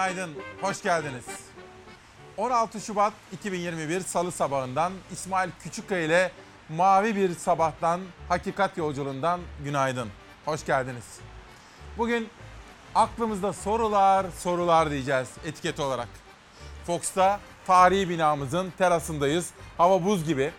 günaydın, 0.00 0.34
hoş 0.60 0.82
geldiniz. 0.82 1.24
16 2.36 2.80
Şubat 2.80 3.12
2021 3.32 4.00
Salı 4.00 4.32
sabahından 4.32 4.92
İsmail 5.12 5.50
Küçükkaya 5.62 6.02
ile 6.02 6.32
Mavi 6.68 7.16
Bir 7.16 7.34
Sabahtan 7.34 8.00
Hakikat 8.28 8.78
Yolculuğundan 8.78 9.40
günaydın, 9.64 10.08
hoş 10.44 10.66
geldiniz. 10.66 11.04
Bugün 11.98 12.28
aklımızda 12.94 13.52
sorular, 13.52 14.26
sorular 14.38 14.90
diyeceğiz 14.90 15.28
etiket 15.44 15.80
olarak. 15.80 16.08
Fox'ta 16.86 17.40
tarihi 17.66 18.08
binamızın 18.08 18.72
terasındayız. 18.78 19.50
Hava 19.76 20.04
buz 20.04 20.24
gibi. 20.24 20.52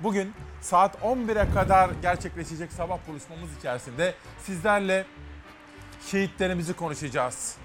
Bugün 0.00 0.34
saat 0.60 0.94
11'e 0.94 1.54
kadar 1.54 1.90
gerçekleşecek 2.02 2.72
sabah 2.72 2.98
buluşmamız 3.08 3.58
içerisinde 3.58 4.14
sizlerle 4.46 5.06
şehitlerimizi 6.10 6.72
konuşacağız. 6.72 7.56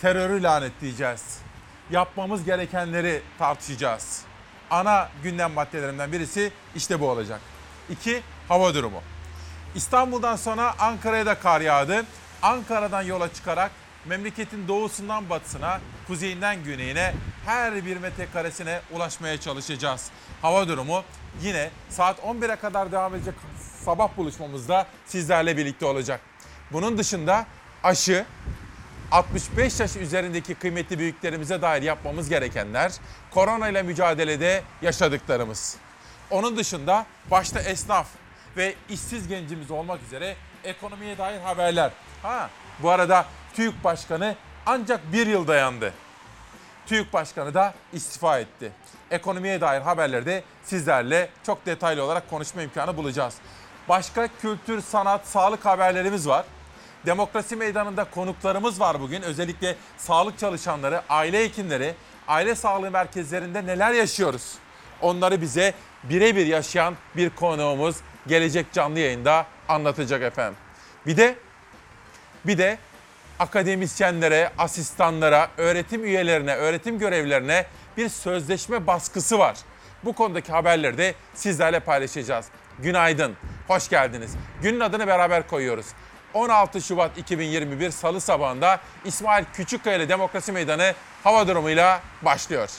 Terörü 0.00 0.42
lanetleyeceğiz. 0.42 1.38
Yapmamız 1.90 2.44
gerekenleri 2.44 3.22
tartışacağız. 3.38 4.22
Ana 4.70 5.08
gündem 5.22 5.52
maddelerinden 5.52 6.12
birisi 6.12 6.52
işte 6.74 7.00
bu 7.00 7.08
olacak. 7.08 7.40
İki, 7.90 8.22
hava 8.48 8.74
durumu. 8.74 9.02
İstanbul'dan 9.74 10.36
sonra 10.36 10.74
Ankara'ya 10.78 11.26
da 11.26 11.34
kar 11.34 11.60
yağdı. 11.60 12.04
Ankara'dan 12.42 13.02
yola 13.02 13.32
çıkarak 13.34 13.70
memleketin 14.04 14.68
doğusundan 14.68 15.30
batısına, 15.30 15.80
kuzeyinden 16.06 16.64
güneyine 16.64 17.14
her 17.46 17.86
bir 17.86 17.96
metrekaresine 17.96 18.80
ulaşmaya 18.92 19.40
çalışacağız. 19.40 20.10
Hava 20.42 20.68
durumu 20.68 21.02
yine 21.42 21.70
saat 21.90 22.18
11'e 22.18 22.56
kadar 22.56 22.92
devam 22.92 23.14
edecek 23.14 23.34
sabah 23.84 24.16
buluşmamızda 24.16 24.86
sizlerle 25.06 25.56
birlikte 25.56 25.86
olacak. 25.86 26.20
Bunun 26.72 26.98
dışında 26.98 27.46
aşı, 27.82 28.26
65 29.12 29.80
yaş 29.80 29.96
üzerindeki 29.96 30.54
kıymetli 30.54 30.98
büyüklerimize 30.98 31.62
dair 31.62 31.82
yapmamız 31.82 32.28
gerekenler, 32.28 32.92
korona 33.30 33.68
ile 33.68 33.82
mücadelede 33.82 34.62
yaşadıklarımız. 34.82 35.76
Onun 36.30 36.56
dışında 36.56 37.06
başta 37.30 37.60
esnaf 37.60 38.06
ve 38.56 38.74
işsiz 38.88 39.28
gencimiz 39.28 39.70
olmak 39.70 40.02
üzere 40.02 40.36
ekonomiye 40.64 41.18
dair 41.18 41.40
haberler. 41.40 41.90
Ha, 42.22 42.50
bu 42.82 42.90
arada 42.90 43.26
TÜİK 43.54 43.84
Başkanı 43.84 44.36
ancak 44.66 45.12
bir 45.12 45.26
yıl 45.26 45.46
dayandı. 45.46 45.92
TÜİK 46.86 47.12
Başkanı 47.12 47.54
da 47.54 47.74
istifa 47.92 48.38
etti. 48.38 48.72
Ekonomiye 49.10 49.60
dair 49.60 49.80
haberleri 49.80 50.26
de 50.26 50.42
sizlerle 50.64 51.30
çok 51.46 51.66
detaylı 51.66 52.04
olarak 52.04 52.30
konuşma 52.30 52.62
imkanı 52.62 52.96
bulacağız. 52.96 53.34
Başka 53.88 54.28
kültür, 54.42 54.82
sanat, 54.82 55.26
sağlık 55.26 55.66
haberlerimiz 55.66 56.28
var. 56.28 56.44
Demokrasi 57.06 57.56
Meydanı'nda 57.56 58.04
konuklarımız 58.04 58.80
var 58.80 59.00
bugün. 59.00 59.22
Özellikle 59.22 59.76
sağlık 59.96 60.38
çalışanları, 60.38 61.02
aile 61.08 61.44
hekimleri, 61.44 61.94
aile 62.28 62.54
sağlığı 62.54 62.90
merkezlerinde 62.90 63.66
neler 63.66 63.92
yaşıyoruz? 63.92 64.54
Onları 65.00 65.40
bize 65.40 65.74
birebir 66.02 66.46
yaşayan 66.46 66.94
bir 67.16 67.30
konuğumuz 67.30 67.96
gelecek 68.26 68.72
canlı 68.72 68.98
yayında 68.98 69.46
anlatacak 69.68 70.22
efendim. 70.22 70.58
Bir 71.06 71.16
de 71.16 71.36
bir 72.46 72.58
de 72.58 72.78
akademisyenlere, 73.38 74.52
asistanlara, 74.58 75.48
öğretim 75.56 76.04
üyelerine, 76.04 76.54
öğretim 76.54 76.98
görevlilerine 76.98 77.66
bir 77.96 78.08
sözleşme 78.08 78.86
baskısı 78.86 79.38
var. 79.38 79.56
Bu 80.04 80.12
konudaki 80.12 80.52
haberleri 80.52 80.98
de 80.98 81.14
sizlerle 81.34 81.80
paylaşacağız. 81.80 82.46
Günaydın, 82.78 83.36
hoş 83.68 83.88
geldiniz. 83.88 84.32
Günün 84.62 84.80
adını 84.80 85.06
beraber 85.06 85.48
koyuyoruz. 85.48 85.86
16 86.36 86.80
Şubat 86.80 87.18
2021 87.18 87.90
Salı 87.90 88.20
sabahında 88.20 88.80
İsmail 89.04 89.44
Küçükkaya 89.54 89.96
ile 89.96 90.08
Demokrasi 90.08 90.52
Meydanı 90.52 90.94
hava 91.24 91.48
durumuyla 91.48 92.00
başlıyor. 92.22 92.70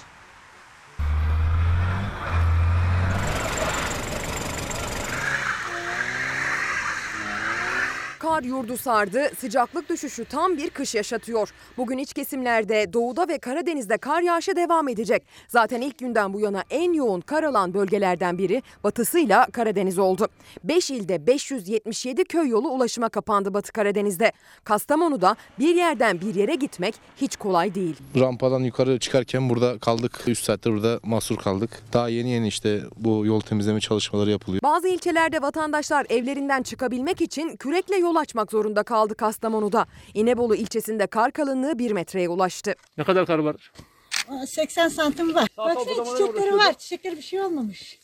Kar 8.28 8.44
yurdu 8.44 8.78
sardı, 8.78 9.32
sıcaklık 9.40 9.90
düşüşü 9.90 10.26
tam 10.26 10.58
bir 10.58 10.70
kış 10.70 10.96
yaşatıyor. 10.96 11.50
Bugün 11.78 11.98
iç 11.98 12.14
kesimlerde, 12.14 12.94
doğuda 12.94 13.28
ve 13.28 13.38
Karadeniz'de 13.38 13.98
kar 13.98 14.22
yağışı 14.22 14.56
devam 14.56 14.88
edecek. 14.88 15.24
Zaten 15.48 15.82
ilk 15.82 16.00
günden 16.00 16.34
bu 16.34 16.40
yana 16.40 16.64
en 16.70 16.94
yoğun 16.94 17.22
kar 17.22 17.44
alan 17.44 17.74
bölgelerden 17.74 18.38
biri 18.38 18.64
batısıyla 18.84 19.48
Karadeniz 19.52 20.00
oldu. 20.00 20.28
5 20.64 20.92
ilde 20.92 21.28
577 21.28 22.24
köy 22.24 22.50
yolu 22.50 22.70
ulaşıma 22.70 23.10
kapandı 23.10 23.54
Batı 23.54 23.72
Karadeniz'de. 23.72 24.32
Kastamonu'da 24.64 25.36
bir 25.59 25.76
yerden 25.76 26.22
bir 26.22 26.36
yere 26.36 26.56
gitmek 26.56 26.96
hiç 27.18 27.36
kolay 27.36 27.76
değil. 27.76 27.96
Rampadan 28.20 28.59
yukarı 28.59 29.00
çıkarken 29.00 29.50
burada 29.50 29.80
kaldık. 29.80 30.24
3 30.28 30.40
saattir 30.40 30.72
burada 30.72 31.00
mahsur 31.04 31.38
kaldık. 31.38 31.70
Daha 31.94 32.09
yeni 32.09 32.30
yeni 32.30 32.48
işte 32.48 32.82
bu 32.98 33.26
yol 33.26 33.40
temizleme 33.40 33.80
çalışmaları 33.80 34.32
yapılıyor. 34.32 34.62
Bazı 34.64 34.88
ilçelerde 34.88 35.42
vatandaşlar 35.42 36.06
evlerinden 36.09 36.64
çıkabilmek 36.64 37.22
için 37.22 37.56
kürekle 37.56 37.96
yol 37.96 38.16
açmak 38.17 38.51
zorunda 38.51 38.83
kaldı 38.83 39.16
Kastamonu'da. 39.16 39.85
İnebolu 40.13 40.55
ilçesinde 40.55 41.07
kar 41.07 41.31
kalınlığı 41.31 41.79
1 41.79 41.91
metreye 41.91 42.29
ulaştı. 42.29 42.75
Ne 42.97 43.03
kadar 43.03 43.25
kar 43.25 43.39
var? 43.39 43.72
80 44.47 44.88
santim 44.88 45.35
var. 45.35 45.47
Baksana 45.57 46.05
çiçekleri 46.05 46.57
var. 46.57 46.73
Çiçekleri 46.73 47.17
bir 47.17 47.22
şey 47.22 47.41
olmamış. 47.41 48.00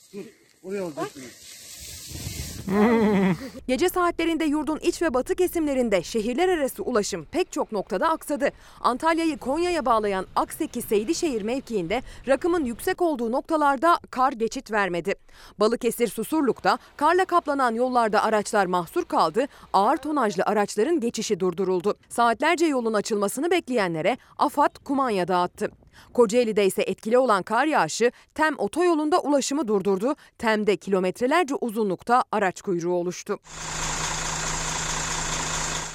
Gece 3.67 3.89
saatlerinde 3.89 4.45
yurdun 4.45 4.79
iç 4.81 5.01
ve 5.01 5.13
batı 5.13 5.35
kesimlerinde 5.35 6.03
şehirler 6.03 6.49
arası 6.49 6.83
ulaşım 6.83 7.25
pek 7.25 7.51
çok 7.51 7.71
noktada 7.71 8.09
aksadı. 8.09 8.49
Antalya'yı 8.81 9.37
Konya'ya 9.37 9.85
bağlayan 9.85 10.25
Akseki 10.35 10.81
Seydişehir 10.81 11.41
mevkiinde 11.41 12.01
rakımın 12.27 12.65
yüksek 12.65 13.01
olduğu 13.01 13.31
noktalarda 13.31 13.99
kar 14.11 14.31
geçit 14.31 14.71
vermedi. 14.71 15.15
Balıkesir 15.59 16.07
Susurluk'ta 16.07 16.77
karla 16.97 17.25
kaplanan 17.25 17.75
yollarda 17.75 18.23
araçlar 18.23 18.65
mahsur 18.65 19.05
kaldı, 19.05 19.47
ağır 19.73 19.97
tonajlı 19.97 20.43
araçların 20.43 20.99
geçişi 20.99 21.39
durduruldu. 21.39 21.95
Saatlerce 22.09 22.65
yolun 22.65 22.93
açılmasını 22.93 23.51
bekleyenlere 23.51 24.17
AFAD 24.37 24.75
kumanya 24.83 25.27
dağıttı. 25.27 25.82
Kocaeli'de 26.13 26.65
ise 26.65 26.81
etkili 26.81 27.17
olan 27.17 27.43
kar 27.43 27.65
yağışı 27.65 28.11
Tem 28.35 28.55
otoyolunda 28.57 29.19
ulaşımı 29.19 29.67
durdurdu. 29.67 30.15
Tem'de 30.37 30.77
kilometrelerce 30.77 31.55
uzunlukta 31.55 32.23
araç 32.31 32.61
kuyruğu 32.61 32.93
oluştu. 32.93 33.39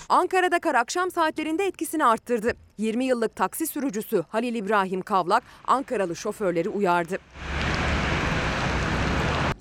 Ankara'da 0.08 0.58
kar 0.58 0.74
akşam 0.74 1.10
saatlerinde 1.10 1.64
etkisini 1.66 2.04
arttırdı. 2.04 2.52
20 2.78 3.04
yıllık 3.04 3.36
taksi 3.36 3.66
sürücüsü 3.66 4.24
Halil 4.28 4.54
İbrahim 4.54 5.02
Kavlak 5.02 5.42
Ankaralı 5.66 6.16
şoförleri 6.16 6.68
uyardı. 6.68 7.18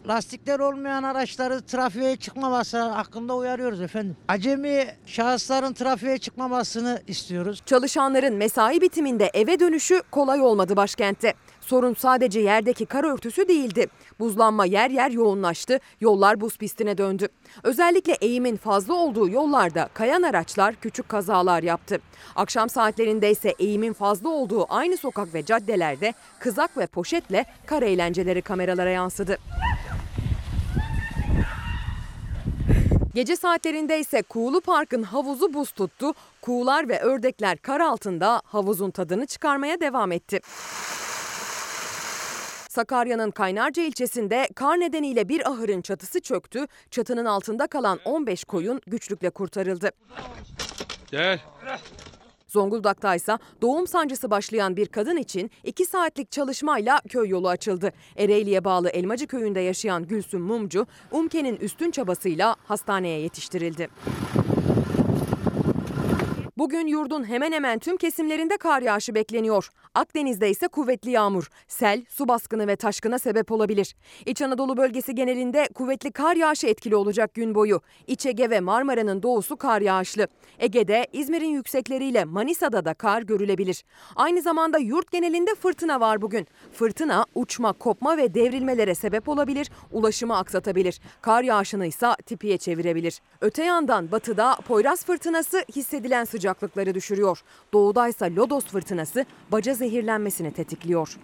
Lastikler 0.07 0.59
olmayan 0.59 1.03
araçları 1.03 1.62
trafiğe 1.62 2.16
çıkmaması 2.16 2.81
hakkında 2.81 3.35
uyarıyoruz 3.35 3.81
efendim. 3.81 4.18
Acemi 4.28 4.88
şahısların 5.06 5.73
trafiğe 5.73 6.18
çıkmamasını 6.18 7.01
istiyoruz. 7.07 7.62
Çalışanların 7.66 8.35
mesai 8.35 8.81
bitiminde 8.81 9.31
eve 9.34 9.59
dönüşü 9.59 10.01
kolay 10.12 10.41
olmadı 10.41 10.75
başkentte. 10.75 11.34
Sorun 11.62 11.94
sadece 11.94 12.40
yerdeki 12.40 12.85
kar 12.85 13.03
örtüsü 13.03 13.47
değildi. 13.47 13.88
Buzlanma 14.19 14.66
yer 14.66 14.90
yer 14.90 15.12
yoğunlaştı, 15.12 15.79
yollar 16.01 16.41
buz 16.41 16.57
pistine 16.57 16.97
döndü. 16.97 17.28
Özellikle 17.63 18.13
eğimin 18.13 18.57
fazla 18.57 18.94
olduğu 18.94 19.29
yollarda 19.29 19.89
kayan 19.94 20.22
araçlar 20.22 20.75
küçük 20.75 21.09
kazalar 21.09 21.63
yaptı. 21.63 22.00
Akşam 22.35 22.69
saatlerinde 22.69 23.31
ise 23.31 23.56
eğimin 23.59 23.94
fazla 23.94 24.30
olduğu 24.30 24.65
aynı 24.74 24.98
sokak 24.98 25.33
ve 25.33 25.45
caddelerde 25.45 26.13
kızak 26.39 26.77
ve 26.77 26.88
poşetle 26.88 27.45
kar 27.65 27.81
eğlenceleri 27.81 28.42
kameralara 28.42 28.89
yansıdı. 28.89 29.38
Gece 33.13 33.36
saatlerinde 33.36 34.00
ise 34.00 34.21
Kuğulu 34.21 34.62
Park'ın 34.62 35.04
havuzu 35.04 35.54
buz 35.54 35.71
tuttu. 35.71 36.13
Kuğular 36.42 36.89
ve 36.89 37.00
ördekler 37.00 37.57
kar 37.57 37.80
altında 37.80 38.42
havuzun 38.45 38.92
tadını 38.92 39.25
çıkarmaya 39.25 39.81
devam 39.81 40.12
etti. 40.12 40.39
Sakarya'nın 42.69 43.31
Kaynarca 43.31 43.83
ilçesinde 43.83 44.48
kar 44.56 44.80
nedeniyle 44.80 45.30
bir 45.30 45.50
ahırın 45.50 45.81
çatısı 45.81 46.19
çöktü. 46.19 46.68
Çatının 46.92 47.25
altında 47.25 47.68
kalan 47.68 48.00
15 48.06 48.44
koyun 48.44 48.81
güçlükle 48.88 49.30
kurtarıldı. 49.30 49.92
Gel. 51.12 51.39
Zonguldak'ta 52.48 53.16
ise 53.16 53.38
doğum 53.62 53.88
sancısı 53.88 54.32
başlayan 54.32 54.76
bir 54.76 54.88
kadın 54.88 55.18
için 55.18 55.52
2 55.64 55.86
saatlik 55.86 56.32
çalışmayla 56.32 57.02
köy 57.10 57.30
yolu 57.30 57.50
açıldı. 57.50 57.92
Ereğli'ye 58.18 58.64
bağlı 58.64 58.90
Elmacı 58.90 59.28
köyünde 59.28 59.60
yaşayan 59.60 60.08
Gülsüm 60.08 60.42
Mumcu, 60.42 60.88
UMKE'nin 61.12 61.56
üstün 61.56 61.92
çabasıyla 61.92 62.56
hastaneye 62.68 63.20
yetiştirildi. 63.20 63.88
Bugün 66.57 66.88
yurdun 66.88 67.24
hemen 67.30 67.51
hemen 67.51 67.80
tüm 67.80 67.98
kesimlerinde 67.98 68.57
kar 68.57 68.81
yağışı 68.81 69.15
bekleniyor. 69.15 69.69
Akdeniz'de 69.94 70.50
ise 70.50 70.68
kuvvetli 70.68 71.12
yağmur, 71.12 71.50
sel, 71.68 72.06
su 72.09 72.27
baskını 72.27 72.68
ve 72.68 72.75
taşkına 72.75 73.19
sebep 73.19 73.51
olabilir. 73.51 73.95
İç 74.25 74.42
Anadolu 74.42 74.77
bölgesi 74.77 75.15
genelinde 75.15 75.69
kuvvetli 75.74 76.12
kar 76.12 76.36
yağışı 76.36 76.68
etkili 76.68 76.95
olacak 76.95 77.33
gün 77.33 77.56
boyu. 77.56 77.81
İç 78.07 78.25
Ege 78.25 78.50
ve 78.50 78.59
Marmara'nın 78.59 79.24
doğusu 79.24 79.57
kar 79.57 79.81
yağışlı. 79.81 80.27
Ege'de, 80.59 81.07
İzmir'in 81.13 81.50
yüksekleriyle 81.50 82.25
Manisa'da 82.25 82.86
da 82.86 82.94
kar 82.94 83.21
görülebilir. 83.21 83.83
Aynı 84.15 84.42
zamanda 84.42 84.77
yurt 84.77 85.12
genelinde 85.12 85.56
fırtına 85.56 86.00
var 86.00 86.21
bugün. 86.21 86.48
Fırtına 86.74 87.25
uçma, 87.36 87.74
kopma 87.74 88.18
ve 88.18 88.33
devrilmelere 88.33 88.95
sebep 88.95 89.30
olabilir, 89.30 89.71
ulaşımı 89.92 90.38
aksatabilir. 90.38 91.00
Kar 91.21 91.44
yağışını 91.44 91.86
ise 91.86 92.07
tipiye 92.25 92.57
çevirebilir. 92.57 93.21
Öte 93.42 93.63
yandan 93.63 94.12
batıda 94.12 94.56
Poyraz 94.68 95.06
fırtınası 95.06 95.63
hissedilen 95.75 96.25
sıcaklıkları 96.48 96.94
düşürüyor. 96.94 97.40
Doğudaysa 97.74 98.26
Lodos 98.26 98.66
fırtınası 98.66 99.26
baca 99.52 99.74
zehirlenmesini 99.74 100.54
tetikliyor. 100.54 101.18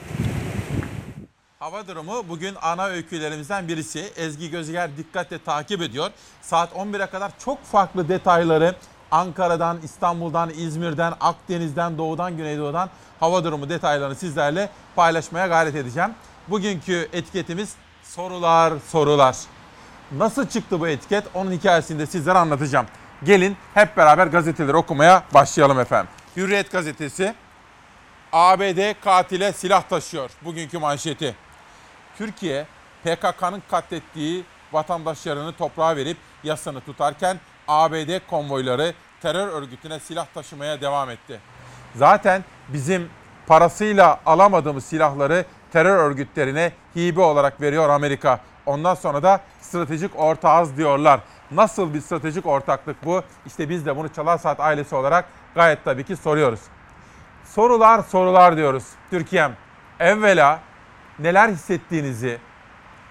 Hava 1.60 1.88
durumu 1.88 2.24
bugün 2.30 2.56
ana 2.62 2.86
öykülerimizden 2.86 3.68
birisi. 3.68 4.00
Ezgi 4.16 4.52
Gözger 4.52 4.98
dikkatle 4.98 5.44
takip 5.44 5.82
ediyor. 5.82 6.12
Saat 6.42 6.72
11'e 6.72 7.06
kadar 7.06 7.32
çok 7.40 7.64
farklı 7.64 8.10
detayları 8.10 8.76
Ankara'dan, 9.12 9.80
İstanbul'dan, 9.84 10.50
İzmir'den, 10.50 11.14
Akdeniz'den, 11.20 11.98
Doğu'dan, 11.98 12.38
Güneydoğu'dan 12.38 12.90
hava 13.20 13.44
durumu 13.44 13.70
detaylarını 13.70 14.16
sizlerle 14.16 14.70
paylaşmaya 14.96 15.48
gayret 15.48 15.76
edeceğim. 15.76 16.10
Bugünkü 16.48 17.08
etiketimiz 17.14 17.76
sorular 18.04 18.74
sorular. 18.88 19.38
Nasıl 20.12 20.48
çıktı 20.48 20.80
bu 20.80 20.88
etiket? 20.88 21.24
Onun 21.34 21.52
hikayesini 21.52 22.00
de 22.00 22.06
sizlere 22.06 22.38
anlatacağım. 22.38 22.86
Gelin 23.26 23.58
hep 23.74 23.98
beraber 23.98 24.28
gazeteleri 24.28 24.78
okumaya 24.78 25.24
başlayalım 25.34 25.80
efendim. 25.80 26.10
Hürriyet 26.38 26.72
gazetesi 26.72 27.36
ABD 28.34 28.94
katile 29.04 29.54
silah 29.54 29.82
taşıyor. 29.82 30.30
Bugünkü 30.42 30.80
manşeti. 30.80 31.36
Türkiye 32.18 32.66
PKK'nın 33.04 33.64
katlettiği 33.72 34.44
vatandaşlarını 34.72 35.54
toprağa 35.54 35.96
verip 35.96 36.18
yasını 36.44 36.82
tutarken 36.82 37.40
ABD 37.68 38.20
konvoyları 38.30 38.94
terör 39.22 39.48
örgütüne 39.48 40.00
silah 40.00 40.26
taşımaya 40.34 40.82
devam 40.82 41.10
etti. 41.10 41.40
Zaten 41.96 42.44
bizim 42.68 43.10
parasıyla 43.48 44.20
alamadığımız 44.26 44.86
silahları 44.86 45.46
terör 45.74 45.98
örgütlerine 45.98 46.72
hibe 46.96 47.22
olarak 47.22 47.62
veriyor 47.62 47.90
Amerika. 47.90 48.40
Ondan 48.66 48.96
sonra 48.96 49.24
da 49.24 49.42
stratejik 49.62 50.20
ortağız 50.20 50.78
diyorlar. 50.78 51.20
Nasıl 51.54 51.94
bir 51.94 52.02
stratejik 52.02 52.46
ortaklık 52.46 53.06
bu? 53.06 53.22
İşte 53.46 53.70
biz 53.70 53.86
de 53.86 53.98
bunu 53.98 54.14
Çalar 54.14 54.38
Saat 54.38 54.60
ailesi 54.60 54.96
olarak 54.96 55.26
gayet 55.56 55.86
tabii 55.86 56.04
ki 56.04 56.16
soruyoruz. 56.16 56.60
Sorular 57.44 58.04
sorular 58.04 58.58
diyoruz. 58.58 58.84
Türkiye'm 59.10 59.52
evvela 60.00 60.60
neler 61.20 61.50
hissettiğinizi, 61.50 62.38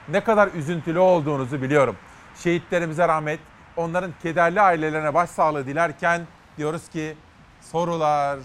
ne 0.09 0.25
kadar 0.25 0.49
üzüntülü 0.55 0.99
olduğunuzu 0.99 1.63
biliyorum. 1.63 1.97
Şehitlerimize 2.37 3.09
rahmet, 3.09 3.41
onların 3.77 4.13
kederli 4.23 4.61
ailelerine 4.61 5.15
başsağlığı 5.15 5.67
dilerken 5.67 6.27
diyoruz 6.59 6.89
ki 6.89 7.17
sorular, 7.61 8.39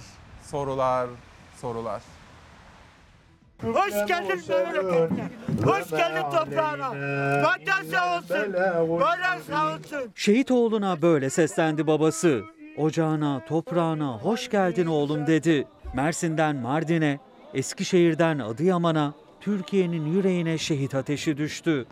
sorular, 0.43 1.09
sorular. 1.61 2.16
Hoş 3.63 4.07
geldin 4.07 4.41
memleketine. 4.49 5.29
Hoş 5.65 5.89
geldin 5.89 6.21
toprağına. 6.21 6.89
Vatan 7.43 7.83
sağ 7.91 8.17
olsun. 8.17 8.53
Vatan 8.99 9.39
sağ 9.49 9.65
olsun. 9.67 10.11
Şehit 10.15 10.51
oğluna 10.51 11.01
böyle 11.01 11.29
seslendi 11.29 11.87
babası. 11.87 12.41
Ocağına, 12.77 13.45
toprağına 13.45 14.17
hoş 14.17 14.49
geldin 14.49 14.85
oğlum 14.85 15.27
dedi. 15.27 15.67
Mersin'den 15.93 16.55
Mardin'e, 16.55 17.19
Eskişehir'den 17.53 18.39
Adıyaman'a, 18.39 19.13
Türkiye'nin 19.41 20.05
yüreğine 20.05 20.57
şehit 20.57 20.95
ateşi 20.95 21.37
düştü. 21.37 21.85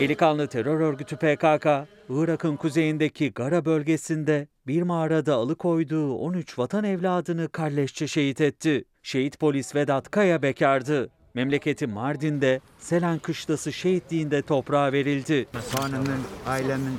Eli 0.00 0.14
kanlı 0.14 0.46
terör 0.46 0.80
örgütü 0.80 1.16
PKK, 1.16 1.66
Irak'ın 2.14 2.56
kuzeyindeki 2.56 3.32
Gara 3.32 3.64
bölgesinde 3.64 4.48
bir 4.66 4.82
mağarada 4.82 5.34
alıkoyduğu 5.34 6.14
13 6.14 6.58
vatan 6.58 6.84
evladını 6.84 7.48
kalleşçe 7.48 8.06
şehit 8.06 8.40
etti. 8.40 8.84
Şehit 9.02 9.38
polis 9.38 9.74
Vedat 9.74 10.10
Kaya 10.10 10.42
bekardı. 10.42 11.10
Memleketi 11.34 11.86
Mardin'de 11.86 12.60
Selen 12.78 13.18
Kışlası 13.18 13.72
şehitliğinde 13.72 14.42
toprağa 14.42 14.92
verildi. 14.92 15.46
Hanımın, 15.76 16.20
ailemin 16.46 16.98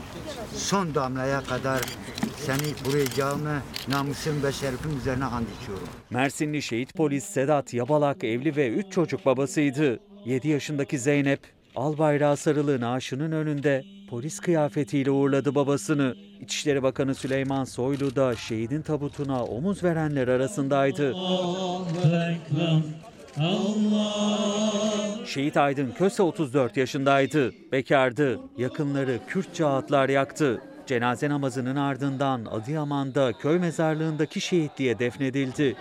son 0.56 0.95
damlaya 0.95 1.42
kadar 1.42 1.81
seni 2.38 2.83
koruyacağımı 2.86 3.62
namusum 3.88 4.44
ve 4.44 4.51
şerefim 4.51 4.98
üzerine 4.98 5.25
and 5.25 5.45
içiyorum. 5.62 5.88
Mersinli 6.10 6.62
şehit 6.62 6.94
polis 6.94 7.24
Sedat 7.24 7.74
Yabalak 7.74 8.24
evli 8.24 8.56
ve 8.56 8.69
3 8.69 8.92
çocuk 8.92 9.25
babasıydı. 9.25 10.00
7 10.25 10.48
yaşındaki 10.48 11.00
Zeynep, 11.00 11.39
al 11.75 11.98
bayrağı 11.98 12.38
sarılı 12.38 12.81
naaşının 12.81 13.31
önünde 13.31 13.83
polis 14.13 14.39
kıyafetiyle 14.39 15.12
uğurladı 15.12 15.56
babasını. 15.56 16.15
İçişleri 16.39 16.83
Bakanı 16.83 17.15
Süleyman 17.15 17.63
Soylu 17.63 18.15
da 18.15 18.36
şehidin 18.36 18.81
tabutuna 18.81 19.45
omuz 19.45 19.83
verenler 19.83 20.27
arasındaydı. 20.27 21.13
Şehit 25.25 25.57
Aydın 25.57 25.92
Köse 25.92 26.24
34 26.24 26.77
yaşındaydı. 26.77 27.51
Bekardı. 27.71 28.39
Yakınları 28.57 29.19
Kürtçe 29.27 29.65
ağıtlar 29.65 30.10
yaktı. 30.10 30.62
Cenaze 30.88 31.30
namazının 31.30 31.75
ardından 31.75 32.45
Adıyaman'da 32.45 33.33
köy 33.33 33.60
mezarlığındaki 33.60 34.42
şehitliğe 34.42 35.00
defnedildi. 35.00 35.75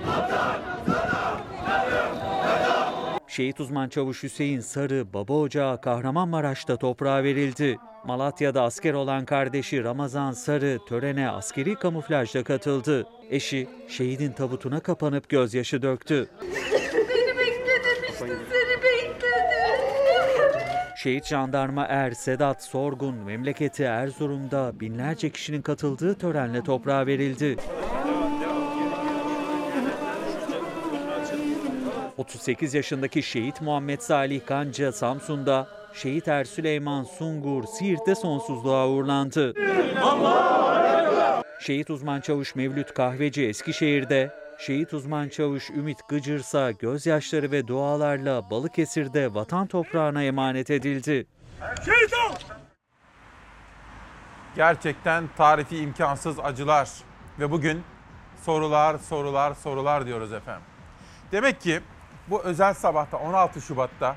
Şehit 3.32 3.60
uzman 3.60 3.88
çavuş 3.88 4.22
Hüseyin 4.22 4.60
Sarı 4.60 5.12
baba 5.12 5.32
ocağı 5.32 5.80
Kahramanmaraş'ta 5.80 6.76
toprağa 6.76 7.22
verildi. 7.22 7.78
Malatya'da 8.04 8.62
asker 8.62 8.94
olan 8.94 9.24
kardeşi 9.24 9.84
Ramazan 9.84 10.32
Sarı 10.32 10.78
törene 10.88 11.30
askeri 11.30 11.74
kamuflajla 11.74 12.44
katıldı. 12.44 13.06
Eşi 13.30 13.68
şehidin 13.88 14.32
tabutuna 14.32 14.80
kapanıp 14.80 15.28
gözyaşı 15.28 15.82
döktü. 15.82 16.28
Beni 16.42 17.38
beklememiştin, 17.38 18.46
seni 18.50 18.82
bekledim. 18.82 19.32
Şehit 20.96 21.26
jandarma 21.26 21.86
Er 21.86 22.10
Sedat 22.10 22.64
Sorgun 22.64 23.14
memleketi 23.14 23.82
Erzurum'da 23.82 24.80
binlerce 24.80 25.30
kişinin 25.30 25.62
katıldığı 25.62 26.14
törenle 26.14 26.62
toprağa 26.62 27.06
verildi. 27.06 27.56
38 32.16 32.74
yaşındaki 32.74 33.22
şehit 33.22 33.60
Muhammed 33.60 34.00
Salih 34.00 34.46
Kanca 34.46 34.92
Samsun'da, 34.92 35.68
şehit 35.94 36.28
Er 36.28 36.44
Süleyman 36.44 37.04
Sungur 37.04 37.64
Siirt'te 37.64 38.14
sonsuzluğa 38.14 38.88
uğurlandı. 38.88 39.54
Şehit 41.60 41.90
uzman 41.90 42.20
çavuş 42.20 42.54
Mevlüt 42.54 42.94
Kahveci 42.94 43.46
Eskişehir'de, 43.46 44.30
şehit 44.58 44.94
uzman 44.94 45.28
çavuş 45.28 45.70
Ümit 45.70 46.08
Gıcırsa 46.08 46.70
gözyaşları 46.70 47.50
ve 47.50 47.68
dualarla 47.68 48.50
Balıkesir'de 48.50 49.34
vatan 49.34 49.66
toprağına 49.66 50.22
emanet 50.22 50.70
edildi. 50.70 51.26
Gerçekten 54.56 55.28
tarifi 55.36 55.76
imkansız 55.78 56.38
acılar 56.40 56.88
ve 57.38 57.50
bugün 57.50 57.82
sorular, 58.42 58.98
sorular, 58.98 59.54
sorular 59.54 60.06
diyoruz 60.06 60.32
efendim. 60.32 60.62
Demek 61.32 61.60
ki 61.60 61.80
bu 62.32 62.42
özel 62.42 62.74
sabahta 62.74 63.16
16 63.16 63.60
Şubat'ta 63.60 64.16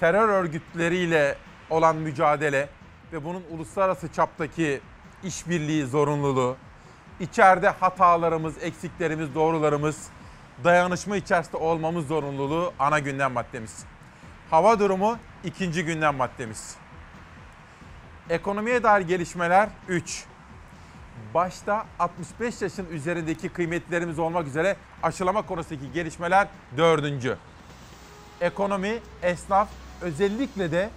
terör 0.00 0.28
örgütleriyle 0.28 1.38
olan 1.70 1.96
mücadele 1.96 2.68
ve 3.12 3.24
bunun 3.24 3.42
uluslararası 3.50 4.12
çaptaki 4.12 4.80
işbirliği 5.24 5.86
zorunluluğu, 5.86 6.56
içeride 7.20 7.68
hatalarımız, 7.68 8.62
eksiklerimiz, 8.62 9.34
doğrularımız, 9.34 10.08
dayanışma 10.64 11.16
içerisinde 11.16 11.56
olmamız 11.56 12.06
zorunluluğu 12.06 12.72
ana 12.78 12.98
gündem 12.98 13.32
maddemiz. 13.32 13.84
Hava 14.50 14.78
durumu 14.78 15.18
ikinci 15.44 15.84
gündem 15.84 16.14
maddemiz. 16.14 16.76
Ekonomiye 18.30 18.82
dair 18.82 19.06
gelişmeler 19.06 19.68
3. 19.88 20.24
Başta 21.34 21.86
65 21.98 22.62
yaşın 22.62 22.86
üzerindeki 22.90 23.48
kıymetlerimiz 23.48 24.18
olmak 24.18 24.46
üzere 24.46 24.76
aşılama 25.02 25.42
konusundaki 25.42 25.92
gelişmeler 25.92 26.48
4. 26.76 27.38
Ekonomi, 28.40 28.98
esnaf, 29.22 29.68
özellikle 30.00 30.72
de 30.72 30.90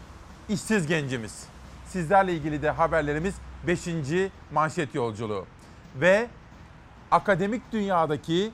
işsiz 0.49 0.87
gencimiz. 0.87 1.43
Sizlerle 1.87 2.33
ilgili 2.33 2.61
de 2.61 2.69
haberlerimiz 2.69 3.35
5. 3.67 3.87
manşet 4.53 4.95
yolculuğu. 4.95 5.45
Ve 5.95 6.27
akademik 7.11 7.71
dünyadaki, 7.71 8.51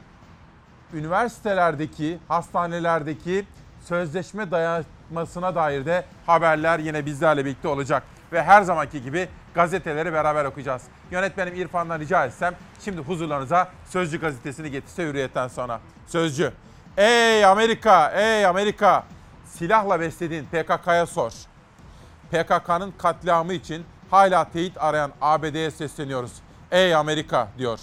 üniversitelerdeki, 0.93 2.19
hastanelerdeki 2.27 3.45
sözleşme 3.81 4.51
dayanmasına 4.51 5.55
dair 5.55 5.85
de 5.85 6.05
haberler 6.25 6.79
yine 6.79 7.05
bizlerle 7.05 7.45
birlikte 7.45 7.67
olacak. 7.67 8.03
Ve 8.31 8.43
her 8.43 8.61
zamanki 8.61 9.03
gibi 9.03 9.27
gazeteleri 9.55 10.13
beraber 10.13 10.45
okuyacağız. 10.45 10.81
Yönetmenim 11.11 11.55
İrfan'dan 11.55 11.99
rica 11.99 12.25
etsem 12.25 12.55
şimdi 12.79 13.01
huzurlarınıza 13.01 13.69
Sözcü 13.85 14.21
gazetesini 14.21 14.71
getirse 14.71 15.03
hürriyetten 15.03 15.47
sonra. 15.47 15.79
Sözcü. 16.07 16.51
Ey 16.97 17.45
Amerika, 17.45 18.11
ey 18.11 18.45
Amerika. 18.45 19.03
Silahla 19.45 19.99
beslediğin 19.99 20.45
PKK'ya 20.45 21.05
sor. 21.05 21.31
PKK'nın 22.31 22.93
katliamı 22.97 23.53
için 23.53 23.85
hala 24.11 24.49
teyit 24.49 24.77
arayan 24.77 25.11
ABD'ye 25.21 25.71
sesleniyoruz. 25.71 26.31
Ey 26.71 26.95
Amerika 26.95 27.47
diyor. 27.57 27.79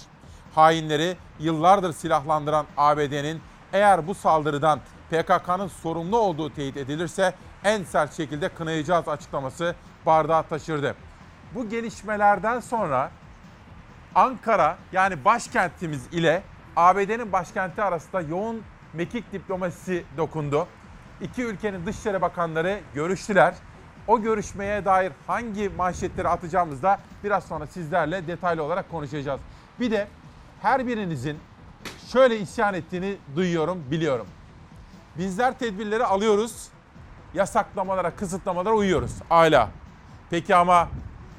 Hainleri 0.55 1.17
yıllardır 1.39 1.93
silahlandıran 1.93 2.65
ABD'nin 2.77 3.41
eğer 3.73 4.07
bu 4.07 4.15
saldırıdan 4.15 4.79
PKK'nın 5.11 5.67
sorumlu 5.67 6.17
olduğu 6.17 6.53
teyit 6.53 6.77
edilirse 6.77 7.33
en 7.63 7.83
sert 7.83 8.17
şekilde 8.17 8.49
kınayacağız 8.49 9.07
açıklaması 9.07 9.75
bardağı 10.05 10.43
taşırdı. 10.43 10.95
Bu 11.55 11.69
gelişmelerden 11.69 12.59
sonra 12.59 13.11
Ankara 14.15 14.77
yani 14.91 15.25
başkentimiz 15.25 16.07
ile 16.11 16.43
ABD'nin 16.75 17.31
başkenti 17.31 17.83
arasında 17.83 18.21
yoğun 18.21 18.61
mekik 18.93 19.31
diplomasisi 19.31 20.03
dokundu. 20.17 20.67
İki 21.21 21.43
ülkenin 21.43 21.85
dışişleri 21.85 22.21
bakanları 22.21 22.79
görüştüler. 22.93 23.53
O 24.07 24.21
görüşmeye 24.21 24.85
dair 24.85 25.11
hangi 25.27 25.69
manşetleri 25.69 26.27
atacağımızı 26.27 26.83
da 26.83 26.99
biraz 27.23 27.43
sonra 27.43 27.67
sizlerle 27.67 28.27
detaylı 28.27 28.63
olarak 28.63 28.91
konuşacağız. 28.91 29.41
Bir 29.79 29.91
de 29.91 30.07
her 30.61 30.87
birinizin 30.87 31.39
şöyle 32.11 32.39
isyan 32.39 32.73
ettiğini 32.73 33.17
duyuyorum, 33.35 33.83
biliyorum. 33.91 34.27
Bizler 35.17 35.59
tedbirleri 35.59 36.03
alıyoruz, 36.05 36.67
yasaklamalara, 37.33 38.15
kısıtlamalara 38.15 38.73
uyuyoruz. 38.73 39.11
Hala. 39.29 39.69
Peki 40.29 40.55
ama 40.55 40.89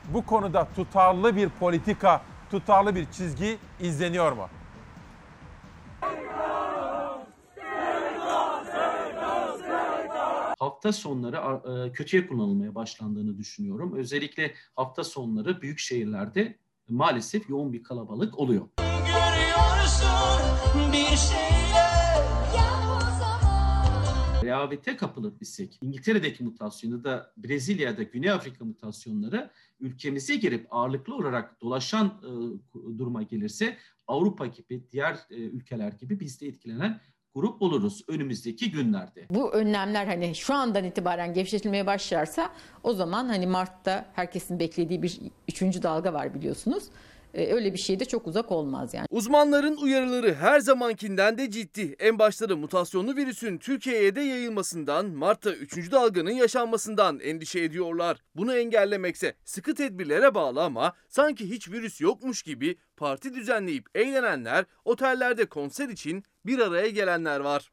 bu 0.09 0.27
konuda 0.27 0.69
tutarlı 0.77 1.37
bir 1.37 1.49
politika, 1.49 2.23
tutarlı 2.51 2.95
bir 2.95 3.07
çizgi 3.11 3.59
izleniyor 3.81 4.33
mu? 4.33 4.49
hafta 10.85 10.93
sonları 10.93 11.37
e, 11.87 11.93
kötüye 11.93 12.27
kullanılmaya 12.27 12.75
başlandığını 12.75 13.39
düşünüyorum. 13.39 13.97
Özellikle 13.97 14.55
hafta 14.77 15.05
sonları 15.05 15.63
büyük 15.63 15.79
şehirlerde 15.79 16.59
maalesef 16.89 17.51
yoğun 17.51 17.73
bir 17.73 17.83
kalabalık 17.83 18.39
oluyor. 18.39 18.69
Rehavete 24.45 24.97
kapılıp 24.97 25.43
isek, 25.43 25.79
İngiltere'deki 25.83 26.45
mutasyonu 26.45 27.05
da 27.05 27.33
Brezilya'da 27.37 28.03
Güney 28.03 28.31
Afrika 28.31 28.65
mutasyonları 28.65 29.51
ülkemize 29.81 30.37
girip 30.37 30.67
ağırlıklı 30.71 31.15
olarak 31.15 31.61
dolaşan 31.61 32.07
e, 32.07 32.29
duruma 32.99 33.23
gelirse 33.23 33.77
Avrupa 34.07 34.47
gibi 34.47 34.85
diğer 34.93 35.15
e, 35.31 35.35
ülkeler 35.35 35.93
gibi 35.93 36.21
biz 36.21 36.41
de 36.41 36.47
etkilenen 36.47 37.01
grup 37.35 37.63
oluruz 37.63 38.05
önümüzdeki 38.09 38.71
günlerde. 38.71 39.27
Bu 39.31 39.53
önlemler 39.53 40.07
hani 40.07 40.35
şu 40.35 40.55
andan 40.55 40.85
itibaren 40.85 41.35
gevşetilmeye 41.35 41.87
başlarsa 41.87 42.51
o 42.83 42.93
zaman 42.93 43.29
hani 43.29 43.47
Mart'ta 43.47 44.11
herkesin 44.15 44.61
beklediği 44.61 45.03
bir 45.03 45.21
üçüncü 45.49 45.83
dalga 45.83 46.13
var 46.13 46.35
biliyorsunuz. 46.35 46.85
Ee, 47.35 47.53
öyle 47.55 47.73
bir 47.73 47.79
şey 47.79 48.01
de 48.01 48.05
çok 48.05 48.27
uzak 48.27 48.53
olmaz 48.53 48.95
yani. 48.95 49.07
Uzmanların 49.11 49.77
uyarıları 49.77 50.35
her 50.35 50.61
zamankinden 50.61 51.39
de 51.39 51.51
ciddi. 51.51 51.97
En 51.99 52.19
başları 52.19 52.57
mutasyonlu 52.57 53.17
virüsün 53.17 53.59
Türkiye'ye 53.59 54.17
de 54.17 54.21
yayılmasından, 54.21 55.07
Mart'ta 55.07 55.53
3. 55.53 55.93
dalganın 55.93 56.31
yaşanmasından 56.31 57.21
endişe 57.21 57.61
ediyorlar. 57.61 58.19
Bunu 58.37 58.55
engellemekse 58.57 59.35
sıkı 59.45 59.75
tedbirlere 59.75 60.35
bağlı 60.35 60.63
ama 60.63 60.93
sanki 61.09 61.51
hiç 61.51 61.69
virüs 61.71 62.01
yokmuş 62.01 62.43
gibi 62.43 62.77
parti 62.97 63.35
düzenleyip 63.35 63.87
eğlenenler, 63.95 64.65
otellerde 64.85 65.47
konser 65.47 65.89
için 65.89 66.25
bir 66.47 66.59
araya 66.59 66.89
gelenler 66.89 67.41
var. 67.41 67.73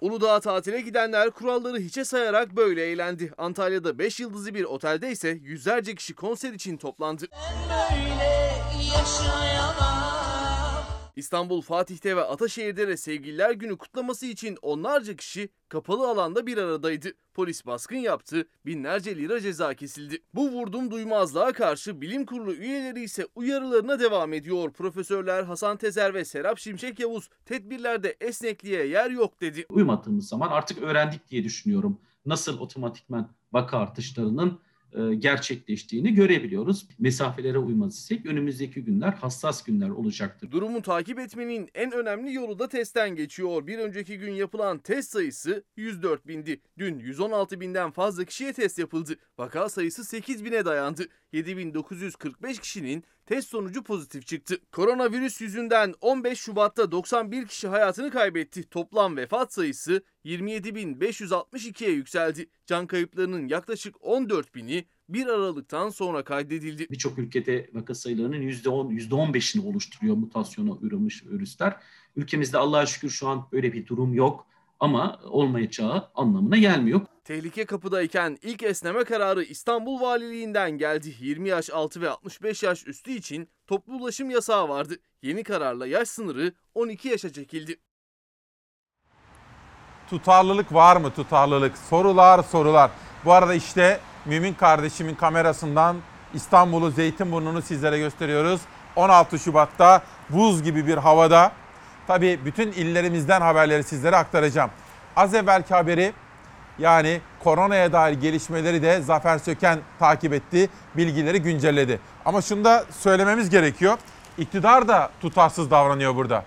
Uludağ'a 0.00 0.40
tatile 0.40 0.80
gidenler 0.80 1.30
kuralları 1.30 1.78
hiçe 1.78 2.04
sayarak 2.04 2.56
böyle 2.56 2.82
eğlendi. 2.82 3.32
Antalya'da 3.38 3.98
5 3.98 4.20
yıldızlı 4.20 4.54
bir 4.54 4.64
otelde 4.64 5.10
ise 5.10 5.28
yüzlerce 5.28 5.94
kişi 5.94 6.14
konser 6.14 6.52
için 6.52 6.76
toplandı. 6.76 7.26
İstanbul 11.18 11.60
Fatih'te 11.60 12.16
ve 12.16 12.24
Ataşehir'de 12.24 12.88
de 12.88 12.96
Sevgililer 12.96 13.50
Günü 13.50 13.78
kutlaması 13.78 14.26
için 14.26 14.58
onlarca 14.62 15.16
kişi 15.16 15.48
kapalı 15.68 16.08
alanda 16.08 16.46
bir 16.46 16.58
aradaydı. 16.58 17.12
Polis 17.34 17.66
baskın 17.66 17.96
yaptı, 17.96 18.48
binlerce 18.66 19.16
lira 19.16 19.40
ceza 19.40 19.74
kesildi. 19.74 20.22
Bu 20.34 20.50
vurdum 20.50 20.90
duymazlığa 20.90 21.52
karşı 21.52 22.00
bilim 22.00 22.26
kurulu 22.26 22.54
üyeleri 22.54 23.02
ise 23.02 23.26
uyarılarına 23.34 24.00
devam 24.00 24.32
ediyor. 24.32 24.72
Profesörler 24.72 25.42
Hasan 25.42 25.76
Tezer 25.76 26.14
ve 26.14 26.24
Serap 26.24 26.58
Şimşek 26.58 27.00
Yavuz 27.00 27.28
tedbirlerde 27.44 28.16
esnekliğe 28.20 28.86
yer 28.86 29.10
yok 29.10 29.40
dedi. 29.40 29.66
Uymadığımız 29.70 30.28
zaman 30.28 30.48
artık 30.48 30.82
öğrendik 30.82 31.30
diye 31.30 31.44
düşünüyorum. 31.44 32.00
Nasıl 32.26 32.60
otomatikman 32.60 33.30
vaka 33.52 33.78
artışlarının 33.78 34.60
gerçekleştiğini 35.18 36.14
görebiliyoruz. 36.14 36.88
Mesafelere 36.98 37.58
uymaz 37.58 37.94
isek 37.94 38.26
önümüzdeki 38.26 38.84
günler 38.84 39.12
hassas 39.12 39.62
günler 39.64 39.88
olacaktır. 39.88 40.50
Durumu 40.50 40.82
takip 40.82 41.18
etmenin 41.18 41.68
en 41.74 41.92
önemli 41.92 42.34
yolu 42.34 42.58
da 42.58 42.68
testten 42.68 43.16
geçiyor. 43.16 43.66
Bir 43.66 43.78
önceki 43.78 44.18
gün 44.18 44.32
yapılan 44.32 44.78
test 44.78 45.10
sayısı 45.10 45.64
104 45.76 46.26
bindi. 46.26 46.60
Dün 46.78 46.98
116 46.98 47.60
binden 47.60 47.90
fazla 47.90 48.24
kişiye 48.24 48.52
test 48.52 48.78
yapıldı. 48.78 49.16
Vaka 49.38 49.68
sayısı 49.68 50.04
8 50.04 50.44
bine 50.44 50.64
dayandı. 50.64 51.06
7945 51.32 52.58
kişinin 52.58 53.04
test 53.26 53.48
sonucu 53.48 53.82
pozitif 53.82 54.26
çıktı. 54.26 54.58
Koronavirüs 54.72 55.40
yüzünden 55.40 55.94
15 56.00 56.38
Şubat'ta 56.38 56.92
91 56.92 57.46
kişi 57.46 57.68
hayatını 57.68 58.10
kaybetti. 58.10 58.68
Toplam 58.68 59.16
vefat 59.16 59.52
sayısı 59.52 60.02
27.562'ye 60.24 61.90
yükseldi. 61.90 62.50
Can 62.66 62.86
kayıplarının 62.86 63.48
yaklaşık 63.48 63.94
14 64.00 64.54
bini 64.54 64.84
1 65.08 65.26
Aralık'tan 65.26 65.88
sonra 65.88 66.24
kaydedildi. 66.24 66.86
Birçok 66.90 67.18
ülkede 67.18 67.70
vaka 67.74 67.94
sayılarının 67.94 68.42
%10, 68.42 69.08
%15'ini 69.08 69.66
oluşturuyor 69.66 70.16
mutasyona 70.16 70.72
uğramış 70.72 71.26
virüsler. 71.26 71.76
Ülkemizde 72.16 72.58
Allah'a 72.58 72.86
şükür 72.86 73.10
şu 73.10 73.28
an 73.28 73.48
böyle 73.52 73.72
bir 73.72 73.86
durum 73.86 74.14
yok 74.14 74.46
ama 74.80 75.20
olmayacağı 75.24 76.10
anlamına 76.14 76.56
gelmiyor. 76.56 77.00
Tehlike 77.24 77.64
kapıdayken 77.64 78.38
ilk 78.42 78.62
esneme 78.62 79.04
kararı 79.04 79.42
İstanbul 79.42 80.00
Valiliğinden 80.00 80.70
geldi. 80.70 81.14
20 81.20 81.48
yaş 81.48 81.70
altı 81.70 82.00
ve 82.00 82.10
65 82.10 82.62
yaş 82.62 82.86
üstü 82.86 83.10
için 83.10 83.48
toplu 83.66 83.92
ulaşım 83.94 84.30
yasağı 84.30 84.68
vardı. 84.68 84.94
Yeni 85.22 85.42
kararla 85.44 85.86
yaş 85.86 86.08
sınırı 86.08 86.52
12 86.74 87.08
yaşa 87.08 87.32
çekildi. 87.32 87.76
Tutarlılık 90.10 90.74
var 90.74 90.96
mı 90.96 91.10
tutarlılık? 91.10 91.78
Sorular 91.78 92.42
sorular. 92.42 92.90
Bu 93.24 93.32
arada 93.32 93.54
işte 93.54 94.00
Mümin 94.24 94.54
kardeşimin 94.54 95.14
kamerasından 95.14 95.96
İstanbul'u 96.34 96.90
Zeytinburnu'nu 96.90 97.62
sizlere 97.62 97.98
gösteriyoruz. 97.98 98.60
16 98.96 99.38
Şubat'ta 99.38 100.02
buz 100.30 100.62
gibi 100.62 100.86
bir 100.86 100.96
havada. 100.96 101.52
Tabii 102.08 102.40
bütün 102.44 102.72
illerimizden 102.72 103.40
haberleri 103.40 103.82
sizlere 103.82 104.16
aktaracağım. 104.16 104.70
Az 105.16 105.34
evvelki 105.34 105.74
haberi 105.74 106.12
yani 106.78 107.20
koronaya 107.44 107.92
dair 107.92 108.12
gelişmeleri 108.12 108.82
de 108.82 109.00
Zafer 109.00 109.38
Söken 109.38 109.78
takip 109.98 110.32
etti, 110.32 110.68
bilgileri 110.96 111.42
güncelledi. 111.42 112.00
Ama 112.24 112.42
şunu 112.42 112.64
da 112.64 112.84
söylememiz 112.90 113.50
gerekiyor. 113.50 113.98
İktidar 114.38 114.88
da 114.88 115.10
tutarsız 115.20 115.70
davranıyor 115.70 116.16
burada. 116.16 116.44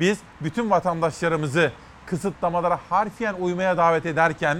Biz 0.00 0.18
bütün 0.40 0.70
vatandaşlarımızı 0.70 1.72
kısıtlamalara 2.06 2.78
harfiyen 2.90 3.34
uymaya 3.34 3.76
davet 3.76 4.06
ederken, 4.06 4.58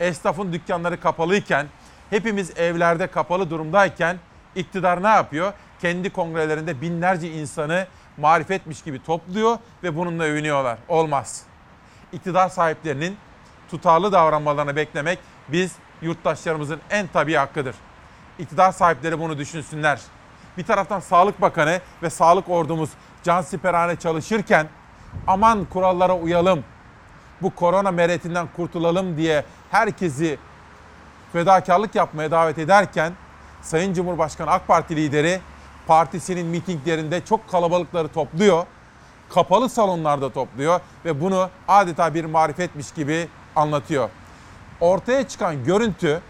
esnafın 0.00 0.52
dükkanları 0.52 1.00
kapalıyken, 1.00 1.66
hepimiz 2.10 2.58
evlerde 2.58 3.06
kapalı 3.06 3.50
durumdayken 3.50 4.16
iktidar 4.54 5.02
ne 5.02 5.08
yapıyor? 5.08 5.52
Kendi 5.80 6.10
kongrelerinde 6.10 6.80
binlerce 6.80 7.30
insanı 7.30 7.86
marifetmiş 8.16 8.82
gibi 8.82 9.02
topluyor 9.02 9.58
ve 9.82 9.96
bununla 9.96 10.24
övünüyorlar. 10.24 10.78
Olmaz. 10.88 11.42
İktidar 12.12 12.48
sahiplerinin 12.48 13.16
tutarlı 13.70 14.12
davranmalarını 14.12 14.76
beklemek 14.76 15.18
biz 15.48 15.72
yurttaşlarımızın 16.02 16.80
en 16.90 17.06
tabii 17.06 17.34
hakkıdır. 17.34 17.74
İktidar 18.38 18.72
sahipleri 18.72 19.20
bunu 19.20 19.38
düşünsünler. 19.38 20.00
Bir 20.58 20.64
taraftan 20.64 21.00
Sağlık 21.00 21.40
Bakanı 21.40 21.80
ve 22.02 22.10
Sağlık 22.10 22.48
Ordumuz 22.48 22.90
cansiperhane 23.22 23.96
çalışırken 23.96 24.66
aman 25.26 25.64
kurallara 25.64 26.16
uyalım, 26.16 26.64
bu 27.42 27.54
korona 27.54 27.90
meretinden 27.90 28.48
kurtulalım 28.56 29.16
diye 29.16 29.44
herkesi 29.70 30.38
fedakarlık 31.32 31.94
yapmaya 31.94 32.30
davet 32.30 32.58
ederken 32.58 33.12
Sayın 33.62 33.94
Cumhurbaşkanı 33.94 34.50
AK 34.50 34.66
Parti 34.66 34.96
lideri 34.96 35.40
partisinin 35.86 36.46
mitinglerinde 36.46 37.24
çok 37.24 37.50
kalabalıkları 37.50 38.08
topluyor. 38.08 38.66
kapalı 39.34 39.68
salonlarda 39.68 40.32
topluyor 40.32 40.80
ve 41.04 41.20
bunu 41.20 41.50
adeta 41.68 42.14
bir 42.14 42.24
marifetmiş 42.24 42.92
gibi 42.92 43.28
anlatıyor. 43.56 44.08
Ortaya 44.80 45.28
çıkan 45.28 45.64
görüntü 45.64 46.20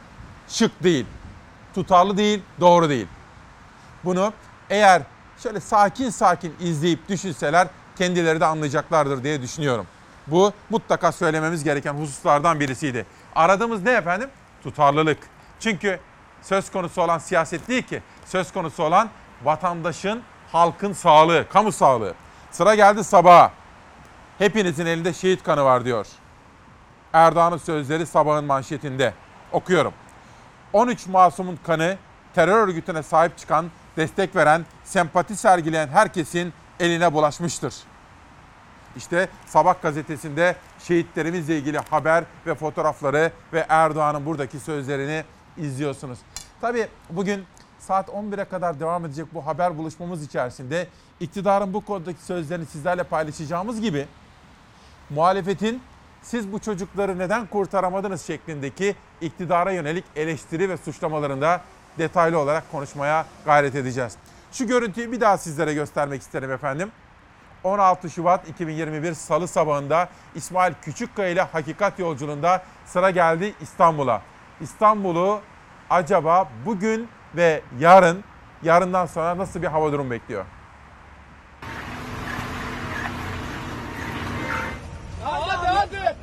şık 0.49 0.83
değil, 0.83 1.07
tutarlı 1.75 2.17
değil, 2.17 2.43
doğru 2.61 2.89
değil. 2.89 3.07
Bunu 4.05 4.33
eğer 4.71 5.03
şöyle 5.39 5.61
sakin 5.61 6.11
sakin 6.11 6.55
izleyip 6.61 7.09
düşünseler 7.09 7.69
kendileri 7.97 8.41
de 8.41 8.47
anlayacaklardır 8.47 9.25
diye 9.25 9.43
düşünüyorum. 9.43 9.87
Bu 10.27 10.53
mutlaka 10.71 11.13
söylememiz 11.13 11.65
gereken 11.65 11.95
hususlardan 11.95 12.61
birisiydi. 12.61 13.07
Aradığımız 13.35 13.83
ne 13.83 13.91
efendim? 13.91 14.31
Tutarlılık. 14.63 15.19
Çünkü 15.61 16.01
söz 16.43 16.71
konusu 16.73 17.03
olan 17.03 17.19
siyaset 17.19 17.69
değil 17.69 17.83
ki. 17.83 18.03
Söz 18.27 18.53
konusu 18.53 18.83
olan 18.83 19.09
vatandaşın, 19.45 20.23
halkın 20.53 20.93
sağlığı, 20.93 21.49
kamu 21.49 21.73
sağlığı. 21.73 22.15
Sıra 22.51 22.75
geldi 22.75 23.05
sabaha. 23.05 23.53
Hepinizin 24.39 24.87
elinde 24.87 25.13
şehit 25.13 25.43
kanı 25.43 25.65
var 25.65 25.85
diyor. 25.85 26.07
Erdoğan'ın 27.13 27.57
sözleri 27.57 28.07
sabahın 28.07 28.45
manşetinde. 28.45 29.15
Okuyorum. 29.53 29.93
13 30.73 31.07
masumun 31.07 31.59
kanı 31.67 31.97
terör 32.35 32.69
örgütüne 32.69 33.03
sahip 33.03 33.39
çıkan, 33.39 33.71
destek 33.97 34.37
veren, 34.37 34.65
sempati 34.85 35.37
sergileyen 35.37 35.89
herkesin 35.89 36.53
eline 36.81 37.13
bulaşmıştır. 37.13 37.75
İşte 38.97 39.29
Sabah 39.47 39.83
gazetesinde 39.83 40.57
şehitlerimizle 40.79 41.59
ilgili 41.59 41.79
haber 41.79 42.25
ve 42.47 42.55
fotoğrafları 42.55 43.33
ve 43.53 43.67
Erdoğan'ın 43.69 44.27
buradaki 44.27 44.61
sözlerini 44.61 45.25
izliyorsunuz. 45.57 46.19
Tabii 46.61 46.89
bugün 47.11 47.45
saat 47.85 48.09
11'e 48.09 48.45
kadar 48.45 48.81
devam 48.81 49.05
edecek 49.05 49.27
bu 49.35 49.47
haber 49.47 49.79
buluşmamız 49.79 50.23
içerisinde 50.23 50.89
iktidarın 51.21 51.75
bu 51.75 51.85
konudaki 51.85 52.23
sözlerini 52.23 52.67
sizlerle 52.67 53.03
paylaşacağımız 53.03 53.81
gibi 53.81 54.07
muhalefetin 55.11 55.83
siz 56.23 56.53
bu 56.53 56.59
çocukları 56.59 57.19
neden 57.19 57.47
kurtaramadınız 57.47 58.27
şeklindeki 58.27 58.95
iktidara 59.21 59.73
yönelik 59.73 60.05
eleştiri 60.17 60.69
ve 60.69 60.77
suçlamalarında 60.77 61.61
detaylı 61.99 62.39
olarak 62.39 62.73
konuşmaya 62.73 63.27
gayret 63.45 63.75
edeceğiz. 63.75 64.17
Şu 64.53 64.67
görüntüyü 64.67 65.13
bir 65.13 65.21
daha 65.21 65.39
sizlere 65.39 65.75
göstermek 65.75 66.23
isterim 66.23 66.53
efendim. 66.53 66.93
16 67.65 68.11
Şubat 68.11 68.49
2021 68.49 69.15
Salı 69.15 69.49
sabahında 69.49 70.09
İsmail 70.35 70.75
Küçükkaya 70.83 71.29
ile 71.29 71.43
Hakikat 71.43 71.99
Yolculuğunda 71.99 72.63
sıra 72.87 73.11
geldi 73.11 73.55
İstanbul'a. 73.61 74.23
İstanbul'u 74.61 75.41
acaba 75.91 76.49
bugün 76.67 77.09
ve 77.37 77.63
yarın, 77.79 78.25
yarından 78.63 79.07
sonra 79.07 79.39
nasıl 79.39 79.63
bir 79.63 79.67
hava 79.67 79.93
durum 79.93 80.11
bekliyor? 80.11 80.45
Hadi 85.25 85.67
hadi. 85.67 86.17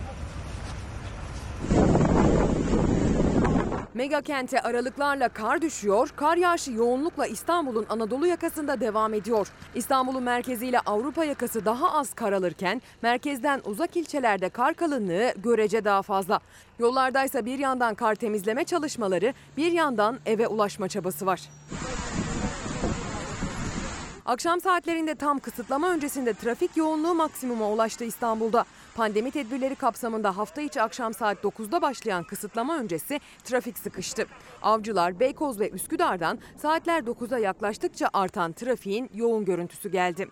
Mega 4.11 4.21
kente 4.21 4.61
aralıklarla 4.61 5.29
kar 5.29 5.61
düşüyor, 5.61 6.09
kar 6.15 6.37
yağışı 6.37 6.71
yoğunlukla 6.71 7.27
İstanbul'un 7.27 7.85
Anadolu 7.89 8.27
yakasında 8.27 8.79
devam 8.79 9.13
ediyor. 9.13 9.47
İstanbul'un 9.75 10.23
merkeziyle 10.23 10.79
Avrupa 10.79 11.25
yakası 11.25 11.65
daha 11.65 11.93
az 11.93 12.13
kar 12.13 12.33
alırken 12.33 12.81
merkezden 13.01 13.61
uzak 13.65 13.97
ilçelerde 13.97 14.49
kar 14.49 14.73
kalınlığı 14.73 15.33
görece 15.37 15.85
daha 15.85 16.01
fazla. 16.01 16.39
Yollardaysa 16.79 17.45
bir 17.45 17.59
yandan 17.59 17.95
kar 17.95 18.15
temizleme 18.15 18.63
çalışmaları, 18.63 19.33
bir 19.57 19.71
yandan 19.71 20.19
eve 20.25 20.47
ulaşma 20.47 20.87
çabası 20.87 21.25
var. 21.25 21.41
Akşam 24.25 24.61
saatlerinde 24.61 25.15
tam 25.15 25.39
kısıtlama 25.39 25.89
öncesinde 25.89 26.33
trafik 26.33 26.77
yoğunluğu 26.77 27.15
maksimuma 27.15 27.69
ulaştı 27.69 28.03
İstanbul'da. 28.03 28.65
Pandemi 28.95 29.31
tedbirleri 29.31 29.75
kapsamında 29.75 30.37
hafta 30.37 30.61
içi 30.61 30.81
akşam 30.81 31.13
saat 31.13 31.37
9'da 31.43 31.81
başlayan 31.81 32.23
kısıtlama 32.23 32.77
öncesi 32.77 33.19
trafik 33.43 33.77
sıkıştı. 33.77 34.25
Avcılar, 34.61 35.19
Beykoz 35.19 35.59
ve 35.59 35.69
Üsküdar'dan 35.69 36.39
saatler 36.57 37.01
9'a 37.01 37.39
yaklaştıkça 37.39 38.09
artan 38.13 38.51
trafiğin 38.51 39.09
yoğun 39.13 39.45
görüntüsü 39.45 39.91
geldi. 39.91 40.27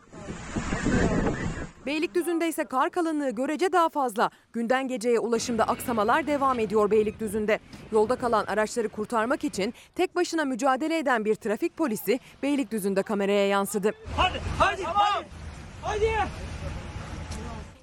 Beylikdüzü'nde 1.86 2.48
ise 2.48 2.64
kar 2.64 2.90
kalınlığı 2.90 3.30
görece 3.30 3.72
daha 3.72 3.90
fazla. 3.90 4.30
Günden 4.54 4.88
geceye 4.88 5.20
ulaşımda 5.20 5.64
aksamalar 5.64 6.28
devam 6.28 6.60
ediyor 6.60 6.92
Beylikdüzü'nde. 6.92 7.60
Yolda 7.92 8.16
kalan 8.16 8.46
araçları 8.46 8.90
kurtarmak 8.90 9.44
için 9.44 9.74
tek 9.96 10.16
başına 10.16 10.46
mücadele 10.46 10.98
eden 10.98 11.26
bir 11.26 11.36
trafik 11.36 11.78
polisi 11.78 12.20
Beylikdüzü'nde 12.44 13.04
kameraya 13.04 13.48
yansıdı. 13.48 13.92
Hadi 14.18 14.42
hadi 14.60 14.84
hadi. 14.84 15.28
Hadi. 15.82 16.49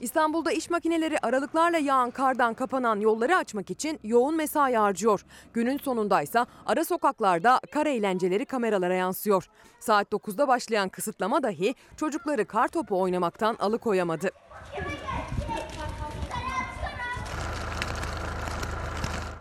İstanbul'da 0.01 0.53
iş 0.53 0.71
makineleri 0.71 1.19
aralıklarla 1.23 1.79
yağan 1.79 2.11
kardan 2.11 2.55
kapanan 2.55 3.01
yolları 3.01 3.37
açmak 3.37 3.71
için 3.71 4.01
yoğun 4.05 4.37
mesai 4.37 4.75
harcıyor. 4.75 5.25
Günün 5.53 5.79
sonundaysa 5.79 6.47
ara 6.67 6.85
sokaklarda 6.85 7.61
kar 7.73 7.87
eğlenceleri 7.87 8.45
kameralara 8.45 8.95
yansıyor. 8.95 9.49
Saat 9.81 10.13
9'da 10.13 10.49
başlayan 10.49 10.89
kısıtlama 10.89 11.43
dahi 11.43 11.75
çocukları 11.97 12.45
kar 12.45 12.69
topu 12.69 13.01
oynamaktan 13.01 13.57
alıkoyamadı. 13.61 14.31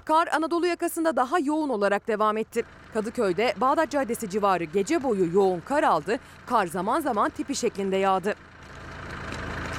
Kar 0.06 0.28
Anadolu 0.28 0.68
yakasında 0.68 1.16
daha 1.16 1.40
yoğun 1.40 1.70
olarak 1.70 2.08
devam 2.08 2.38
etti. 2.38 2.64
Kadıköy'de 2.94 3.54
Bağdat 3.62 3.90
Caddesi 3.92 4.30
civarı 4.30 4.64
gece 4.64 5.04
boyu 5.04 5.34
yoğun 5.34 5.60
kar 5.60 5.84
aldı. 5.84 6.20
Kar 6.46 6.68
zaman 6.68 7.00
zaman 7.00 7.30
tipi 7.30 7.56
şeklinde 7.56 7.96
yağdı. 7.96 8.36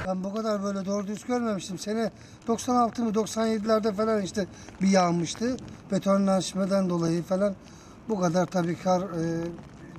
Ben 0.07 0.23
bu 0.23 0.33
kadar 0.33 0.63
böyle 0.63 0.85
doğru 0.85 1.07
düz 1.07 1.25
görmemiştim. 1.25 1.79
Sene 1.79 2.11
96 2.47 3.03
mı 3.03 3.11
97'lerde 3.11 3.93
falan 3.93 4.21
işte 4.21 4.47
bir 4.81 4.87
yağmıştı. 4.87 5.57
Betonlaşmadan 5.91 6.89
dolayı 6.89 7.23
falan. 7.23 7.55
Bu 8.09 8.19
kadar 8.19 8.45
tabii 8.45 8.75
kar 8.75 9.01
e, 9.01 9.47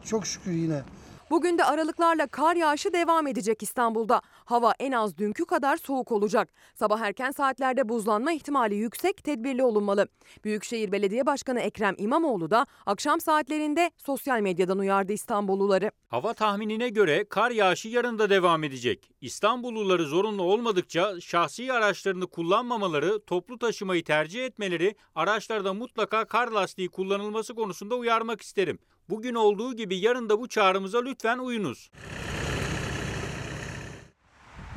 çok 0.05 0.27
şükür 0.27 0.53
yine. 0.53 0.83
Bugün 1.31 1.59
de 1.59 1.65
aralıklarla 1.65 2.27
kar 2.27 2.57
yağışı 2.57 2.93
devam 2.93 3.27
edecek 3.27 3.63
İstanbul'da. 3.63 4.23
Hava 4.25 4.75
en 4.79 4.93
az 4.93 5.19
dünkü 5.19 5.45
kadar 5.45 5.77
soğuk 5.77 6.13
olacak. 6.13 6.49
Sabah 6.75 7.01
erken 7.01 7.31
saatlerde 7.31 7.89
buzlanma 7.89 8.33
ihtimali 8.33 8.75
yüksek, 8.75 9.25
tedbirli 9.25 9.63
olunmalı. 9.63 10.09
Büyükşehir 10.45 10.93
Belediye 10.93 11.27
Başkanı 11.27 11.61
Ekrem 11.61 11.95
İmamoğlu 11.99 12.51
da 12.51 12.67
akşam 12.87 13.21
saatlerinde 13.21 13.91
sosyal 13.97 14.41
medyadan 14.41 14.79
uyardı 14.79 15.13
İstanbulluları. 15.13 15.91
Hava 16.09 16.35
tahminine 16.35 16.89
göre 16.89 17.25
kar 17.25 17.51
yağışı 17.51 17.89
yarın 17.89 18.19
da 18.19 18.31
devam 18.31 18.65
edecek. 18.65 19.11
İstanbulluları 19.21 20.05
zorunlu 20.05 20.43
olmadıkça 20.43 21.21
şahsi 21.21 21.73
araçlarını 21.73 22.27
kullanmamaları, 22.27 23.21
toplu 23.25 23.59
taşımayı 23.59 24.05
tercih 24.05 24.45
etmeleri, 24.45 24.95
araçlarda 25.15 25.75
mutlaka 25.75 26.25
kar 26.25 26.49
lastiği 26.49 26.89
kullanılması 26.89 27.55
konusunda 27.55 27.95
uyarmak 27.95 28.41
isterim. 28.41 28.79
Bugün 29.11 29.35
olduğu 29.35 29.77
gibi 29.77 29.97
yarın 29.97 30.29
da 30.29 30.41
bu 30.41 30.49
çağrımıza 30.49 31.03
lütfen 31.03 31.39
uyunuz. 31.39 31.91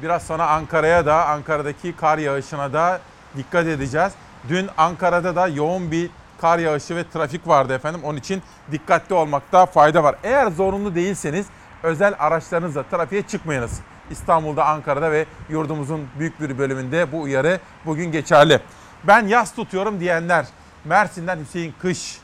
Biraz 0.02 0.28
sonra 0.28 0.48
Ankara'ya 0.48 1.06
da 1.06 1.26
Ankara'daki 1.26 1.96
kar 1.96 2.18
yağışına 2.18 2.74
da 2.74 3.02
dikkat 3.38 3.68
edeceğiz. 3.68 4.14
Dün 4.50 4.70
Ankara'da 4.78 5.36
da 5.36 5.48
yoğun 5.48 5.92
bir 5.92 6.10
kar 6.42 6.60
yağışı 6.60 6.96
ve 6.96 7.10
trafik 7.10 7.48
vardı 7.48 7.74
efendim. 7.74 8.02
Onun 8.04 8.18
için 8.18 8.42
dikkatli 8.72 9.16
olmakta 9.16 9.66
fayda 9.66 10.04
var. 10.04 10.16
Eğer 10.24 10.52
zorunlu 10.52 10.96
değilseniz 10.96 11.46
özel 11.84 12.16
araçlarınızla 12.20 12.84
trafiğe 12.84 13.22
çıkmayınız. 13.22 13.80
İstanbul'da, 14.10 14.66
Ankara'da 14.66 15.12
ve 15.12 15.26
yurdumuzun 15.50 16.08
büyük 16.20 16.42
bir 16.42 16.58
bölümünde 16.58 17.12
bu 17.12 17.22
uyarı 17.22 17.60
bugün 17.86 18.12
geçerli. 18.12 18.60
Ben 19.04 19.28
yaz 19.28 19.56
tutuyorum 19.56 20.00
diyenler, 20.00 20.46
Mersin'den 20.86 21.40
Hüseyin 21.40 21.74
Kış, 21.82 22.21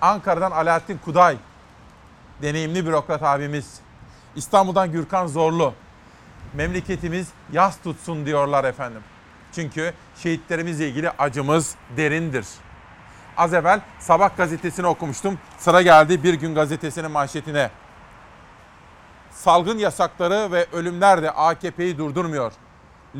Ankara'dan 0.00 0.50
Alaaddin 0.50 1.00
Kuday, 1.04 1.36
deneyimli 2.42 2.86
bürokrat 2.86 3.22
abimiz, 3.22 3.80
İstanbul'dan 4.36 4.92
Gürkan 4.92 5.26
Zorlu, 5.26 5.74
memleketimiz 6.54 7.28
yaz 7.52 7.82
tutsun 7.82 8.26
diyorlar 8.26 8.64
efendim. 8.64 9.02
Çünkü 9.52 9.94
şehitlerimizle 10.16 10.88
ilgili 10.88 11.10
acımız 11.10 11.74
derindir. 11.96 12.46
Az 13.36 13.54
evvel 13.54 13.80
Sabah 13.98 14.36
gazetesini 14.36 14.86
okumuştum. 14.86 15.38
Sıra 15.58 15.82
geldi 15.82 16.22
Bir 16.22 16.34
Gün 16.34 16.54
gazetesinin 16.54 17.10
manşetine. 17.10 17.70
Salgın 19.30 19.78
yasakları 19.78 20.52
ve 20.52 20.66
ölümler 20.72 21.22
de 21.22 21.30
AKP'yi 21.30 21.98
durdurmuyor. 21.98 22.52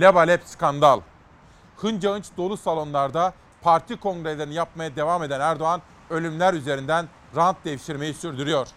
Lebalep 0.00 0.42
skandal. 0.44 1.00
Hınca 1.76 2.14
hınç 2.14 2.26
dolu 2.36 2.56
salonlarda 2.56 3.32
parti 3.62 3.96
kongrelerini 3.96 4.54
yapmaya 4.54 4.96
devam 4.96 5.22
eden 5.22 5.40
Erdoğan 5.40 5.82
ölümler 6.11 6.55
üzerinden 6.55 7.09
rant 7.37 7.57
devşirmeyi 7.64 8.14
sürdürüyor. 8.14 8.68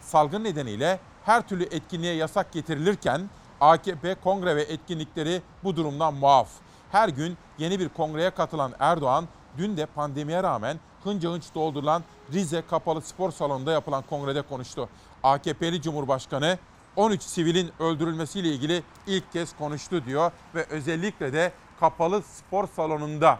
Salgın 0.00 0.44
nedeniyle 0.44 1.00
her 1.24 1.48
türlü 1.48 1.64
etkinliğe 1.64 2.14
yasak 2.14 2.52
getirilirken 2.52 3.30
AKP 3.60 4.14
kongre 4.14 4.56
ve 4.56 4.62
etkinlikleri 4.62 5.42
bu 5.64 5.76
durumdan 5.76 6.14
muaf. 6.14 6.48
Her 6.92 7.08
gün 7.08 7.36
yeni 7.58 7.80
bir 7.80 7.88
kongreye 7.88 8.30
katılan 8.30 8.72
Erdoğan 8.78 9.28
dün 9.58 9.76
de 9.76 9.86
pandemiye 9.86 10.42
rağmen 10.42 10.80
hınca 11.04 11.30
hınç 11.30 11.44
doldurulan 11.54 12.02
Rize 12.32 12.62
Kapalı 12.70 13.02
Spor 13.02 13.32
Salonu'nda 13.32 13.72
yapılan 13.72 14.04
kongrede 14.10 14.42
konuştu. 14.42 14.88
AKP'li 15.22 15.82
Cumhurbaşkanı 15.82 16.58
13 16.96 17.22
sivilin 17.22 17.70
öldürülmesiyle 17.80 18.48
ilgili 18.48 18.82
ilk 19.06 19.32
kez 19.32 19.56
konuştu 19.56 20.04
diyor 20.04 20.32
ve 20.54 20.64
özellikle 20.64 21.32
de 21.32 21.52
kapalı 21.80 22.22
spor 22.22 22.68
salonunda 22.76 23.38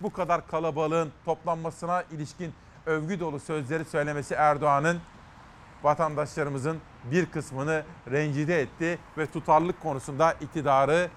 bu 0.00 0.12
kadar 0.12 0.46
kalabalığın 0.46 1.12
toplanmasına 1.24 2.02
ilişkin 2.02 2.54
övgü 2.86 3.20
dolu 3.20 3.40
sözleri 3.40 3.84
söylemesi 3.84 4.34
Erdoğan'ın 4.34 5.00
vatandaşlarımızın 5.82 6.78
bir 7.04 7.26
kısmını 7.26 7.82
rencide 8.10 8.60
etti 8.60 8.98
ve 9.18 9.26
tutarlılık 9.26 9.82
konusunda 9.82 10.32
iktidarı 10.32 11.10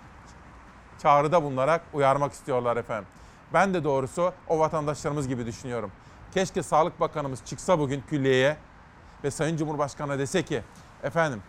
çağrıda 1.00 1.44
bulunarak 1.44 1.82
uyarmak 1.94 2.34
istiyorlar 2.34 2.78
efendim. 2.78 3.08
Ben 3.54 3.74
de 3.74 3.84
doğrusu 3.84 4.34
o 4.48 4.60
vatandaşlarımız 4.60 5.28
gibi 5.28 5.46
düşünüyorum. 5.46 5.92
Keşke 6.34 6.64
Sağlık 6.64 7.00
Bakanımız 7.00 7.46
çıksa 7.46 7.80
bugün 7.80 8.04
külliyeye 8.10 8.58
ve 9.24 9.32
Sayın 9.32 9.58
Cumhurbaşkanı'na 9.58 10.20
dese 10.20 10.44
ki 10.44 10.64
efendim 11.04 11.42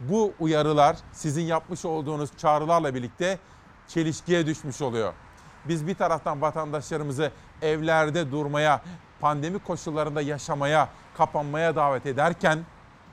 bu 0.00 0.34
uyarılar 0.40 0.96
sizin 1.12 1.42
yapmış 1.42 1.84
olduğunuz 1.84 2.36
çağrılarla 2.36 2.94
birlikte 2.94 3.38
çelişkiye 3.88 4.46
düşmüş 4.46 4.82
oluyor. 4.82 5.12
Biz 5.68 5.86
bir 5.86 5.94
taraftan 5.94 6.40
vatandaşlarımızı 6.40 7.30
evlerde 7.62 8.30
durmaya, 8.30 8.82
pandemi 9.24 9.58
koşullarında 9.58 10.20
yaşamaya, 10.20 10.88
kapanmaya 11.16 11.76
davet 11.76 12.06
ederken 12.06 12.58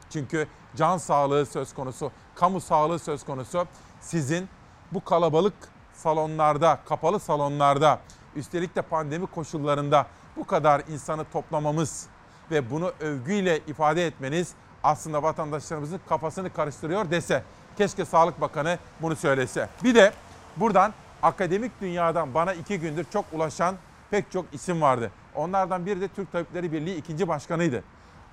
çünkü 0.10 0.48
can 0.76 0.98
sağlığı 0.98 1.46
söz 1.46 1.74
konusu, 1.74 2.12
kamu 2.36 2.62
sağlığı 2.62 3.00
söz 3.00 3.26
konusu. 3.26 3.68
Sizin 4.02 4.50
bu 4.92 5.04
kalabalık 5.04 5.54
salonlarda, 5.94 6.80
kapalı 6.86 7.20
salonlarda, 7.20 8.00
üstelik 8.36 8.76
de 8.76 8.82
pandemi 8.82 9.28
koşullarında 9.28 10.08
bu 10.38 10.48
kadar 10.48 10.82
insanı 10.90 11.26
toplamamız 11.34 12.08
ve 12.52 12.72
bunu 12.72 12.92
övgüyle 13.00 13.60
ifade 13.68 14.08
etmeniz 14.08 14.54
aslında 14.84 15.24
vatandaşlarımızın 15.24 16.02
kafasını 16.10 16.54
karıştırıyor 16.54 17.12
dese. 17.12 17.44
Keşke 17.78 18.06
Sağlık 18.06 18.42
Bakanı 18.42 18.78
bunu 19.02 19.16
söylese. 19.16 19.70
Bir 19.84 19.96
de 19.96 20.14
buradan 20.58 20.94
akademik 21.24 21.82
dünyadan 21.82 22.34
bana 22.34 22.54
iki 22.54 22.80
gündür 22.80 23.06
çok 23.14 23.26
ulaşan 23.34 23.76
pek 24.10 24.32
çok 24.32 24.46
isim 24.54 24.82
vardı. 24.82 25.12
Onlardan 25.36 25.86
biri 25.86 26.02
de 26.02 26.08
Türk 26.08 26.32
Tabipleri 26.32 26.72
Birliği 26.72 26.96
ikinci 26.96 27.28
başkanıydı. 27.28 27.84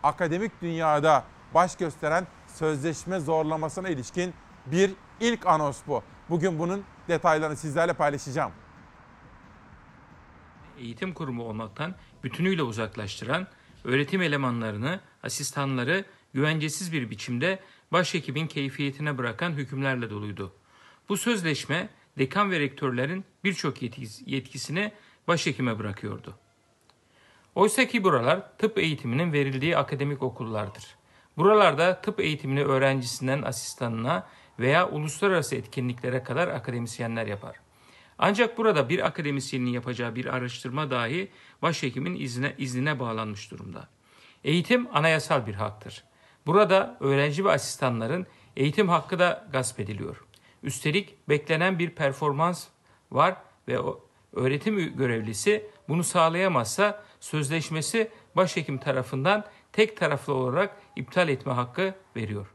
Akademik 0.02 0.62
dünyada 0.62 1.24
baş 1.54 1.76
gösteren 1.76 2.26
sözleşme 2.46 3.20
zorlamasına 3.20 3.88
ilişkin 3.88 4.34
bir 4.66 4.90
ilk 5.20 5.46
anons 5.46 5.80
bu. 5.86 6.02
Bugün 6.30 6.58
bunun 6.58 6.84
detaylarını 7.08 7.56
sizlerle 7.56 7.92
paylaşacağım. 7.92 8.52
Eğitim 10.78 11.14
kurumu 11.14 11.42
olmaktan 11.42 11.94
bütünüyle 12.24 12.62
uzaklaştıran 12.62 13.46
öğretim 13.84 14.22
elemanlarını, 14.22 15.00
asistanları 15.22 16.04
güvencesiz 16.34 16.92
bir 16.92 17.10
biçimde 17.10 17.60
başhekibin 17.92 18.46
keyfiyetine 18.46 19.18
bırakan 19.18 19.52
hükümlerle 19.52 20.10
doluydu. 20.10 20.52
Bu 21.08 21.16
sözleşme 21.16 21.88
dekan 22.18 22.50
ve 22.50 22.60
rektörlerin 22.60 23.24
birçok 23.44 23.82
yetkisini 24.26 24.92
başhekime 25.28 25.78
bırakıyordu. 25.78 26.38
Oysa 27.58 27.86
ki 27.86 28.04
buralar 28.04 28.58
tıp 28.58 28.78
eğitiminin 28.78 29.32
verildiği 29.32 29.76
akademik 29.76 30.22
okullardır. 30.22 30.96
Buralarda 31.36 32.00
tıp 32.00 32.20
eğitimini 32.20 32.64
öğrencisinden 32.64 33.42
asistanına 33.42 34.26
veya 34.58 34.88
uluslararası 34.88 35.56
etkinliklere 35.56 36.22
kadar 36.22 36.48
akademisyenler 36.48 37.26
yapar. 37.26 37.56
Ancak 38.18 38.58
burada 38.58 38.88
bir 38.88 39.06
akademisyenin 39.06 39.70
yapacağı 39.70 40.14
bir 40.14 40.24
araştırma 40.24 40.90
dahi 40.90 41.30
başhekimin 41.62 42.14
iznine, 42.14 42.54
iznine 42.58 43.00
bağlanmış 43.00 43.50
durumda. 43.50 43.88
Eğitim 44.44 44.96
anayasal 44.96 45.46
bir 45.46 45.54
haktır. 45.54 46.04
Burada 46.46 46.96
öğrenci 47.00 47.44
ve 47.44 47.50
asistanların 47.50 48.26
eğitim 48.56 48.88
hakkı 48.88 49.18
da 49.18 49.48
gasp 49.52 49.80
ediliyor. 49.80 50.24
Üstelik 50.62 51.28
beklenen 51.28 51.78
bir 51.78 51.90
performans 51.90 52.66
var 53.10 53.36
ve 53.68 53.78
öğretim 54.32 54.96
görevlisi 54.96 55.70
bunu 55.88 56.04
sağlayamazsa 56.04 57.07
sözleşmesi 57.20 58.10
başhekim 58.36 58.78
tarafından 58.78 59.44
tek 59.72 59.96
taraflı 59.96 60.34
olarak 60.34 60.76
iptal 60.96 61.28
etme 61.28 61.52
hakkı 61.52 61.94
veriyor. 62.16 62.46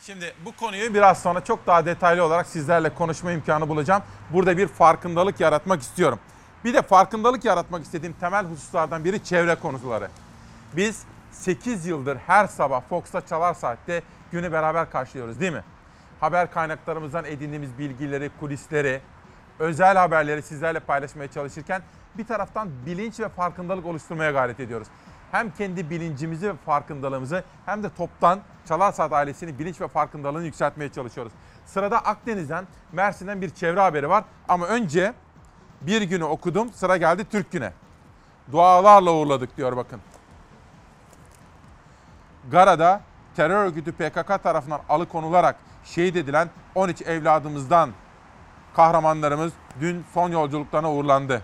Şimdi 0.00 0.34
bu 0.44 0.56
konuyu 0.56 0.94
biraz 0.94 1.22
sonra 1.22 1.44
çok 1.44 1.66
daha 1.66 1.86
detaylı 1.86 2.24
olarak 2.24 2.46
sizlerle 2.46 2.94
konuşma 2.94 3.32
imkanı 3.32 3.68
bulacağım. 3.68 4.02
Burada 4.32 4.56
bir 4.56 4.66
farkındalık 4.66 5.40
yaratmak 5.40 5.82
istiyorum. 5.82 6.20
Bir 6.64 6.74
de 6.74 6.82
farkındalık 6.82 7.44
yaratmak 7.44 7.84
istediğim 7.84 8.12
temel 8.12 8.44
hususlardan 8.46 9.04
biri 9.04 9.24
çevre 9.24 9.54
konuları. 9.54 10.08
Biz 10.76 11.04
8 11.32 11.86
yıldır 11.86 12.16
her 12.16 12.46
sabah 12.46 12.82
Fox'ta 12.88 13.26
çalar 13.26 13.54
saatte 13.54 14.02
günü 14.32 14.52
beraber 14.52 14.90
karşılıyoruz 14.90 15.40
değil 15.40 15.52
mi? 15.52 15.64
Haber 16.20 16.50
kaynaklarımızdan 16.50 17.24
edindiğimiz 17.24 17.78
bilgileri, 17.78 18.30
kulisleri, 18.40 19.00
özel 19.58 19.96
haberleri 19.96 20.42
sizlerle 20.42 20.80
paylaşmaya 20.80 21.30
çalışırken 21.30 21.82
bir 22.18 22.26
taraftan 22.26 22.68
bilinç 22.86 23.20
ve 23.20 23.28
farkındalık 23.28 23.86
oluşturmaya 23.86 24.30
gayret 24.30 24.60
ediyoruz. 24.60 24.88
Hem 25.32 25.50
kendi 25.50 25.90
bilincimizi 25.90 26.48
ve 26.48 26.54
farkındalığımızı 26.66 27.44
hem 27.66 27.82
de 27.82 27.90
toptan 27.96 28.40
Çalar 28.68 28.92
Saat 28.92 29.12
ailesinin 29.12 29.58
bilinç 29.58 29.80
ve 29.80 29.88
farkındalığını 29.88 30.44
yükseltmeye 30.44 30.92
çalışıyoruz. 30.92 31.32
Sırada 31.66 31.98
Akdeniz'den, 31.98 32.66
Mersin'den 32.92 33.42
bir 33.42 33.50
çevre 33.50 33.80
haberi 33.80 34.08
var. 34.08 34.24
Ama 34.48 34.66
önce 34.66 35.14
bir 35.80 36.02
günü 36.02 36.24
okudum, 36.24 36.72
sıra 36.72 36.96
geldi 36.96 37.24
Türk 37.30 37.52
Günü. 37.52 37.72
Dualarla 38.52 39.12
uğurladık 39.12 39.56
diyor 39.56 39.76
bakın. 39.76 40.00
Gara'da 42.50 43.00
terör 43.36 43.64
örgütü 43.64 43.92
PKK 43.92 44.42
tarafından 44.42 44.80
alıkonularak 44.88 45.56
şehit 45.94 46.16
edilen 46.16 46.50
13 46.74 47.02
evladımızdan 47.02 47.90
kahramanlarımız 48.76 49.52
dün 49.80 50.04
son 50.14 50.30
yolculuklarına 50.30 50.92
uğurlandı. 50.92 51.42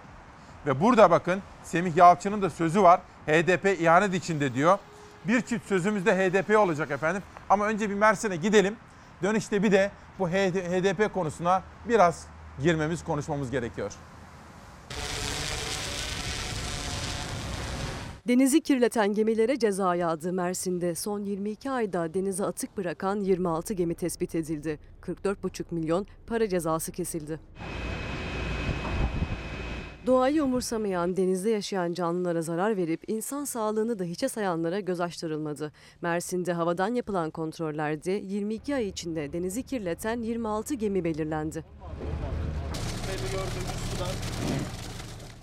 Ve 0.66 0.80
burada 0.80 1.10
bakın 1.10 1.42
Semih 1.64 1.96
Yalçın'ın 1.96 2.42
da 2.42 2.50
sözü 2.50 2.82
var. 2.82 3.00
HDP 3.26 3.80
ihanet 3.80 4.14
içinde 4.14 4.54
diyor. 4.54 4.78
Bir 5.24 5.40
çift 5.40 5.68
sözümüz 5.68 6.06
de 6.06 6.16
HDP 6.16 6.58
olacak 6.58 6.90
efendim. 6.90 7.22
Ama 7.50 7.66
önce 7.66 7.90
bir 7.90 7.94
Mersin'e 7.94 8.36
gidelim. 8.36 8.76
Dönüşte 9.22 9.62
bir 9.62 9.72
de 9.72 9.90
bu 10.18 10.28
HDP 10.28 11.14
konusuna 11.14 11.62
biraz 11.88 12.26
girmemiz, 12.62 13.04
konuşmamız 13.04 13.50
gerekiyor. 13.50 13.92
Denizi 18.28 18.60
kirleten 18.60 19.12
gemilere 19.12 19.58
ceza 19.58 19.94
yağdı 19.94 20.32
Mersin'de. 20.32 20.94
Son 20.94 21.24
22 21.24 21.70
ayda 21.70 22.14
denize 22.14 22.44
atık 22.44 22.76
bırakan 22.76 23.20
26 23.20 23.74
gemi 23.74 23.94
tespit 23.94 24.34
edildi. 24.34 24.78
44,5 25.02 25.64
milyon 25.70 26.06
para 26.26 26.48
cezası 26.48 26.92
kesildi. 26.92 27.40
Doğayı 30.06 30.44
umursamayan, 30.44 31.16
denizde 31.16 31.50
yaşayan 31.50 31.92
canlılara 31.92 32.42
zarar 32.42 32.76
verip 32.76 33.00
insan 33.06 33.44
sağlığını 33.44 33.98
da 33.98 34.04
hiçe 34.04 34.28
sayanlara 34.28 34.80
göz 34.80 35.00
açtırılmadı. 35.00 35.72
Mersin'de 36.02 36.52
havadan 36.52 36.94
yapılan 36.94 37.30
kontrollerde 37.30 38.12
22 38.12 38.74
ay 38.74 38.88
içinde 38.88 39.32
denizi 39.32 39.62
kirleten 39.62 40.22
26 40.22 40.74
gemi 40.74 41.04
belirlendi. 41.04 41.64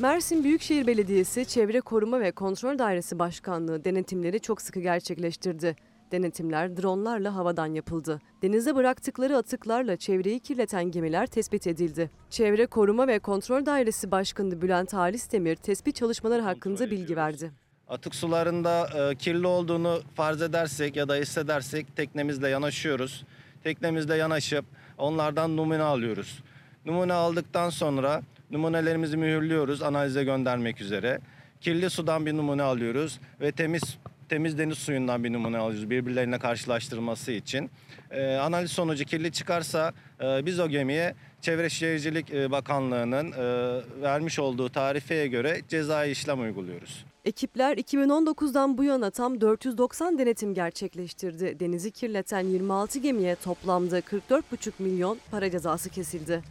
Mersin 0.01 0.43
Büyükşehir 0.43 0.87
Belediyesi 0.87 1.45
Çevre 1.45 1.81
Koruma 1.81 2.19
ve 2.19 2.31
Kontrol 2.31 2.79
Dairesi 2.79 3.19
Başkanlığı 3.19 3.85
denetimleri 3.85 4.39
çok 4.39 4.61
sıkı 4.61 4.79
gerçekleştirdi. 4.79 5.75
Denetimler 6.11 6.77
dronlarla 6.77 7.35
havadan 7.35 7.65
yapıldı. 7.65 8.21
Denize 8.41 8.75
bıraktıkları 8.75 9.37
atıklarla 9.37 9.97
çevreyi 9.97 10.39
kirleten 10.39 10.91
gemiler 10.91 11.27
tespit 11.27 11.67
edildi. 11.67 12.09
Çevre 12.29 12.65
Koruma 12.65 13.07
ve 13.07 13.19
Kontrol 13.19 13.65
Dairesi 13.65 14.11
Başkanı 14.11 14.61
Bülent 14.61 14.93
Halis 14.93 15.31
Demir 15.31 15.55
tespit 15.55 15.95
çalışmaları 15.95 16.41
hakkında 16.41 16.91
bilgi 16.91 17.15
verdi. 17.15 17.51
Atık 17.87 18.15
sularında 18.15 18.87
e, 19.11 19.15
kirli 19.15 19.47
olduğunu 19.47 20.01
farz 20.15 20.41
edersek 20.41 20.95
ya 20.95 21.09
da 21.09 21.15
hissedersek 21.15 21.95
teknemizle 21.95 22.49
yanaşıyoruz. 22.49 23.25
Teknemizle 23.63 24.15
yanaşıp 24.15 24.65
onlardan 24.97 25.57
numune 25.57 25.83
alıyoruz. 25.83 26.43
Numune 26.85 27.13
aldıktan 27.13 27.69
sonra 27.69 28.21
numunelerimizi 28.51 29.17
mühürlüyoruz 29.17 29.81
analize 29.81 30.23
göndermek 30.23 30.81
üzere. 30.81 31.19
Kirli 31.61 31.89
sudan 31.89 32.25
bir 32.25 32.33
numune 32.37 32.63
alıyoruz 32.63 33.19
ve 33.41 33.51
temiz 33.51 33.97
temiz 34.29 34.57
deniz 34.57 34.77
suyundan 34.77 35.23
bir 35.23 35.33
numune 35.33 35.57
alıyoruz 35.57 35.89
birbirlerine 35.89 36.39
karşılaştırılması 36.39 37.31
için. 37.31 37.71
Ee, 38.11 38.35
analiz 38.35 38.71
sonucu 38.71 39.05
kirli 39.05 39.31
çıkarsa 39.31 39.93
e, 40.21 40.45
biz 40.45 40.59
o 40.59 40.69
gemiye 40.69 41.15
Çevre 41.41 41.69
Şehircilik 41.69 42.31
e, 42.31 42.51
Bakanlığı'nın 42.51 43.31
e, 43.31 43.81
vermiş 44.01 44.39
olduğu 44.39 44.69
tarifeye 44.69 45.27
göre 45.27 45.61
cezai 45.67 46.11
işlem 46.11 46.41
uyguluyoruz. 46.41 47.05
Ekipler 47.25 47.77
2019'dan 47.77 48.77
bu 48.77 48.83
yana 48.83 49.11
tam 49.11 49.41
490 49.41 50.19
denetim 50.19 50.53
gerçekleştirdi. 50.53 51.59
Denizi 51.59 51.91
kirleten 51.91 52.41
26 52.41 52.99
gemiye 52.99 53.35
toplamda 53.35 53.99
44,5 53.99 54.71
milyon 54.79 55.17
para 55.31 55.51
cezası 55.51 55.89
kesildi. 55.89 56.41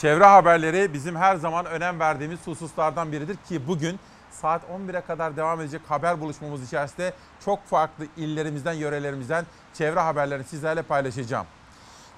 Çevre 0.00 0.24
haberleri 0.24 0.92
bizim 0.92 1.16
her 1.16 1.36
zaman 1.36 1.66
önem 1.66 2.00
verdiğimiz 2.00 2.46
hususlardan 2.46 3.12
biridir 3.12 3.36
ki 3.36 3.68
bugün 3.68 3.98
saat 4.30 4.62
11'e 4.62 5.00
kadar 5.00 5.36
devam 5.36 5.60
edecek 5.60 5.80
haber 5.88 6.20
buluşmamız 6.20 6.66
içerisinde 6.66 7.12
çok 7.44 7.64
farklı 7.66 8.06
illerimizden, 8.16 8.72
yörelerimizden 8.72 9.46
çevre 9.74 10.00
haberlerini 10.00 10.44
sizlerle 10.44 10.82
paylaşacağım. 10.82 11.46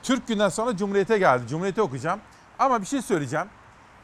Türk 0.03 0.29
günden 0.29 0.49
sonra 0.49 0.77
Cumhuriyet'e 0.77 1.19
geldi. 1.19 1.47
Cumhuriyet'i 1.49 1.83
okuyacağım. 1.83 2.21
Ama 2.59 2.81
bir 2.81 2.87
şey 2.87 3.03
söyleyeceğim. 3.03 3.47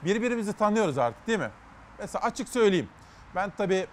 Birbirimizi 0.04 0.52
tanıyoruz 0.52 0.98
artık 0.98 1.26
değil 1.26 1.38
mi? 1.38 1.50
Mesela 1.98 2.24
açık 2.24 2.48
söyleyeyim. 2.48 2.88
Ben 3.34 3.52
tabii 3.58 3.86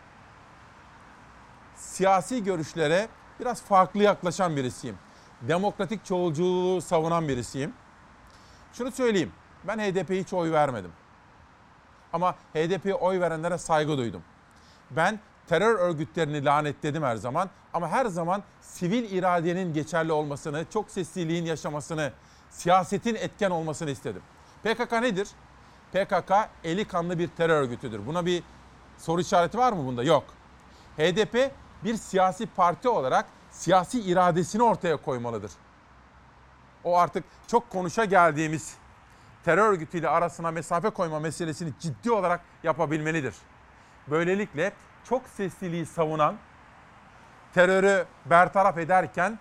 siyasi 1.75 2.43
görüşlere 2.43 3.07
biraz 3.39 3.61
farklı 3.61 4.03
yaklaşan 4.03 4.55
birisiyim. 4.55 4.97
Demokratik 5.41 6.05
çoğulculuğu 6.05 6.81
savunan 6.81 7.27
birisiyim. 7.27 7.73
Şunu 8.73 8.91
söyleyeyim. 8.91 9.31
Ben 9.67 9.79
HDP'ye 9.79 10.21
hiç 10.21 10.33
oy 10.33 10.51
vermedim. 10.51 10.91
Ama 12.13 12.35
HDP'ye 12.53 12.95
oy 12.95 13.19
verenlere 13.19 13.57
saygı 13.57 13.97
duydum. 13.97 14.21
Ben 14.91 15.19
terör 15.47 15.79
örgütlerini 15.79 16.45
lanetledim 16.45 17.03
her 17.03 17.15
zaman 17.15 17.49
ama 17.73 17.87
her 17.89 18.05
zaman 18.05 18.43
sivil 18.61 19.11
iradenin 19.11 19.73
geçerli 19.73 20.11
olmasını, 20.11 20.65
çok 20.73 20.91
sesliliğin 20.91 21.45
yaşamasını, 21.45 22.11
siyasetin 22.49 23.15
etken 23.15 23.49
olmasını 23.49 23.91
istedim. 23.91 24.21
PKK 24.63 24.91
nedir? 24.91 25.27
PKK 25.93 26.31
eli 26.63 26.85
kanlı 26.85 27.19
bir 27.19 27.27
terör 27.27 27.61
örgütüdür. 27.61 28.07
Buna 28.07 28.25
bir 28.25 28.43
soru 28.97 29.21
işareti 29.21 29.57
var 29.57 29.73
mı 29.73 29.85
bunda? 29.85 30.03
Yok. 30.03 30.23
HDP 30.97 31.51
bir 31.83 31.95
siyasi 31.95 32.45
parti 32.45 32.89
olarak 32.89 33.25
siyasi 33.51 34.01
iradesini 34.01 34.63
ortaya 34.63 34.97
koymalıdır. 34.97 35.51
O 36.83 36.97
artık 36.97 37.23
çok 37.47 37.69
konuşa 37.69 38.05
geldiğimiz 38.05 38.75
terör 39.45 39.69
örgütüyle 39.69 40.09
arasına 40.09 40.51
mesafe 40.51 40.89
koyma 40.89 41.19
meselesini 41.19 41.73
ciddi 41.79 42.11
olarak 42.11 42.41
yapabilmelidir. 42.63 43.35
Böylelikle 44.07 44.71
çok 45.09 45.27
sesliliği 45.27 45.85
savunan, 45.85 46.35
terörü 47.53 48.05
bertaraf 48.25 48.77
ederken 48.77 49.39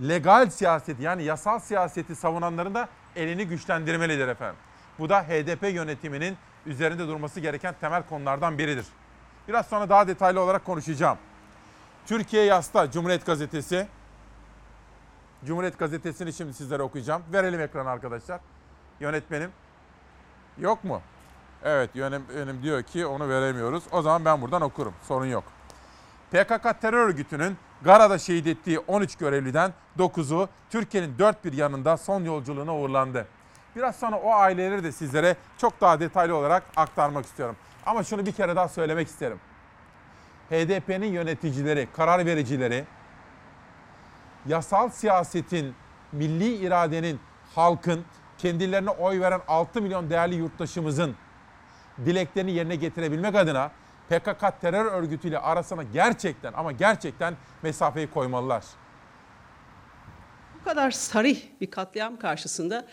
legal 0.00 0.50
siyaseti 0.50 1.02
yani 1.02 1.22
yasal 1.22 1.58
siyaseti 1.58 2.16
savunanların 2.16 2.74
da 2.74 2.88
elini 3.16 3.46
güçlendirmelidir 3.46 4.28
efendim. 4.28 4.56
Bu 4.98 5.08
da 5.08 5.22
HDP 5.22 5.62
yönetiminin 5.74 6.36
üzerinde 6.66 7.08
durması 7.08 7.40
gereken 7.40 7.74
temel 7.80 8.02
konulardan 8.02 8.58
biridir. 8.58 8.86
Biraz 9.48 9.66
sonra 9.66 9.88
daha 9.88 10.08
detaylı 10.08 10.40
olarak 10.40 10.64
konuşacağım. 10.64 11.18
Türkiye 12.06 12.44
Yasta 12.44 12.90
Cumhuriyet 12.90 13.26
Gazetesi. 13.26 13.86
Cumhuriyet 15.44 15.78
Gazetesi'ni 15.78 16.32
şimdi 16.32 16.54
sizlere 16.54 16.82
okuyacağım. 16.82 17.22
Verelim 17.32 17.60
ekrana 17.60 17.90
arkadaşlar. 17.90 18.40
Yönetmenim. 19.02 19.50
Yok 20.58 20.84
mu? 20.84 21.00
Evet 21.64 21.90
yönetmenim 21.94 22.62
diyor 22.62 22.82
ki 22.82 23.06
onu 23.06 23.28
veremiyoruz. 23.28 23.84
O 23.92 24.02
zaman 24.02 24.24
ben 24.24 24.42
buradan 24.42 24.62
okurum. 24.62 24.94
Sorun 25.08 25.26
yok. 25.26 25.44
PKK 26.30 26.80
terör 26.80 27.06
örgütünün 27.06 27.56
Gara'da 27.82 28.18
şehit 28.18 28.46
ettiği 28.46 28.78
13 28.78 29.16
görevliden 29.16 29.72
9'u 29.98 30.48
Türkiye'nin 30.70 31.18
dört 31.18 31.44
bir 31.44 31.52
yanında 31.52 31.96
son 31.96 32.24
yolculuğuna 32.24 32.76
uğurlandı. 32.76 33.26
Biraz 33.76 33.96
sonra 33.96 34.16
o 34.16 34.32
aileleri 34.32 34.84
de 34.84 34.92
sizlere 34.92 35.36
çok 35.58 35.80
daha 35.80 36.00
detaylı 36.00 36.36
olarak 36.36 36.62
aktarmak 36.76 37.24
istiyorum. 37.24 37.56
Ama 37.86 38.04
şunu 38.04 38.26
bir 38.26 38.32
kere 38.32 38.56
daha 38.56 38.68
söylemek 38.68 39.08
isterim. 39.08 39.40
HDP'nin 40.50 41.12
yöneticileri, 41.12 41.88
karar 41.96 42.26
vericileri 42.26 42.84
yasal 44.46 44.88
siyasetin, 44.88 45.74
milli 46.12 46.54
iradenin, 46.54 47.20
halkın, 47.54 48.04
kendilerine 48.42 48.90
oy 48.90 49.20
veren 49.20 49.40
6 49.48 49.82
milyon 49.82 50.10
değerli 50.10 50.34
yurttaşımızın 50.34 51.14
dileklerini 52.06 52.52
yerine 52.52 52.76
getirebilmek 52.76 53.34
adına 53.34 53.70
PKK 54.08 54.60
terör 54.60 54.84
örgütüyle 54.84 55.38
arasına 55.38 55.82
gerçekten 55.82 56.52
ama 56.52 56.72
gerçekten 56.72 57.36
mesafeyi 57.62 58.10
koymalılar. 58.10 58.64
Bu 60.60 60.64
kadar 60.64 60.90
sarih 60.90 61.40
bir 61.60 61.70
katliam 61.70 62.18
karşısında 62.18 62.86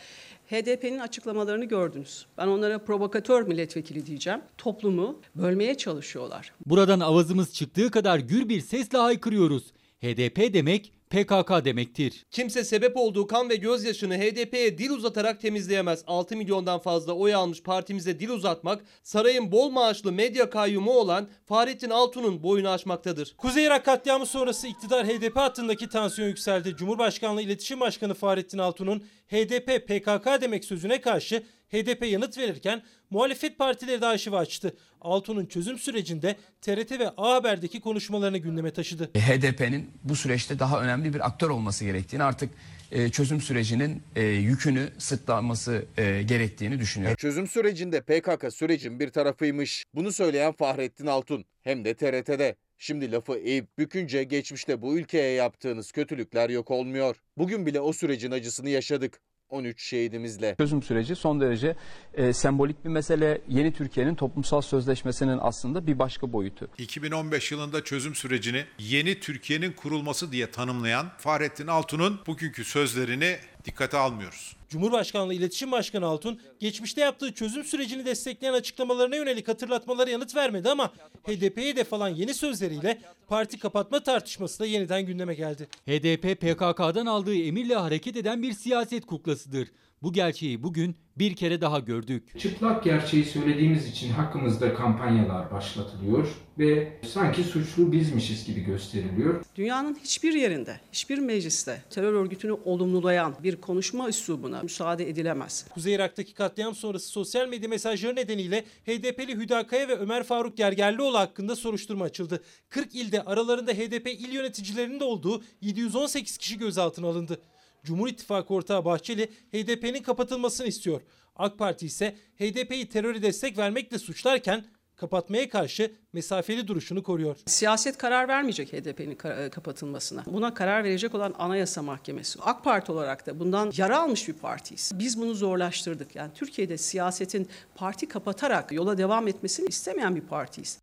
HDP'nin 0.50 1.00
açıklamalarını 1.00 1.66
gördünüz. 1.66 2.26
Ben 2.38 2.48
onlara 2.48 2.86
provokatör 2.86 3.48
milletvekili 3.48 4.06
diyeceğim. 4.06 4.42
Toplumu 4.58 5.22
bölmeye 5.36 5.78
çalışıyorlar. 5.78 6.54
Buradan 6.66 7.00
avazımız 7.00 7.54
çıktığı 7.54 7.92
kadar 7.92 8.20
gür 8.20 8.50
bir 8.50 8.62
sesle 8.62 8.98
haykırıyoruz. 8.98 9.74
HDP 10.02 10.54
demek 10.54 10.94
PKK 11.10 11.66
demektir. 11.66 12.26
Kimse 12.32 12.64
sebep 12.64 12.98
olduğu 12.98 13.28
kan 13.28 13.50
ve 13.50 13.56
gözyaşını 13.56 14.18
HDP'ye 14.18 14.78
dil 14.78 14.90
uzatarak 14.90 15.42
temizleyemez. 15.42 16.04
6 16.08 16.38
milyondan 16.38 16.80
fazla 16.80 17.14
oy 17.14 17.36
almış 17.36 17.64
partimize 17.64 18.20
dil 18.20 18.30
uzatmak, 18.30 18.86
sarayın 19.04 19.52
bol 19.52 19.70
maaşlı 19.70 20.12
medya 20.12 20.50
kayyumu 20.50 20.92
olan 20.92 21.30
Fahrettin 21.46 21.90
Altun'un 21.90 22.44
boyunu 22.44 22.70
aşmaktadır. 22.70 23.36
Kuzey 23.38 23.66
Irak 23.66 23.86
katliamı 23.86 24.26
sonrası 24.26 24.68
iktidar 24.68 25.08
HDP 25.08 25.36
hattındaki 25.36 25.90
tansiyon 25.90 26.28
yükseldi. 26.28 26.76
Cumhurbaşkanlığı 26.76 27.42
İletişim 27.42 27.80
Başkanı 27.80 28.14
Fahrettin 28.14 28.58
Altun'un 28.58 29.04
HDP 29.28 29.88
PKK 29.88 30.42
demek 30.42 30.66
sözüne 30.66 31.02
karşı 31.02 31.44
HDP 31.72 32.06
yanıt 32.06 32.38
verirken 32.38 32.82
muhalefet 33.10 33.58
partileri 33.58 34.02
de 34.02 34.06
arşivi 34.06 34.36
açtı. 34.36 34.74
Altun'un 35.02 35.46
çözüm 35.46 35.78
sürecinde 35.78 36.36
TRT 36.62 36.92
ve 36.92 37.10
A 37.18 37.34
Haber'deki 37.34 37.80
konuşmalarını 37.82 38.38
gündeme 38.38 38.72
taşıdı. 38.72 39.12
HDP'nin 39.14 39.92
bu 40.04 40.16
süreçte 40.16 40.60
daha 40.60 40.82
önemli 40.82 41.14
bir 41.14 41.26
aktör 41.28 41.50
olması 41.50 41.86
gerektiğini 41.86 42.24
artık 42.24 42.50
e, 42.92 43.10
çözüm 43.10 43.42
sürecinin 43.42 44.04
e, 44.16 44.24
yükünü 44.24 44.90
sırtlanması 44.98 45.86
e, 45.98 46.22
gerektiğini 46.24 46.80
düşünüyorum. 46.80 47.16
Çözüm 47.16 47.48
sürecinde 47.48 48.02
PKK 48.02 48.54
sürecin 48.54 49.00
bir 49.00 49.10
tarafıymış. 49.10 49.84
Bunu 49.94 50.12
söyleyen 50.12 50.52
Fahrettin 50.52 51.08
Altun 51.08 51.46
hem 51.62 51.86
de 51.86 51.94
TRT'de. 51.94 52.56
Şimdi 52.78 53.12
lafı 53.12 53.38
eğip 53.38 53.78
bükünce 53.78 54.24
geçmişte 54.24 54.82
bu 54.82 54.98
ülkeye 54.98 55.34
yaptığınız 55.34 55.92
kötülükler 55.92 56.50
yok 56.50 56.72
olmuyor. 56.72 57.16
Bugün 57.38 57.66
bile 57.66 57.80
o 57.80 57.94
sürecin 57.94 58.32
acısını 58.32 58.70
yaşadık. 58.70 59.20
13 59.50 59.82
şehidimizle. 59.84 60.56
Çözüm 60.56 60.84
süreci 60.84 61.16
son 61.16 61.42
derece 61.42 61.76
e, 62.14 62.34
sembolik 62.34 62.86
bir 62.86 62.90
mesele. 62.90 63.42
Yeni 63.48 63.74
Türkiye'nin 63.74 64.16
toplumsal 64.16 64.62
sözleşmesinin 64.62 65.38
aslında 65.42 65.88
bir 65.88 66.00
başka 66.00 66.34
boyutu. 66.34 66.68
2015 66.78 67.52
yılında 67.52 67.84
çözüm 67.84 68.16
sürecini 68.16 68.66
yeni 68.80 69.20
Türkiye'nin 69.20 69.72
kurulması 69.72 70.32
diye 70.32 70.52
tanımlayan 70.52 71.12
Fahrettin 71.18 71.68
Altun'un 71.68 72.20
bugünkü 72.28 72.64
sözlerini 72.64 73.38
dikkate 73.66 73.98
almıyoruz. 73.98 74.59
Cumhurbaşkanlığı 74.70 75.34
İletişim 75.34 75.72
Başkanı 75.72 76.06
Altun, 76.06 76.40
geçmişte 76.60 77.02
yaptığı 77.02 77.34
çözüm 77.34 77.64
sürecini 77.64 78.06
destekleyen 78.06 78.54
açıklamalarına 78.54 79.16
yönelik 79.16 79.48
hatırlatmalara 79.48 80.10
yanıt 80.10 80.36
vermedi 80.36 80.70
ama 80.70 80.94
HDP'ye 81.24 81.76
de 81.76 81.84
falan 81.84 82.10
yeni 82.10 82.34
sözleriyle 82.34 83.02
parti 83.28 83.60
kapatma 83.60 84.04
tartışması 84.04 84.60
da 84.60 84.66
yeniden 84.66 85.06
gündeme 85.06 85.36
geldi. 85.36 85.68
HDP 85.88 86.42
PKK'dan 86.42 87.06
aldığı 87.06 87.36
emirle 87.36 87.76
hareket 87.76 88.18
eden 88.18 88.44
bir 88.44 88.54
siyaset 88.54 89.06
kuklasıdır. 89.06 89.68
Bu 90.04 90.14
gerçeği 90.14 90.64
bugün 90.64 90.96
bir 91.18 91.36
kere 91.36 91.62
daha 91.62 91.80
gördük. 91.80 92.40
Çıplak 92.40 92.84
gerçeği 92.84 93.26
söylediğimiz 93.26 93.88
için 93.88 94.10
hakkımızda 94.10 94.74
kampanyalar 94.74 95.52
başlatılıyor 95.52 96.28
ve 96.60 97.00
sanki 97.08 97.44
suçlu 97.44 97.92
bizmişiz 97.92 98.46
gibi 98.46 98.62
gösteriliyor. 98.62 99.44
Dünyanın 99.56 99.98
hiçbir 100.04 100.34
yerinde, 100.34 100.80
hiçbir 100.92 101.18
mecliste 101.18 101.84
terör 101.90 102.14
örgütünü 102.14 102.52
olumlulayan 102.52 103.36
bir 103.44 103.56
konuşma 103.56 104.10
üslubuna 104.10 104.62
müsaade 104.62 105.10
edilemez. 105.10 105.66
Kuzey 105.70 105.94
Irak'taki 105.94 106.34
katliam 106.34 106.76
sonrası 106.76 107.08
sosyal 107.08 107.48
medya 107.48 107.70
mesajları 107.70 108.16
nedeniyle 108.16 108.66
HDP'li 108.86 109.36
Hüdakaya 109.36 109.88
ve 109.88 109.96
Ömer 109.96 110.24
Faruk 110.24 110.58
Gergerlioğlu 110.58 111.18
hakkında 111.18 111.56
soruşturma 111.56 112.06
açıldı. 112.06 112.44
40 112.70 112.96
ilde 112.96 113.24
aralarında 113.24 113.72
HDP 113.72 114.08
il 114.08 114.34
yöneticilerinin 114.34 115.00
de 115.00 115.04
olduğu 115.04 115.44
718 115.62 116.38
kişi 116.38 116.58
gözaltına 116.58 117.08
alındı. 117.08 117.40
Cumhur 117.84 118.08
İttifakı 118.08 118.54
ortağı 118.54 118.86
Bahçeli 118.86 119.26
HDP'nin 119.26 120.04
kapatılmasını 120.04 120.68
istiyor. 120.68 121.02
AK 121.36 121.58
Parti 121.58 121.86
ise 121.86 122.16
HDP'yi 122.40 122.90
teröre 122.90 123.22
destek 123.22 123.58
vermekle 123.58 124.00
suçlarken 124.00 124.66
kapatmaya 124.96 125.50
karşı 125.50 125.94
mesafeli 126.14 126.68
duruşunu 126.68 127.04
koruyor. 127.04 127.38
Siyaset 127.46 127.98
karar 127.98 128.28
vermeyecek 128.28 128.74
HDP'nin 128.74 129.16
kapatılmasına. 129.50 130.24
Buna 130.26 130.54
karar 130.54 130.84
verecek 130.84 131.16
olan 131.16 131.36
Anayasa 131.40 131.82
Mahkemesi. 131.82 132.40
AK 132.42 132.64
Parti 132.64 132.92
olarak 132.92 133.28
da 133.28 133.40
bundan 133.40 133.72
yara 133.78 134.00
almış 134.02 134.28
bir 134.28 134.34
partiyiz. 134.34 134.92
Biz 134.96 135.22
bunu 135.22 135.34
zorlaştırdık. 135.34 136.16
Yani 136.16 136.34
Türkiye'de 136.34 136.78
siyasetin 136.78 137.50
parti 137.76 138.08
kapatarak 138.08 138.72
yola 138.72 138.98
devam 138.98 139.28
etmesini 139.28 139.68
istemeyen 139.68 140.16
bir 140.16 140.22
partiyiz. 140.22 140.80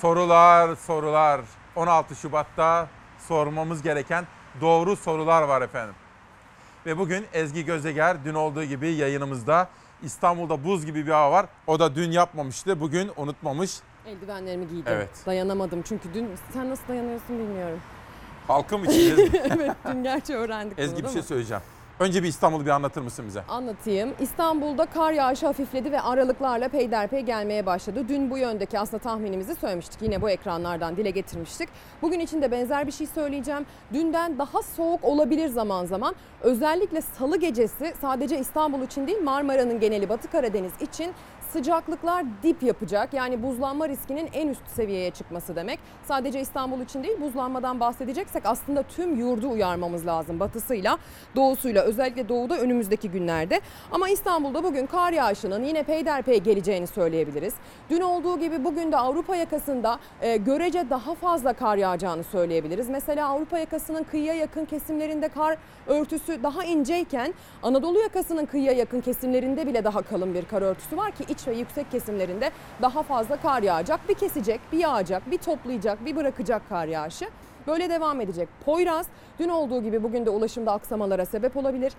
Sorular, 0.00 0.76
sorular. 0.76 1.40
16 1.76 2.14
Şubat'ta 2.14 2.88
sormamız 3.28 3.82
gereken 3.82 4.26
doğru 4.60 4.96
sorular 4.96 5.42
var 5.42 5.62
efendim. 5.62 5.94
Ve 6.86 6.98
bugün 6.98 7.26
Ezgi 7.32 7.64
Gözeger 7.64 8.24
dün 8.24 8.34
olduğu 8.34 8.64
gibi 8.64 8.88
yayınımızda 8.88 9.68
İstanbul'da 10.02 10.64
buz 10.64 10.86
gibi 10.86 11.06
bir 11.06 11.10
hava 11.12 11.32
var. 11.32 11.46
O 11.66 11.78
da 11.78 11.94
dün 11.94 12.10
yapmamıştı. 12.10 12.80
Bugün 12.80 13.10
unutmamış. 13.16 13.70
Eldivenlerimi 14.06 14.68
giydim. 14.68 14.92
Evet. 14.92 15.08
Dayanamadım 15.26 15.82
çünkü 15.82 16.14
dün 16.14 16.30
sen 16.52 16.70
nasıl 16.70 16.88
dayanıyorsun 16.88 17.38
bilmiyorum. 17.38 17.80
Halkım 18.46 18.84
için 18.84 19.30
evet 19.34 19.76
dün 19.92 20.02
gerçi 20.02 20.34
öğrendik 20.34 20.78
Ezgi 20.78 20.96
bunu 20.96 21.08
bir 21.08 21.12
şey 21.12 21.22
söyleyeceğim. 21.22 21.62
Önce 22.00 22.22
bir 22.22 22.28
İstanbul'u 22.28 22.64
bir 22.66 22.70
anlatır 22.70 23.02
mısın 23.02 23.24
bize? 23.28 23.42
Anlatayım. 23.48 24.14
İstanbul'da 24.20 24.86
kar 24.86 25.12
yağışı 25.12 25.46
hafifledi 25.46 25.92
ve 25.92 26.00
aralıklarla 26.00 26.68
peyderpey 26.68 27.20
gelmeye 27.20 27.66
başladı. 27.66 28.04
Dün 28.08 28.30
bu 28.30 28.38
yöndeki 28.38 28.78
aslında 28.78 29.02
tahminimizi 29.02 29.54
söylemiştik. 29.54 30.02
Yine 30.02 30.22
bu 30.22 30.30
ekranlardan 30.30 30.96
dile 30.96 31.10
getirmiştik. 31.10 31.68
Bugün 32.02 32.20
için 32.20 32.42
de 32.42 32.50
benzer 32.50 32.86
bir 32.86 32.92
şey 32.92 33.06
söyleyeceğim. 33.06 33.66
Dünden 33.92 34.38
daha 34.38 34.62
soğuk 34.62 35.04
olabilir 35.04 35.48
zaman 35.48 35.84
zaman. 35.86 36.14
Özellikle 36.40 37.00
salı 37.00 37.36
gecesi 37.36 37.94
sadece 38.00 38.38
İstanbul 38.38 38.82
için 38.82 39.06
değil 39.06 39.22
Marmara'nın 39.22 39.80
geneli 39.80 40.08
Batı 40.08 40.30
Karadeniz 40.30 40.72
için 40.80 41.12
sıcaklıklar 41.54 42.24
dip 42.42 42.62
yapacak. 42.62 43.14
Yani 43.14 43.42
buzlanma 43.42 43.88
riskinin 43.88 44.28
en 44.32 44.48
üst 44.48 44.68
seviyeye 44.68 45.10
çıkması 45.10 45.56
demek. 45.56 45.78
Sadece 46.04 46.40
İstanbul 46.40 46.80
için 46.80 47.02
değil 47.02 47.20
buzlanmadan 47.20 47.80
bahsedeceksek 47.80 48.46
aslında 48.46 48.82
tüm 48.82 49.16
yurdu 49.16 49.50
uyarmamız 49.50 50.06
lazım. 50.06 50.40
Batısıyla, 50.40 50.98
doğusuyla 51.36 51.82
özellikle 51.82 52.28
doğuda 52.28 52.58
önümüzdeki 52.58 53.10
günlerde. 53.10 53.60
Ama 53.92 54.08
İstanbul'da 54.08 54.64
bugün 54.64 54.86
kar 54.86 55.12
yağışının 55.12 55.64
yine 55.64 55.82
peyderpey 55.82 56.40
geleceğini 56.40 56.86
söyleyebiliriz. 56.86 57.54
Dün 57.90 58.00
olduğu 58.00 58.40
gibi 58.40 58.64
bugün 58.64 58.92
de 58.92 58.96
Avrupa 58.96 59.36
yakasında 59.36 59.98
e, 60.20 60.36
görece 60.36 60.90
daha 60.90 61.14
fazla 61.14 61.52
kar 61.52 61.76
yağacağını 61.76 62.24
söyleyebiliriz. 62.24 62.88
Mesela 62.88 63.28
Avrupa 63.28 63.58
yakasının 63.58 64.04
kıyıya 64.04 64.34
yakın 64.34 64.64
kesimlerinde 64.64 65.28
kar 65.28 65.56
örtüsü 65.86 66.42
daha 66.42 66.64
inceyken 66.64 67.34
Anadolu 67.62 67.98
yakasının 67.98 68.46
kıyıya 68.46 68.72
yakın 68.72 69.00
kesimlerinde 69.00 69.66
bile 69.66 69.84
daha 69.84 70.02
kalın 70.02 70.34
bir 70.34 70.44
kar 70.44 70.62
örtüsü 70.62 70.96
var 70.96 71.10
ki 71.10 71.24
iç 71.28 71.43
ve 71.48 71.54
yüksek 71.54 71.90
kesimlerinde 71.90 72.50
daha 72.82 73.02
fazla 73.02 73.36
kar 73.36 73.62
yağacak. 73.62 74.08
Bir 74.08 74.14
kesecek, 74.14 74.60
bir 74.72 74.78
yağacak, 74.78 75.30
bir 75.30 75.38
toplayacak, 75.38 76.04
bir 76.04 76.16
bırakacak 76.16 76.68
kar 76.68 76.86
yağışı. 76.86 77.28
Böyle 77.66 77.90
devam 77.90 78.20
edecek. 78.20 78.48
Poyraz 78.64 79.06
dün 79.38 79.48
olduğu 79.48 79.82
gibi 79.82 80.02
bugün 80.02 80.26
de 80.26 80.30
ulaşımda 80.30 80.72
aksamalara 80.72 81.26
sebep 81.26 81.56
olabilir. 81.56 81.92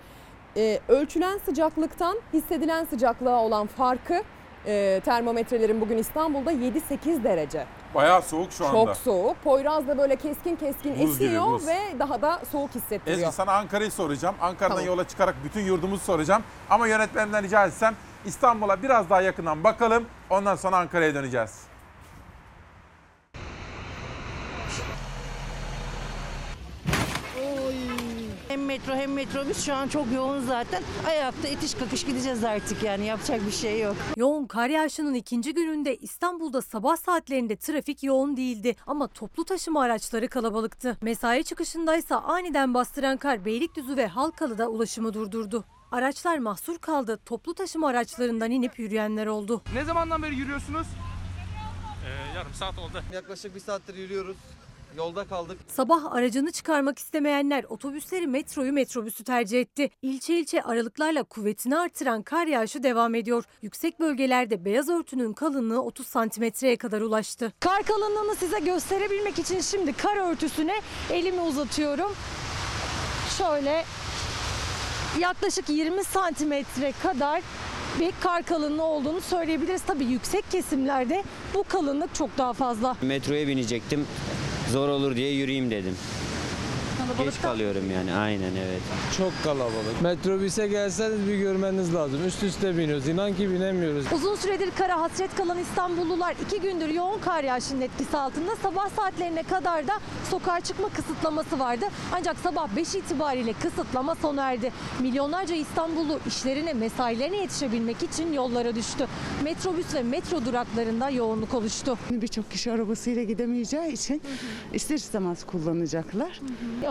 Ee, 0.56 0.80
ölçülen 0.88 1.38
sıcaklıktan 1.38 2.18
hissedilen 2.32 2.84
sıcaklığa 2.84 3.42
olan 3.42 3.66
farkı 3.66 4.22
e, 4.66 5.00
termometrelerin 5.04 5.80
bugün 5.80 5.98
İstanbul'da 5.98 6.52
7-8 6.52 7.24
derece. 7.24 7.66
Bayağı 7.94 8.22
soğuk 8.22 8.52
şu 8.52 8.66
anda. 8.66 8.84
Çok 8.84 8.96
soğuk. 8.96 9.36
Poyraz 9.44 9.88
da 9.88 9.98
böyle 9.98 10.16
keskin 10.16 10.56
keskin 10.56 10.92
Buz 10.92 11.18
gibi, 11.18 11.24
esiyor 11.26 11.46
buz. 11.46 11.66
ve 11.66 11.78
daha 11.98 12.22
da 12.22 12.40
soğuk 12.52 12.74
hissettiriyor. 12.74 13.18
Ezgi 13.18 13.32
sana 13.32 13.52
Ankara'yı 13.52 13.90
soracağım. 13.90 14.34
Ankara'dan 14.40 14.76
Tamam. 14.76 14.86
yola 14.86 15.08
çıkarak 15.08 15.34
bütün 15.44 15.60
yurdumuzu 15.60 16.04
soracağım. 16.04 16.42
Ama 16.70 16.86
yönetmenimden 16.86 17.42
rica 17.44 17.66
etsem 17.66 17.94
İstanbul'a 18.26 18.82
biraz 18.82 19.10
daha 19.10 19.22
yakından 19.22 19.64
bakalım. 19.64 20.06
Ondan 20.30 20.56
sonra 20.56 20.76
Ankara'ya 20.76 21.14
döneceğiz. 21.14 21.66
Hem 28.48 28.64
metro 28.64 28.94
hem 28.94 29.12
metrobüs 29.12 29.64
şu 29.64 29.74
an 29.74 29.88
çok 29.88 30.12
yoğun 30.12 30.40
zaten. 30.40 30.82
Ayakta 31.06 31.48
itiş 31.48 31.74
kakış 31.74 32.04
gideceğiz 32.04 32.44
artık 32.44 32.82
yani 32.82 33.06
yapacak 33.06 33.46
bir 33.46 33.52
şey 33.52 33.80
yok. 33.80 33.96
Yoğun 34.16 34.46
kar 34.46 34.68
yağışının 34.68 35.14
ikinci 35.14 35.54
gününde 35.54 35.96
İstanbul'da 35.96 36.62
sabah 36.62 36.96
saatlerinde 36.96 37.56
trafik 37.56 38.02
yoğun 38.02 38.36
değildi 38.36 38.76
ama 38.86 39.08
toplu 39.08 39.44
taşıma 39.44 39.82
araçları 39.82 40.28
kalabalıktı. 40.28 40.96
Mesai 41.02 41.44
çıkışındaysa 41.44 42.16
aniden 42.16 42.74
bastıran 42.74 43.16
kar 43.16 43.44
Beylikdüzü 43.44 43.96
ve 43.96 44.06
Halkalı'da 44.06 44.68
ulaşımı 44.68 45.14
durdurdu. 45.14 45.64
Araçlar 45.96 46.38
mahsur 46.38 46.78
kaldı. 46.78 47.18
Toplu 47.26 47.54
taşıma 47.54 47.88
araçlarından 47.88 48.50
inip 48.50 48.78
yürüyenler 48.78 49.26
oldu. 49.26 49.62
Ne 49.74 49.84
zamandan 49.84 50.22
beri 50.22 50.34
yürüyorsunuz? 50.34 50.86
yarım 52.36 52.54
saat 52.54 52.78
oldu. 52.78 53.02
Yaklaşık 53.14 53.54
bir 53.54 53.60
saattir 53.60 53.94
yürüyoruz. 53.94 54.36
Yolda 54.96 55.24
kaldık. 55.24 55.58
Sabah 55.68 56.12
aracını 56.12 56.52
çıkarmak 56.52 56.98
istemeyenler 56.98 57.64
otobüsleri 57.64 58.26
metroyu 58.26 58.72
metrobüsü 58.72 59.24
tercih 59.24 59.60
etti. 59.60 59.90
İlçe 60.02 60.40
ilçe 60.40 60.62
aralıklarla 60.62 61.22
kuvvetini 61.22 61.76
artıran 61.76 62.22
kar 62.22 62.46
yağışı 62.46 62.82
devam 62.82 63.14
ediyor. 63.14 63.44
Yüksek 63.62 64.00
bölgelerde 64.00 64.64
beyaz 64.64 64.88
örtünün 64.88 65.32
kalınlığı 65.32 65.82
30 65.82 66.06
santimetreye 66.06 66.76
kadar 66.76 67.00
ulaştı. 67.00 67.52
Kar 67.60 67.82
kalınlığını 67.82 68.34
size 68.36 68.58
gösterebilmek 68.58 69.38
için 69.38 69.60
şimdi 69.60 69.92
kar 69.92 70.32
örtüsüne 70.32 70.80
elimi 71.10 71.40
uzatıyorum. 71.40 72.12
Şöyle 73.38 73.84
yaklaşık 75.20 75.68
20 75.68 76.04
santimetre 76.04 76.92
kadar 77.02 77.42
bir 78.00 78.12
kar 78.20 78.42
kalınlığı 78.42 78.84
olduğunu 78.84 79.20
söyleyebiliriz. 79.20 79.82
Tabii 79.86 80.04
yüksek 80.04 80.50
kesimlerde 80.50 81.24
bu 81.54 81.64
kalınlık 81.68 82.14
çok 82.14 82.38
daha 82.38 82.52
fazla. 82.52 82.96
Metroya 83.02 83.48
binecektim. 83.48 84.06
Zor 84.72 84.88
olur 84.88 85.16
diye 85.16 85.32
yürüyeyim 85.32 85.70
dedim. 85.70 85.96
Geç 87.18 87.40
kalıyorum 87.42 87.90
yani 87.90 88.12
aynen 88.14 88.52
evet. 88.54 88.80
Çok 89.18 89.32
kalabalık. 89.44 90.02
Metrobüse 90.02 90.66
gelseniz 90.66 91.28
bir 91.28 91.34
görmeniz 91.38 91.94
lazım. 91.94 92.26
Üst 92.26 92.42
üste 92.42 92.78
biniyoruz. 92.78 93.08
İnan 93.08 93.34
ki 93.34 93.50
binemiyoruz. 93.50 94.06
Uzun 94.12 94.34
süredir 94.36 94.70
kara 94.78 95.00
hasret 95.00 95.34
kalan 95.36 95.58
İstanbullular 95.58 96.34
iki 96.46 96.60
gündür 96.60 96.88
yoğun 96.88 97.18
kar 97.20 97.44
yağışının 97.44 97.80
etkisi 97.80 98.16
altında 98.16 98.56
sabah 98.56 98.88
saatlerine 98.90 99.42
kadar 99.42 99.88
da 99.88 99.92
sokağa 100.30 100.60
çıkma 100.60 100.88
kısıtlaması 100.88 101.58
vardı. 101.58 101.84
Ancak 102.12 102.36
sabah 102.38 102.76
5 102.76 102.94
itibariyle 102.94 103.52
kısıtlama 103.52 104.14
sona 104.14 104.52
erdi. 104.52 104.72
Milyonlarca 105.00 105.54
İstanbullu 105.54 106.20
işlerine 106.26 106.72
mesailerine 106.72 107.36
yetişebilmek 107.36 108.02
için 108.02 108.32
yollara 108.32 108.74
düştü. 108.74 109.06
Metrobüs 109.44 109.94
ve 109.94 110.02
metro 110.02 110.44
duraklarında 110.44 111.10
yoğunluk 111.10 111.54
oluştu. 111.54 111.98
Birçok 112.10 112.50
kişi 112.50 112.72
arabasıyla 112.72 113.22
gidemeyeceği 113.22 113.92
için 113.92 114.22
ister 114.72 114.94
istemez 114.94 115.46
kullanacaklar. 115.46 116.40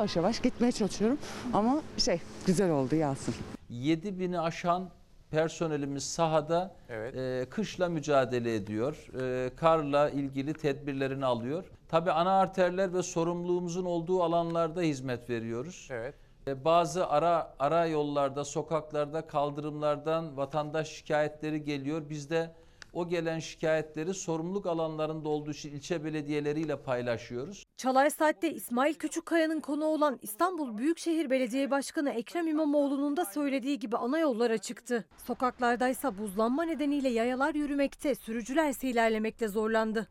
Yavaş 0.06 0.16
yavaş 0.16 0.42
gitmeye 0.42 0.72
çalışıyorum 0.72 1.18
ama 1.54 1.82
şey 1.98 2.22
güzel 2.46 2.72
oldu 2.72 2.96
Yasin. 2.96 3.36
7000'i 3.72 4.40
aşan 4.40 4.90
personelimiz 5.32 6.04
sahada 6.04 6.76
e, 6.90 7.46
kışla 7.50 7.90
mücadele 7.90 8.56
ediyor. 8.56 9.08
E, 9.22 9.56
karla 9.56 10.10
ilgili 10.10 10.54
tedbirlerini 10.54 11.26
alıyor. 11.26 11.64
Tabii 11.88 12.12
ana 12.12 12.32
arterler 12.32 12.94
ve 12.94 13.04
sorumluluğumuzun 13.04 13.86
olduğu 13.86 14.24
alanlarda 14.24 14.82
hizmet 14.82 15.30
veriyoruz. 15.30 15.88
Evet. 15.92 16.16
E, 16.48 16.66
bazı 16.66 17.08
ara 17.08 17.54
ara 17.60 17.86
yollarda, 17.86 18.46
sokaklarda, 18.46 19.28
kaldırımlardan 19.28 20.38
vatandaş 20.38 20.90
şikayetleri 20.90 21.64
geliyor. 21.64 22.10
Biz 22.10 22.30
de 22.30 22.52
o 22.96 23.10
gelen 23.10 23.40
şikayetleri 23.40 24.14
sorumluluk 24.14 24.66
alanlarında 24.66 25.30
olduğu 25.30 25.52
için 25.52 25.72
ilçe 25.72 26.04
belediyeleriyle 26.04 26.76
paylaşıyoruz. 26.76 27.64
Çalar 27.78 28.10
Saat'te 28.10 28.54
İsmail 28.54 28.94
Küçükkaya'nın 28.94 29.60
konu 29.60 29.86
olan 29.86 30.20
İstanbul 30.22 30.78
Büyükşehir 30.78 31.30
Belediye 31.30 31.72
Başkanı 31.72 32.10
Ekrem 32.10 32.48
İmamoğlu'nun 32.48 33.18
da 33.18 33.26
söylediği 33.26 33.80
gibi 33.80 33.98
ana 33.98 34.20
yollara 34.20 34.58
çıktı. 34.58 35.06
Sokaklardaysa 35.28 36.18
buzlanma 36.18 36.64
nedeniyle 36.64 37.10
yayalar 37.10 37.56
yürümekte, 37.56 38.16
sürücülerse 38.16 38.88
ilerlemekte 38.88 39.48
zorlandı. 39.48 40.08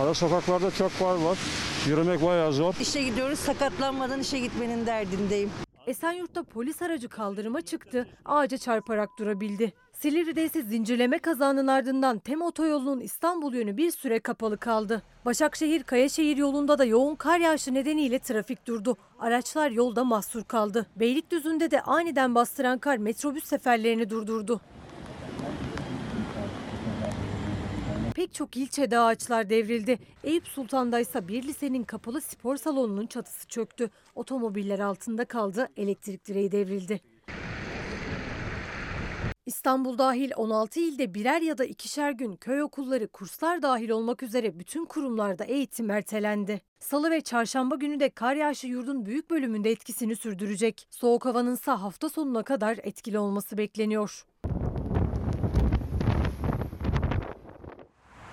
Ara 0.00 0.14
sokaklarda 0.14 0.70
çok 0.70 1.02
var 1.02 1.14
var. 1.14 1.38
Yürümek 1.88 2.22
bayağı 2.22 2.52
zor. 2.52 2.74
İşe 2.80 3.02
gidiyoruz 3.02 3.38
sakatlanmadan 3.38 4.20
işe 4.20 4.38
gitmenin 4.38 4.86
derdindeyim. 4.86 5.50
Esenyurt'ta 5.86 6.42
polis 6.42 6.82
aracı 6.82 7.08
kaldırıma 7.08 7.60
çıktı, 7.60 8.08
ağaca 8.24 8.58
çarparak 8.58 9.18
durabildi. 9.18 9.72
Silivri'de 10.02 10.62
zincirleme 10.62 11.18
kazanın 11.18 11.66
ardından 11.66 12.18
Tem 12.18 12.42
Otoyolu'nun 12.42 13.00
İstanbul 13.00 13.54
yönü 13.54 13.76
bir 13.76 13.90
süre 13.90 14.20
kapalı 14.20 14.58
kaldı. 14.58 15.02
Başakşehir 15.24 15.82
Kayaşehir 15.82 16.36
yolunda 16.36 16.78
da 16.78 16.84
yoğun 16.84 17.14
kar 17.14 17.38
yağışı 17.38 17.74
nedeniyle 17.74 18.18
trafik 18.18 18.66
durdu. 18.66 18.96
Araçlar 19.18 19.70
yolda 19.70 20.04
mahsur 20.04 20.44
kaldı. 20.44 20.86
Beylikdüzü'nde 20.96 21.70
de 21.70 21.80
aniden 21.80 22.34
bastıran 22.34 22.78
kar 22.78 22.96
metrobüs 22.96 23.44
seferlerini 23.44 24.10
durdurdu. 24.10 24.60
Pek 28.14 28.34
çok 28.34 28.56
ilçede 28.56 28.98
ağaçlar 28.98 29.50
devrildi. 29.50 29.98
Eyüp 30.24 30.48
Sultan'da 30.48 31.00
ise 31.00 31.28
bir 31.28 31.42
lisenin 31.42 31.82
kapalı 31.82 32.20
spor 32.20 32.56
salonunun 32.56 33.06
çatısı 33.06 33.48
çöktü. 33.48 33.90
Otomobiller 34.14 34.78
altında 34.78 35.24
kaldı, 35.24 35.68
elektrik 35.76 36.26
direği 36.26 36.52
devrildi. 36.52 37.00
İstanbul 39.46 39.98
dahil 39.98 40.32
16 40.36 40.80
ilde 40.80 41.14
birer 41.14 41.40
ya 41.40 41.58
da 41.58 41.64
ikişer 41.64 42.10
gün 42.10 42.36
köy 42.36 42.62
okulları, 42.62 43.08
kurslar 43.08 43.62
dahil 43.62 43.90
olmak 43.90 44.22
üzere 44.22 44.58
bütün 44.58 44.84
kurumlarda 44.84 45.44
eğitim 45.44 45.90
ertelendi. 45.90 46.60
Salı 46.80 47.10
ve 47.10 47.20
çarşamba 47.20 47.74
günü 47.74 48.00
de 48.00 48.10
kar 48.10 48.34
yağışı 48.34 48.66
yurdun 48.66 49.06
büyük 49.06 49.30
bölümünde 49.30 49.70
etkisini 49.70 50.16
sürdürecek. 50.16 50.86
Soğuk 50.90 51.24
havanın 51.24 51.54
ise 51.54 51.70
hafta 51.70 52.08
sonuna 52.08 52.42
kadar 52.42 52.78
etkili 52.82 53.18
olması 53.18 53.58
bekleniyor. 53.58 54.24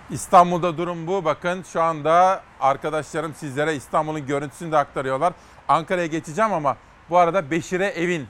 İstanbul'da 0.10 0.78
durum 0.78 1.08
bu. 1.08 1.26
Bakın 1.26 1.64
şu 1.64 1.82
anda 1.82 2.44
arkadaşlarım 2.60 3.34
sizlere 3.34 3.76
İstanbul'un 3.76 4.26
görüntüsünü 4.26 4.72
de 4.72 4.78
aktarıyorlar. 4.78 5.34
Ankara'ya 5.68 6.08
geçeceğim 6.08 6.54
ama 6.54 6.78
bu 7.10 7.18
arada 7.18 7.52
Beşire 7.52 7.88
Evin, 7.88 8.28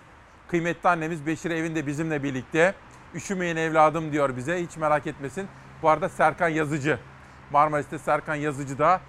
kıymetli 0.49 0.89
annemiz 0.89 1.25
Beşire 1.25 1.57
Evin 1.57 1.75
de 1.75 1.87
bizimle 1.87 2.23
birlikte. 2.23 2.73
Üşümeyin 3.15 3.55
evladım 3.55 4.11
diyor 4.11 4.37
bize, 4.37 4.63
hiç 4.63 4.77
merak 4.77 5.07
etmesin. 5.07 5.47
Bu 5.81 5.89
arada 5.89 6.09
Serkan 6.09 6.49
Yazıcı, 6.49 6.99
Marmaris'te 7.51 7.97
Serkan 7.97 8.35
Yazıcı 8.35 8.77
da 8.77 9.01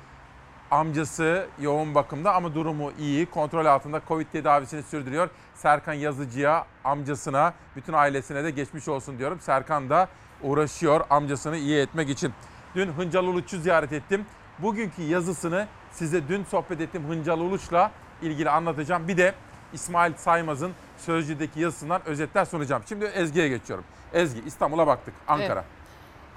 Amcası 0.71 1.47
yoğun 1.61 1.95
bakımda 1.95 2.35
ama 2.35 2.55
durumu 2.55 2.93
iyi. 2.99 3.27
Kontrol 3.27 3.67
altında 3.67 4.01
Covid 4.09 4.27
tedavisini 4.27 4.83
sürdürüyor. 4.83 5.29
Serkan 5.55 5.93
Yazıcı'ya, 5.93 6.67
amcasına, 6.85 7.55
bütün 7.77 7.93
ailesine 7.93 8.45
de 8.45 8.51
geçmiş 8.51 8.89
olsun 8.89 9.19
diyorum. 9.19 9.41
Serkan 9.41 9.91
da 9.91 10.09
uğraşıyor 10.43 11.01
amcasını 11.11 11.57
iyi 11.57 11.79
etmek 11.81 12.11
için. 12.11 12.33
Dün 12.75 12.93
Hıncal 12.93 13.25
Uluç'u 13.25 13.59
ziyaret 13.59 13.93
ettim. 13.93 14.27
Bugünkü 14.59 15.03
yazısını 15.03 15.67
size 15.93 16.29
dün 16.29 16.45
sohbet 16.45 16.81
ettiğim 16.81 17.09
Hıncal 17.09 17.41
Uluç'la 17.41 17.91
ilgili 18.23 18.51
anlatacağım. 18.51 19.09
Bir 19.09 19.17
de 19.17 19.35
İsmail 19.73 20.15
Saymaz'ın 20.15 20.73
Sözcü'deki 21.01 21.61
yazısından 21.61 22.01
özetler 22.07 22.45
sunacağım. 22.45 22.83
Şimdi 22.89 23.05
Ezgi'ye 23.05 23.49
geçiyorum. 23.49 23.85
Ezgi 24.13 24.43
İstanbul'a 24.47 24.87
baktık. 24.87 25.15
Ankara. 25.29 25.53
Evet. 25.53 25.65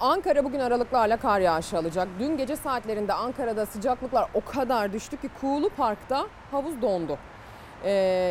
Ankara 0.00 0.44
bugün 0.44 0.60
aralıklarla 0.60 1.16
kar 1.16 1.40
yağışı 1.40 1.78
alacak. 1.78 2.08
Dün 2.18 2.36
gece 2.36 2.56
saatlerinde 2.56 3.12
Ankara'da 3.12 3.66
sıcaklıklar 3.66 4.28
o 4.34 4.44
kadar 4.44 4.92
düştü 4.92 5.16
ki 5.16 5.28
Kuğulu 5.40 5.70
Park'ta 5.70 6.26
havuz 6.50 6.82
dondu. 6.82 7.18
Ee, 7.84 7.90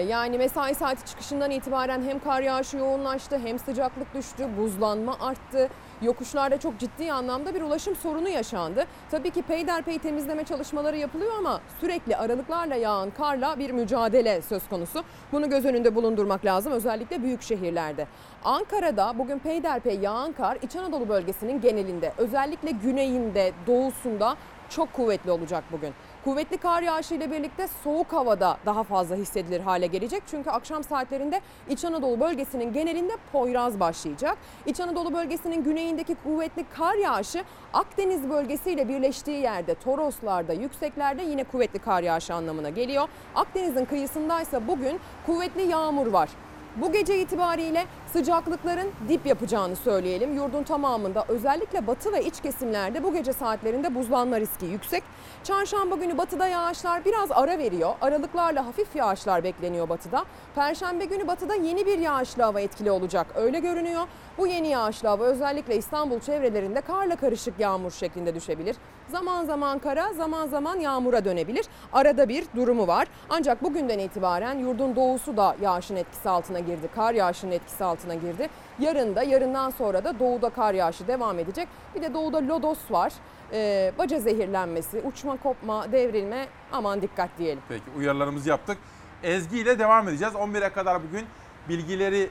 yani 0.10 0.38
mesai 0.38 0.76
saati 0.76 1.06
çıkışından 1.06 1.52
itibaren 1.52 2.02
hem 2.02 2.20
kar 2.20 2.42
yağışı 2.42 2.78
yoğunlaştı 2.78 3.40
hem 3.44 3.60
sıcaklık 3.60 4.14
düştü, 4.14 4.48
buzlanma 4.58 5.18
arttı. 5.20 5.70
Yokuşlarda 6.04 6.60
çok 6.60 6.80
ciddi 6.80 7.14
anlamda 7.14 7.56
bir 7.56 7.62
ulaşım 7.62 7.96
sorunu 7.96 8.30
yaşandı. 8.30 8.86
Tabii 9.12 9.30
ki 9.30 9.42
peyderpey 9.42 10.00
temizleme 10.00 10.44
çalışmaları 10.44 10.98
yapılıyor 10.98 11.32
ama 11.38 11.62
sürekli 11.80 12.18
aralıklarla 12.18 12.76
yağan 12.76 13.10
karla 13.10 13.60
bir 13.60 13.72
mücadele 13.72 14.42
söz 14.42 14.70
konusu. 14.70 15.04
Bunu 15.32 15.50
göz 15.50 15.66
önünde 15.66 15.96
bulundurmak 15.96 16.46
lazım 16.46 16.74
özellikle 16.74 17.24
büyük 17.24 17.42
şehirlerde. 17.42 18.08
Ankara'da 18.44 19.18
bugün 19.18 19.40
peyderpey 19.40 20.00
yağan 20.00 20.34
kar 20.34 20.58
İç 20.62 20.76
Anadolu 20.76 21.10
bölgesinin 21.10 21.62
genelinde 21.62 22.14
özellikle 22.18 22.72
güneyinde, 22.72 23.52
doğusunda 23.68 24.36
çok 24.70 24.94
kuvvetli 24.94 25.32
olacak 25.32 25.64
bugün. 25.72 25.94
Kuvvetli 26.24 26.58
kar 26.58 26.82
yağışı 26.82 27.16
ile 27.16 27.32
birlikte 27.32 27.68
soğuk 27.84 28.14
havada 28.14 28.58
daha 28.66 28.84
fazla 28.84 29.16
hissedilir 29.16 29.60
hale 29.60 29.88
gelecek. 29.88 30.24
Çünkü 30.28 30.50
akşam 30.50 30.84
saatlerinde 30.84 31.42
İç 31.70 31.86
Anadolu 31.86 32.20
bölgesinin 32.20 32.74
genelinde 32.74 33.14
Poyraz 33.32 33.80
başlayacak. 33.80 34.38
İç 34.66 34.80
Anadolu 34.80 35.14
bölgesinin 35.14 35.64
güneyindeki 35.64 36.16
kuvvetli 36.16 36.66
kar 36.78 36.96
yağışı 36.96 37.44
Akdeniz 37.74 38.30
bölgesiyle 38.30 38.90
birleştiği 38.90 39.42
yerde 39.42 39.76
Toroslarda, 39.76 40.54
yükseklerde 40.54 41.24
yine 41.24 41.44
kuvvetli 41.44 41.80
kar 41.80 42.04
yağışı 42.04 42.34
anlamına 42.34 42.70
geliyor. 42.70 43.08
Akdeniz'in 43.36 43.86
kıyısındaysa 43.86 44.68
bugün 44.68 45.00
kuvvetli 45.26 45.62
yağmur 45.62 46.08
var. 46.08 46.30
Bu 46.76 46.92
gece 46.92 47.20
itibariyle 47.20 47.86
sıcaklıkların 48.14 48.92
dip 49.10 49.26
yapacağını 49.26 49.76
söyleyelim. 49.76 50.36
Yurdun 50.36 50.64
tamamında 50.64 51.26
özellikle 51.28 51.88
batı 51.88 52.14
ve 52.14 52.26
iç 52.26 52.42
kesimlerde 52.42 53.04
bu 53.04 53.14
gece 53.14 53.34
saatlerinde 53.34 53.96
buzlanma 53.96 54.40
riski 54.40 54.66
yüksek. 54.66 55.04
Çarşamba 55.44 55.96
günü 55.96 56.18
batıda 56.18 56.48
yağışlar 56.48 57.06
biraz 57.06 57.32
ara 57.32 57.58
veriyor. 57.58 57.94
Aralıklarla 58.02 58.66
hafif 58.66 58.96
yağışlar 58.96 59.44
bekleniyor 59.44 59.90
batıda. 59.90 60.26
Perşembe 60.56 61.06
günü 61.06 61.28
batıda 61.28 61.56
yeni 61.56 61.86
bir 61.86 62.00
yağışlı 62.00 62.44
hava 62.44 62.60
etkili 62.62 62.92
olacak. 62.92 63.28
Öyle 63.36 63.60
görünüyor. 63.60 64.08
Bu 64.38 64.48
yeni 64.48 64.68
yağışlı 64.68 65.08
hava 65.08 65.24
özellikle 65.24 65.78
İstanbul 65.78 66.20
çevrelerinde 66.20 66.82
karla 66.82 67.16
karışık 67.16 67.60
yağmur 67.60 67.92
şeklinde 67.92 68.36
düşebilir. 68.36 68.76
Zaman 69.08 69.46
zaman 69.46 69.80
kara, 69.80 70.14
zaman 70.14 70.48
zaman 70.48 70.80
yağmura 70.80 71.26
dönebilir. 71.26 71.66
Arada 71.94 72.30
bir 72.30 72.46
durumu 72.56 72.88
var. 72.88 73.08
Ancak 73.30 73.64
bugünden 73.64 74.00
itibaren 74.00 74.58
yurdun 74.58 74.96
doğusu 74.96 75.38
da 75.38 75.56
yağışın 75.62 75.96
etkisi 75.96 76.30
altına 76.30 76.60
girdi. 76.60 76.90
Kar 76.96 77.14
yağışının 77.14 77.52
etkisi 77.52 77.84
altına 77.84 78.03
girdi. 78.14 78.50
Yarın 78.80 79.16
da, 79.16 79.24
yarından 79.24 79.70
sonra 79.70 80.04
da 80.04 80.20
doğuda 80.20 80.50
kar 80.50 80.74
yağışı 80.74 81.08
devam 81.08 81.40
edecek. 81.40 81.68
Bir 81.96 82.02
de 82.02 82.14
doğuda 82.14 82.48
lodos 82.48 82.92
var. 82.92 83.14
Ee, 83.54 83.92
baca 83.98 84.20
zehirlenmesi, 84.20 85.02
uçma, 85.06 85.38
kopma, 85.38 85.92
devrilme 85.92 86.48
aman 86.72 87.02
dikkat 87.02 87.30
diyelim. 87.38 87.64
Peki 87.70 87.84
uyarılarımızı 87.98 88.50
yaptık. 88.50 88.78
Ezgi 89.24 89.60
ile 89.60 89.80
devam 89.80 90.10
edeceğiz. 90.10 90.34
11'e 90.34 90.70
kadar 90.70 91.04
bugün 91.04 91.26
bilgileri 91.70 92.30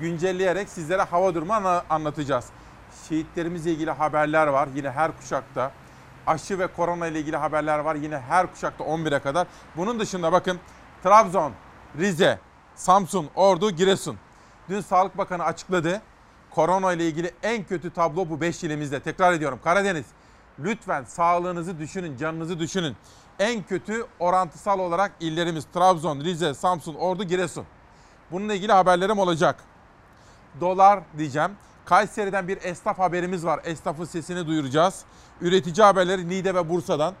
güncelleyerek 0.00 0.68
sizlere 0.68 1.02
hava 1.02 1.34
durumu 1.34 1.52
anlatacağız. 1.90 2.46
Şehitlerimizle 3.08 3.70
ilgili 3.70 3.90
haberler 3.90 4.46
var 4.46 4.68
yine 4.74 4.90
her 4.90 5.16
kuşakta. 5.16 5.72
Aşı 6.26 6.58
ve 6.58 6.66
korona 6.66 7.06
ile 7.06 7.20
ilgili 7.20 7.36
haberler 7.36 7.78
var 7.78 7.94
yine 7.94 8.18
her 8.18 8.52
kuşakta 8.52 8.84
11'e 8.84 9.18
kadar. 9.18 9.46
Bunun 9.76 10.00
dışında 10.00 10.32
bakın 10.32 10.60
Trabzon, 11.02 11.52
Rize, 11.98 12.38
Samsun, 12.74 13.28
Ordu, 13.34 13.70
Giresun. 13.70 14.16
Dün 14.70 14.80
Sağlık 14.80 15.18
Bakanı 15.18 15.44
açıkladı. 15.44 16.02
Korona 16.50 16.92
ile 16.92 17.06
ilgili 17.08 17.30
en 17.42 17.64
kötü 17.64 17.90
tablo 17.90 18.28
bu 18.30 18.40
5 18.40 18.64
ilimizde. 18.64 19.00
Tekrar 19.00 19.32
ediyorum 19.32 19.60
Karadeniz. 19.64 20.06
Lütfen 20.58 21.04
sağlığınızı 21.04 21.78
düşünün, 21.78 22.16
canınızı 22.16 22.58
düşünün. 22.58 22.96
En 23.38 23.62
kötü 23.62 24.06
orantısal 24.18 24.78
olarak 24.78 25.12
illerimiz 25.20 25.64
Trabzon, 25.74 26.20
Rize, 26.20 26.54
Samsun, 26.54 26.94
Ordu, 26.94 27.24
Giresun. 27.24 27.64
Bununla 28.30 28.54
ilgili 28.54 28.72
haberlerim 28.72 29.18
olacak. 29.18 29.56
Dolar 30.60 31.00
diyeceğim. 31.18 31.50
Kayseri'den 31.84 32.48
bir 32.48 32.58
esnaf 32.62 32.98
haberimiz 32.98 33.46
var. 33.46 33.60
Esnafın 33.64 34.04
sesini 34.04 34.46
duyuracağız. 34.46 35.04
Üretici 35.40 35.84
haberleri 35.84 36.28
Niğde 36.28 36.54
ve 36.54 36.68
Bursa'dan. 36.68 37.14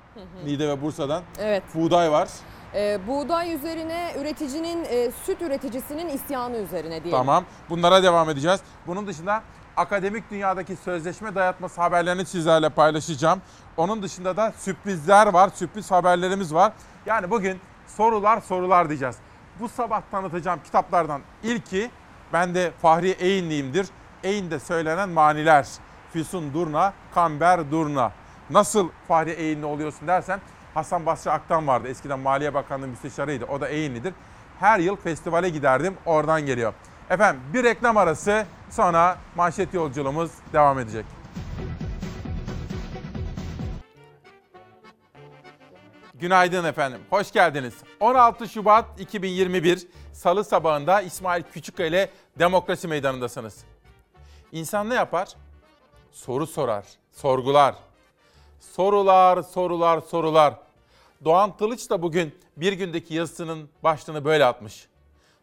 Niğde 0.44 0.68
ve 0.68 0.82
Bursa'dan. 0.82 1.22
Evet. 1.38 1.62
Buğday 1.74 2.10
var. 2.12 2.28
Ee, 2.74 2.98
buğday 3.06 3.54
üzerine 3.54 4.14
üreticinin, 4.20 4.84
e, 4.84 5.10
süt 5.10 5.42
üreticisinin 5.42 6.08
isyanı 6.08 6.56
üzerine 6.56 7.04
diyelim. 7.04 7.10
Tamam. 7.10 7.44
Bunlara 7.70 8.02
devam 8.02 8.30
edeceğiz. 8.30 8.60
Bunun 8.86 9.06
dışında 9.06 9.42
akademik 9.76 10.30
dünyadaki 10.30 10.76
sözleşme 10.76 11.34
dayatması 11.34 11.80
haberlerini 11.80 12.26
sizlerle 12.26 12.68
paylaşacağım. 12.68 13.42
Onun 13.76 14.02
dışında 14.02 14.36
da 14.36 14.52
sürprizler 14.58 15.26
var, 15.26 15.50
sürpriz 15.54 15.90
haberlerimiz 15.90 16.54
var. 16.54 16.72
Yani 17.06 17.30
bugün 17.30 17.60
sorular 17.86 18.40
sorular 18.40 18.88
diyeceğiz. 18.88 19.16
Bu 19.60 19.68
sabah 19.68 20.02
tanıtacağım 20.10 20.60
kitaplardan 20.64 21.20
ilki 21.42 21.90
ben 22.32 22.54
de 22.54 22.72
Fahri 22.82 23.10
Eğinliyimdir. 23.10 23.86
Eğin'de 24.24 24.58
söylenen 24.60 25.08
maniler. 25.08 25.66
Füsun 26.12 26.54
Durna, 26.54 26.92
Kamber 27.14 27.70
Durna. 27.70 28.12
Nasıl 28.50 28.88
Fahri 29.08 29.30
Eğinli 29.30 29.66
oluyorsun 29.66 30.08
dersen 30.08 30.40
Hasan 30.74 31.06
Basri 31.06 31.30
Aktan 31.30 31.66
vardı. 31.66 31.88
Eskiden 31.88 32.18
Maliye 32.18 32.54
Bakanlığı 32.54 32.88
müsteşarıydı. 32.88 33.44
O 33.44 33.60
da 33.60 33.68
Eğinlidir. 33.68 34.14
Her 34.60 34.78
yıl 34.78 34.96
festivale 34.96 35.48
giderdim. 35.48 35.96
Oradan 36.06 36.46
geliyor. 36.46 36.74
Efendim 37.10 37.42
bir 37.54 37.64
reklam 37.64 37.96
arası 37.96 38.46
sonra 38.70 39.18
manşet 39.36 39.74
yolculuğumuz 39.74 40.30
devam 40.52 40.78
edecek. 40.78 41.04
Günaydın 46.14 46.64
efendim. 46.64 47.00
Hoş 47.10 47.32
geldiniz. 47.32 47.74
16 48.00 48.48
Şubat 48.48 49.00
2021 49.00 49.86
Salı 50.12 50.44
sabahında 50.44 51.00
İsmail 51.00 51.42
Küçükkaya 51.42 51.88
ile 51.88 52.10
Demokrasi 52.38 52.88
Meydanı'ndasınız. 52.88 53.64
İnsan 54.52 54.90
ne 54.90 54.94
yapar? 54.94 55.28
Soru 56.12 56.46
sorar, 56.46 56.84
sorgular. 57.12 57.74
Sorular, 58.60 59.42
sorular, 59.42 60.00
sorular. 60.00 60.54
Doğan 61.24 61.56
Tılıç 61.56 61.90
da 61.90 62.02
bugün 62.02 62.34
bir 62.56 62.72
gündeki 62.72 63.14
yazısının 63.14 63.68
başlığını 63.82 64.24
böyle 64.24 64.44
atmış. 64.44 64.88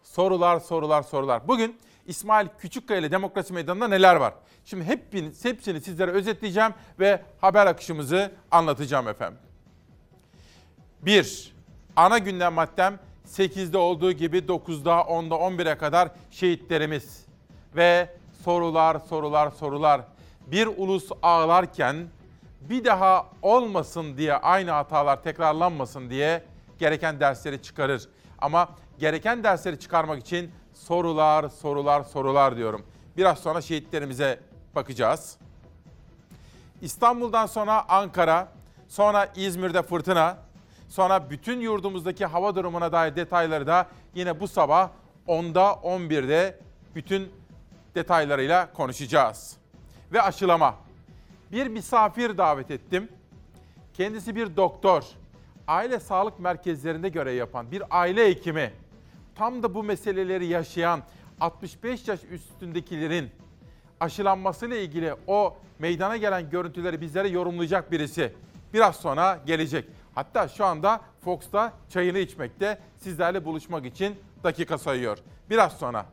Sorular, 0.03 0.59
sorular, 0.59 1.03
sorular. 1.03 1.47
Bugün 1.47 1.77
İsmail 2.05 2.47
Küçükkaya 2.59 2.99
ile 2.99 3.11
Demokrasi 3.11 3.53
Meydanı'nda 3.53 3.87
neler 3.87 4.15
var? 4.15 4.33
Şimdi 4.65 4.83
hepiniz, 4.83 5.45
hepsini 5.45 5.81
sizlere 5.81 6.11
özetleyeceğim 6.11 6.73
ve 6.99 7.21
haber 7.41 7.67
akışımızı 7.67 8.31
anlatacağım 8.51 9.07
efendim. 9.07 9.39
1. 11.01 11.53
Ana 11.95 12.17
gündem 12.17 12.53
maddem 12.53 12.99
8'de 13.27 13.77
olduğu 13.77 14.11
gibi 14.11 14.37
9'da, 14.37 14.91
10'da, 14.91 15.35
11'e 15.35 15.77
kadar 15.77 16.09
şehitlerimiz. 16.31 17.25
Ve 17.75 18.09
sorular, 18.43 18.99
sorular, 19.09 19.51
sorular. 19.51 20.01
Bir 20.47 20.67
ulus 20.67 21.09
ağlarken 21.21 22.07
bir 22.61 22.85
daha 22.85 23.27
olmasın 23.41 24.17
diye 24.17 24.33
aynı 24.33 24.71
hatalar 24.71 25.23
tekrarlanmasın 25.23 26.09
diye 26.09 26.43
gereken 26.79 27.19
dersleri 27.19 27.61
çıkarır. 27.61 28.09
Ama 28.39 28.69
gereken 28.99 29.43
dersleri 29.43 29.79
çıkarmak 29.79 30.19
için 30.19 30.51
sorular, 30.73 31.49
sorular, 31.49 32.03
sorular 32.03 32.57
diyorum. 32.57 32.85
Biraz 33.17 33.39
sonra 33.39 33.61
şehitlerimize 33.61 34.39
bakacağız. 34.75 35.37
İstanbul'dan 36.81 37.45
sonra 37.45 37.89
Ankara, 37.89 38.47
sonra 38.87 39.29
İzmir'de 39.35 39.81
fırtına, 39.81 40.37
sonra 40.89 41.29
bütün 41.29 41.59
yurdumuzdaki 41.59 42.25
hava 42.25 42.55
durumuna 42.55 42.91
dair 42.91 43.15
detayları 43.15 43.67
da 43.67 43.87
yine 44.15 44.39
bu 44.39 44.47
sabah 44.47 44.89
10'da 45.27 45.61
11'de 45.61 46.59
bütün 46.95 47.31
detaylarıyla 47.95 48.73
konuşacağız. 48.73 49.57
Ve 50.13 50.21
aşılama. 50.21 50.86
Bir 51.51 51.67
misafir 51.67 52.37
davet 52.37 52.71
ettim. 52.71 53.09
Kendisi 53.93 54.35
bir 54.35 54.55
doktor. 54.55 55.03
Aile 55.67 55.99
sağlık 55.99 56.39
merkezlerinde 56.39 57.09
görev 57.09 57.35
yapan 57.35 57.71
bir 57.71 57.83
aile 57.89 58.29
hekimi. 58.29 58.71
Tam 59.35 59.63
da 59.63 59.73
bu 59.73 59.83
meseleleri 59.83 60.45
yaşayan 60.45 61.01
65 61.39 62.07
yaş 62.07 62.19
üstündekilerin 62.23 63.29
aşılanmasıyla 63.99 64.77
ilgili 64.77 65.13
o 65.27 65.57
meydana 65.79 66.17
gelen 66.17 66.49
görüntüleri 66.49 67.01
bizlere 67.01 67.27
yorumlayacak 67.27 67.91
birisi. 67.91 68.33
Biraz 68.73 68.95
sonra 68.95 69.39
gelecek. 69.45 69.85
Hatta 70.15 70.47
şu 70.47 70.65
anda 70.65 71.01
Fox'ta 71.23 71.73
çayını 71.89 72.19
içmekte. 72.19 72.79
Sizlerle 72.97 73.45
buluşmak 73.45 73.85
için 73.85 74.15
dakika 74.43 74.77
sayıyor. 74.77 75.17
Biraz 75.49 75.77
sonra. 75.77 76.05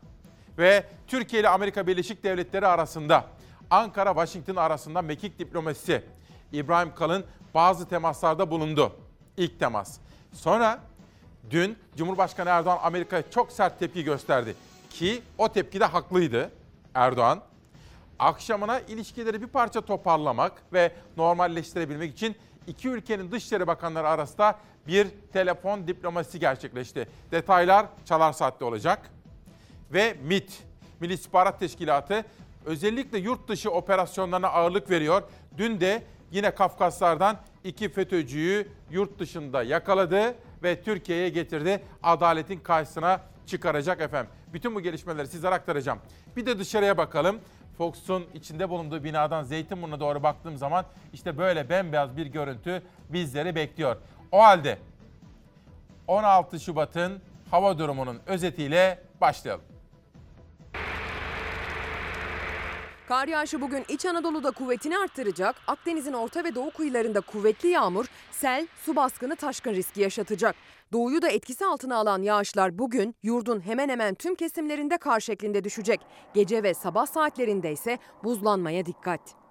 Ve 0.58 0.84
Türkiye 1.06 1.40
ile 1.40 1.48
Amerika 1.48 1.86
Birleşik 1.86 2.24
Devletleri 2.24 2.66
arasında 2.66 3.24
Ankara-Washington 3.70 4.56
arasında 4.56 5.02
mekik 5.02 5.38
diplomasisi. 5.38 6.04
İbrahim 6.52 6.94
Kalın 6.94 7.24
bazı 7.54 7.88
temaslarda 7.88 8.50
bulundu. 8.50 8.92
İlk 9.36 9.60
temas. 9.60 9.98
Sonra 10.32 10.78
dün 11.50 11.78
Cumhurbaşkanı 11.96 12.48
Erdoğan 12.48 12.78
Amerika'ya 12.82 13.30
çok 13.30 13.52
sert 13.52 13.78
tepki 13.78 14.04
gösterdi. 14.04 14.54
Ki 14.90 15.22
o 15.38 15.48
tepki 15.48 15.80
de 15.80 15.84
haklıydı 15.84 16.50
Erdoğan. 16.94 17.40
Akşamına 18.18 18.80
ilişkileri 18.80 19.42
bir 19.42 19.46
parça 19.46 19.80
toparlamak 19.80 20.52
ve 20.72 20.92
normalleştirebilmek 21.16 22.12
için 22.12 22.36
iki 22.66 22.88
ülkenin 22.88 23.32
dışişleri 23.32 23.66
bakanları 23.66 24.08
arasında 24.08 24.58
bir 24.86 25.08
telefon 25.32 25.86
diplomasisi 25.86 26.40
gerçekleşti. 26.40 27.08
Detaylar 27.30 27.86
Çalar 28.04 28.32
Saat'te 28.32 28.64
olacak. 28.64 29.10
Ve 29.92 30.16
MIT, 30.22 30.62
Milli 31.00 31.12
İstihbarat 31.12 31.60
Teşkilatı 31.60 32.24
özellikle 32.64 33.18
yurt 33.18 33.48
dışı 33.48 33.70
operasyonlarına 33.70 34.48
ağırlık 34.48 34.90
veriyor. 34.90 35.22
Dün 35.56 35.80
de 35.80 36.02
yine 36.30 36.50
Kafkaslardan 36.50 37.36
iki 37.64 37.88
FETÖ'cüyü 37.88 38.68
yurt 38.90 39.18
dışında 39.18 39.62
yakaladı 39.62 40.34
ve 40.62 40.82
Türkiye'ye 40.82 41.28
getirdi. 41.28 41.82
Adaletin 42.02 42.60
karşısına 42.60 43.20
çıkaracak 43.46 44.00
efendim. 44.00 44.30
Bütün 44.52 44.74
bu 44.74 44.80
gelişmeleri 44.80 45.28
sizlere 45.28 45.54
aktaracağım. 45.54 45.98
Bir 46.36 46.46
de 46.46 46.58
dışarıya 46.58 46.96
bakalım. 46.96 47.40
Fox'un 47.78 48.24
içinde 48.34 48.70
bulunduğu 48.70 49.04
binadan 49.04 49.42
Zeytinburnu'na 49.42 50.00
doğru 50.00 50.22
baktığım 50.22 50.56
zaman 50.56 50.84
işte 51.12 51.38
böyle 51.38 51.68
bembeyaz 51.68 52.16
bir 52.16 52.26
görüntü 52.26 52.82
bizleri 53.08 53.54
bekliyor. 53.54 53.96
O 54.32 54.42
halde 54.42 54.78
16 56.06 56.60
Şubat'ın 56.60 57.20
hava 57.50 57.78
durumunun 57.78 58.20
özetiyle 58.26 59.02
başlayalım. 59.20 59.73
Kar 63.08 63.28
yağışı 63.28 63.60
bugün 63.60 63.84
İç 63.88 64.06
Anadolu'da 64.06 64.50
kuvvetini 64.50 64.98
arttıracak, 64.98 65.56
Akdeniz'in 65.66 66.12
orta 66.12 66.44
ve 66.44 66.54
doğu 66.54 66.70
kıyılarında 66.70 67.20
kuvvetli 67.20 67.68
yağmur, 67.68 68.06
sel, 68.30 68.66
su 68.84 68.96
baskını, 68.96 69.36
taşkın 69.36 69.74
riski 69.74 70.00
yaşatacak. 70.00 70.54
Doğuyu 70.92 71.22
da 71.22 71.28
etkisi 71.28 71.66
altına 71.66 71.96
alan 71.96 72.22
yağışlar 72.22 72.78
bugün 72.78 73.14
yurdun 73.22 73.60
hemen 73.60 73.88
hemen 73.88 74.14
tüm 74.14 74.34
kesimlerinde 74.34 74.98
kar 74.98 75.20
şeklinde 75.20 75.64
düşecek. 75.64 76.00
Gece 76.34 76.62
ve 76.62 76.74
sabah 76.74 77.06
saatlerinde 77.06 77.72
ise 77.72 77.98
buzlanmaya 78.24 78.86
dikkat. 78.86 79.43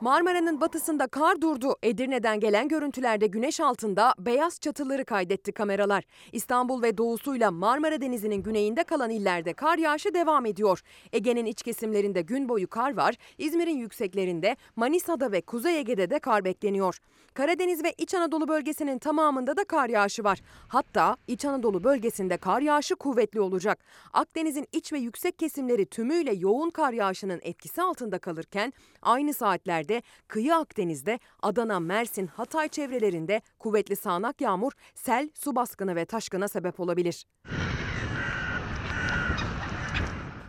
Marmara'nın 0.00 0.60
batısında 0.60 1.06
kar 1.06 1.40
durdu. 1.40 1.76
Edirne'den 1.82 2.40
gelen 2.40 2.68
görüntülerde 2.68 3.26
güneş 3.26 3.60
altında 3.60 4.14
beyaz 4.18 4.60
çatıları 4.60 5.04
kaydetti 5.04 5.52
kameralar. 5.52 6.04
İstanbul 6.32 6.82
ve 6.82 6.98
doğusuyla 6.98 7.50
Marmara 7.50 8.00
Denizi'nin 8.00 8.42
güneyinde 8.42 8.84
kalan 8.84 9.10
illerde 9.10 9.52
kar 9.52 9.78
yağışı 9.78 10.14
devam 10.14 10.46
ediyor. 10.46 10.80
Ege'nin 11.12 11.46
iç 11.46 11.62
kesimlerinde 11.62 12.22
gün 12.22 12.48
boyu 12.48 12.68
kar 12.68 12.96
var. 12.96 13.14
İzmir'in 13.38 13.76
yükseklerinde, 13.76 14.56
Manisa'da 14.76 15.32
ve 15.32 15.40
Kuzey 15.40 15.78
Ege'de 15.78 16.10
de 16.10 16.18
kar 16.18 16.44
bekleniyor. 16.44 16.98
Karadeniz 17.34 17.84
ve 17.84 17.94
İç 17.98 18.14
Anadolu 18.14 18.48
bölgesinin 18.48 18.98
tamamında 18.98 19.56
da 19.56 19.64
kar 19.64 19.88
yağışı 19.88 20.24
var. 20.24 20.40
Hatta 20.68 21.16
İç 21.26 21.44
Anadolu 21.44 21.84
bölgesinde 21.84 22.36
kar 22.36 22.60
yağışı 22.60 22.96
kuvvetli 22.96 23.40
olacak. 23.40 23.84
Akdeniz'in 24.12 24.66
iç 24.72 24.92
ve 24.92 24.98
yüksek 24.98 25.38
kesimleri 25.38 25.86
tümüyle 25.86 26.32
yoğun 26.34 26.70
kar 26.70 26.92
yağışının 26.92 27.40
etkisi 27.42 27.82
altında 27.82 28.18
kalırken 28.18 28.72
aynı 29.02 29.34
saatlerde 29.34 29.85
kıyı 30.28 30.54
Akdeniz'de 30.56 31.18
Adana, 31.42 31.80
Mersin, 31.80 32.26
Hatay 32.26 32.68
çevrelerinde 32.68 33.40
kuvvetli 33.58 33.96
sağanak 33.96 34.40
yağmur, 34.40 34.72
sel, 34.94 35.30
su 35.34 35.56
baskını 35.56 35.96
ve 35.96 36.04
taşkına 36.04 36.48
sebep 36.48 36.80
olabilir. 36.80 37.26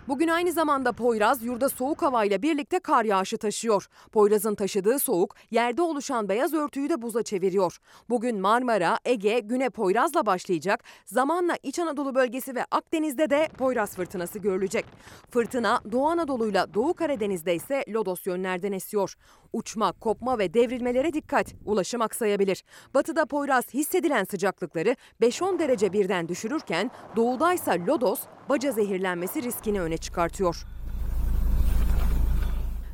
Bugün 0.07 0.27
aynı 0.27 0.51
zamanda 0.51 0.91
Poyraz 0.91 1.43
yurda 1.43 1.69
soğuk 1.69 2.01
havayla 2.01 2.41
birlikte 2.41 2.79
kar 2.79 3.05
yağışı 3.05 3.37
taşıyor. 3.37 3.87
Poyraz'ın 4.11 4.55
taşıdığı 4.55 4.99
soğuk 4.99 5.35
yerde 5.51 5.81
oluşan 5.81 6.29
beyaz 6.29 6.53
örtüyü 6.53 6.89
de 6.89 7.01
buza 7.01 7.23
çeviriyor. 7.23 7.77
Bugün 8.09 8.39
Marmara, 8.39 8.97
Ege, 9.05 9.39
Güne 9.39 9.69
Poyraz'la 9.69 10.25
başlayacak. 10.25 10.83
Zamanla 11.05 11.57
İç 11.63 11.79
Anadolu 11.79 12.15
bölgesi 12.15 12.55
ve 12.55 12.65
Akdeniz'de 12.71 13.29
de 13.29 13.49
Poyraz 13.57 13.95
fırtınası 13.95 14.39
görülecek. 14.39 14.85
Fırtına 15.31 15.81
Doğu 15.91 16.07
Anadolu'yla 16.07 16.73
Doğu 16.73 16.93
Karadeniz'de 16.93 17.55
ise 17.55 17.83
lodos 17.89 18.27
yönlerden 18.27 18.71
esiyor. 18.71 19.13
Uçma, 19.53 19.91
kopma 19.91 20.39
ve 20.39 20.53
devrilmelere 20.53 21.13
dikkat. 21.13 21.53
Ulaşım 21.65 22.01
aksayabilir. 22.01 22.63
Batıda 22.93 23.25
Poyraz 23.25 23.73
hissedilen 23.73 24.23
sıcaklıkları 24.23 24.95
5-10 25.21 25.59
derece 25.59 25.93
birden 25.93 26.27
düşürürken 26.27 26.91
doğudaysa 27.15 27.71
lodos 27.87 28.19
baca 28.49 28.71
zehirlenmesi 28.71 29.43
riskini 29.43 29.81
öne 29.81 29.96
çıkartıyor. 29.97 30.65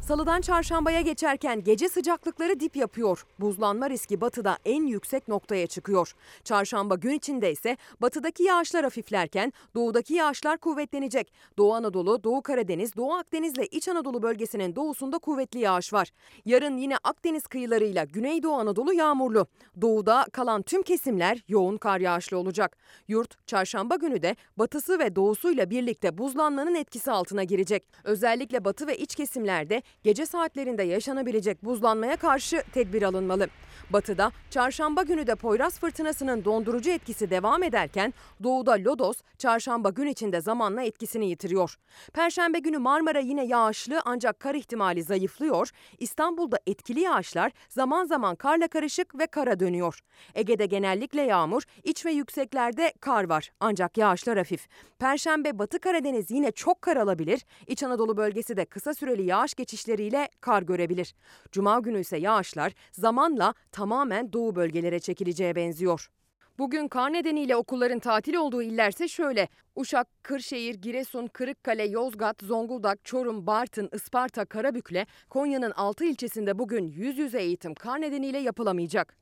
Salıdan 0.07 0.41
çarşambaya 0.41 1.01
geçerken 1.01 1.63
gece 1.63 1.89
sıcaklıkları 1.89 2.59
dip 2.59 2.75
yapıyor. 2.75 3.25
Buzlanma 3.39 3.89
riski 3.89 4.21
batıda 4.21 4.57
en 4.65 4.85
yüksek 4.85 5.27
noktaya 5.27 5.67
çıkıyor. 5.67 6.15
Çarşamba 6.43 6.95
gün 6.95 7.11
içinde 7.11 7.51
ise 7.51 7.77
batıdaki 8.01 8.43
yağışlar 8.43 8.83
hafiflerken 8.83 9.53
doğudaki 9.75 10.13
yağışlar 10.13 10.57
kuvvetlenecek. 10.57 11.33
Doğu 11.57 11.73
Anadolu, 11.73 12.23
Doğu 12.23 12.41
Karadeniz, 12.41 12.95
Doğu 12.95 13.13
Akdeniz 13.13 13.53
ile 13.53 13.67
İç 13.67 13.87
Anadolu 13.87 14.21
bölgesinin 14.21 14.75
doğusunda 14.75 15.17
kuvvetli 15.17 15.59
yağış 15.59 15.93
var. 15.93 16.09
Yarın 16.45 16.77
yine 16.77 16.97
Akdeniz 17.03 17.47
kıyılarıyla 17.47 18.03
Güneydoğu 18.03 18.53
Anadolu 18.53 18.93
yağmurlu. 18.93 19.47
Doğuda 19.81 20.25
kalan 20.33 20.61
tüm 20.61 20.83
kesimler 20.83 21.43
yoğun 21.47 21.77
kar 21.77 21.99
yağışlı 21.99 22.37
olacak. 22.37 22.77
Yurt 23.07 23.47
çarşamba 23.47 23.95
günü 23.95 24.21
de 24.21 24.35
batısı 24.57 24.99
ve 24.99 25.15
doğusuyla 25.15 25.69
birlikte 25.69 26.17
buzlanmanın 26.17 26.75
etkisi 26.75 27.11
altına 27.11 27.43
girecek. 27.43 27.87
Özellikle 28.03 28.65
batı 28.65 28.87
ve 28.87 28.97
iç 28.97 29.15
kesimlerde 29.15 29.81
gece 30.03 30.25
saatlerinde 30.25 30.83
yaşanabilecek 30.83 31.65
buzlanmaya 31.65 32.15
karşı 32.15 32.63
tedbir 32.73 33.01
alınmalı. 33.01 33.47
Batıda 33.89 34.31
çarşamba 34.49 35.03
günü 35.03 35.27
de 35.27 35.35
Poyraz 35.35 35.79
fırtınasının 35.79 36.45
dondurucu 36.45 36.89
etkisi 36.89 37.29
devam 37.29 37.63
ederken 37.63 38.13
doğuda 38.43 38.71
lodos 38.71 39.17
çarşamba 39.37 39.89
gün 39.89 40.07
içinde 40.07 40.41
zamanla 40.41 40.83
etkisini 40.83 41.29
yitiriyor. 41.29 41.75
Perşembe 42.13 42.59
günü 42.59 42.77
Marmara 42.77 43.19
yine 43.19 43.45
yağışlı 43.45 44.01
ancak 44.05 44.39
kar 44.39 44.55
ihtimali 44.55 45.03
zayıflıyor. 45.03 45.69
İstanbul'da 45.99 46.59
etkili 46.67 46.99
yağışlar 46.99 47.51
zaman 47.69 48.05
zaman 48.05 48.35
karla 48.35 48.67
karışık 48.67 49.19
ve 49.19 49.27
kara 49.27 49.59
dönüyor. 49.59 49.99
Ege'de 50.35 50.65
genellikle 50.65 51.21
yağmur, 51.21 51.63
iç 51.83 52.05
ve 52.05 52.11
yükseklerde 52.11 52.93
kar 52.99 53.29
var 53.29 53.51
ancak 53.59 53.97
yağışlar 53.97 54.37
hafif. 54.37 54.67
Perşembe 54.99 55.59
Batı 55.59 55.79
Karadeniz 55.79 56.31
yine 56.31 56.51
çok 56.51 56.81
kar 56.81 56.97
alabilir. 56.97 57.45
İç 57.67 57.83
Anadolu 57.83 58.17
bölgesi 58.17 58.57
de 58.57 58.65
kısa 58.65 58.93
süreli 58.93 59.23
yağış 59.23 59.53
geçişleriyle 59.93 60.29
kar 60.41 60.61
görebilir. 60.61 61.13
Cuma 61.51 61.79
günü 61.79 61.99
ise 61.99 62.17
yağışlar 62.17 62.73
zamanla 62.91 63.53
tamamen 63.71 64.33
doğu 64.33 64.55
bölgelere 64.55 64.99
çekileceğe 64.99 65.55
benziyor. 65.55 66.09
Bugün 66.57 66.87
kar 66.87 67.13
nedeniyle 67.13 67.55
okulların 67.55 67.99
tatil 67.99 68.35
olduğu 68.35 68.61
illerse 68.61 69.07
şöyle. 69.07 69.47
Uşak, 69.75 70.07
Kırşehir, 70.23 70.75
Giresun, 70.75 71.27
Kırıkkale, 71.27 71.83
Yozgat, 71.83 72.41
Zonguldak, 72.41 73.05
Çorum, 73.05 73.47
Bartın, 73.47 73.89
Isparta, 73.93 74.45
Karabük'le 74.45 75.05
Konya'nın 75.29 75.71
6 75.71 76.05
ilçesinde 76.05 76.59
bugün 76.59 76.87
yüz 76.91 77.17
yüze 77.17 77.41
eğitim 77.41 77.73
kar 77.73 78.01
nedeniyle 78.01 78.39
yapılamayacak. 78.39 79.17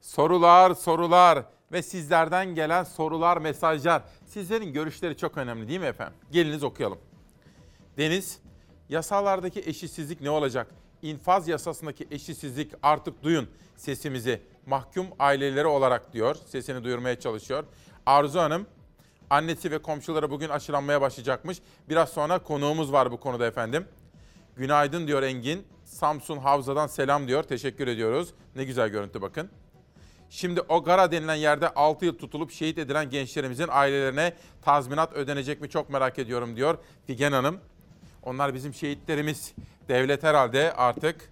Sorular, 0.00 0.74
sorular 0.74 1.44
ve 1.72 1.82
sizlerden 1.82 2.54
gelen 2.54 2.84
sorular, 2.84 3.36
mesajlar. 3.36 4.02
Sizlerin 4.26 4.72
görüşleri 4.72 5.16
çok 5.16 5.38
önemli 5.38 5.68
değil 5.68 5.80
mi 5.80 5.86
efendim? 5.86 6.14
Geliniz 6.32 6.64
okuyalım. 6.64 6.98
Deniz, 7.98 8.40
yasalardaki 8.90 9.60
eşitsizlik 9.60 10.20
ne 10.20 10.30
olacak? 10.30 10.66
İnfaz 11.02 11.48
yasasındaki 11.48 12.06
eşitsizlik 12.10 12.72
artık 12.82 13.22
duyun 13.22 13.48
sesimizi 13.76 14.42
mahkum 14.66 15.06
aileleri 15.18 15.66
olarak 15.66 16.12
diyor. 16.12 16.36
Sesini 16.46 16.84
duyurmaya 16.84 17.20
çalışıyor. 17.20 17.64
Arzu 18.06 18.38
Hanım, 18.38 18.66
annesi 19.30 19.70
ve 19.70 19.78
komşuları 19.78 20.30
bugün 20.30 20.48
aşılanmaya 20.48 21.00
başlayacakmış. 21.00 21.58
Biraz 21.88 22.08
sonra 22.08 22.38
konuğumuz 22.38 22.92
var 22.92 23.12
bu 23.12 23.20
konuda 23.20 23.46
efendim. 23.46 23.86
Günaydın 24.56 25.06
diyor 25.06 25.22
Engin. 25.22 25.66
Samsun 25.84 26.38
Havza'dan 26.38 26.86
selam 26.86 27.28
diyor. 27.28 27.42
Teşekkür 27.42 27.86
ediyoruz. 27.88 28.34
Ne 28.56 28.64
güzel 28.64 28.88
görüntü 28.88 29.22
bakın. 29.22 29.50
Şimdi 30.30 30.60
o 30.60 30.84
Gara 30.84 31.12
denilen 31.12 31.34
yerde 31.34 31.68
6 31.68 32.04
yıl 32.04 32.18
tutulup 32.18 32.50
şehit 32.50 32.78
edilen 32.78 33.10
gençlerimizin 33.10 33.66
ailelerine 33.70 34.34
tazminat 34.62 35.12
ödenecek 35.12 35.60
mi 35.60 35.68
çok 35.68 35.90
merak 35.90 36.18
ediyorum 36.18 36.56
diyor 36.56 36.78
Figen 37.06 37.32
Hanım. 37.32 37.60
Onlar 38.22 38.54
bizim 38.54 38.74
şehitlerimiz. 38.74 39.54
Devlet 39.88 40.22
herhalde 40.22 40.72
artık 40.72 41.30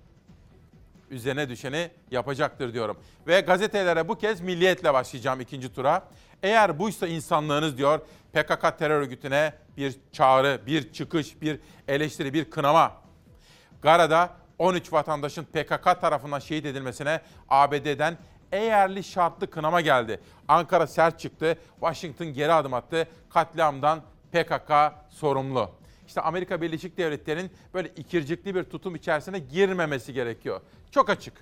üzerine 1.11 1.49
düşeni 1.49 1.91
yapacaktır 2.11 2.75
diyorum. 2.75 2.97
Ve 3.27 3.41
gazetelere 3.41 4.09
bu 4.09 4.19
kez 4.19 4.41
milliyetle 4.41 4.95
başlayacağım 4.95 5.41
ikinci 5.41 5.75
tura. 5.75 6.09
Eğer 6.43 6.79
buysa 6.79 7.07
insanlığınız 7.07 7.79
diyor 7.79 8.01
PKK 8.33 8.79
terör 8.79 9.01
örgütüne 9.01 9.53
bir 9.77 9.97
çağrı, 10.13 10.61
bir 10.67 10.93
çıkış, 10.93 11.43
bir 11.43 11.61
eleştiri, 11.89 12.35
bir 12.35 12.51
kınama. 12.51 12.93
Gara'da 13.83 14.31
13 14.59 14.93
vatandaşın 14.93 15.45
PKK 15.45 16.01
tarafından 16.01 16.39
şehit 16.39 16.67
edilmesine 16.67 17.21
ABD'den 17.49 18.19
eğerli 18.53 19.05
şartlı 19.05 19.51
kınama 19.51 19.81
geldi. 19.81 20.21
Ankara 20.49 20.87
sert 20.87 21.21
çıktı, 21.21 21.59
Washington 21.81 22.27
geri 22.27 22.53
adım 22.53 22.75
attı. 22.75 23.09
Katliamdan 23.31 24.03
PKK 24.33 24.73
sorumlu. 25.11 25.78
İşte 26.09 26.21
Amerika 26.21 26.63
Birleşik 26.63 26.97
Devletleri'nin 26.97 27.53
böyle 27.75 27.89
ikircikli 27.89 28.55
bir 28.55 28.65
tutum 28.65 28.95
içerisine 28.95 29.39
girmemesi 29.39 30.13
gerekiyor. 30.13 30.61
Çok 30.91 31.11
açık. 31.11 31.35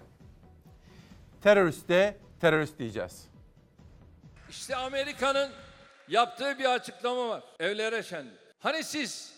Teröriste 1.42 2.16
terörist 2.40 2.78
diyeceğiz. 2.78 3.28
İşte 4.50 4.76
Amerika'nın 4.76 5.50
yaptığı 6.08 6.58
bir 6.58 6.74
açıklama 6.74 7.28
var. 7.28 7.42
Evlere 7.60 8.02
şenlik. 8.02 8.32
Hani 8.58 8.84
siz 8.84 9.32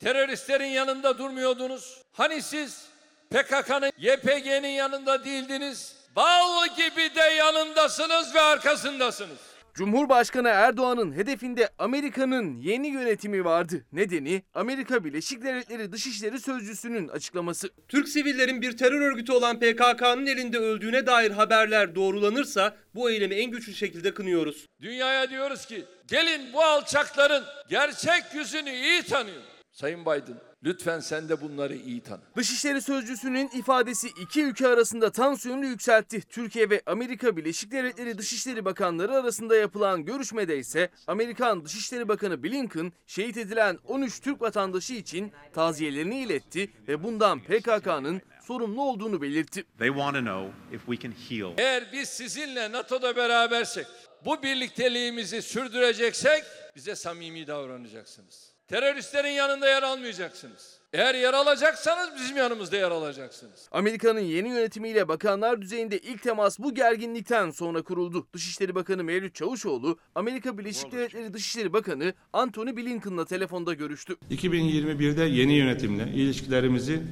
teröristlerin 0.00 0.66
yanında 0.66 1.18
durmuyordunuz? 1.18 2.02
Hani 2.12 2.42
siz 2.42 2.88
PKK'nın, 3.30 3.92
YPG'nin 3.98 4.68
yanında 4.68 5.24
değildiniz? 5.24 5.96
Bal 6.16 6.66
gibi 6.76 7.14
de 7.14 7.20
yanındasınız 7.20 8.34
ve 8.34 8.40
arkasındasınız. 8.40 9.53
Cumhurbaşkanı 9.74 10.48
Erdoğan'ın 10.48 11.12
hedefinde 11.12 11.68
Amerika'nın 11.78 12.56
yeni 12.56 12.88
yönetimi 12.88 13.44
vardı. 13.44 13.84
Nedeni 13.92 14.42
Amerika 14.54 15.04
Birleşik 15.04 15.42
Devletleri 15.42 15.92
Dışişleri 15.92 16.40
Sözcüsü'nün 16.40 17.08
açıklaması. 17.08 17.70
Türk 17.88 18.08
sivillerin 18.08 18.62
bir 18.62 18.76
terör 18.76 19.00
örgütü 19.00 19.32
olan 19.32 19.60
PKK'nın 19.60 20.26
elinde 20.26 20.58
öldüğüne 20.58 21.06
dair 21.06 21.30
haberler 21.30 21.94
doğrulanırsa 21.94 22.76
bu 22.94 23.10
eylemi 23.10 23.34
en 23.34 23.50
güçlü 23.50 23.74
şekilde 23.74 24.14
kınıyoruz. 24.14 24.66
Dünyaya 24.82 25.30
diyoruz 25.30 25.66
ki 25.66 25.84
gelin 26.06 26.52
bu 26.52 26.62
alçakların 26.62 27.44
gerçek 27.68 28.24
yüzünü 28.34 28.70
iyi 28.70 29.02
tanıyın. 29.02 29.42
Sayın 29.72 30.02
Biden 30.02 30.53
lütfen 30.64 31.00
sen 31.00 31.28
de 31.28 31.40
bunları 31.40 31.76
iyi 31.76 32.02
tanı. 32.02 32.20
Dışişleri 32.36 32.82
Sözcüsü'nün 32.82 33.50
ifadesi 33.54 34.08
iki 34.08 34.42
ülke 34.42 34.68
arasında 34.68 35.12
tansiyonu 35.12 35.66
yükseltti. 35.66 36.20
Türkiye 36.20 36.70
ve 36.70 36.82
Amerika 36.86 37.36
Birleşik 37.36 37.70
Devletleri 37.72 38.18
Dışişleri 38.18 38.64
Bakanları 38.64 39.12
arasında 39.14 39.56
yapılan 39.56 40.04
görüşmede 40.04 40.58
ise 40.58 40.90
Amerikan 41.06 41.64
Dışişleri 41.64 42.08
Bakanı 42.08 42.42
Blinken 42.42 42.92
şehit 43.06 43.36
edilen 43.36 43.78
13 43.84 44.20
Türk 44.20 44.40
vatandaşı 44.40 44.94
için 44.94 45.32
taziyelerini 45.54 46.22
iletti 46.22 46.70
ve 46.88 47.02
bundan 47.04 47.40
PKK'nın 47.40 48.22
sorumlu 48.46 48.82
olduğunu 48.82 49.22
belirtti. 49.22 49.64
They 49.78 49.88
want 49.88 50.14
to 50.14 50.20
know 50.20 50.76
if 50.76 50.86
we 50.86 50.98
can 50.98 51.14
heal. 51.28 51.52
Eğer 51.58 51.92
biz 51.92 52.08
sizinle 52.08 52.72
NATO'da 52.72 53.16
berabersek, 53.16 53.86
bu 54.24 54.42
birlikteliğimizi 54.42 55.42
sürdüreceksek 55.42 56.44
bize 56.76 56.96
samimi 56.96 57.46
davranacaksınız. 57.46 58.53
Teröristlerin 58.68 59.28
yanında 59.28 59.68
yer 59.68 59.82
almayacaksınız. 59.82 60.80
Eğer 60.92 61.14
yer 61.14 61.34
alacaksanız 61.34 62.10
bizim 62.20 62.36
yanımızda 62.36 62.76
yer 62.76 62.90
alacaksınız. 62.90 63.68
Amerika'nın 63.72 64.20
yeni 64.20 64.48
yönetimiyle 64.48 65.08
bakanlar 65.08 65.62
düzeyinde 65.62 65.98
ilk 65.98 66.22
temas 66.22 66.58
bu 66.58 66.74
gerginlikten 66.74 67.50
sonra 67.50 67.82
kuruldu. 67.82 68.26
Dışişleri 68.34 68.74
Bakanı 68.74 69.04
Mevlüt 69.04 69.34
Çavuşoğlu, 69.34 69.98
Amerika 70.14 70.58
Birleşik 70.58 70.92
Devletleri 70.92 71.34
Dışişleri 71.34 71.72
Bakanı 71.72 72.14
Antony 72.32 72.76
Blinken'la 72.76 73.24
telefonda 73.24 73.74
görüştü. 73.74 74.16
2021'de 74.30 75.24
yeni 75.24 75.52
yönetimle 75.54 76.02
ilişkilerimizi 76.02 77.02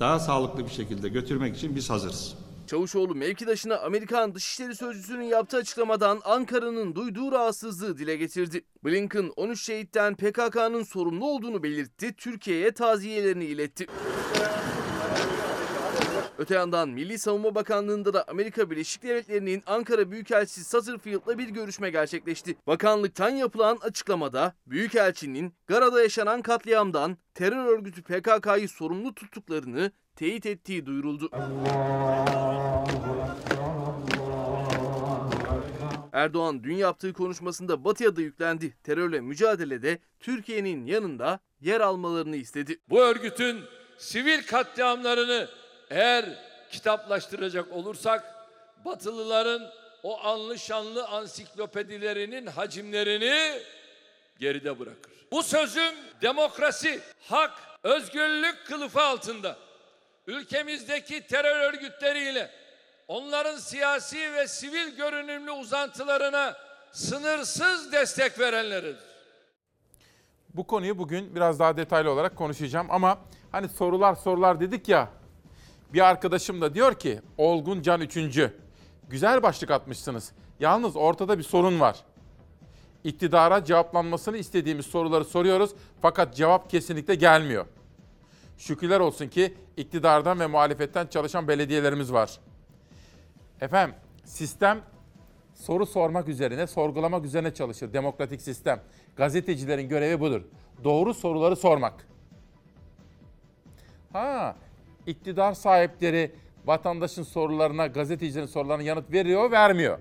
daha 0.00 0.18
sağlıklı 0.18 0.64
bir 0.66 0.72
şekilde 0.72 1.08
götürmek 1.08 1.56
için 1.56 1.76
biz 1.76 1.90
hazırız. 1.90 2.45
Çavuşoğlu 2.66 3.14
mevkidaşına 3.14 3.78
Amerikan 3.78 4.34
Dışişleri 4.34 4.76
Sözcüsü'nün 4.76 5.24
yaptığı 5.24 5.56
açıklamadan 5.56 6.20
Ankara'nın 6.24 6.94
duyduğu 6.94 7.32
rahatsızlığı 7.32 7.98
dile 7.98 8.16
getirdi. 8.16 8.64
Blinken 8.84 9.32
13 9.36 9.64
şehitten 9.64 10.14
PKK'nın 10.14 10.82
sorumlu 10.82 11.26
olduğunu 11.26 11.62
belirtti, 11.62 12.14
Türkiye'ye 12.16 12.72
taziyelerini 12.72 13.44
iletti. 13.44 13.86
Öte 16.38 16.54
yandan 16.54 16.88
Milli 16.88 17.18
Savunma 17.18 17.54
Bakanlığı'nda 17.54 18.14
da 18.14 18.24
Amerika 18.28 18.70
Birleşik 18.70 19.02
Devletleri'nin 19.02 19.62
Ankara 19.66 20.10
Büyükelçisi 20.10 20.64
Sutherfield'la 20.64 21.38
bir 21.38 21.48
görüşme 21.48 21.90
gerçekleşti. 21.90 22.56
Bakanlıktan 22.66 23.30
yapılan 23.30 23.78
açıklamada 23.82 24.54
Büyükelçinin 24.66 25.54
Gara'da 25.66 26.02
yaşanan 26.02 26.42
katliamdan 26.42 27.16
terör 27.34 27.66
örgütü 27.66 28.02
PKK'yı 28.02 28.68
sorumlu 28.68 29.14
tuttuklarını 29.14 29.92
teyit 30.16 30.46
ettiği 30.46 30.86
duyuruldu. 30.86 31.30
Erdoğan 36.12 36.64
dün 36.64 36.74
yaptığı 36.74 37.12
konuşmasında 37.12 37.84
Batı'ya 37.84 38.16
da 38.16 38.20
yüklendi. 38.20 38.74
Terörle 38.82 39.20
mücadelede 39.20 39.98
Türkiye'nin 40.20 40.86
yanında 40.86 41.40
yer 41.60 41.80
almalarını 41.80 42.36
istedi. 42.36 42.78
Bu 42.88 43.00
örgütün 43.00 43.60
sivil 43.98 44.42
katliamlarını 44.46 45.48
eğer 45.90 46.24
kitaplaştıracak 46.70 47.72
olursak 47.72 48.36
Batılıların 48.84 49.70
o 50.02 50.20
anlı 50.24 50.58
şanlı 50.58 51.08
ansiklopedilerinin 51.08 52.46
hacimlerini 52.46 53.62
geride 54.38 54.78
bırakır. 54.78 55.12
Bu 55.32 55.42
sözüm 55.42 55.94
demokrasi, 56.22 57.00
hak, 57.20 57.52
özgürlük 57.82 58.66
kılıfı 58.66 59.02
altında 59.02 59.56
ülkemizdeki 60.26 61.26
terör 61.26 61.60
örgütleriyle 61.60 62.50
onların 63.08 63.56
siyasi 63.56 64.32
ve 64.32 64.48
sivil 64.48 64.96
görünümlü 64.96 65.50
uzantılarına 65.50 66.56
sınırsız 66.92 67.92
destek 67.92 68.38
verenleridir. 68.38 69.06
Bu 70.54 70.66
konuyu 70.66 70.98
bugün 70.98 71.34
biraz 71.34 71.60
daha 71.60 71.76
detaylı 71.76 72.10
olarak 72.10 72.36
konuşacağım 72.36 72.86
ama 72.90 73.18
hani 73.52 73.68
sorular 73.68 74.14
sorular 74.14 74.60
dedik 74.60 74.88
ya. 74.88 75.08
Bir 75.92 76.08
arkadaşım 76.08 76.60
da 76.60 76.74
diyor 76.74 76.94
ki 76.94 77.20
Olgun 77.38 77.82
Can 77.82 78.00
Üçüncü. 78.00 78.52
Güzel 79.08 79.42
başlık 79.42 79.70
atmışsınız. 79.70 80.32
Yalnız 80.60 80.96
ortada 80.96 81.38
bir 81.38 81.42
sorun 81.42 81.80
var. 81.80 82.04
İktidara 83.04 83.64
cevaplanmasını 83.64 84.38
istediğimiz 84.38 84.86
soruları 84.86 85.24
soruyoruz 85.24 85.70
fakat 86.02 86.36
cevap 86.36 86.70
kesinlikle 86.70 87.14
gelmiyor. 87.14 87.66
Şükürler 88.58 89.00
olsun 89.00 89.28
ki 89.28 89.54
iktidardan 89.76 90.40
ve 90.40 90.46
muhalefetten 90.46 91.06
çalışan 91.06 91.48
belediyelerimiz 91.48 92.12
var. 92.12 92.40
Efendim 93.60 93.94
sistem 94.24 94.80
soru 95.54 95.86
sormak 95.86 96.28
üzerine, 96.28 96.66
sorgulamak 96.66 97.24
üzerine 97.24 97.54
çalışır. 97.54 97.92
Demokratik 97.92 98.42
sistem. 98.42 98.80
Gazetecilerin 99.16 99.88
görevi 99.88 100.20
budur. 100.20 100.42
Doğru 100.84 101.14
soruları 101.14 101.56
sormak. 101.56 102.06
Ha, 104.12 104.56
iktidar 105.06 105.54
sahipleri 105.54 106.32
vatandaşın 106.66 107.22
sorularına, 107.22 107.86
gazetecilerin 107.86 108.46
sorularına 108.46 108.82
yanıt 108.82 109.12
veriyor, 109.12 109.50
vermiyor. 109.50 109.98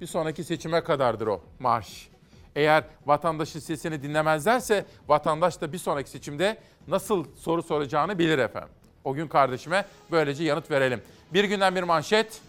Bir 0.00 0.06
sonraki 0.06 0.44
seçime 0.44 0.80
kadardır 0.80 1.26
o 1.26 1.40
marş. 1.58 2.08
Eğer 2.56 2.84
vatandaşın 3.06 3.60
sesini 3.60 4.02
dinlemezlerse 4.02 4.84
vatandaş 5.08 5.60
da 5.60 5.72
bir 5.72 5.78
sonraki 5.78 6.10
seçimde 6.10 6.58
nasıl 6.88 7.24
soru 7.36 7.62
soracağını 7.62 8.18
bilir 8.18 8.38
efendim. 8.38 8.70
O 9.04 9.14
gün 9.14 9.28
kardeşime 9.28 9.84
böylece 10.10 10.44
yanıt 10.44 10.70
verelim. 10.70 11.02
Bir 11.34 11.44
günden 11.44 11.76
bir 11.76 11.82
manşet. 11.82 12.40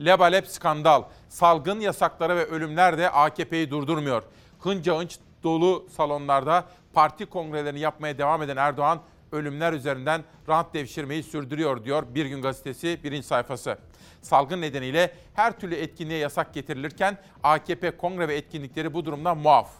Lebalep 0.00 0.46
skandal. 0.46 1.02
Salgın 1.28 1.80
yasakları 1.80 2.36
ve 2.36 2.44
ölümler 2.44 2.98
de 2.98 3.10
AKP'yi 3.10 3.70
durdurmuyor. 3.70 4.22
Hınca 4.60 4.98
hınç 4.98 5.18
dolu 5.42 5.86
salonlarda 5.96 6.64
parti 6.92 7.26
kongrelerini 7.26 7.80
yapmaya 7.80 8.18
devam 8.18 8.42
eden 8.42 8.56
Erdoğan 8.56 9.00
ölümler 9.32 9.72
üzerinden 9.72 10.24
rant 10.48 10.74
devşirmeyi 10.74 11.22
sürdürüyor 11.22 11.84
diyor 11.84 12.04
Bir 12.14 12.26
Gün 12.26 12.42
Gazetesi 12.42 13.00
birinci 13.04 13.26
sayfası. 13.26 13.78
Salgın 14.22 14.60
nedeniyle 14.60 15.14
her 15.34 15.60
türlü 15.60 15.74
etkinliğe 15.74 16.18
yasak 16.18 16.54
getirilirken 16.54 17.18
AKP 17.42 17.96
kongre 17.96 18.28
ve 18.28 18.36
etkinlikleri 18.36 18.94
bu 18.94 19.04
durumdan 19.04 19.38
muaf. 19.38 19.70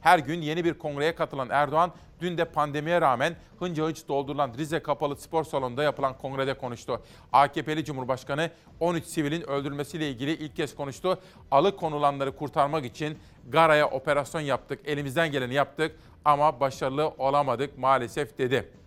Her 0.00 0.18
gün 0.18 0.42
yeni 0.42 0.64
bir 0.64 0.74
kongreye 0.74 1.14
katılan 1.14 1.48
Erdoğan 1.50 1.92
dün 2.20 2.38
de 2.38 2.44
pandemiye 2.44 3.00
rağmen 3.00 3.36
hınca 3.58 3.84
hınç 3.84 4.08
doldurulan 4.08 4.54
Rize 4.58 4.82
Kapalı 4.82 5.16
Spor 5.16 5.44
Salonu'nda 5.44 5.82
yapılan 5.82 6.18
kongrede 6.18 6.54
konuştu. 6.54 7.02
AKP'li 7.32 7.84
Cumhurbaşkanı 7.84 8.50
13 8.80 9.04
sivilin 9.04 9.42
öldürülmesiyle 9.50 10.10
ilgili 10.10 10.32
ilk 10.32 10.56
kez 10.56 10.74
konuştu. 10.74 11.18
Alıkonulanları 11.50 12.36
kurtarmak 12.36 12.84
için 12.84 13.18
Gara'ya 13.48 13.90
operasyon 13.90 14.40
yaptık, 14.40 14.80
elimizden 14.84 15.32
geleni 15.32 15.54
yaptık 15.54 15.96
ama 16.24 16.60
başarılı 16.60 17.08
olamadık 17.08 17.78
maalesef 17.78 18.38
dedi. 18.38 18.81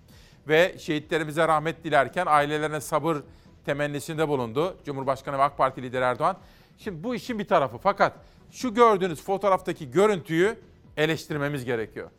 Ve 0.48 0.76
şehitlerimize 0.80 1.48
rahmet 1.48 1.84
dilerken 1.84 2.26
ailelerine 2.26 2.82
sabır 2.82 3.18
temennisinde 3.66 4.28
bulundu 4.28 4.78
Cumhurbaşkanı 4.86 5.38
ve 5.38 5.44
AK 5.44 5.58
Parti 5.58 5.82
lideri 5.82 6.04
Erdoğan. 6.04 6.38
Şimdi 6.78 7.04
bu 7.04 7.16
işin 7.16 7.40
bir 7.40 7.48
tarafı 7.48 7.78
fakat 7.78 8.14
şu 8.52 8.74
gördüğünüz 8.74 9.24
fotoğraftaki 9.24 9.92
görüntüyü 9.92 10.60
eleştirmemiz 10.98 11.66
gerekiyor. 11.66 12.10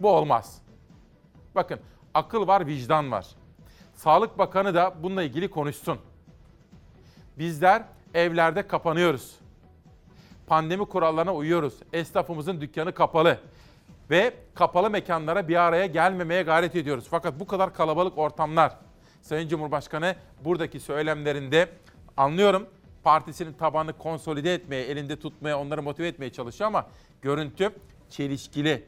Bu 0.00 0.10
olmaz. 0.10 0.62
Bakın 1.54 1.80
akıl 2.14 2.46
var, 2.46 2.66
vicdan 2.66 3.12
var. 3.12 3.26
Sağlık 3.94 4.38
Bakanı 4.38 4.74
da 4.74 4.94
bununla 5.02 5.22
ilgili 5.22 5.50
konuşsun. 5.50 5.98
Bizler 7.38 7.82
evlerde 8.14 8.66
kapanıyoruz. 8.66 9.36
Pandemi 10.46 10.84
kurallarına 10.84 11.34
uyuyoruz. 11.34 11.74
Esnafımızın 11.92 12.60
dükkanı 12.60 12.92
kapalı. 12.92 13.38
Ve 14.12 14.34
kapalı 14.54 14.90
mekanlara 14.90 15.48
bir 15.48 15.56
araya 15.56 15.86
gelmemeye 15.86 16.42
gayret 16.42 16.76
ediyoruz. 16.76 17.06
Fakat 17.10 17.40
bu 17.40 17.46
kadar 17.46 17.74
kalabalık 17.74 18.18
ortamlar 18.18 18.76
Sayın 19.22 19.48
Cumhurbaşkanı 19.48 20.16
buradaki 20.44 20.80
söylemlerinde 20.80 21.68
anlıyorum 22.16 22.66
partisinin 23.04 23.52
tabanını 23.52 23.92
konsolide 23.98 24.54
etmeye, 24.54 24.84
elinde 24.84 25.16
tutmaya, 25.18 25.58
onları 25.58 25.82
motive 25.82 26.08
etmeye 26.08 26.32
çalışıyor 26.32 26.68
ama 26.68 26.86
görüntü 27.22 27.70
çelişkili. 28.10 28.84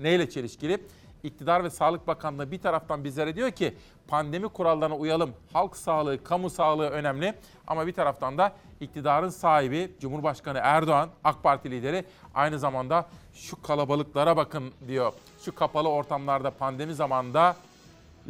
Neyle 0.00 0.30
çelişkili? 0.30 0.78
İktidar 1.22 1.64
ve 1.64 1.70
Sağlık 1.70 2.06
Bakanlığı 2.06 2.50
bir 2.50 2.60
taraftan 2.60 3.04
bizlere 3.04 3.36
diyor 3.36 3.50
ki 3.50 3.74
pandemi 4.08 4.48
kurallarına 4.48 4.96
uyalım. 4.96 5.30
Halk 5.52 5.76
sağlığı, 5.76 6.24
kamu 6.24 6.50
sağlığı 6.50 6.88
önemli. 6.88 7.34
Ama 7.66 7.86
bir 7.86 7.92
taraftan 7.92 8.38
da 8.38 8.52
iktidarın 8.80 9.28
sahibi 9.28 9.92
Cumhurbaşkanı 10.00 10.58
Erdoğan, 10.62 11.08
AK 11.24 11.42
Parti 11.42 11.70
lideri 11.70 12.04
aynı 12.34 12.58
zamanda 12.58 13.06
şu 13.34 13.62
kalabalıklara 13.62 14.36
bakın 14.36 14.72
diyor. 14.88 15.12
Şu 15.44 15.54
kapalı 15.54 15.88
ortamlarda 15.88 16.50
pandemi 16.50 16.94
zamanında 16.94 17.56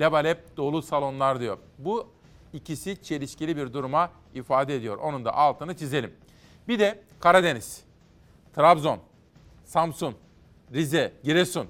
lebalep 0.01 0.57
dolu 0.57 0.83
salonlar 0.83 1.41
diyor. 1.41 1.59
Bu 1.79 2.07
ikisi 2.53 3.03
çelişkili 3.03 3.57
bir 3.57 3.73
duruma 3.73 4.11
ifade 4.35 4.77
ediyor. 4.77 4.99
Onun 4.99 5.25
da 5.25 5.35
altını 5.35 5.77
çizelim. 5.77 6.15
Bir 6.69 6.79
de 6.79 7.03
Karadeniz, 7.21 7.85
Trabzon, 8.55 8.99
Samsun, 9.65 10.15
Rize, 10.73 11.13
Giresun. 11.25 11.67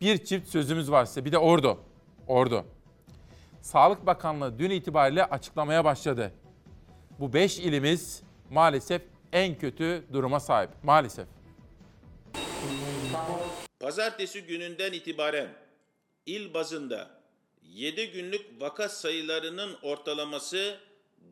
Bir 0.00 0.24
çift 0.24 0.48
sözümüz 0.48 0.90
var 0.90 1.04
size. 1.04 1.24
Bir 1.24 1.32
de 1.32 1.38
Ordu. 1.38 1.78
Ordu. 2.26 2.64
Sağlık 3.62 4.06
Bakanlığı 4.06 4.58
dün 4.58 4.70
itibariyle 4.70 5.24
açıklamaya 5.24 5.84
başladı. 5.84 6.32
Bu 7.18 7.32
5 7.32 7.58
ilimiz 7.58 8.22
maalesef 8.50 9.02
en 9.32 9.58
kötü 9.58 10.04
duruma 10.12 10.40
sahip. 10.40 10.70
Maalesef. 10.82 11.26
Pazartesi 13.80 14.42
gününden 14.42 14.92
itibaren 14.92 15.48
il 16.26 16.54
bazında 16.54 17.10
7 17.62 18.12
günlük 18.12 18.60
vaka 18.60 18.88
sayılarının 18.88 19.76
ortalaması 19.82 20.78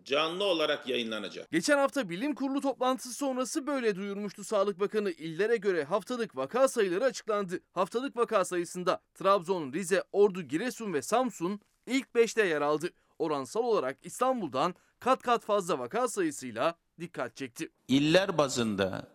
canlı 0.04 0.44
olarak 0.44 0.88
yayınlanacak. 0.88 1.50
Geçen 1.50 1.78
hafta 1.78 2.08
bilim 2.08 2.34
kurulu 2.34 2.60
toplantısı 2.60 3.14
sonrası 3.14 3.66
böyle 3.66 3.96
duyurmuştu 3.96 4.44
Sağlık 4.44 4.80
Bakanı. 4.80 5.10
İllere 5.10 5.56
göre 5.56 5.84
haftalık 5.84 6.36
vaka 6.36 6.68
sayıları 6.68 7.04
açıklandı. 7.04 7.60
Haftalık 7.72 8.16
vaka 8.16 8.44
sayısında 8.44 9.00
Trabzon, 9.14 9.72
Rize, 9.72 10.04
Ordu, 10.12 10.42
Giresun 10.42 10.92
ve 10.92 11.02
Samsun 11.02 11.60
ilk 11.86 12.06
5'te 12.14 12.46
yer 12.46 12.60
aldı. 12.60 12.90
Oransal 13.18 13.64
olarak 13.64 13.98
İstanbul'dan 14.02 14.74
kat 15.00 15.22
kat 15.22 15.44
fazla 15.44 15.78
vaka 15.78 16.08
sayısıyla 16.08 16.74
dikkat 17.00 17.36
çekti. 17.36 17.68
İller 17.88 18.38
bazında 18.38 19.08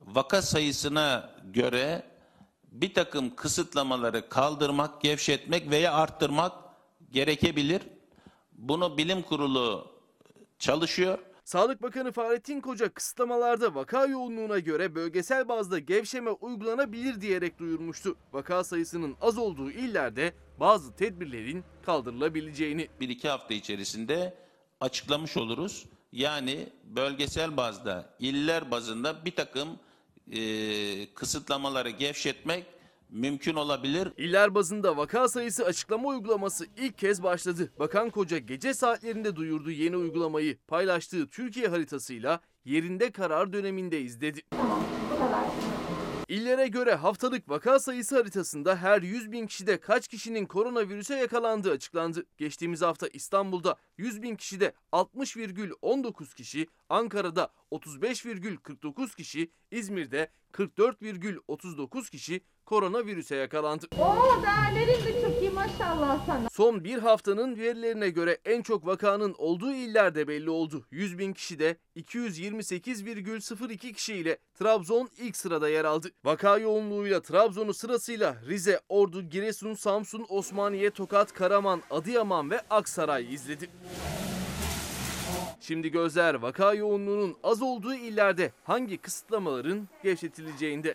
vaka 0.00 0.42
sayısına 0.42 1.30
göre 1.44 2.02
bir 2.72 2.94
takım 2.94 3.36
kısıtlamaları 3.36 4.28
kaldırmak, 4.28 5.00
gevşetmek 5.00 5.70
veya 5.70 5.92
arttırmak 5.94 6.52
gerekebilir. 7.10 7.82
Bunu 8.60 8.98
bilim 8.98 9.22
kurulu 9.22 9.86
çalışıyor. 10.58 11.18
Sağlık 11.44 11.82
Bakanı 11.82 12.12
Fahrettin 12.12 12.60
Koca 12.60 12.88
kısıtlamalarda 12.88 13.74
vaka 13.74 14.06
yoğunluğuna 14.06 14.58
göre 14.58 14.94
bölgesel 14.94 15.48
bazda 15.48 15.78
gevşeme 15.78 16.30
uygulanabilir 16.30 17.20
diyerek 17.20 17.58
duyurmuştu. 17.58 18.16
Vaka 18.32 18.64
sayısının 18.64 19.16
az 19.20 19.38
olduğu 19.38 19.70
illerde 19.70 20.34
bazı 20.60 20.96
tedbirlerin 20.96 21.64
kaldırılabileceğini. 21.86 22.88
Bir 23.00 23.08
iki 23.08 23.28
hafta 23.28 23.54
içerisinde 23.54 24.34
açıklamış 24.80 25.36
oluruz. 25.36 25.86
Yani 26.12 26.68
bölgesel 26.84 27.56
bazda, 27.56 28.14
iller 28.18 28.70
bazında 28.70 29.24
bir 29.24 29.36
takım 29.36 29.68
e, 30.32 31.14
kısıtlamaları 31.14 31.90
gevşetmek 31.90 32.64
mümkün 33.10 33.54
olabilir. 33.54 34.08
İller 34.16 34.54
bazında 34.54 34.96
vaka 34.96 35.28
sayısı 35.28 35.64
açıklama 35.64 36.08
uygulaması 36.08 36.66
ilk 36.76 36.98
kez 36.98 37.22
başladı. 37.22 37.72
Bakan 37.78 38.10
Koca 38.10 38.38
gece 38.38 38.74
saatlerinde 38.74 39.36
duyurdu 39.36 39.70
yeni 39.70 39.96
uygulamayı. 39.96 40.58
Paylaştığı 40.68 41.28
Türkiye 41.28 41.68
haritasıyla 41.68 42.40
yerinde 42.64 43.10
karar 43.10 43.52
dönemindeyiz 43.52 44.20
dedi. 44.20 44.40
İllere 46.28 46.68
göre 46.68 46.94
haftalık 46.94 47.48
vaka 47.48 47.78
sayısı 47.78 48.16
haritasında 48.16 48.76
her 48.76 49.02
100 49.02 49.32
bin 49.32 49.46
kişide 49.46 49.80
kaç 49.80 50.08
kişinin 50.08 50.46
koronavirüse 50.46 51.16
yakalandığı 51.16 51.70
açıklandı. 51.70 52.26
Geçtiğimiz 52.38 52.82
hafta 52.82 53.08
İstanbul'da 53.08 53.76
100 53.98 54.22
bin 54.22 54.36
kişide 54.36 54.72
60,19 54.92 56.34
kişi, 56.34 56.66
Ankara'da 56.88 57.52
35,49 57.72 59.16
kişi, 59.16 59.50
İzmir'de 59.70 60.30
44,39 60.52 62.10
kişi 62.10 62.40
koronavirüse 62.70 63.36
yakalandı. 63.36 63.86
Oo 63.98 64.42
değerlerin 64.42 65.04
de 65.04 65.22
çok 65.22 65.40
iyi 65.42 65.50
maşallah 65.50 66.26
sana. 66.26 66.48
Son 66.52 66.84
bir 66.84 66.98
haftanın 66.98 67.56
verilerine 67.56 68.10
göre 68.10 68.38
en 68.44 68.62
çok 68.62 68.86
vakanın 68.86 69.34
olduğu 69.38 69.72
iller 69.72 70.14
de 70.14 70.28
belli 70.28 70.50
oldu. 70.50 70.86
100 70.90 71.18
bin 71.18 71.32
kişide 71.32 71.76
228,02 71.96 73.92
kişiyle 73.92 74.38
Trabzon 74.54 75.08
ilk 75.18 75.36
sırada 75.36 75.68
yer 75.68 75.84
aldı. 75.84 76.08
Vaka 76.24 76.58
yoğunluğuyla 76.58 77.22
Trabzon'u 77.22 77.74
sırasıyla 77.74 78.36
Rize, 78.48 78.80
Ordu, 78.88 79.22
Giresun, 79.22 79.74
Samsun, 79.74 80.26
Osmaniye, 80.28 80.90
Tokat, 80.90 81.32
Karaman, 81.32 81.82
Adıyaman 81.90 82.50
ve 82.50 82.60
Aksaray 82.70 83.34
izledi. 83.34 83.70
Şimdi 85.60 85.90
gözler 85.90 86.34
vaka 86.34 86.74
yoğunluğunun 86.74 87.36
az 87.42 87.62
olduğu 87.62 87.94
illerde 87.94 88.52
hangi 88.64 88.98
kısıtlamaların 88.98 89.88
gevşetileceğinde. 90.02 90.94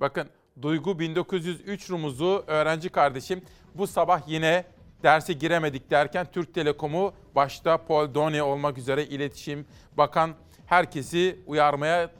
Bakın 0.00 0.28
Duygu 0.62 0.98
1903 0.98 1.90
rumuzu 1.90 2.44
öğrenci 2.46 2.88
kardeşim 2.88 3.42
bu 3.74 3.86
sabah 3.86 4.28
yine 4.28 4.64
derse 5.02 5.32
giremedik 5.32 5.90
derken 5.90 6.26
Türk 6.32 6.54
Telekom'u 6.54 7.12
başta 7.34 7.78
Paul 7.78 8.14
Doni 8.14 8.42
olmak 8.42 8.78
üzere 8.78 9.04
iletişim 9.04 9.66
bakan 9.96 10.34
herkesi 10.66 11.38
uyarmaya 11.46 12.10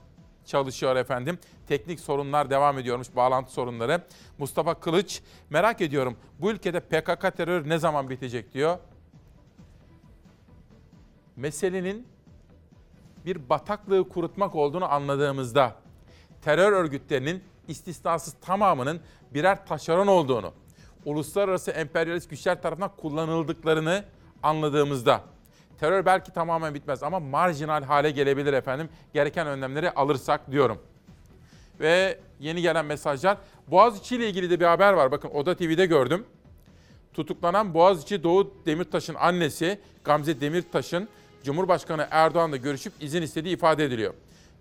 çalışıyor 0.45 0.97
efendim. 0.97 1.39
Teknik 1.69 2.01
sorunlar 2.01 2.51
devam 2.51 2.79
ediyormuş, 2.79 3.17
bağlantı 3.17 3.53
sorunları. 3.53 4.03
Mustafa 4.39 4.75
Kılıç 4.75 5.23
merak 5.51 5.81
ediyorum 5.81 6.17
bu 6.41 6.51
ülkede 6.51 6.81
PKK 6.81 7.37
terör 7.37 7.69
ne 7.69 7.79
zaman 7.79 8.11
bitecek 8.11 8.55
diyor. 8.55 8.79
Meselenin 11.37 12.07
bir 13.25 13.49
bataklığı 13.49 14.09
kurutmak 14.09 14.55
olduğunu 14.55 14.93
anladığımızda 14.93 15.77
terör 16.43 16.73
örgütlerinin 16.73 17.43
istisnasız 17.69 18.35
tamamının 18.41 19.01
birer 19.35 19.67
taşeron 19.67 20.07
olduğunu, 20.07 20.53
uluslararası 21.05 21.71
emperyalist 21.71 22.31
güçler 22.31 22.63
tarafından 22.63 22.91
kullanıldıklarını 22.97 24.05
anladığımızda 24.43 25.21
terör 25.81 26.07
belki 26.07 26.33
tamamen 26.33 26.75
bitmez 26.75 27.03
ama 27.03 27.21
marjinal 27.21 27.83
hale 27.83 28.11
gelebilir 28.11 28.53
efendim. 28.53 28.89
Gereken 29.15 29.47
önlemleri 29.47 29.91
alırsak 29.91 30.51
diyorum. 30.51 30.79
Ve 31.81 32.19
yeni 32.41 32.63
gelen 32.63 32.87
mesajlar. 32.87 33.39
Boğaziçi 33.69 34.17
ile 34.17 34.29
ilgili 34.29 34.51
de 34.51 34.61
bir 34.61 34.65
haber 34.65 34.93
var. 34.93 35.11
Bakın 35.11 35.29
Oda 35.29 35.57
TV'de 35.57 35.87
gördüm. 35.87 36.27
Tutuklanan 37.15 37.75
Boğaziçi 37.75 38.23
Doğu 38.23 38.55
Demirtaş'ın 38.67 39.15
annesi 39.15 39.81
Gamze 40.05 40.41
Demirtaş'ın 40.41 41.09
Cumhurbaşkanı 41.45 42.09
Erdoğan'la 42.11 42.57
görüşüp 42.57 42.93
izin 43.01 43.23
istediği 43.23 43.55
ifade 43.55 43.85
ediliyor. 43.85 44.15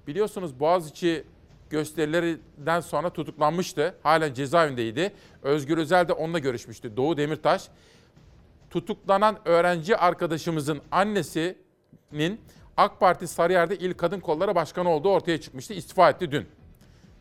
Biliyorsunuz 0.08 0.60
Boğaziçi 0.60 1.24
gösterilerinden 1.70 2.80
sonra 2.80 3.10
tutuklanmıştı. 3.10 3.96
Halen 4.04 4.34
cezaevindeydi. 4.34 5.14
Özgür 5.44 5.78
Özel 5.78 6.08
de 6.08 6.14
onunla 6.14 6.40
görüşmüştü. 6.40 6.98
Doğu 6.98 7.18
Demirtaş. 7.18 7.68
Tutuklanan 8.70 9.38
öğrenci 9.46 9.98
arkadaşımızın 9.98 10.82
annesinin 10.92 12.42
AK 12.78 13.00
Parti 13.00 13.28
Sarıyer'de 13.28 13.78
İl 13.78 13.94
Kadın 13.94 14.20
Kolları 14.20 14.56
Başkanı 14.56 14.90
olduğu 14.90 15.10
ortaya 15.10 15.42
çıkmıştı. 15.42 15.74
İstifa 15.74 16.10
etti 16.10 16.32
dün. 16.32 16.46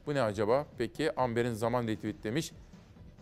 Bu 0.06 0.14
ne 0.14 0.22
acaba? 0.22 0.66
Peki 0.78 1.20
Amber'in 1.20 1.52
zaman 1.52 1.86
retweet 1.86 2.24
demiş. 2.24 2.52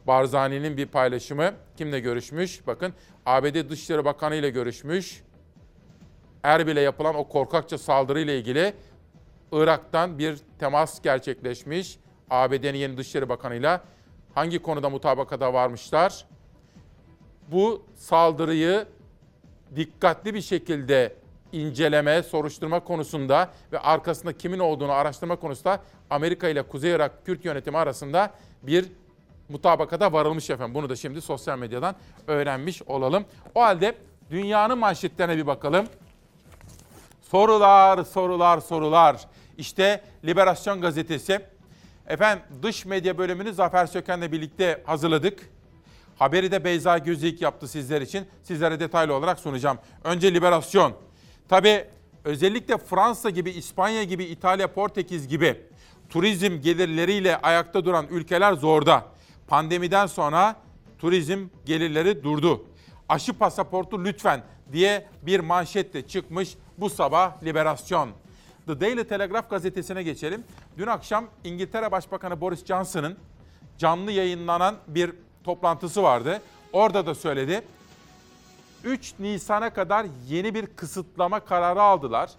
Barzani'nin 0.06 0.76
bir 0.76 0.86
paylaşımı. 0.86 1.54
Kimle 1.76 2.00
görüşmüş? 2.00 2.66
Bakın 2.66 2.92
ABD 3.26 3.70
Dışişleri 3.70 4.04
Bakanı 4.04 4.34
ile 4.34 4.50
görüşmüş. 4.50 5.22
Erbil'e 6.42 6.80
yapılan 6.80 7.14
o 7.14 7.28
korkakça 7.28 7.78
saldırıyla 7.78 8.32
ilgili 8.32 8.74
Irak'tan 9.62 10.18
bir 10.18 10.38
temas 10.59 11.02
gerçekleşmiş. 11.02 11.98
ABD'nin 12.30 12.78
yeni 12.78 12.96
Dışişleri 12.96 13.28
Bakanı'yla 13.28 13.80
hangi 14.34 14.59
konuda 14.62 14.90
mutabakata 14.90 15.52
varmışlar? 15.52 16.24
Bu 17.48 17.82
saldırıyı 17.96 18.86
dikkatli 19.76 20.34
bir 20.34 20.40
şekilde 20.40 21.16
inceleme, 21.52 22.22
soruşturma 22.22 22.80
konusunda 22.80 23.50
ve 23.72 23.78
arkasında 23.78 24.38
kimin 24.38 24.59
olduğunu 24.59 24.92
araştırma 24.92 25.36
konusunda 25.36 25.80
Amerika 26.11 26.48
ile 26.48 26.62
Kuzey 26.62 26.90
Irak 26.90 27.26
Kürt 27.26 27.44
yönetimi 27.44 27.78
arasında 27.78 28.30
bir 28.62 28.92
mutabakata 29.48 30.12
varılmış 30.12 30.50
efendim. 30.50 30.74
Bunu 30.74 30.88
da 30.88 30.96
şimdi 30.96 31.20
sosyal 31.20 31.59
medyadan 31.59 31.94
öğrenmiş 32.26 32.82
olalım. 32.82 33.24
O 33.55 33.62
halde 33.62 33.94
dünyanın 34.30 34.78
manşetlerine 34.78 35.36
bir 35.36 35.46
bakalım. 35.46 35.86
Sorular, 37.22 38.05
sorular, 38.05 38.61
sorular. 38.61 39.26
İşte 39.59 40.05
Liberasyon 40.24 40.80
gazetesi 40.80 41.40
Efendim 42.07 42.44
dış 42.62 42.84
medya 42.84 43.18
bölümünü 43.18 43.52
Zafer 43.52 43.86
Söken'le 43.86 44.32
birlikte 44.32 44.82
hazırladık. 44.86 45.50
Haberi 46.18 46.52
de 46.52 46.64
Beyza 46.64 46.98
Gözeyik 46.98 47.42
yaptı 47.42 47.68
sizler 47.68 48.00
için. 48.00 48.26
Sizlere 48.42 48.80
detaylı 48.80 49.14
olarak 49.14 49.38
sunacağım. 49.38 49.78
Önce 50.05 50.34
liberasyon. 50.34 50.92
Tabii 51.48 51.84
özellikle 52.24 52.78
Fransa 52.78 53.30
gibi, 53.30 53.50
İspanya 53.50 54.02
gibi, 54.02 54.24
İtalya, 54.24 54.72
Portekiz 54.72 55.28
gibi 55.28 55.61
turizm 56.11 56.61
gelirleriyle 56.61 57.36
ayakta 57.40 57.84
duran 57.84 58.07
ülkeler 58.11 58.52
zorda. 58.52 59.07
Pandemiden 59.46 60.07
sonra 60.07 60.57
turizm 60.98 61.46
gelirleri 61.64 62.24
durdu. 62.24 62.66
Aşı 63.09 63.32
pasaportu 63.32 64.05
lütfen 64.05 64.42
diye 64.72 65.07
bir 65.22 65.40
manşetle 65.40 66.07
çıkmış 66.07 66.55
bu 66.78 66.90
sabah 66.90 67.42
liberasyon. 67.42 68.11
The 68.66 68.80
Daily 68.80 69.04
Telegraph 69.04 69.50
gazetesine 69.50 70.02
geçelim. 70.02 70.44
Dün 70.78 70.86
akşam 70.86 71.26
İngiltere 71.44 71.92
Başbakanı 71.92 72.40
Boris 72.40 72.64
Johnson'ın 72.64 73.16
canlı 73.78 74.12
yayınlanan 74.12 74.76
bir 74.86 75.12
toplantısı 75.44 76.02
vardı. 76.02 76.42
Orada 76.72 77.06
da 77.06 77.14
söyledi. 77.14 77.62
3 78.84 79.14
Nisan'a 79.18 79.70
kadar 79.70 80.06
yeni 80.28 80.54
bir 80.54 80.66
kısıtlama 80.66 81.40
kararı 81.40 81.82
aldılar 81.82 82.30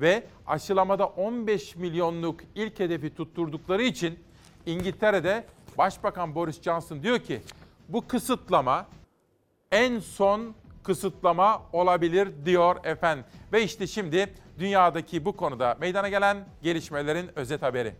ve 0.00 0.24
aşılamada 0.46 1.06
15 1.06 1.76
milyonluk 1.76 2.40
ilk 2.54 2.80
hedefi 2.80 3.14
tutturdukları 3.14 3.82
için 3.82 4.18
İngiltere'de 4.66 5.44
Başbakan 5.78 6.34
Boris 6.34 6.62
Johnson 6.62 7.02
diyor 7.02 7.18
ki 7.18 7.40
bu 7.88 8.08
kısıtlama 8.08 8.86
en 9.72 9.98
son 9.98 10.54
kısıtlama 10.82 11.62
olabilir 11.72 12.28
diyor 12.44 12.76
efendim. 12.84 13.24
Ve 13.52 13.62
işte 13.62 13.86
şimdi 13.86 14.34
dünyadaki 14.58 15.24
bu 15.24 15.36
konuda 15.36 15.76
meydana 15.80 16.08
gelen 16.08 16.36
gelişmelerin 16.62 17.30
özet 17.38 17.62
haberi. 17.62 17.94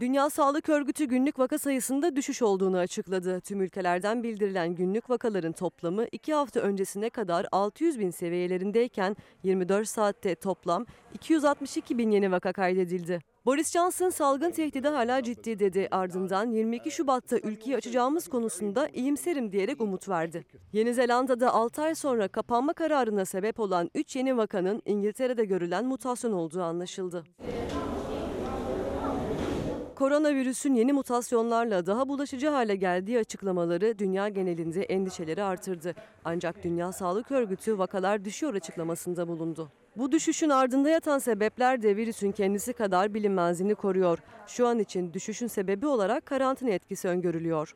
Dünya 0.00 0.30
Sağlık 0.30 0.68
Örgütü 0.68 1.04
günlük 1.04 1.38
vaka 1.38 1.58
sayısında 1.58 2.16
düşüş 2.16 2.42
olduğunu 2.42 2.76
açıkladı. 2.78 3.40
Tüm 3.40 3.60
ülkelerden 3.60 4.22
bildirilen 4.22 4.74
günlük 4.74 5.10
vakaların 5.10 5.52
toplamı 5.52 6.06
2 6.12 6.34
hafta 6.34 6.60
öncesine 6.60 7.10
kadar 7.10 7.46
600 7.52 8.00
bin 8.00 8.10
seviyelerindeyken 8.10 9.16
24 9.42 9.88
saatte 9.88 10.34
toplam 10.34 10.86
262 11.14 11.98
bin 11.98 12.10
yeni 12.10 12.30
vaka 12.32 12.52
kaydedildi. 12.52 13.20
Boris 13.46 13.72
Johnson 13.72 14.10
salgın 14.10 14.50
tehdidi 14.50 14.88
hala 14.88 15.22
ciddi 15.22 15.58
dedi. 15.58 15.88
Ardından 15.90 16.50
22 16.50 16.90
Şubat'ta 16.90 17.38
ülkeyi 17.38 17.76
açacağımız 17.76 18.28
konusunda 18.28 18.88
iyimserim 18.88 19.52
diyerek 19.52 19.80
umut 19.80 20.08
verdi. 20.08 20.44
Yeni 20.72 20.94
Zelanda'da 20.94 21.54
6 21.54 21.82
ay 21.82 21.94
sonra 21.94 22.28
kapanma 22.28 22.72
kararına 22.72 23.24
sebep 23.24 23.60
olan 23.60 23.90
3 23.94 24.16
yeni 24.16 24.36
vakanın 24.36 24.82
İngiltere'de 24.84 25.44
görülen 25.44 25.84
mutasyon 25.84 26.32
olduğu 26.32 26.62
anlaşıldı. 26.62 27.24
Koronavirüsün 30.00 30.74
yeni 30.74 30.92
mutasyonlarla 30.92 31.86
daha 31.86 32.08
bulaşıcı 32.08 32.48
hale 32.48 32.76
geldiği 32.76 33.18
açıklamaları 33.18 33.98
dünya 33.98 34.28
genelinde 34.28 34.82
endişeleri 34.82 35.42
artırdı. 35.42 35.94
Ancak 36.24 36.64
Dünya 36.64 36.92
Sağlık 36.92 37.30
Örgütü 37.30 37.78
vakalar 37.78 38.24
düşüyor 38.24 38.54
açıklamasında 38.54 39.28
bulundu. 39.28 39.72
Bu 39.96 40.12
düşüşün 40.12 40.48
ardında 40.48 40.90
yatan 40.90 41.18
sebepler 41.18 41.82
de 41.82 41.96
virüsün 41.96 42.32
kendisi 42.32 42.72
kadar 42.72 43.14
bilinmezliğini 43.14 43.74
koruyor. 43.74 44.18
Şu 44.46 44.66
an 44.66 44.78
için 44.78 45.12
düşüşün 45.12 45.46
sebebi 45.46 45.86
olarak 45.86 46.26
karantina 46.26 46.70
etkisi 46.70 47.08
öngörülüyor. 47.08 47.74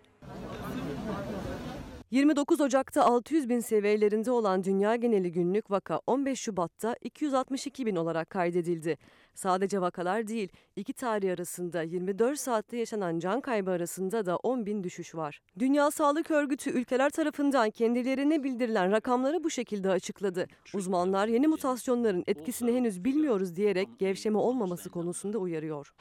29 2.15 2.61
Ocak'ta 2.61 3.05
600 3.05 3.49
bin 3.49 3.61
seviyelerinde 3.61 4.31
olan 4.31 4.65
dünya 4.65 4.97
geneli 4.97 5.33
günlük 5.33 5.71
vaka 5.71 6.01
15 6.07 6.41
Şubat'ta 6.41 6.97
262 7.01 7.87
bin 7.87 7.97
olarak 7.97 8.31
kaydedildi. 8.31 8.99
Sadece 9.35 9.81
vakalar 9.81 10.29
değil, 10.29 10.49
iki 10.77 10.93
tarih 10.93 11.33
arasında 11.33 11.83
24 11.83 12.39
saatte 12.39 12.77
yaşanan 12.77 13.19
can 13.19 13.41
kaybı 13.41 13.71
arasında 13.71 14.27
da 14.27 14.37
10 14.37 14.67
bin 14.67 14.85
düşüş 14.85 15.15
var. 15.15 15.41
Dünya 15.59 15.91
Sağlık 15.91 16.31
Örgütü 16.31 16.71
ülkeler 16.71 17.11
tarafından 17.11 17.71
kendilerine 17.71 18.43
bildirilen 18.43 18.93
rakamları 18.93 19.45
bu 19.45 19.51
şekilde 19.51 19.91
açıkladı. 19.91 20.47
Uzmanlar 20.75 21.29
yeni 21.29 21.47
mutasyonların 21.47 22.25
etkisini 22.27 22.73
henüz 22.73 23.05
bilmiyoruz 23.05 23.57
diyerek 23.57 23.89
gevşeme 23.99 24.39
olmaması 24.39 24.91
konusunda 24.91 25.39
uyarıyor. 25.39 25.95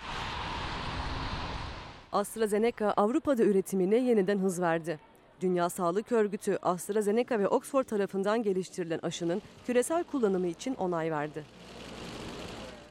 AstraZeneca 2.11 2.91
Avrupa'da 2.91 3.43
üretimine 3.43 3.97
yeniden 3.97 4.37
hız 4.37 4.61
verdi. 4.61 5.12
Dünya 5.43 5.69
Sağlık 5.69 6.11
Örgütü 6.11 6.57
AstraZeneca 6.61 7.39
ve 7.39 7.47
Oxford 7.47 7.83
tarafından 7.83 8.43
geliştirilen 8.43 8.99
aşının 9.03 9.41
küresel 9.65 10.03
kullanımı 10.03 10.47
için 10.47 10.75
onay 10.75 11.11
verdi. 11.11 11.43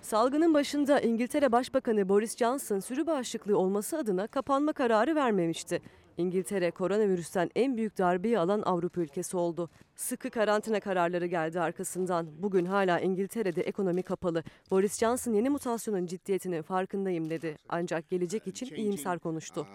Salgının 0.03 0.55
başında 0.55 1.01
İngiltere 1.01 1.53
Başbakanı 1.53 2.09
Boris 2.09 2.37
Johnson 2.37 2.81
sürü 2.81 3.07
bağışıklığı 3.07 3.59
olması 3.59 3.99
adına 3.99 4.27
kapanma 4.27 4.73
kararı 4.73 5.15
vermemişti. 5.15 5.83
İngiltere 6.17 6.71
koronavirüsten 6.71 7.51
en 7.57 7.77
büyük 7.77 7.99
darbeyi 7.99 8.39
alan 8.39 8.63
Avrupa 8.63 9.01
ülkesi 9.01 9.37
oldu. 9.37 9.71
Sıkı 10.03 10.31
karantina 10.31 10.81
kararları 10.81 11.27
geldi 11.27 11.61
arkasından. 11.61 12.43
Bugün 12.43 12.65
hala 12.65 13.01
İngiltere'de 13.01 13.63
ekonomi 13.63 14.03
kapalı. 14.03 14.45
Boris 14.71 14.99
Johnson 14.99 15.33
yeni 15.33 15.51
mutasyonun 15.51 16.07
ciddiyetinin 16.07 16.63
farkındayım 16.63 17.31
dedi. 17.31 17.57
Ancak 17.69 18.11
gelecek 18.11 18.47
için 18.47 18.75
iyimser 18.75 19.19
konuştu. 19.19 19.67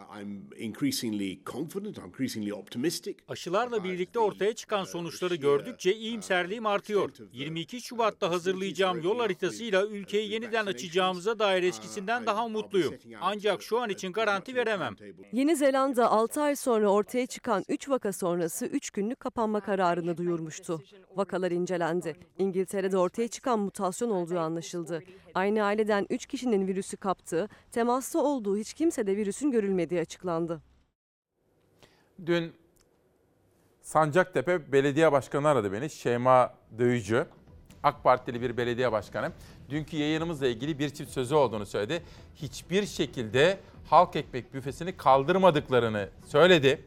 Aşılarla 3.28 3.84
birlikte 3.84 4.20
ortaya 4.20 4.54
çıkan 4.56 4.84
sonuçları 4.84 5.36
gördükçe 5.36 5.94
iyimserliğim 5.96 6.66
artıyor. 6.66 7.10
22 7.32 7.82
Şubat'ta 7.82 8.30
hazırlayacağım 8.30 9.02
yol 9.02 9.20
haritasıyla 9.20 9.88
ülkeyi 9.88 10.32
yeniden 10.32 10.66
açacağımıza 10.66 11.40
dair 11.40 11.64
eskisinden 11.64 12.26
daha 12.26 12.46
umutluyum. 12.46 12.94
Ancak 13.22 13.62
şu 13.62 13.80
an 13.80 13.90
için 13.90 14.12
garanti 14.12 14.56
veremem. 14.56 14.96
Yeni 15.32 15.56
Zelanda 15.56 16.12
6 16.12 16.42
ay 16.42 16.56
sonra 16.56 16.90
ortaya 16.90 17.26
çıkan 17.26 17.64
3 17.70 17.90
vaka 17.90 18.14
sonrası 18.14 18.66
3 18.66 18.90
günlük 18.90 19.20
kapanma 19.20 19.60
kararını 19.60 20.17
duyurmuştu. 20.18 20.82
Vakalar 21.16 21.52
incelendi. 21.52 22.16
İngiltere'de 22.38 22.98
ortaya 22.98 23.28
çıkan 23.28 23.60
mutasyon 23.60 24.10
olduğu 24.10 24.40
anlaşıldı. 24.40 25.04
Aynı 25.34 25.64
aileden 25.64 26.08
3 26.10 26.26
kişinin 26.26 26.68
virüsü 26.68 26.98
kaptığı, 26.98 27.50
temasta 27.72 28.20
olduğu 28.20 28.58
hiç 28.58 28.74
kimsede 28.74 29.18
virüsün 29.18 29.52
görülmediği 29.52 30.02
açıklandı. 30.02 30.62
Dün 32.26 32.54
Sancaktepe 33.82 34.72
Belediye 34.72 35.12
Başkanı 35.12 35.48
aradı 35.48 35.72
beni. 35.72 35.90
Şeyma 35.90 36.54
Döyücü. 36.78 37.26
AK 37.84 38.04
Partili 38.04 38.42
bir 38.42 38.58
belediye 38.58 38.92
başkanı. 38.92 39.32
Dünkü 39.70 39.98
yayınımızla 39.98 40.48
ilgili 40.48 40.80
bir 40.80 40.90
çift 40.90 41.12
sözü 41.12 41.36
olduğunu 41.36 41.66
söyledi. 41.66 42.04
Hiçbir 42.36 42.86
şekilde 42.86 43.60
halk 43.90 44.16
ekmek 44.16 44.54
büfesini 44.54 44.98
kaldırmadıklarını 44.98 46.10
söyledi. 46.26 46.86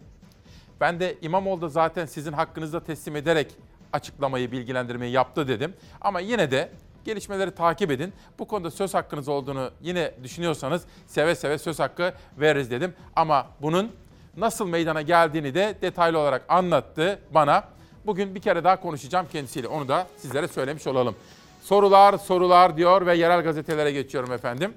Ben 0.80 1.00
de 1.00 1.16
İmamoğlu 1.22 1.60
da 1.60 1.68
zaten 1.68 2.06
sizin 2.06 2.32
hakkınızda 2.32 2.84
teslim 2.84 3.16
ederek 3.16 3.54
açıklamayı, 3.92 4.52
bilgilendirmeyi 4.52 5.12
yaptı 5.12 5.48
dedim. 5.48 5.74
Ama 6.00 6.20
yine 6.20 6.50
de 6.50 6.70
gelişmeleri 7.04 7.50
takip 7.50 7.90
edin. 7.90 8.12
Bu 8.38 8.48
konuda 8.48 8.70
söz 8.70 8.94
hakkınız 8.94 9.28
olduğunu 9.28 9.70
yine 9.82 10.14
düşünüyorsanız 10.22 10.82
seve 11.06 11.34
seve 11.34 11.58
söz 11.58 11.78
hakkı 11.78 12.12
veririz 12.40 12.70
dedim. 12.70 12.94
Ama 13.16 13.46
bunun 13.62 13.92
nasıl 14.36 14.68
meydana 14.68 15.02
geldiğini 15.02 15.54
de 15.54 15.74
detaylı 15.82 16.18
olarak 16.18 16.44
anlattı 16.48 17.18
bana. 17.34 17.64
Bugün 18.06 18.34
bir 18.34 18.40
kere 18.40 18.64
daha 18.64 18.80
konuşacağım 18.80 19.26
kendisiyle. 19.32 19.68
Onu 19.68 19.88
da 19.88 20.06
sizlere 20.16 20.48
söylemiş 20.48 20.86
olalım. 20.86 21.16
Sorular, 21.62 22.18
sorular 22.18 22.76
diyor 22.76 23.06
ve 23.06 23.14
yerel 23.14 23.42
gazetelere 23.42 23.92
geçiyorum 23.92 24.32
efendim. 24.32 24.74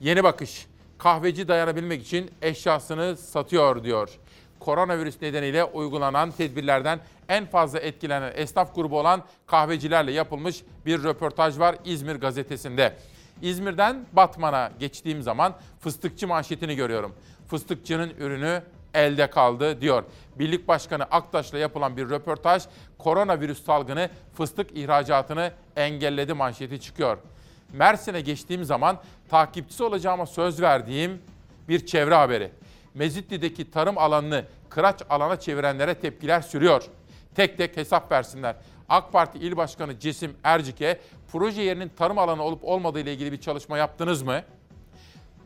Yeni 0.00 0.24
bakış. 0.24 0.66
Kahveci 0.98 1.48
dayanabilmek 1.48 2.02
için 2.02 2.30
eşyasını 2.42 3.16
satıyor 3.16 3.84
diyor. 3.84 4.18
Koronavirüs 4.60 5.22
nedeniyle 5.22 5.64
uygulanan 5.64 6.30
tedbirlerden 6.30 7.00
en 7.28 7.46
fazla 7.46 7.78
etkilenen 7.78 8.32
esnaf 8.34 8.74
grubu 8.74 8.98
olan 8.98 9.22
kahvecilerle 9.46 10.12
yapılmış 10.12 10.62
bir 10.86 11.02
röportaj 11.02 11.58
var 11.58 11.76
İzmir 11.84 12.16
gazetesinde. 12.16 12.96
İzmir'den 13.42 14.04
Batman'a 14.12 14.70
geçtiğim 14.80 15.22
zaman 15.22 15.54
fıstıkçı 15.80 16.28
manşetini 16.28 16.76
görüyorum. 16.76 17.14
Fıstıkçının 17.48 18.10
ürünü 18.18 18.62
elde 18.94 19.30
kaldı 19.30 19.80
diyor. 19.80 20.04
Birlik 20.38 20.68
Başkanı 20.68 21.04
Aktaş'la 21.04 21.58
yapılan 21.58 21.96
bir 21.96 22.10
röportaj 22.10 22.62
koronavirüs 22.98 23.64
salgını 23.64 24.10
fıstık 24.34 24.78
ihracatını 24.78 25.52
engelledi 25.76 26.34
manşeti 26.34 26.80
çıkıyor. 26.80 27.18
Mersin'e 27.72 28.20
geçtiğim 28.20 28.64
zaman 28.64 28.98
takipçisi 29.30 29.84
olacağıma 29.84 30.26
söz 30.26 30.62
verdiğim 30.62 31.22
bir 31.68 31.86
çevre 31.86 32.14
haberi. 32.14 32.50
Mezitli'deki 32.94 33.70
tarım 33.70 33.98
alanını 33.98 34.44
kıraç 34.68 35.02
alana 35.10 35.40
çevirenlere 35.40 35.94
tepkiler 35.94 36.40
sürüyor. 36.40 36.84
Tek 37.34 37.58
tek 37.58 37.76
hesap 37.76 38.12
versinler. 38.12 38.56
AK 38.88 39.12
Parti 39.12 39.38
İl 39.38 39.56
Başkanı 39.56 39.98
Cesim 39.98 40.36
Ercik'e 40.44 41.00
proje 41.32 41.62
yerinin 41.62 41.88
tarım 41.88 42.18
alanı 42.18 42.42
olup 42.42 42.64
olmadığı 42.64 43.00
ile 43.00 43.12
ilgili 43.12 43.32
bir 43.32 43.40
çalışma 43.40 43.78
yaptınız 43.78 44.22
mı? 44.22 44.42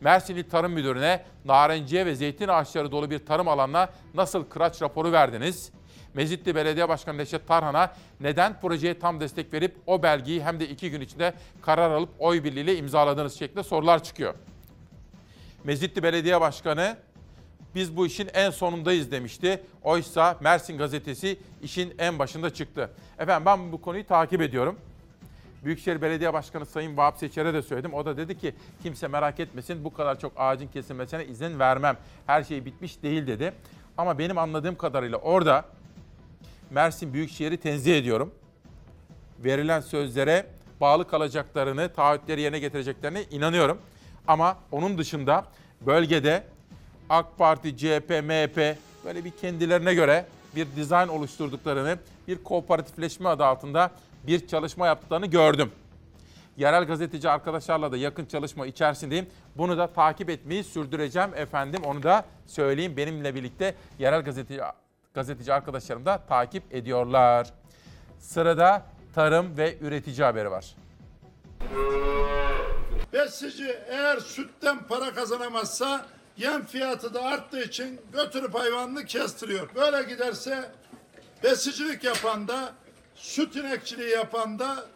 Mersin 0.00 0.36
İl 0.36 0.50
Tarım 0.50 0.72
Müdürü'ne 0.72 1.24
narenciye 1.44 2.06
ve 2.06 2.14
zeytin 2.14 2.48
ağaçları 2.48 2.92
dolu 2.92 3.10
bir 3.10 3.26
tarım 3.26 3.48
alanına 3.48 3.88
nasıl 4.14 4.44
kıraç 4.44 4.82
raporu 4.82 5.12
verdiniz? 5.12 5.72
Mezitli 6.14 6.54
Belediye 6.54 6.88
Başkanı 6.88 7.18
Neşet 7.18 7.48
Tarhan'a 7.48 7.92
neden 8.20 8.60
projeye 8.60 8.98
tam 8.98 9.20
destek 9.20 9.52
verip 9.52 9.76
o 9.86 10.02
belgeyi 10.02 10.44
hem 10.44 10.60
de 10.60 10.68
iki 10.68 10.90
gün 10.90 11.00
içinde 11.00 11.34
karar 11.62 11.90
alıp 11.90 12.10
oy 12.18 12.44
birliğiyle 12.44 12.76
imzaladığınız 12.76 13.38
şeklinde 13.38 13.62
sorular 13.62 14.02
çıkıyor. 14.02 14.34
Mezitli 15.64 16.02
Belediye 16.02 16.40
Başkanı 16.40 16.96
biz 17.74 17.96
bu 17.96 18.06
işin 18.06 18.30
en 18.34 18.50
sonundayız 18.50 19.10
demişti. 19.10 19.62
Oysa 19.82 20.36
Mersin 20.40 20.78
gazetesi 20.78 21.38
işin 21.62 21.94
en 21.98 22.18
başında 22.18 22.54
çıktı. 22.54 22.90
Efendim 23.18 23.46
ben 23.46 23.72
bu 23.72 23.80
konuyu 23.80 24.06
takip 24.06 24.40
ediyorum. 24.40 24.76
Büyükşehir 25.64 26.02
Belediye 26.02 26.32
Başkanı 26.32 26.66
Sayın 26.66 26.96
Vahap 26.96 27.18
Seçer'e 27.18 27.54
de 27.54 27.62
söyledim. 27.62 27.94
O 27.94 28.04
da 28.04 28.16
dedi 28.16 28.38
ki 28.38 28.54
kimse 28.82 29.08
merak 29.08 29.40
etmesin 29.40 29.84
bu 29.84 29.92
kadar 29.92 30.20
çok 30.20 30.32
ağacın 30.36 30.68
kesilmesine 30.68 31.24
izin 31.24 31.58
vermem. 31.58 31.96
Her 32.26 32.44
şey 32.44 32.64
bitmiş 32.64 33.02
değil 33.02 33.26
dedi. 33.26 33.52
Ama 33.98 34.18
benim 34.18 34.38
anladığım 34.38 34.76
kadarıyla 34.76 35.18
orada 35.18 35.64
Mersin 36.70 37.12
Büyükşehir'i 37.12 37.56
tenzih 37.56 37.98
ediyorum. 37.98 38.34
Verilen 39.44 39.80
sözlere 39.80 40.46
bağlı 40.80 41.08
kalacaklarını, 41.08 41.88
taahhütleri 41.88 42.40
yerine 42.40 42.58
getireceklerine 42.58 43.22
inanıyorum. 43.30 43.78
Ama 44.26 44.58
onun 44.72 44.98
dışında 44.98 45.44
bölgede 45.80 46.44
AK 47.10 47.38
Parti, 47.38 47.76
CHP, 47.76 48.10
MHP 48.10 48.76
böyle 49.04 49.24
bir 49.24 49.30
kendilerine 49.30 49.94
göre 49.94 50.26
bir 50.56 50.66
dizayn 50.76 51.08
oluşturduklarını, 51.08 51.98
bir 52.28 52.44
kooperatifleşme 52.44 53.28
adı 53.28 53.44
altında 53.44 53.90
bir 54.26 54.46
çalışma 54.46 54.86
yaptıklarını 54.86 55.26
gördüm. 55.26 55.72
Yerel 56.56 56.84
gazeteci 56.84 57.30
arkadaşlarla 57.30 57.92
da 57.92 57.96
yakın 57.96 58.26
çalışma 58.26 58.66
içerisindeyim. 58.66 59.26
Bunu 59.56 59.78
da 59.78 59.86
takip 59.86 60.30
etmeyi 60.30 60.64
sürdüreceğim 60.64 61.30
efendim. 61.34 61.82
Onu 61.84 62.02
da 62.02 62.24
söyleyeyim. 62.46 62.96
Benimle 62.96 63.34
birlikte 63.34 63.74
yerel 63.98 64.22
gazeteci, 64.22 64.60
gazeteci 65.14 65.52
arkadaşlarım 65.52 66.06
da 66.06 66.18
takip 66.18 66.74
ediyorlar. 66.74 67.52
Sırada 68.18 68.82
tarım 69.14 69.56
ve 69.56 69.78
üretici 69.80 70.24
haberi 70.24 70.50
var. 70.50 70.76
Besici 73.12 73.76
eğer 73.88 74.16
sütten 74.16 74.78
para 74.88 75.14
kazanamazsa 75.14 76.06
yem 76.36 76.66
fiyatı 76.66 77.14
da 77.14 77.22
arttığı 77.22 77.62
için 77.62 78.00
götürüp 78.12 78.54
hayvanını 78.54 79.04
kestiriyor. 79.04 79.74
Böyle 79.74 80.02
giderse 80.02 80.70
besicilik 81.42 82.04
yapan 82.04 82.48
da 82.48 82.72
süt 83.14 83.56
inekçiliği 83.56 84.10
yapan 84.10 84.58
da 84.58 84.86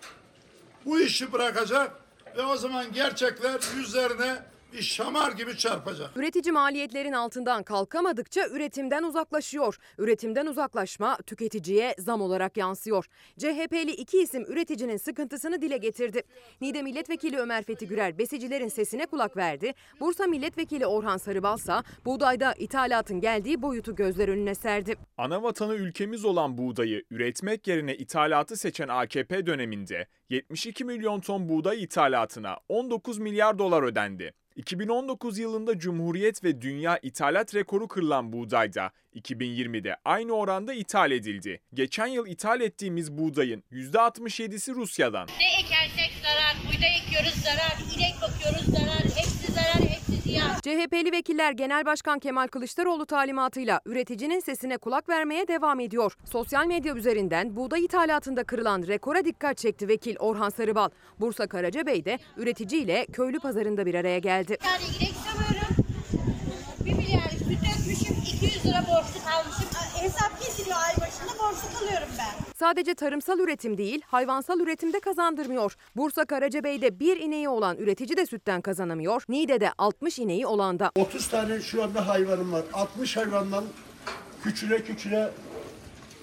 bu 0.84 1.01
işi 1.01 1.32
bırakacak 1.32 1.93
ve 2.36 2.43
o 2.43 2.57
zaman 2.57 2.93
gerçekler 2.93 3.61
yüzlerine 3.76 4.43
şamar 4.81 5.33
gibi 5.33 5.57
çarpacak. 5.57 6.16
Üretici 6.16 6.53
maliyetlerin 6.53 7.12
altından 7.12 7.62
kalkamadıkça 7.62 8.49
üretimden 8.49 9.03
uzaklaşıyor. 9.03 9.77
Üretimden 9.99 10.47
uzaklaşma 10.47 11.16
tüketiciye 11.16 11.95
zam 11.99 12.21
olarak 12.21 12.57
yansıyor. 12.57 13.05
CHP'li 13.39 13.91
iki 13.91 14.23
isim 14.23 14.45
üreticinin 14.49 14.97
sıkıntısını 14.97 15.62
dile 15.62 15.77
getirdi. 15.77 16.23
Niğde 16.61 16.83
Milletvekili 16.83 17.39
Ömer 17.39 17.64
Fethi 17.64 17.89
Gürer 17.89 18.19
besicilerin 18.19 18.69
sesine 18.69 19.07
kulak 19.07 19.37
verdi. 19.37 19.73
Bursa 20.01 20.27
Milletvekili 20.27 20.87
Orhan 20.87 21.16
Sarıbalsa 21.16 21.85
buğdayda 22.05 22.55
ithalatın 22.59 23.21
geldiği 23.21 23.62
boyutu 23.62 23.97
gözler 23.97 24.29
önüne 24.29 24.55
serdi. 24.55 24.97
Ana 25.19 25.43
vatanı 25.43 25.75
ülkemiz 25.75 26.25
olan 26.25 26.59
buğdayı 26.59 27.05
üretmek 27.11 27.66
yerine 27.66 27.97
ithalatı 27.97 28.57
seçen 28.57 28.89
AKP 28.89 29.47
döneminde 29.47 30.07
72 30.31 30.85
milyon 30.85 31.21
ton 31.21 31.49
buğday 31.49 31.83
ithalatına 31.83 32.59
19 32.69 33.19
milyar 33.19 33.59
dolar 33.59 33.83
ödendi. 33.83 34.35
2019 34.59 35.39
yılında 35.39 35.79
Cumhuriyet 35.79 36.45
ve 36.45 36.61
dünya 36.61 36.99
ithalat 37.03 37.55
rekoru 37.55 37.89
kırılan 37.89 38.33
buğdayda 38.33 38.91
2020'de 39.15 39.97
aynı 40.05 40.33
oranda 40.33 40.75
ithal 40.75 41.11
edildi. 41.11 41.61
Geçen 41.75 42.07
yıl 42.07 42.27
ithal 42.27 42.61
ettiğimiz 42.61 43.13
buğdayın 43.13 43.65
%67'si 43.73 44.75
Rusya'dan. 44.75 45.29
Ne 45.39 45.61
ekersek 45.61 46.13
zarar, 46.23 46.57
buğday 46.67 46.97
ekiyoruz 46.99 47.43
zarar, 47.43 47.79
inek 47.97 48.15
bakıyoruz 48.23 48.65
zarar, 48.65 49.05
hepsi. 49.17 49.38
CHP'li 50.63 51.13
vekiller 51.13 51.53
Genel 51.53 51.87
Başkan 51.87 52.19
Kemal 52.19 52.47
Kılıçdaroğlu 52.47 53.07
talimatıyla 53.07 53.81
üreticinin 53.87 54.41
sesine 54.41 54.79
kulak 54.79 55.09
vermeye 55.09 55.49
devam 55.49 55.81
ediyor. 55.81 56.17
Sosyal 56.25 56.67
medya 56.67 56.95
üzerinden 56.95 57.57
buğday 57.57 57.85
ithalatında 57.85 58.45
kırılan 58.45 58.83
rekora 58.87 59.25
dikkat 59.25 59.59
çekti 59.59 59.89
vekil 59.89 60.17
Orhan 60.19 60.51
Sarıbal. 60.51 60.89
Bursa 61.21 61.47
Karacabey'de 61.47 62.19
üreticiyle 62.37 63.07
köylü 63.07 63.41
pazarında 63.41 63.87
bir 63.87 63.95
araya 63.95 64.19
geldi. 64.19 64.59
Yani 64.65 64.83
savuyorum, 64.85 65.77
1 66.85 66.93
milyar 66.93 67.31
süt 67.31 67.49
dökmüşüm, 67.51 68.17
200 68.23 68.67
lira 68.67 68.81
borçlu 68.81 69.25
kalmışım. 69.29 69.69
Hesap 70.01 70.41
kesiliyor 70.41 70.77
borçlu 71.49 71.79
kalıyorum 71.79 72.09
ben. 72.19 72.55
Sadece 72.59 72.95
tarımsal 72.95 73.39
üretim 73.39 73.79
değil, 73.79 74.03
hayvansal 74.07 74.61
üretimde 74.61 75.01
kazandırmıyor. 75.01 75.77
Bursa 75.97 76.25
Karacabey'de 76.25 77.01
bir 77.01 77.17
ineği 77.17 77.49
olan 77.49 77.77
üretici 77.77 78.17
de 78.17 78.27
sütten 78.27 78.61
kazanamıyor. 78.61 79.23
Niğde'de 79.29 79.73
60 79.79 80.19
ineği 80.19 80.47
olan 80.47 80.79
da. 80.79 80.91
30 80.97 81.29
tane 81.29 81.61
şu 81.61 81.83
anda 81.83 82.09
hayvanım 82.09 82.53
var. 82.53 82.63
60 82.73 83.17
hayvandan 83.17 83.65
küçüle 84.43 84.85
küçüle 84.85 85.31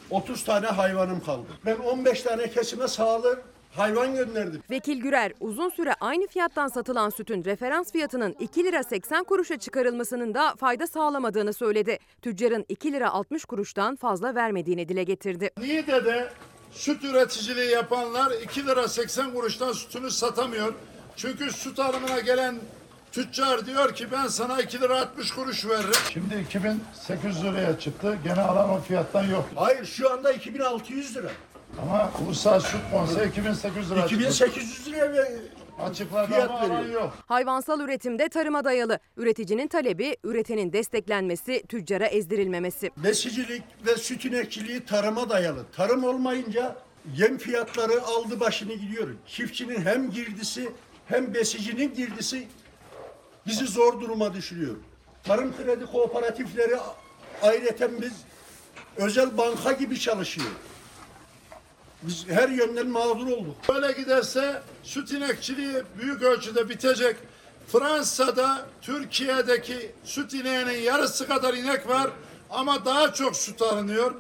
30 0.10 0.44
tane 0.44 0.68
hayvanım 0.68 1.24
kaldı. 1.24 1.48
Ben 1.66 1.76
15 1.76 2.22
tane 2.22 2.50
kesime 2.50 2.88
sağlar 2.88 3.40
hayvan 3.78 4.16
gönderdim. 4.16 4.64
Vekil 4.70 5.02
Gürer 5.02 5.32
uzun 5.40 5.70
süre 5.70 5.94
aynı 6.00 6.28
fiyattan 6.28 6.68
satılan 6.68 7.10
sütün 7.10 7.44
referans 7.44 7.92
fiyatının 7.92 8.36
2 8.40 8.64
lira 8.64 8.84
80 8.84 9.24
kuruşa 9.24 9.58
çıkarılmasının 9.60 10.34
da 10.34 10.56
fayda 10.56 10.88
sağlamadığını 10.88 11.54
söyledi. 11.54 12.00
Tüccarın 12.22 12.66
2 12.70 12.94
lira 12.94 13.10
60 13.12 13.46
kuruştan 13.46 13.96
fazla 13.96 14.36
vermediğini 14.36 14.90
dile 14.90 15.04
getirdi. 15.04 15.50
Niğde'de 15.58 16.30
süt 16.72 17.04
üreticiliği 17.04 17.72
yapanlar 17.72 18.32
2 18.32 18.66
lira 18.66 18.88
80 18.88 19.34
kuruştan 19.34 19.72
sütünü 19.72 20.12
satamıyor. 20.12 20.74
Çünkü 21.16 21.52
süt 21.52 21.80
alımına 21.80 22.20
gelen 22.20 22.56
tüccar 23.12 23.66
diyor 23.66 23.96
ki 23.96 24.08
ben 24.12 24.28
sana 24.28 24.62
2 24.62 24.82
lira 24.82 25.02
60 25.02 25.32
kuruş 25.32 25.66
veririm. 25.66 25.92
Şimdi 26.14 26.36
2800 26.46 27.44
liraya 27.44 27.80
çıktı. 27.80 28.18
Gene 28.24 28.42
alan 28.42 28.70
o 28.70 28.82
fiyattan 28.82 29.24
yok. 29.24 29.50
Hayır 29.56 29.86
şu 29.86 30.12
anda 30.14 30.32
2600 30.32 31.16
lira. 31.18 31.30
Ama 31.82 32.12
ulusal 32.26 32.60
süt 32.60 32.80
konsa 32.92 33.24
2800 33.26 33.92
lira. 33.92 34.06
2800 34.06 34.88
lira 34.88 35.14
ve 35.14 35.32
Açıkladı 35.84 36.28
fiyat 36.28 36.70
veriyor. 36.70 37.02
yok. 37.02 37.14
Hayvansal 37.28 37.80
üretimde 37.80 38.30
tarıma 38.30 38.64
dayalı. 38.64 39.00
Üreticinin 39.18 39.68
talebi 39.68 40.18
üretenin 40.24 40.74
desteklenmesi, 40.74 41.64
tüccara 41.68 42.06
ezdirilmemesi. 42.06 42.92
Besicilik 42.98 43.64
ve 43.86 43.98
süt 43.98 44.26
inekçiliği 44.26 44.86
tarıma 44.86 45.30
dayalı. 45.30 45.66
Tarım 45.76 46.04
olmayınca 46.04 46.76
yem 47.18 47.38
fiyatları 47.38 48.02
aldı 48.04 48.40
başını 48.40 48.74
gidiyor. 48.74 49.08
Çiftçinin 49.28 49.82
hem 49.82 50.12
girdisi 50.12 50.70
hem 51.06 51.34
besicinin 51.34 51.94
girdisi 51.94 52.48
bizi 53.48 53.66
zor 53.68 54.02
duruma 54.02 54.34
düşürüyor. 54.34 54.76
Tarım 55.24 55.58
kredi 55.58 55.86
kooperatifleri 55.86 56.76
ayrıca 57.42 58.02
biz 58.02 58.14
özel 58.98 59.38
banka 59.38 59.72
gibi 59.72 60.00
çalışıyor. 60.00 60.48
Biz 62.08 62.28
her 62.30 62.50
yönden 62.50 62.88
mağdur 62.88 63.28
olduk. 63.28 63.56
Böyle 63.70 63.92
giderse 63.92 64.62
süt 64.84 65.12
inekçiliği 65.12 65.84
büyük 65.98 66.22
ölçüde 66.22 66.70
bitecek. 66.70 67.16
Fransa'da 67.68 68.66
Türkiye'deki 68.82 69.92
süt 70.04 70.34
ineğinin 70.34 70.78
yarısı 70.78 71.28
kadar 71.28 71.54
inek 71.54 71.90
var 71.90 72.10
ama 72.50 72.86
daha 72.86 73.14
çok 73.14 73.36
süt 73.36 73.62
alınıyor. 73.62 74.16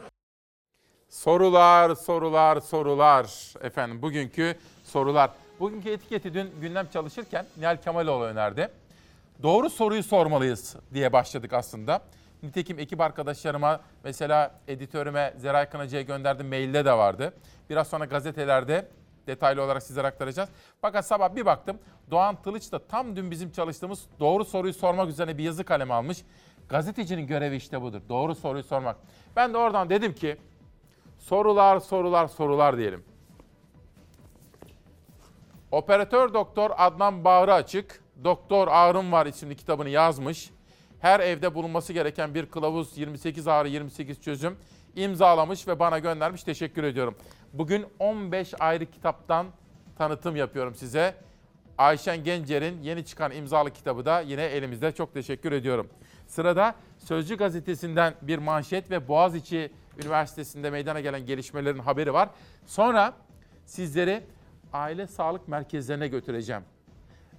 Sorular, 1.09 1.95
sorular, 1.95 2.59
sorular. 2.59 3.53
Efendim 3.61 4.01
bugünkü 4.01 4.57
sorular. 4.83 5.31
Bugünkü 5.59 5.89
etiketi 5.89 6.33
dün 6.33 6.51
gündem 6.61 6.87
çalışırken 6.93 7.45
Nihal 7.57 7.77
Kemaloğlu 7.77 8.23
önerdi. 8.23 8.69
Doğru 9.43 9.69
soruyu 9.69 10.03
sormalıyız 10.03 10.75
diye 10.93 11.13
başladık 11.13 11.53
aslında. 11.53 12.01
Nitekim 12.45 12.79
ekip 12.79 13.01
arkadaşlarıma 13.01 13.81
mesela 14.03 14.59
editörüme 14.67 15.33
Zeray 15.37 15.69
Kınacı'ya 15.69 16.01
gönderdim 16.01 16.47
mailde 16.47 16.85
de 16.85 16.93
vardı. 16.93 17.33
Biraz 17.69 17.87
sonra 17.87 18.05
gazetelerde 18.05 18.87
detaylı 19.27 19.61
olarak 19.63 19.83
sizlere 19.83 20.07
aktaracağız. 20.07 20.49
Fakat 20.81 21.05
sabah 21.05 21.35
bir 21.35 21.45
baktım 21.45 21.79
Doğan 22.11 22.41
Tılıç 22.41 22.71
da 22.71 22.79
tam 22.79 23.15
dün 23.15 23.31
bizim 23.31 23.51
çalıştığımız 23.51 24.05
doğru 24.19 24.45
soruyu 24.45 24.73
sormak 24.73 25.09
üzerine 25.09 25.37
bir 25.37 25.43
yazı 25.43 25.63
kalemi 25.63 25.93
almış. 25.93 26.23
Gazetecinin 26.69 27.27
görevi 27.27 27.55
işte 27.55 27.81
budur. 27.81 28.01
Doğru 28.09 28.35
soruyu 28.35 28.63
sormak. 28.63 28.97
Ben 29.35 29.53
de 29.53 29.57
oradan 29.57 29.89
dedim 29.89 30.13
ki 30.13 30.37
sorular 31.19 31.79
sorular 31.79 32.27
sorular 32.27 32.77
diyelim. 32.77 33.03
Operatör 35.71 36.33
doktor 36.33 36.71
Adnan 36.77 37.23
Bağrı 37.23 37.53
Açık, 37.53 38.03
Doktor 38.23 38.67
Ağrım 38.67 39.11
Var 39.11 39.25
isimli 39.25 39.55
kitabını 39.55 39.89
yazmış. 39.89 40.51
Her 40.99 41.19
evde 41.19 41.55
bulunması 41.55 41.93
gereken 41.93 42.35
bir 42.35 42.45
kılavuz 42.45 42.97
28 42.97 43.47
ağrı 43.47 43.67
28 43.67 44.21
çözüm 44.21 44.57
imzalamış 44.95 45.67
ve 45.67 45.79
bana 45.79 45.99
göndermiş. 45.99 46.43
Teşekkür 46.43 46.83
ediyorum. 46.83 47.15
Bugün 47.53 47.85
15 47.99 48.53
ayrı 48.59 48.85
kitaptan 48.85 49.47
tanıtım 49.97 50.35
yapıyorum 50.35 50.75
size. 50.75 51.15
Ayşen 51.77 52.23
Gencer'in 52.23 52.81
yeni 52.81 53.05
çıkan 53.05 53.31
imzalı 53.31 53.71
kitabı 53.71 54.05
da 54.05 54.19
yine 54.19 54.43
elimizde. 54.43 54.91
Çok 54.91 55.13
teşekkür 55.13 55.51
ediyorum. 55.51 55.89
Sırada 56.27 56.75
Sözcü 56.97 57.37
gazetesinden 57.37 58.13
bir 58.21 58.37
manşet 58.37 58.91
ve 58.91 59.07
Boğaziçi 59.07 59.71
Üniversitesi'nde 60.03 60.69
meydana 60.69 60.99
gelen 60.99 61.25
gelişmelerin 61.25 61.79
haberi 61.79 62.13
var. 62.13 62.29
Sonra 62.65 63.13
sizleri 63.65 64.23
aile 64.73 65.07
sağlık 65.07 65.47
merkezlerine 65.47 66.07
götüreceğim. 66.07 66.61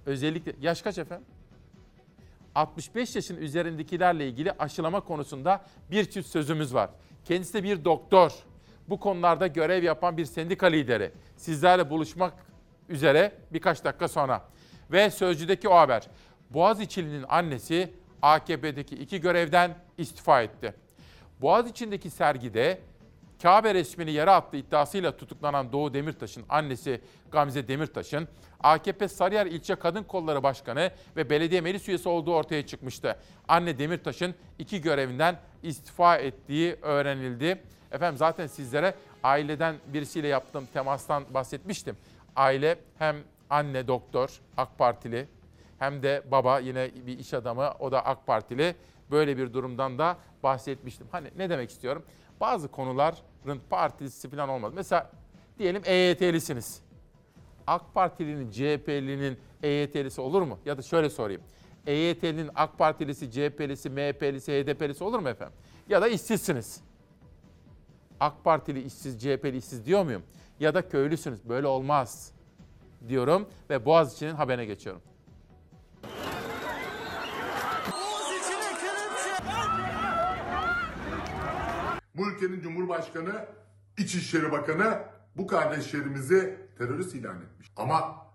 Özellikle 0.05 0.53
yaş 0.61 0.81
kaç 0.81 0.97
efendim? 0.97 1.27
65 2.57 3.15
yaşın 3.15 3.37
üzerindekilerle 3.37 4.27
ilgili 4.27 4.51
aşılama 4.51 5.01
konusunda 5.01 5.65
bir 5.91 6.05
çift 6.05 6.29
sözümüz 6.29 6.73
var. 6.73 6.89
Kendisi 7.25 7.53
de 7.53 7.63
bir 7.63 7.85
doktor. 7.85 8.31
Bu 8.89 8.99
konularda 8.99 9.47
görev 9.47 9.83
yapan 9.83 10.17
bir 10.17 10.25
sendika 10.25 10.67
lideri. 10.67 11.11
Sizlerle 11.35 11.89
buluşmak 11.89 12.33
üzere 12.89 13.31
birkaç 13.53 13.83
dakika 13.83 14.07
sonra. 14.07 14.45
Ve 14.91 15.09
Sözcü'deki 15.09 15.69
o 15.69 15.75
haber. 15.75 16.07
Boğaziçi'linin 16.49 17.25
annesi 17.29 17.93
AKP'deki 18.21 18.95
iki 18.95 19.21
görevden 19.21 19.75
istifa 19.97 20.41
etti. 20.41 20.73
Boğaziçi'ndeki 21.41 22.09
sergide 22.09 22.81
Kabe 23.41 23.73
resmini 23.73 24.11
yere 24.11 24.31
attığı 24.31 24.57
iddiasıyla 24.57 25.17
tutuklanan 25.17 25.71
Doğu 25.71 25.93
Demirtaş'ın 25.93 26.45
annesi 26.49 27.01
Gamze 27.31 27.67
Demirtaş'ın 27.67 28.27
AKP 28.59 29.07
Sarıyer 29.07 29.45
İlçe 29.45 29.75
Kadın 29.75 30.03
Kolları 30.03 30.43
Başkanı 30.43 30.91
ve 31.15 31.29
belediye 31.29 31.61
meclis 31.61 31.89
üyesi 31.89 32.09
olduğu 32.09 32.35
ortaya 32.35 32.65
çıkmıştı. 32.65 33.17
Anne 33.47 33.79
Demirtaş'ın 33.79 34.35
iki 34.59 34.81
görevinden 34.81 35.39
istifa 35.63 36.17
ettiği 36.17 36.75
öğrenildi. 36.81 37.63
Efendim 37.91 38.17
zaten 38.17 38.47
sizlere 38.47 38.95
aileden 39.23 39.75
birisiyle 39.87 40.27
yaptığım 40.27 40.65
temastan 40.65 41.23
bahsetmiştim. 41.33 41.97
Aile 42.35 42.79
hem 42.97 43.15
anne 43.49 43.87
doktor 43.87 44.41
AK 44.57 44.77
Partili 44.77 45.27
hem 45.79 46.03
de 46.03 46.23
baba 46.31 46.59
yine 46.59 46.91
bir 47.07 47.19
iş 47.19 47.33
adamı 47.33 47.73
o 47.79 47.91
da 47.91 48.05
AK 48.05 48.27
Partili. 48.27 48.75
Böyle 49.11 49.37
bir 49.37 49.53
durumdan 49.53 49.97
da 49.97 50.17
bahsetmiştim. 50.43 51.07
Hani 51.11 51.27
ne 51.37 51.49
demek 51.49 51.69
istiyorum? 51.69 52.03
Bazı 52.41 52.67
konuların 52.67 53.59
partisi 53.69 54.29
falan 54.29 54.49
olmaz. 54.49 54.73
Mesela 54.75 55.11
diyelim 55.59 55.81
EYT'lisiniz. 55.85 56.81
AK 57.67 57.93
Partilinin, 57.93 58.51
CHP'linin 58.51 59.37
EYT'lisi 59.63 60.21
olur 60.21 60.41
mu? 60.41 60.59
Ya 60.65 60.77
da 60.77 60.81
şöyle 60.81 61.09
sorayım. 61.09 61.41
EYT'linin 61.87 62.49
AK 62.55 62.77
Partilisi, 62.77 63.31
CHP'lisi, 63.31 63.89
MHP'lisi, 63.89 64.51
HDP'lisi 64.51 65.03
olur 65.03 65.19
mu 65.19 65.29
efendim? 65.29 65.55
Ya 65.89 66.01
da 66.01 66.07
işsizsiniz. 66.07 66.81
AK 68.19 68.43
Partili 68.43 68.81
işsiz, 68.81 69.21
CHP'li 69.21 69.57
işsiz 69.57 69.85
diyor 69.85 70.03
muyum? 70.03 70.23
Ya 70.59 70.73
da 70.73 70.89
köylüsünüz. 70.89 71.49
Böyle 71.49 71.67
olmaz 71.67 72.31
diyorum 73.07 73.47
ve 73.69 73.85
Boğaziçi'nin 73.85 74.35
haberine 74.35 74.65
geçiyorum. 74.65 75.01
Bu 82.17 82.31
ülkenin 82.31 82.61
Cumhurbaşkanı, 82.61 83.45
İçişleri 83.97 84.51
Bakanı 84.51 84.99
bu 85.35 85.47
kardeşlerimizi 85.47 86.57
terörist 86.77 87.15
ilan 87.15 87.41
etmiş. 87.41 87.71
Ama 87.75 88.27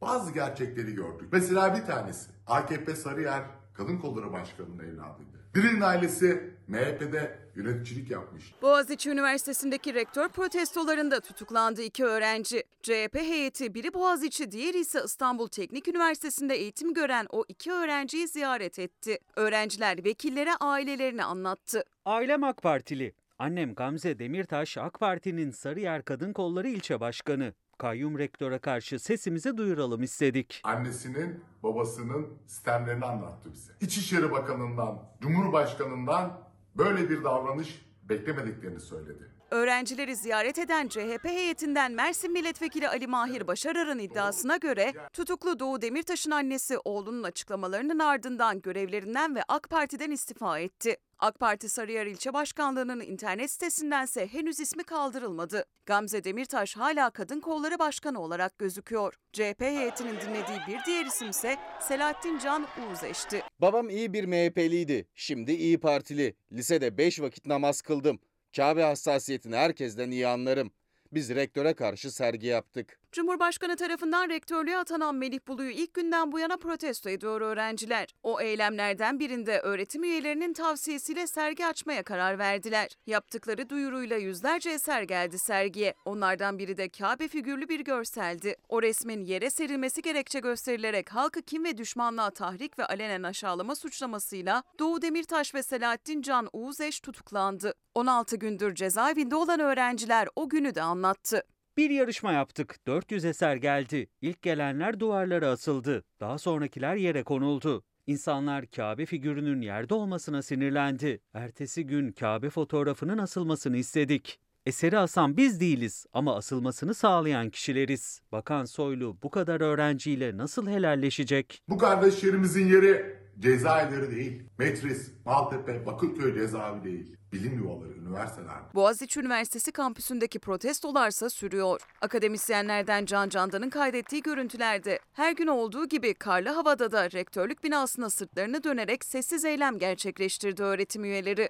bazı 0.00 0.32
gerçekleri 0.32 0.94
gördük. 0.94 1.28
Mesela 1.32 1.76
bir 1.76 1.84
tanesi 1.86 2.30
AKP 2.46 2.96
Sarıyer 2.96 3.42
Kadın 3.74 3.98
Kolları 3.98 4.32
Başkanı'nın 4.32 4.78
evladıydı. 4.78 5.44
Birinin 5.54 5.80
ailesi 5.80 6.54
MHP'de 6.68 7.38
yöneticilik 7.54 8.10
yapmış. 8.10 8.54
Boğaziçi 8.62 9.10
Üniversitesi'ndeki 9.10 9.94
rektör 9.94 10.28
protestolarında 10.28 11.20
tutuklandı 11.20 11.82
iki 11.82 12.04
öğrenci. 12.04 12.62
CHP 12.82 13.14
heyeti 13.14 13.74
biri 13.74 13.94
Boğaziçi, 13.94 14.50
diğeri 14.52 14.78
ise 14.78 15.00
İstanbul 15.04 15.48
Teknik 15.48 15.88
Üniversitesi'nde 15.88 16.54
eğitim 16.54 16.94
gören 16.94 17.26
o 17.30 17.44
iki 17.48 17.72
öğrenciyi 17.72 18.28
ziyaret 18.28 18.78
etti. 18.78 19.18
Öğrenciler 19.36 20.04
vekillere 20.04 20.54
ailelerini 20.60 21.24
anlattı. 21.24 21.84
Ailem 22.04 22.44
AK 22.44 22.62
Partili. 22.62 23.14
Annem 23.38 23.74
Gamze 23.74 24.18
Demirtaş 24.18 24.78
AK 24.78 25.00
Parti'nin 25.00 25.50
Sarıyer 25.50 26.04
Kadın 26.04 26.32
Kolları 26.32 26.68
ilçe 26.68 27.00
başkanı. 27.00 27.54
Kayyum 27.78 28.18
rektöre 28.18 28.58
karşı 28.58 28.98
sesimizi 28.98 29.56
duyuralım 29.56 30.02
istedik. 30.02 30.60
Annesinin, 30.64 31.44
babasının 31.62 32.38
sistemlerini 32.46 33.04
anlattı 33.04 33.52
bize. 33.52 33.72
İçişleri 33.80 34.30
Bakanı'ndan, 34.30 35.02
Cumhurbaşkanı'ndan 35.20 36.40
böyle 36.76 37.10
bir 37.10 37.24
davranış 37.24 37.86
beklemediklerini 38.02 38.80
söyledi. 38.80 39.30
Öğrencileri 39.50 40.16
ziyaret 40.16 40.58
eden 40.58 40.88
CHP 40.88 41.24
heyetinden 41.24 41.92
Mersin 41.92 42.32
Milletvekili 42.32 42.88
Ali 42.88 43.06
Mahir 43.06 43.46
Başarar'ın 43.46 43.98
iddiasına 43.98 44.56
göre 44.56 44.92
tutuklu 45.12 45.58
Doğu 45.58 45.82
Demirtaş'ın 45.82 46.30
annesi 46.30 46.78
oğlunun 46.84 47.22
açıklamalarının 47.22 47.98
ardından 47.98 48.60
görevlerinden 48.60 49.34
ve 49.34 49.42
AK 49.48 49.70
Parti'den 49.70 50.10
istifa 50.10 50.58
etti. 50.58 50.96
AK 51.18 51.40
Parti 51.40 51.68
Sarıyer 51.68 52.06
İlçe 52.06 52.32
Başkanlığı'nın 52.32 53.00
internet 53.00 53.50
sitesindense 53.50 54.26
henüz 54.26 54.60
ismi 54.60 54.84
kaldırılmadı. 54.84 55.64
Gamze 55.86 56.24
Demirtaş 56.24 56.76
hala 56.76 57.10
Kadın 57.10 57.40
Kolları 57.40 57.78
Başkanı 57.78 58.20
olarak 58.20 58.58
gözüküyor. 58.58 59.14
CHP 59.32 59.60
heyetinin 59.60 60.20
dinlediği 60.20 60.58
bir 60.68 60.84
diğer 60.86 61.06
isim 61.06 61.30
ise 61.30 61.56
Selahattin 61.80 62.38
Can 62.38 62.66
Uğuzeş'ti. 62.90 63.42
Babam 63.58 63.88
iyi 63.90 64.12
bir 64.12 64.24
MHP'liydi. 64.24 65.08
Şimdi 65.14 65.52
iyi 65.52 65.80
Partili. 65.80 66.36
Lisede 66.52 66.98
5 66.98 67.20
vakit 67.20 67.46
namaz 67.46 67.82
kıldım. 67.82 68.18
Kabe 68.56 68.82
hassasiyetini 68.82 69.56
herkesten 69.56 70.10
iyi 70.10 70.26
anlarım. 70.26 70.70
Biz 71.12 71.30
rektöre 71.30 71.74
karşı 71.74 72.10
sergi 72.10 72.46
yaptık. 72.46 73.00
Cumhurbaşkanı 73.14 73.76
tarafından 73.76 74.28
rektörlüğe 74.28 74.78
atanan 74.78 75.14
Melih 75.14 75.38
Bulu'yu 75.48 75.70
ilk 75.70 75.94
günden 75.94 76.32
bu 76.32 76.38
yana 76.38 76.56
protesto 76.56 77.10
ediyor 77.10 77.40
öğrenciler. 77.40 78.08
O 78.22 78.40
eylemlerden 78.40 79.18
birinde 79.18 79.60
öğretim 79.60 80.04
üyelerinin 80.04 80.52
tavsiyesiyle 80.52 81.26
sergi 81.26 81.66
açmaya 81.66 82.02
karar 82.02 82.38
verdiler. 82.38 82.90
Yaptıkları 83.06 83.68
duyuruyla 83.68 84.16
yüzlerce 84.16 84.70
eser 84.70 85.02
geldi 85.02 85.38
sergiye. 85.38 85.94
Onlardan 86.04 86.58
biri 86.58 86.76
de 86.76 86.88
Kabe 86.88 87.28
figürlü 87.28 87.68
bir 87.68 87.80
görseldi. 87.80 88.56
O 88.68 88.82
resmin 88.82 89.24
yere 89.24 89.50
serilmesi 89.50 90.02
gerekçe 90.02 90.40
gösterilerek 90.40 91.10
halkı 91.10 91.42
kim 91.42 91.64
ve 91.64 91.78
düşmanlığa 91.78 92.30
tahrik 92.30 92.78
ve 92.78 92.84
alenen 92.84 93.22
aşağılama 93.22 93.74
suçlamasıyla 93.74 94.62
Doğu 94.78 95.02
Demirtaş 95.02 95.54
ve 95.54 95.62
Selahattin 95.62 96.22
Can 96.22 96.48
Uğuzeş 96.52 97.00
tutuklandı. 97.00 97.74
16 97.94 98.36
gündür 98.36 98.74
cezaevinde 98.74 99.36
olan 99.36 99.60
öğrenciler 99.60 100.28
o 100.36 100.48
günü 100.48 100.74
de 100.74 100.82
anlattı. 100.82 101.42
Bir 101.76 101.90
yarışma 101.90 102.32
yaptık. 102.32 102.76
400 102.86 103.24
eser 103.24 103.56
geldi. 103.56 104.06
İlk 104.20 104.42
gelenler 104.42 105.00
duvarlara 105.00 105.48
asıldı. 105.48 106.04
Daha 106.20 106.38
sonrakiler 106.38 106.96
yere 106.96 107.22
konuldu. 107.22 107.84
İnsanlar 108.06 108.66
Kabe 108.66 109.06
figürünün 109.06 109.60
yerde 109.60 109.94
olmasına 109.94 110.42
sinirlendi. 110.42 111.20
Ertesi 111.34 111.86
gün 111.86 112.12
Kabe 112.12 112.50
fotoğrafının 112.50 113.18
asılmasını 113.18 113.76
istedik. 113.76 114.40
Eseri 114.66 114.98
asan 114.98 115.36
biz 115.36 115.60
değiliz 115.60 116.06
ama 116.12 116.36
asılmasını 116.36 116.94
sağlayan 116.94 117.50
kişileriz. 117.50 118.20
Bakan 118.32 118.64
Soylu 118.64 119.16
bu 119.22 119.30
kadar 119.30 119.60
öğrenciyle 119.60 120.36
nasıl 120.36 120.68
helalleşecek? 120.68 121.62
Bu 121.68 121.78
kardeşlerimizin 121.78 122.66
yeri 122.68 123.16
cezaevleri 123.38 124.16
değil. 124.16 124.42
Metris, 124.58 125.12
Maltepe, 125.24 125.86
Bakırköy 125.86 126.34
cezaevi 126.34 126.84
değil. 126.84 127.16
Bilim 127.34 127.58
yuvaları, 127.58 127.92
üniversiteler. 127.92 128.56
Boğaziçi 128.74 129.20
Üniversitesi 129.20 129.72
kampüsündeki 129.72 130.38
protestolarsa 130.38 131.30
sürüyor. 131.30 131.80
Akademisyenlerden 132.00 133.04
Can 133.04 133.28
Candan'ın 133.28 133.70
kaydettiği 133.70 134.22
görüntülerde 134.22 134.98
her 135.12 135.32
gün 135.32 135.46
olduğu 135.46 135.88
gibi 135.88 136.14
karlı 136.14 136.48
havada 136.48 136.92
da 136.92 137.10
rektörlük 137.10 137.64
binasına 137.64 138.10
sırtlarını 138.10 138.64
dönerek 138.64 139.04
sessiz 139.04 139.44
eylem 139.44 139.78
gerçekleştirdi 139.78 140.62
öğretim 140.62 141.04
üyeleri. 141.04 141.48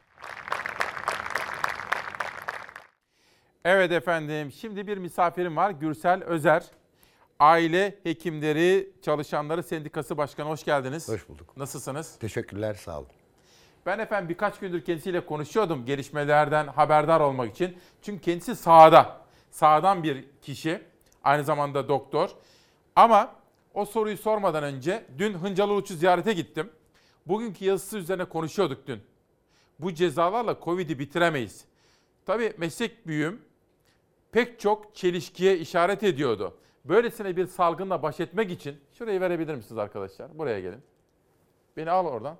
Evet 3.65 3.93
efendim 3.93 4.53
şimdi 4.53 4.87
bir 4.87 4.99
misafirim 4.99 5.57
var 5.57 5.71
Gürsel 5.71 6.25
Özer. 6.25 6.65
Aile 7.39 7.99
Hekimleri 8.03 8.93
Çalışanları 9.03 9.63
Sendikası 9.63 10.17
Başkanı 10.17 10.49
hoş 10.49 10.65
geldiniz. 10.65 11.09
Hoş 11.09 11.29
bulduk. 11.29 11.57
Nasılsınız? 11.57 12.17
Teşekkürler, 12.17 12.75
sağ 12.75 12.99
olun. 12.99 13.09
Ben 13.87 13.99
efendim 13.99 14.29
birkaç 14.29 14.59
gündür 14.59 14.85
kendisiyle 14.85 15.27
konuşuyordum 15.27 15.85
gelişmelerden 15.85 16.67
haberdar 16.67 17.21
olmak 17.21 17.51
için. 17.51 17.77
Çünkü 18.03 18.21
kendisi 18.23 18.57
sahada, 18.57 19.21
sahadan 19.51 20.03
bir 20.03 20.25
kişi, 20.43 20.83
aynı 21.25 21.45
zamanda 21.45 21.89
doktor. 21.89 22.31
Ama 22.97 23.35
o 23.75 23.85
soruyu 23.85 24.17
sormadan 24.17 24.65
önce 24.65 25.05
dün 25.19 25.35
Hıncalı 25.35 25.73
Uç'u 25.75 25.95
ziyarete 25.95 26.33
gittim. 26.33 26.71
Bugünkü 27.27 27.65
yazısı 27.65 27.99
üzerine 27.99 28.25
konuşuyorduk 28.25 28.87
dün. 28.87 29.01
Bu 29.79 29.95
cezalarla 29.95 30.57
Covid'i 30.65 30.99
bitiremeyiz. 30.99 31.65
Tabii 32.27 32.55
meslek 32.59 33.07
büyüğüm 33.07 33.43
pek 34.33 34.61
çok 34.61 34.95
çelişkiye 34.95 35.59
işaret 35.59 36.03
ediyordu. 36.03 36.55
Böylesine 36.85 37.37
bir 37.37 37.47
salgınla 37.47 38.03
baş 38.03 38.21
etmek 38.21 38.51
için, 38.51 38.81
şurayı 38.99 39.21
verebilir 39.21 39.55
misiniz 39.55 39.79
arkadaşlar? 39.79 40.39
Buraya 40.39 40.61
gelin. 40.61 40.83
Beni 41.77 41.91
al 41.91 42.07
oradan. 42.07 42.37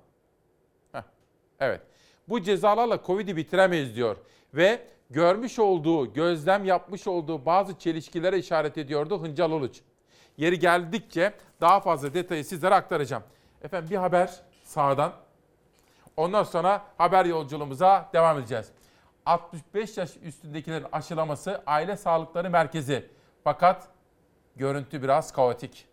Evet. 1.59 1.81
Bu 2.29 2.41
cezalarla 2.41 2.99
Covid'i 3.05 3.35
bitiremeyiz 3.35 3.95
diyor. 3.95 4.17
Ve 4.53 4.81
görmüş 5.09 5.59
olduğu, 5.59 6.13
gözlem 6.13 6.65
yapmış 6.65 7.07
olduğu 7.07 7.45
bazı 7.45 7.79
çelişkilere 7.79 8.37
işaret 8.37 8.77
ediyordu 8.77 9.23
Hıncal 9.23 9.51
Uluç. 9.51 9.81
Yeri 10.37 10.59
geldikçe 10.59 11.33
daha 11.61 11.79
fazla 11.79 12.13
detayı 12.13 12.45
sizlere 12.45 12.75
aktaracağım. 12.75 13.23
Efendim 13.63 13.89
bir 13.89 13.95
haber 13.95 14.41
sağdan. 14.63 15.13
Ondan 16.17 16.43
sonra 16.43 16.85
haber 16.97 17.25
yolculuğumuza 17.25 18.09
devam 18.13 18.39
edeceğiz. 18.39 18.71
65 19.25 19.97
yaş 19.97 20.11
üstündekilerin 20.23 20.85
aşılaması 20.91 21.61
Aile 21.65 21.97
Sağlıkları 21.97 22.49
Merkezi. 22.49 23.09
Fakat 23.43 23.87
görüntü 24.55 25.03
biraz 25.03 25.33
kaotik. 25.33 25.87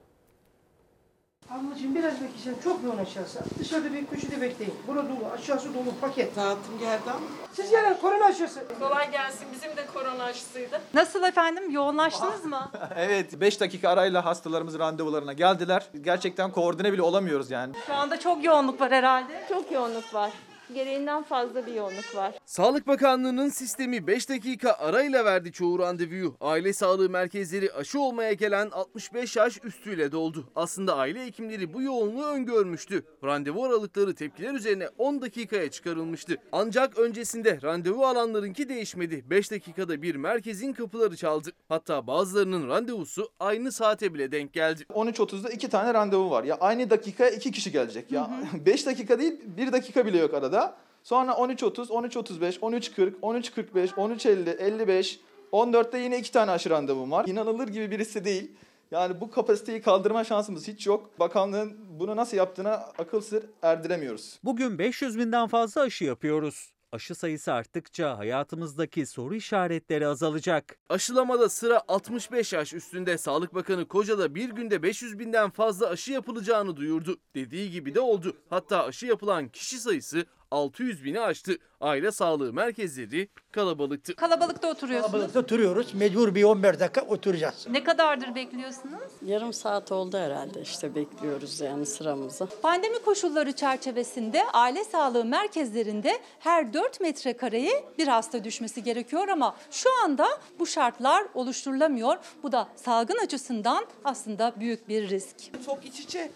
Ablacığım 1.50 1.94
biraz 1.94 2.14
bekleyeceğim. 2.14 2.58
Çok 2.64 2.84
yoğun 2.84 2.98
aşağısı. 2.98 3.38
Dışarıda 3.58 3.92
bir 3.92 4.06
köşede 4.06 4.40
bekleyin. 4.40 4.74
Bura 4.86 5.02
dolu, 5.04 5.30
aşağısı 5.34 5.74
dolu 5.74 5.94
paket. 6.00 6.34
Saatim 6.34 6.78
geldi 6.78 7.02
ama. 7.10 7.20
Siz 7.52 7.70
gelin 7.70 7.94
korona 8.00 8.24
aşısı. 8.24 8.64
Kolay 8.80 9.10
gelsin. 9.10 9.46
Bizim 9.54 9.76
de 9.76 9.86
korona 9.94 10.24
aşısıydı. 10.24 10.80
Nasıl 10.94 11.22
efendim? 11.22 11.70
Yoğunlaştınız 11.70 12.44
mı? 12.44 12.70
Evet 12.96 13.40
5 13.40 13.60
dakika 13.60 13.88
arayla 13.90 14.24
hastalarımız 14.24 14.78
randevularına 14.78 15.32
geldiler. 15.32 15.86
Gerçekten 16.00 16.50
koordine 16.52 16.92
bile 16.92 17.02
olamıyoruz 17.02 17.50
yani. 17.50 17.72
Şu 17.86 17.94
anda 17.94 18.20
çok 18.20 18.44
yoğunluk 18.44 18.80
var 18.80 18.90
herhalde. 18.92 19.44
Çok 19.48 19.72
yoğunluk 19.72 20.14
var. 20.14 20.30
Gereğinden 20.74 21.22
fazla 21.22 21.66
bir 21.66 21.74
yoğunluk 21.74 22.14
var. 22.16 22.34
Sağlık 22.46 22.86
Bakanlığı'nın 22.86 23.48
sistemi 23.48 24.06
5 24.06 24.28
dakika 24.28 24.72
arayla 24.72 25.24
verdi 25.24 25.52
çoğu 25.52 25.78
randevuyu. 25.78 26.36
Aile 26.40 26.72
sağlığı 26.72 27.10
merkezleri 27.10 27.72
aşı 27.72 28.00
olmaya 28.00 28.32
gelen 28.32 28.70
65 28.70 29.36
yaş 29.36 29.58
üstüyle 29.64 30.12
doldu. 30.12 30.48
Aslında 30.56 30.96
aile 30.96 31.26
hekimleri 31.26 31.74
bu 31.74 31.82
yoğunluğu 31.82 32.24
öngörmüştü. 32.26 33.04
Randevu 33.24 33.64
aralıkları 33.64 34.14
tepkiler 34.14 34.54
üzerine 34.54 34.88
10 34.98 35.22
dakikaya 35.22 35.70
çıkarılmıştı. 35.70 36.36
Ancak 36.52 36.98
öncesinde 36.98 37.58
randevu 37.62 38.06
alanlarınki 38.06 38.68
değişmedi. 38.68 39.24
5 39.30 39.50
dakikada 39.50 40.02
bir 40.02 40.14
merkezin 40.14 40.72
kapıları 40.72 41.16
çaldı. 41.16 41.50
Hatta 41.68 42.06
bazılarının 42.06 42.68
randevusu 42.68 43.28
aynı 43.40 43.72
saate 43.72 44.14
bile 44.14 44.32
denk 44.32 44.52
geldi. 44.52 44.82
13.30'da 44.82 45.48
2 45.50 45.68
tane 45.68 45.94
randevu 45.94 46.30
var. 46.30 46.44
Ya 46.44 46.56
aynı 46.60 46.90
dakikaya 46.90 47.30
2 47.30 47.50
kişi 47.52 47.72
gelecek. 47.72 48.12
Ya 48.12 48.30
5 48.66 48.86
dakika 48.86 49.18
değil 49.18 49.40
1 49.56 49.72
dakika 49.72 50.06
bile 50.06 50.18
yok 50.18 50.34
arada. 50.34 50.61
Sonra 51.02 51.32
13.30, 51.32 51.86
13.35, 51.86 52.58
13.40, 52.58 53.20
13.45, 53.20 53.88
13.50, 53.88 54.56
55, 54.56 55.20
14'te 55.52 55.98
yine 55.98 56.18
2 56.18 56.32
tane 56.32 56.50
aşı 56.50 56.70
randevum 56.70 57.10
var. 57.10 57.26
İnanılır 57.28 57.68
gibi 57.68 57.90
birisi 57.90 58.24
değil. 58.24 58.50
Yani 58.90 59.20
bu 59.20 59.30
kapasiteyi 59.30 59.82
kaldırma 59.82 60.24
şansımız 60.24 60.68
hiç 60.68 60.86
yok. 60.86 61.10
Bakanlığın 61.18 61.76
bunu 61.98 62.16
nasıl 62.16 62.36
yaptığına 62.36 62.72
akıl 62.98 63.20
sır 63.20 63.44
erdiremiyoruz. 63.62 64.38
Bugün 64.44 64.78
500 64.78 65.18
binden 65.18 65.46
fazla 65.46 65.80
aşı 65.80 66.04
yapıyoruz. 66.04 66.72
Aşı 66.92 67.14
sayısı 67.14 67.52
arttıkça 67.52 68.18
hayatımızdaki 68.18 69.06
soru 69.06 69.34
işaretleri 69.34 70.06
azalacak. 70.06 70.78
Aşılamada 70.88 71.48
sıra 71.48 71.82
65 71.88 72.52
yaş 72.52 72.74
üstünde. 72.74 73.18
Sağlık 73.18 73.54
Bakanı 73.54 73.88
Koca'da 73.88 74.34
bir 74.34 74.50
günde 74.50 74.82
500 74.82 75.18
binden 75.18 75.50
fazla 75.50 75.88
aşı 75.88 76.12
yapılacağını 76.12 76.76
duyurdu. 76.76 77.16
Dediği 77.34 77.70
gibi 77.70 77.94
de 77.94 78.00
oldu. 78.00 78.36
Hatta 78.50 78.84
aşı 78.84 79.06
yapılan 79.06 79.48
kişi 79.48 79.78
sayısı 79.78 80.26
600 80.52 81.04
bini 81.04 81.20
aştı. 81.20 81.58
Aile 81.80 82.12
sağlığı 82.12 82.52
merkezleri 82.52 83.28
kalabalıktı. 83.52 84.16
Kalabalıkta 84.16 84.70
oturuyorsunuz. 84.70 85.12
Kalabalıkta 85.12 85.40
oturuyoruz. 85.40 85.94
Mecbur 85.94 86.34
bir 86.34 86.44
15 86.44 86.80
dakika 86.80 87.00
oturacağız. 87.02 87.66
Ne 87.70 87.84
kadardır 87.84 88.34
bekliyorsunuz? 88.34 89.02
Yarım 89.26 89.52
saat 89.52 89.92
oldu 89.92 90.18
herhalde 90.18 90.60
işte 90.62 90.94
bekliyoruz 90.94 91.60
yani 91.60 91.86
sıramızı. 91.86 92.48
Pandemi 92.62 92.98
koşulları 92.98 93.52
çerçevesinde 93.52 94.42
aile 94.52 94.84
sağlığı 94.84 95.24
merkezlerinde 95.24 96.18
her 96.38 96.72
4 96.72 97.00
metrekareye 97.00 97.84
bir 97.98 98.08
hasta 98.08 98.44
düşmesi 98.44 98.82
gerekiyor 98.82 99.28
ama 99.28 99.56
şu 99.70 99.88
anda 100.04 100.26
bu 100.58 100.66
şartlar 100.66 101.26
oluşturulamıyor. 101.34 102.16
Bu 102.42 102.52
da 102.52 102.68
salgın 102.76 103.18
açısından 103.24 103.86
aslında 104.04 104.52
büyük 104.60 104.88
bir 104.88 105.08
risk. 105.08 105.36
Çok 105.66 105.84
iç 105.84 106.00
içe. 106.00 106.30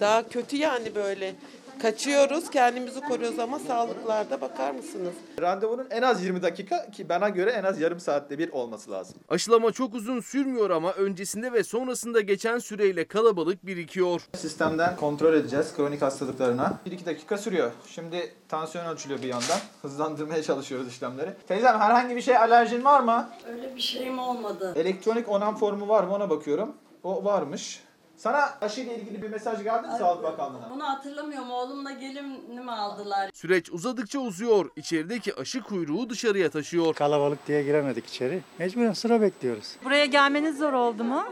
Daha 0.00 0.28
kötü 0.28 0.56
yani 0.56 0.94
böyle. 0.94 1.34
Kaçıyoruz, 1.78 2.50
kendimizi 2.50 3.00
koruyoruz 3.00 3.38
ama 3.38 3.58
sağlıklarda 3.58 4.40
bakar 4.40 4.70
mısınız? 4.70 5.12
Randevunun 5.40 5.86
en 5.90 6.02
az 6.02 6.24
20 6.24 6.42
dakika 6.42 6.90
ki 6.90 7.08
bana 7.08 7.28
göre 7.28 7.50
en 7.50 7.64
az 7.64 7.80
yarım 7.80 8.00
saatte 8.00 8.38
bir 8.38 8.48
olması 8.52 8.90
lazım. 8.90 9.16
Aşılama 9.28 9.72
çok 9.72 9.94
uzun 9.94 10.20
sürmüyor 10.20 10.70
ama 10.70 10.92
öncesinde 10.92 11.52
ve 11.52 11.64
sonrasında 11.64 12.20
geçen 12.20 12.58
süreyle 12.58 13.04
kalabalık 13.04 13.66
birikiyor. 13.66 14.22
Sistemden 14.36 14.96
kontrol 14.96 15.34
edeceğiz 15.34 15.76
kronik 15.76 16.02
hastalıklarına. 16.02 16.78
1-2 16.86 17.06
dakika 17.06 17.38
sürüyor. 17.38 17.70
Şimdi 17.86 18.32
tansiyon 18.48 18.86
ölçülüyor 18.86 19.22
bir 19.22 19.28
yandan. 19.28 19.58
Hızlandırmaya 19.82 20.42
çalışıyoruz 20.42 20.88
işlemleri. 20.88 21.30
Teyzem 21.48 21.80
herhangi 21.80 22.16
bir 22.16 22.22
şey 22.22 22.36
alerjin 22.36 22.84
var 22.84 23.00
mı? 23.00 23.28
Öyle 23.52 23.76
bir 23.76 23.80
şeyim 23.80 24.18
olmadı. 24.18 24.72
Elektronik 24.76 25.28
onam 25.28 25.56
formu 25.56 25.88
var 25.88 26.04
mı 26.04 26.14
ona 26.14 26.30
bakıyorum. 26.30 26.74
O 27.02 27.24
varmış. 27.24 27.80
Sana 28.22 28.54
aşıyla 28.60 28.92
ilgili 28.92 29.22
bir 29.22 29.30
mesaj 29.30 29.62
geldi 29.62 29.86
mi 29.86 29.94
Sağlık 29.98 30.22
Bakanlığı'na? 30.22 30.70
Bunu 30.70 30.84
hatırlamıyorum. 30.84 31.50
Oğlumla 31.50 31.90
gelinimi 31.90 32.72
aldılar. 32.72 33.30
Süreç 33.34 33.70
uzadıkça 33.70 34.18
uzuyor. 34.18 34.70
İçerideki 34.76 35.34
aşı 35.34 35.62
kuyruğu 35.62 36.10
dışarıya 36.10 36.50
taşıyor. 36.50 36.94
Kalabalık 36.94 37.46
diye 37.46 37.62
giremedik 37.62 38.06
içeri. 38.06 38.40
Mecburen 38.58 38.92
sıra 38.92 39.20
bekliyoruz. 39.20 39.76
Buraya 39.84 40.04
gelmeniz 40.04 40.58
zor 40.58 40.72
oldu 40.72 41.04
mu? 41.04 41.24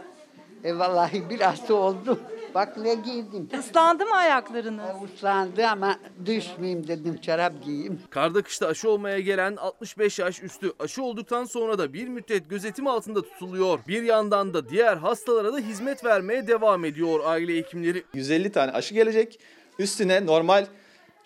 E 0.65 0.79
vallahi 0.79 1.31
biraz 1.31 1.69
da 1.69 1.75
oldu. 1.75 2.21
Bak 2.55 2.77
ne 2.77 2.95
giydim. 2.95 3.49
Islandı 3.59 4.07
mı 4.07 4.15
ayaklarınız? 4.15 5.11
Islandı 5.15 5.67
ama 5.67 5.97
düşmeyeyim 6.27 6.89
dedim 6.89 7.21
çorap 7.21 7.53
giyeyim. 7.65 8.01
Karda 8.11 8.43
kışta 8.43 8.67
aşı 8.67 8.91
olmaya 8.91 9.21
gelen 9.21 9.57
65 9.57 10.19
yaş 10.19 10.43
üstü 10.43 10.73
aşı 10.79 11.03
olduktan 11.03 11.45
sonra 11.45 11.79
da 11.79 11.93
bir 11.93 12.09
müddet 12.09 12.51
gözetim 12.51 12.87
altında 12.87 13.23
tutuluyor. 13.23 13.79
Bir 13.89 14.03
yandan 14.03 14.55
da 14.55 14.69
diğer 14.69 14.97
hastalara 14.97 15.53
da 15.53 15.59
hizmet 15.59 16.05
vermeye 16.05 16.47
devam 16.47 16.85
ediyor 16.85 17.21
aile 17.25 17.57
hekimleri. 17.57 18.05
150 18.15 18.53
tane 18.53 18.73
aşı 18.73 18.95
gelecek. 18.95 19.41
Üstüne 19.79 20.27
normal 20.27 20.67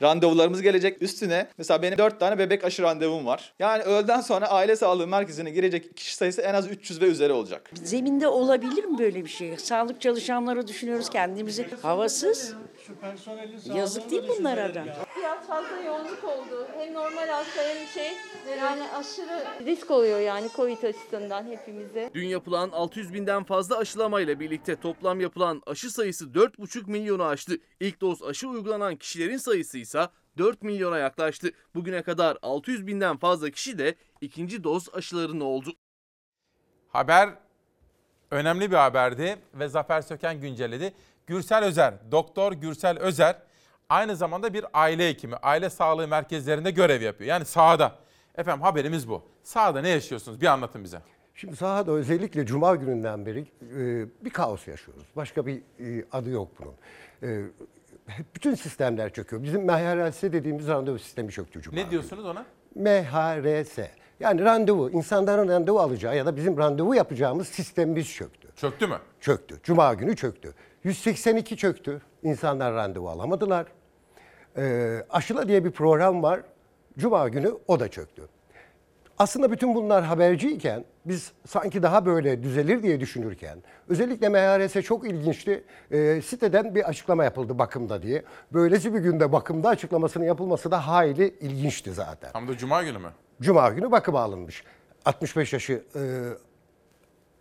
randevularımız 0.03 0.63
gelecek. 0.63 1.03
Üstüne 1.03 1.47
mesela 1.59 1.83
benim 1.83 1.99
4 1.99 2.21
tane 2.21 2.39
bebek 2.39 2.65
aşı 2.65 2.83
randevum 2.83 3.27
var. 3.27 3.53
Yani 3.59 3.83
öğleden 3.83 4.21
sonra 4.21 4.47
aile 4.47 4.77
sağlığı 4.77 5.07
merkezine 5.07 5.51
girecek 5.51 5.97
kişi 5.97 6.17
sayısı 6.17 6.43
en 6.43 6.55
az 6.55 6.69
300 6.69 7.01
ve 7.01 7.07
üzeri 7.07 7.33
olacak. 7.33 7.71
Zeminde 7.85 8.29
olabilir 8.29 8.85
mi 8.85 8.99
böyle 8.99 9.25
bir 9.25 9.31
şey? 9.31 9.57
Sağlık 9.57 10.01
çalışanları 10.01 10.67
düşünüyoruz 10.69 11.11
kendimizi. 11.11 11.67
Havasız. 11.83 12.55
Yazık 13.75 14.11
değil 14.11 14.23
bunlara 14.29 14.75
da. 14.75 14.85
Biraz 15.19 15.47
fazla 15.47 15.77
yoğunluk 15.81 16.25
oldu. 16.25 16.67
Hem 16.79 16.95
normal 16.95 17.29
hasta 17.29 17.63
hem 17.63 17.87
şey 17.87 18.13
yani 18.59 18.83
aşırı 18.89 19.67
risk 19.67 19.91
oluyor 19.91 20.21
yani 20.21 20.49
Covid 20.57 20.83
açısından 20.83 21.45
hepimize. 21.45 22.11
Dün 22.15 22.27
yapılan 22.27 22.71
600 22.71 23.15
binden 23.15 23.45
fazla 23.45 23.79
aşılamayla 23.79 24.41
birlikte 24.41 24.77
toplam 24.77 25.21
yapılan 25.21 25.63
aşı 25.67 25.91
sayısı 25.91 26.25
4,5 26.25 26.91
milyonu 26.91 27.25
aştı. 27.25 27.57
İlk 27.81 28.01
doz 28.01 28.23
aşı 28.23 28.49
uygulanan 28.49 28.97
kişilerin 28.97 29.37
sayısı 29.37 29.79
ise 29.79 30.09
4 30.39 30.63
milyona 30.63 30.99
yaklaştı. 30.99 31.51
Bugüne 31.75 32.03
kadar 32.03 32.39
600 32.43 32.87
binden 32.87 33.17
fazla 33.17 33.51
kişi 33.51 33.79
de 33.79 33.95
ikinci 34.21 34.65
doz 34.65 34.95
aşılarını 34.95 35.45
oldu. 35.45 35.73
Haber 36.89 37.29
önemli 38.31 38.71
bir 38.71 38.77
haberdi 38.77 39.37
ve 39.55 39.69
Zafer 39.69 40.03
Söken 40.03 40.41
güncelledi. 40.41 40.95
Gürsel 41.27 41.65
Özer, 41.65 41.95
Doktor 42.11 42.53
Gürsel 42.53 42.99
Özer 42.99 43.37
aynı 43.89 44.17
zamanda 44.17 44.55
bir 44.55 44.67
aile 44.75 45.09
hekimi, 45.09 45.37
aile 45.37 45.71
sağlığı 45.71 46.09
merkezlerinde 46.09 46.71
görev 46.71 47.03
yapıyor. 47.03 47.29
Yani 47.29 47.45
sahada. 47.45 47.93
Efendim 48.35 48.63
haberimiz 48.63 49.09
bu. 49.09 49.23
Sahada 49.43 49.81
ne 49.81 49.89
yaşıyorsunuz? 49.89 50.41
Bir 50.41 50.47
anlatın 50.47 50.85
bize. 50.85 50.99
Şimdi 51.35 51.57
sahada 51.57 51.93
özellikle 51.93 52.47
cuma 52.47 52.77
gününden 52.77 53.27
beri 53.27 53.41
e, 53.41 54.25
bir 54.25 54.31
kaos 54.31 54.69
yaşıyoruz. 54.69 55.05
Başka 55.17 55.47
bir 55.47 55.63
e, 55.79 56.05
adı 56.13 56.31
yok 56.31 56.49
bunun. 56.59 56.75
E, 57.23 57.45
bütün 58.35 58.55
sistemler 58.55 59.13
çöküyor. 59.13 59.43
Bizim 59.43 59.65
MHRS 59.65 60.23
dediğimiz 60.23 60.69
randevu 60.69 60.99
sistemi 60.99 61.33
çöktü 61.33 61.63
cuma. 61.63 61.77
Ne 61.77 61.91
diyorsunuz 61.91 62.25
ona? 62.25 62.45
MHRS. 62.75 63.79
Yani 64.21 64.45
randevu, 64.45 64.91
insanların 64.91 65.49
randevu 65.49 65.81
alacağı 65.81 66.17
ya 66.17 66.27
da 66.27 66.37
bizim 66.37 66.59
randevu 66.59 66.95
yapacağımız 66.95 67.49
sistemimiz 67.49 68.15
çöktü. 68.15 68.49
Çöktü 68.57 68.87
mü? 68.87 68.99
Çöktü. 69.21 69.61
Cuma 69.63 69.95
günü 69.95 70.17
çöktü. 70.17 70.55
182 70.85 71.57
çöktü. 71.57 72.01
İnsanlar 72.23 72.75
randevu 72.75 73.09
alamadılar. 73.09 73.67
Ee, 74.57 75.05
aşıla 75.11 75.49
diye 75.49 75.65
bir 75.65 75.71
program 75.71 76.23
var. 76.23 76.41
Cuma 76.99 77.29
günü 77.29 77.53
o 77.69 77.81
da 77.81 77.89
çöktü. 77.89 78.23
Aslında 79.19 79.53
bütün 79.53 79.75
bunlar 79.75 80.05
haberciyken 80.05 80.85
biz 81.05 81.33
sanki 81.47 81.83
daha 81.83 82.07
böyle 82.07 82.43
düzelir 82.43 82.83
diye 82.83 83.01
düşünürken 83.01 83.59
özellikle 83.89 84.29
MHRS 84.29 84.85
çok 84.85 85.07
ilginçti. 85.07 85.65
Ee, 85.91 86.23
siteden 86.25 86.75
bir 86.75 86.89
açıklama 86.89 87.25
yapıldı 87.25 87.59
bakımda 87.59 88.03
diye. 88.03 88.23
Böylesi 88.53 88.95
bir 88.95 88.99
günde 88.99 89.33
bakımda 89.33 89.69
açıklamasının 89.69 90.25
yapılması 90.25 90.71
da 90.71 90.87
hayli 90.89 91.29
ilginçti 91.41 91.93
zaten. 91.93 92.33
Tam 92.33 92.49
da 92.49 92.57
cuma 92.57 92.83
günü 92.83 92.99
mü? 92.99 93.11
Cuma 93.41 93.71
günü 93.71 93.91
bakıma 93.91 94.21
alınmış. 94.21 94.65
65 95.05 95.53
yaşı 95.53 95.83
e, 95.97 96.01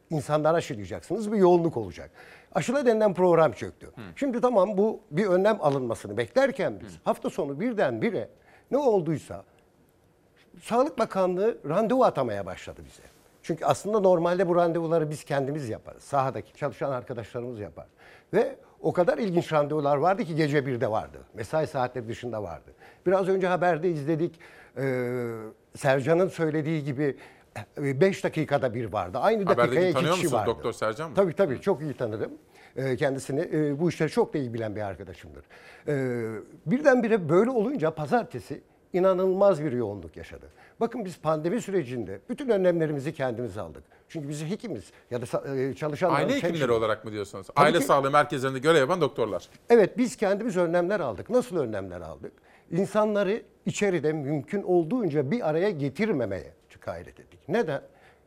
insanlara 0.09 0.57
aşılayacaksınız 0.57 1.31
bir 1.31 1.37
yoğunluk 1.37 1.77
olacak. 1.77 2.11
Aşıla 2.55 2.85
denilen 2.85 3.13
program 3.13 3.51
çöktü. 3.51 3.91
Şimdi 4.15 4.41
tamam 4.41 4.77
bu 4.77 4.99
bir 5.11 5.25
önlem 5.25 5.57
alınmasını 5.61 6.17
beklerken 6.17 6.79
biz 6.85 6.99
hafta 7.03 7.29
sonu 7.29 7.59
birdenbire 7.59 8.29
ne 8.71 8.77
olduysa 8.77 9.43
Sağlık 10.61 10.99
Bakanlığı 10.99 11.57
randevu 11.69 12.03
atamaya 12.03 12.45
başladı 12.45 12.81
bize. 12.85 13.03
Çünkü 13.43 13.65
aslında 13.65 13.99
normalde 13.99 14.49
bu 14.49 14.55
randevuları 14.55 15.09
biz 15.09 15.23
kendimiz 15.23 15.69
yaparız. 15.69 16.03
Sahadaki 16.03 16.53
çalışan 16.53 16.91
arkadaşlarımız 16.91 17.59
yapar. 17.59 17.85
Ve 18.33 18.55
o 18.81 18.93
kadar 18.93 19.17
ilginç 19.17 19.53
randevular 19.53 19.97
vardı 19.97 20.23
ki 20.23 20.35
gece 20.35 20.65
birde 20.65 20.91
vardı. 20.91 21.17
Mesai 21.33 21.67
saatleri 21.67 22.07
dışında 22.07 22.43
vardı. 22.43 22.73
Biraz 23.05 23.27
önce 23.27 23.47
haberde 23.47 23.89
izledik. 23.89 24.39
Ee, 24.77 25.31
Sercan'ın 25.75 26.27
söylediği 26.27 26.83
gibi 26.83 27.17
5 27.77 28.23
dakikada 28.23 28.73
bir 28.73 28.93
vardı. 28.93 29.17
Aynı 29.21 29.43
Haberdeki 29.45 29.67
dakikaya 29.67 29.85
iki 29.89 29.93
tanıyor 29.93 30.13
kişi 30.13 30.25
musunuz 30.25 30.41
vardı. 30.41 30.49
Doktor 30.51 30.73
Sercan 30.73 31.09
mı? 31.09 31.15
Tabii 31.15 31.33
tabii 31.33 31.61
çok 31.61 31.81
iyi 31.81 31.93
tanırım 31.93 32.31
Ee, 32.75 32.95
kendisini. 32.95 33.49
Ee, 33.53 33.79
bu 33.79 33.89
işleri 33.89 34.09
çok 34.09 34.33
da 34.33 34.37
iyi 34.37 34.53
bilen 34.53 34.75
bir 34.75 34.81
arkadaşımdır. 34.81 35.43
Ee, 35.87 36.25
birdenbire 36.65 37.29
böyle 37.29 37.49
olunca 37.49 37.91
pazartesi 37.91 38.61
inanılmaz 38.93 39.63
bir 39.63 39.71
yoğunluk 39.71 40.17
yaşadı. 40.17 40.45
Bakın 40.79 41.05
biz 41.05 41.19
pandemi 41.19 41.61
sürecinde 41.61 42.19
bütün 42.29 42.49
önlemlerimizi 42.49 43.13
kendimiz 43.13 43.57
aldık. 43.57 43.83
Çünkü 44.09 44.29
biz 44.29 44.43
hekimiz 44.43 44.91
ya 45.11 45.21
da 45.21 45.55
e, 45.55 45.73
çalışanlar. 45.73 46.19
Aile 46.19 46.35
hekimleri 46.35 46.71
olarak 46.71 47.05
mı 47.05 47.11
diyorsunuz? 47.11 47.47
Tabii 47.55 47.65
Aile 47.65 47.79
ki- 47.79 47.85
sağlığı 47.85 48.11
merkezlerinde 48.11 48.59
görev 48.59 48.79
yapan 48.79 49.01
doktorlar. 49.01 49.49
Evet 49.69 49.97
biz 49.97 50.15
kendimiz 50.15 50.57
önlemler 50.57 50.99
aldık. 50.99 51.29
Nasıl 51.29 51.57
önlemler 51.57 52.01
aldık? 52.01 52.31
İnsanları 52.71 53.41
içeride 53.65 54.13
mümkün 54.13 54.63
olduğunca 54.63 55.31
bir 55.31 55.49
araya 55.49 55.69
getirmemeye 55.69 56.53
gayret 56.85 57.19
ettik. 57.19 57.39
Neden? 57.47 57.81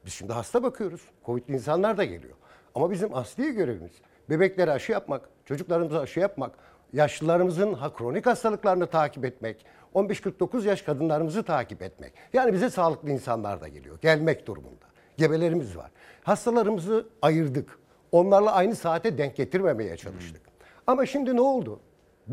Biz 0.07 0.13
şimdi 0.13 0.33
hasta 0.33 0.63
bakıyoruz. 0.63 1.01
Covid'li 1.27 1.53
insanlar 1.55 1.97
da 1.97 2.05
geliyor. 2.05 2.35
Ama 2.75 2.91
bizim 2.91 3.15
asli 3.15 3.53
görevimiz 3.53 3.93
bebeklere 4.31 4.71
aşı 4.71 4.93
yapmak, 4.93 5.29
çocuklarımıza 5.45 6.01
aşı 6.01 6.21
yapmak, 6.21 6.59
yaşlılarımızın 6.93 7.73
ha, 7.75 7.93
kronik 7.95 8.27
hastalıklarını 8.27 8.87
takip 8.87 9.25
etmek, 9.25 9.67
15-49 9.95 10.69
yaş 10.69 10.83
kadınlarımızı 10.83 11.43
takip 11.43 11.83
etmek. 11.83 12.13
Yani 12.33 12.53
bize 12.53 12.71
sağlıklı 12.71 13.11
insanlar 13.11 13.61
da 13.61 13.69
geliyor. 13.69 13.99
Gelmek 14.01 14.47
durumunda. 14.47 14.87
Gebelerimiz 15.17 15.77
var. 15.77 15.91
Hastalarımızı 16.23 17.07
ayırdık. 17.23 17.79
Onlarla 18.13 18.53
aynı 18.53 18.77
saate 18.77 19.19
denk 19.19 19.37
getirmemeye 19.37 19.97
çalıştık. 19.97 20.43
Ama 20.87 21.07
şimdi 21.07 21.37
ne 21.37 21.41
oldu? 21.41 21.81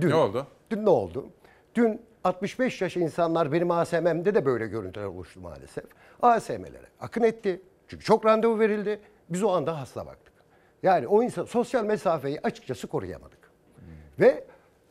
Dün, 0.02 0.10
Ne 0.10 0.16
oldu? 0.16 0.48
Dün 0.70 0.86
ne 0.86 0.90
oldu? 0.90 1.26
Dün 1.76 2.02
65 2.24 2.82
yaş 2.82 2.98
insanlar 2.98 3.52
benim 3.52 3.72
ASM'mde 3.72 4.36
de 4.36 4.46
böyle 4.46 4.68
görüntüler 4.68 5.06
oluştu 5.06 5.40
maalesef. 5.40 5.86
ASM'lere 6.22 6.88
akın 7.00 7.24
etti. 7.24 7.62
Çünkü 7.88 8.06
çok 8.06 8.26
randevu 8.26 8.60
verildi. 8.60 9.00
Biz 9.30 9.44
o 9.44 9.50
anda 9.50 9.80
hasta 9.80 10.06
baktık. 10.06 10.34
Yani 10.84 11.08
o 11.08 11.24
insan 11.24 11.46
sosyal 11.46 11.86
mesafeyi 11.86 12.40
açıkçası 12.44 12.88
koruyamadık. 12.88 13.52
Ve 14.20 14.44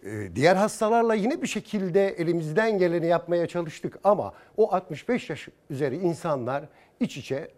e, 0.03 0.37
diğer 0.37 0.57
hastalarla 0.57 1.15
yine 1.15 1.43
bir 1.43 1.47
şekilde 1.47 2.09
elimizden 2.09 2.79
geleni 2.79 3.07
yapmaya 3.07 3.47
çalıştık 3.47 3.99
ama 4.05 4.35
o 4.57 4.73
65 4.75 5.31
yaş 5.31 5.49
üzeri 5.71 5.97
insanlar 5.97 6.65
iç 7.01 7.17
içe 7.17 7.51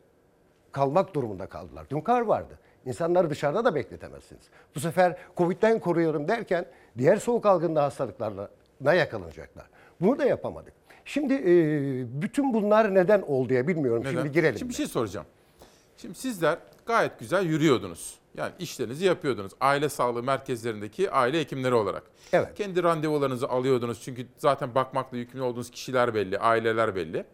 kalmak 0.72 1.14
durumunda 1.14 1.46
kaldılar. 1.46 1.86
Dün 1.90 2.01
kar 2.01 2.20
vardı. 2.20 2.59
İnsanları 2.86 3.30
dışarıda 3.30 3.64
da 3.64 3.74
bekletemezsiniz. 3.74 4.42
Bu 4.74 4.80
sefer 4.80 5.16
Covid'den 5.36 5.78
koruyorum 5.78 6.28
derken 6.28 6.66
diğer 6.98 7.16
soğuk 7.16 7.46
algınlı 7.46 7.78
hastalıklarla 7.78 8.48
yakalanacaklar. 8.93 9.66
Bunu 10.01 10.19
da 10.19 10.24
yapamadık. 10.24 10.74
Şimdi 11.05 11.35
e, 11.35 12.23
bütün 12.23 12.55
bunlar 12.55 12.94
neden 12.94 13.23
oldu 13.23 13.55
ya 13.55 13.69
bilmiyorum. 13.69 14.02
Neden? 14.02 14.12
Şimdi 14.12 14.32
girelim. 14.32 14.59
Şimdi 14.59 14.70
bir 14.70 14.74
şey 14.74 14.86
soracağım. 14.86 15.27
Şimdi 15.97 16.15
sizler 16.15 16.59
gayet 16.86 17.19
güzel 17.19 17.47
yürüyordunuz. 17.47 18.15
Yani 18.35 18.52
işlerinizi 18.59 19.05
yapıyordunuz. 19.05 19.52
Aile 19.61 19.89
sağlığı 19.89 20.23
merkezlerindeki 20.23 21.11
aile 21.11 21.40
hekimleri 21.40 21.74
olarak. 21.74 22.02
Evet. 22.32 22.55
Kendi 22.55 22.82
randevularınızı 22.82 23.48
alıyordunuz. 23.48 24.01
Çünkü 24.02 24.27
zaten 24.39 24.74
bakmakla 24.74 25.16
yükümlü 25.16 25.43
olduğunuz 25.43 25.70
kişiler 25.70 26.15
belli, 26.15 26.39
aileler 26.39 26.97
belli. 26.97 27.24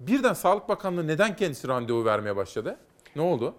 Birden 0.00 0.32
Sağlık 0.32 0.68
Bakanlığı 0.68 1.06
neden 1.06 1.36
kendisi 1.36 1.68
randevu 1.68 2.04
vermeye 2.04 2.36
başladı? 2.36 2.76
Ne 3.16 3.22
oldu? 3.22 3.54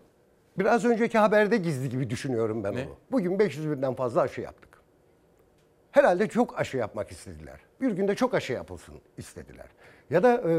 Biraz 0.59 0.85
önceki 0.85 1.17
haberde 1.17 1.57
gizli 1.57 1.89
gibi 1.89 2.09
düşünüyorum 2.09 2.63
ben 2.63 2.71
onu. 2.71 2.97
Bugün 3.11 3.39
500 3.39 3.71
binden 3.71 3.95
fazla 3.95 4.21
aşı 4.21 4.41
yaptık. 4.41 4.72
Herhalde 5.93 6.27
çok 6.27 6.59
aşı 6.59 6.77
yapmak 6.77 7.11
istediler. 7.11 7.59
Bir 7.81 7.91
günde 7.91 8.15
çok 8.15 8.33
aşı 8.33 8.53
yapılsın 8.53 8.95
istediler. 9.17 9.65
Ya 10.09 10.23
da 10.23 10.41
e, 10.49 10.53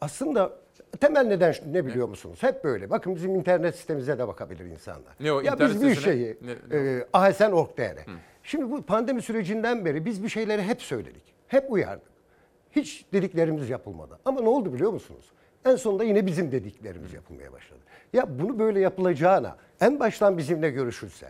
aslında 0.00 0.52
temel 1.00 1.26
neden 1.26 1.54
ne 1.66 1.86
biliyor 1.86 2.08
musunuz? 2.08 2.38
Hep 2.42 2.64
böyle. 2.64 2.90
Bakın 2.90 3.14
bizim 3.16 3.34
internet 3.34 3.76
sitemize 3.76 4.18
de 4.18 4.28
bakabilir 4.28 4.64
insanlar. 4.64 5.12
Ne 5.20 5.32
o, 5.32 5.40
Ya 5.40 5.52
internet 5.52 5.74
biz 5.74 5.82
bir 5.82 5.88
sitesine? 5.88 6.12
şeyi, 6.12 6.38
Ne- 6.70 6.78
e, 6.78 7.06
ahsen.org.tr. 7.12 7.98
Şimdi 8.42 8.70
bu 8.70 8.82
pandemi 8.82 9.22
sürecinden 9.22 9.84
beri 9.84 10.04
biz 10.04 10.22
bir 10.22 10.28
şeyleri 10.28 10.62
hep 10.62 10.82
söyledik. 10.82 11.22
Hep 11.48 11.72
uyardık. 11.72 12.10
Hiç 12.70 13.06
dediklerimiz 13.12 13.70
yapılmadı. 13.70 14.18
Ama 14.24 14.40
ne 14.40 14.48
oldu 14.48 14.74
biliyor 14.74 14.92
musunuz? 14.92 15.30
En 15.64 15.76
sonunda 15.76 16.04
yine 16.04 16.26
bizim 16.26 16.52
dediklerimiz 16.52 17.12
yapılmaya 17.12 17.52
başladı. 17.52 17.80
Ya 18.12 18.38
bunu 18.38 18.58
böyle 18.58 18.80
yapılacağına 18.80 19.56
en 19.80 20.00
baştan 20.00 20.38
bizimle 20.38 20.70
görüşülse. 20.70 21.28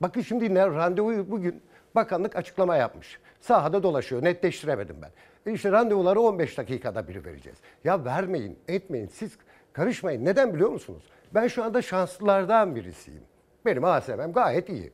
Bakın 0.00 0.20
şimdi 0.20 0.54
ne 0.54 0.66
randevuyu 0.66 1.30
bugün 1.30 1.62
bakanlık 1.94 2.36
açıklama 2.36 2.76
yapmış. 2.76 3.18
Sahada 3.40 3.82
dolaşıyor. 3.82 4.24
Netleştiremedim 4.24 4.96
ben. 5.02 5.52
İşte 5.52 5.72
randevuları 5.72 6.20
15 6.20 6.58
dakikada 6.58 7.08
bir 7.08 7.24
vereceğiz. 7.24 7.58
Ya 7.84 8.04
vermeyin, 8.04 8.58
etmeyin. 8.68 9.06
Siz 9.06 9.38
karışmayın. 9.72 10.24
Neden 10.24 10.54
biliyor 10.54 10.70
musunuz? 10.70 11.02
Ben 11.34 11.48
şu 11.48 11.64
anda 11.64 11.82
şanslılardan 11.82 12.74
birisiyim. 12.74 13.22
Benim 13.64 13.84
ASM'm 13.84 14.32
gayet 14.32 14.68
iyi. 14.68 14.92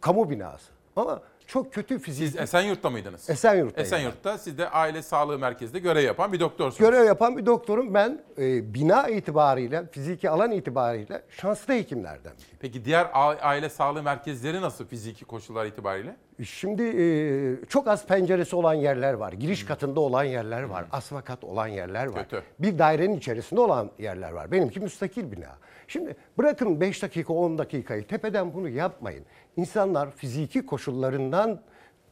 Kamu 0.00 0.30
binası. 0.30 0.72
Ama 0.96 1.22
çok 1.52 1.72
kötü 1.72 1.98
fizik. 1.98 2.28
Siz 2.28 2.36
Esenyurt'ta 2.40 2.90
mıydınız? 2.90 3.30
Esenyurt'tayım 3.30 3.76
ben. 3.76 3.82
Esenyurt'ta 3.82 4.38
siz 4.38 4.58
de 4.58 4.68
aile 4.68 5.02
sağlığı 5.02 5.38
merkezinde 5.38 5.78
görev 5.78 6.04
yapan 6.04 6.32
bir 6.32 6.40
doktorsunuz. 6.40 6.90
Görev 6.90 7.04
yapan 7.06 7.36
bir 7.36 7.46
doktorum. 7.46 7.94
Ben 7.94 8.20
e, 8.38 8.74
bina 8.74 9.08
itibariyle, 9.08 9.86
fiziki 9.92 10.30
alan 10.30 10.50
itibariyle 10.50 11.22
şanslı 11.28 11.74
hekimlerden. 11.74 12.32
Peki 12.60 12.84
diğer 12.84 13.06
aile 13.42 13.68
sağlığı 13.68 14.02
merkezleri 14.02 14.60
nasıl 14.60 14.86
fiziki 14.86 15.24
koşullar 15.24 15.66
itibariyle? 15.66 16.16
Şimdi 16.44 16.82
e, 16.82 17.66
çok 17.68 17.88
az 17.88 18.06
penceresi 18.06 18.56
olan 18.56 18.74
yerler 18.74 19.12
var. 19.12 19.32
Giriş 19.32 19.64
katında 19.64 20.00
olan 20.00 20.24
yerler 20.24 20.62
var. 20.62 20.84
Asma 20.92 21.22
kat 21.22 21.44
olan 21.44 21.66
yerler 21.66 22.06
var. 22.06 22.22
Kötü. 22.28 22.42
Bir 22.58 22.78
dairenin 22.78 23.16
içerisinde 23.16 23.60
olan 23.60 23.90
yerler 23.98 24.32
var. 24.32 24.52
Benimki 24.52 24.80
müstakil 24.80 25.32
bina. 25.32 25.48
Şimdi 25.88 26.16
bırakın 26.38 26.80
5 26.80 27.02
dakika 27.02 27.32
10 27.32 27.58
dakikayı 27.58 28.06
tepeden 28.06 28.54
bunu 28.54 28.68
yapmayın. 28.68 29.24
İnsanlar 29.56 30.10
fiziki 30.10 30.66
koşullarından 30.66 31.60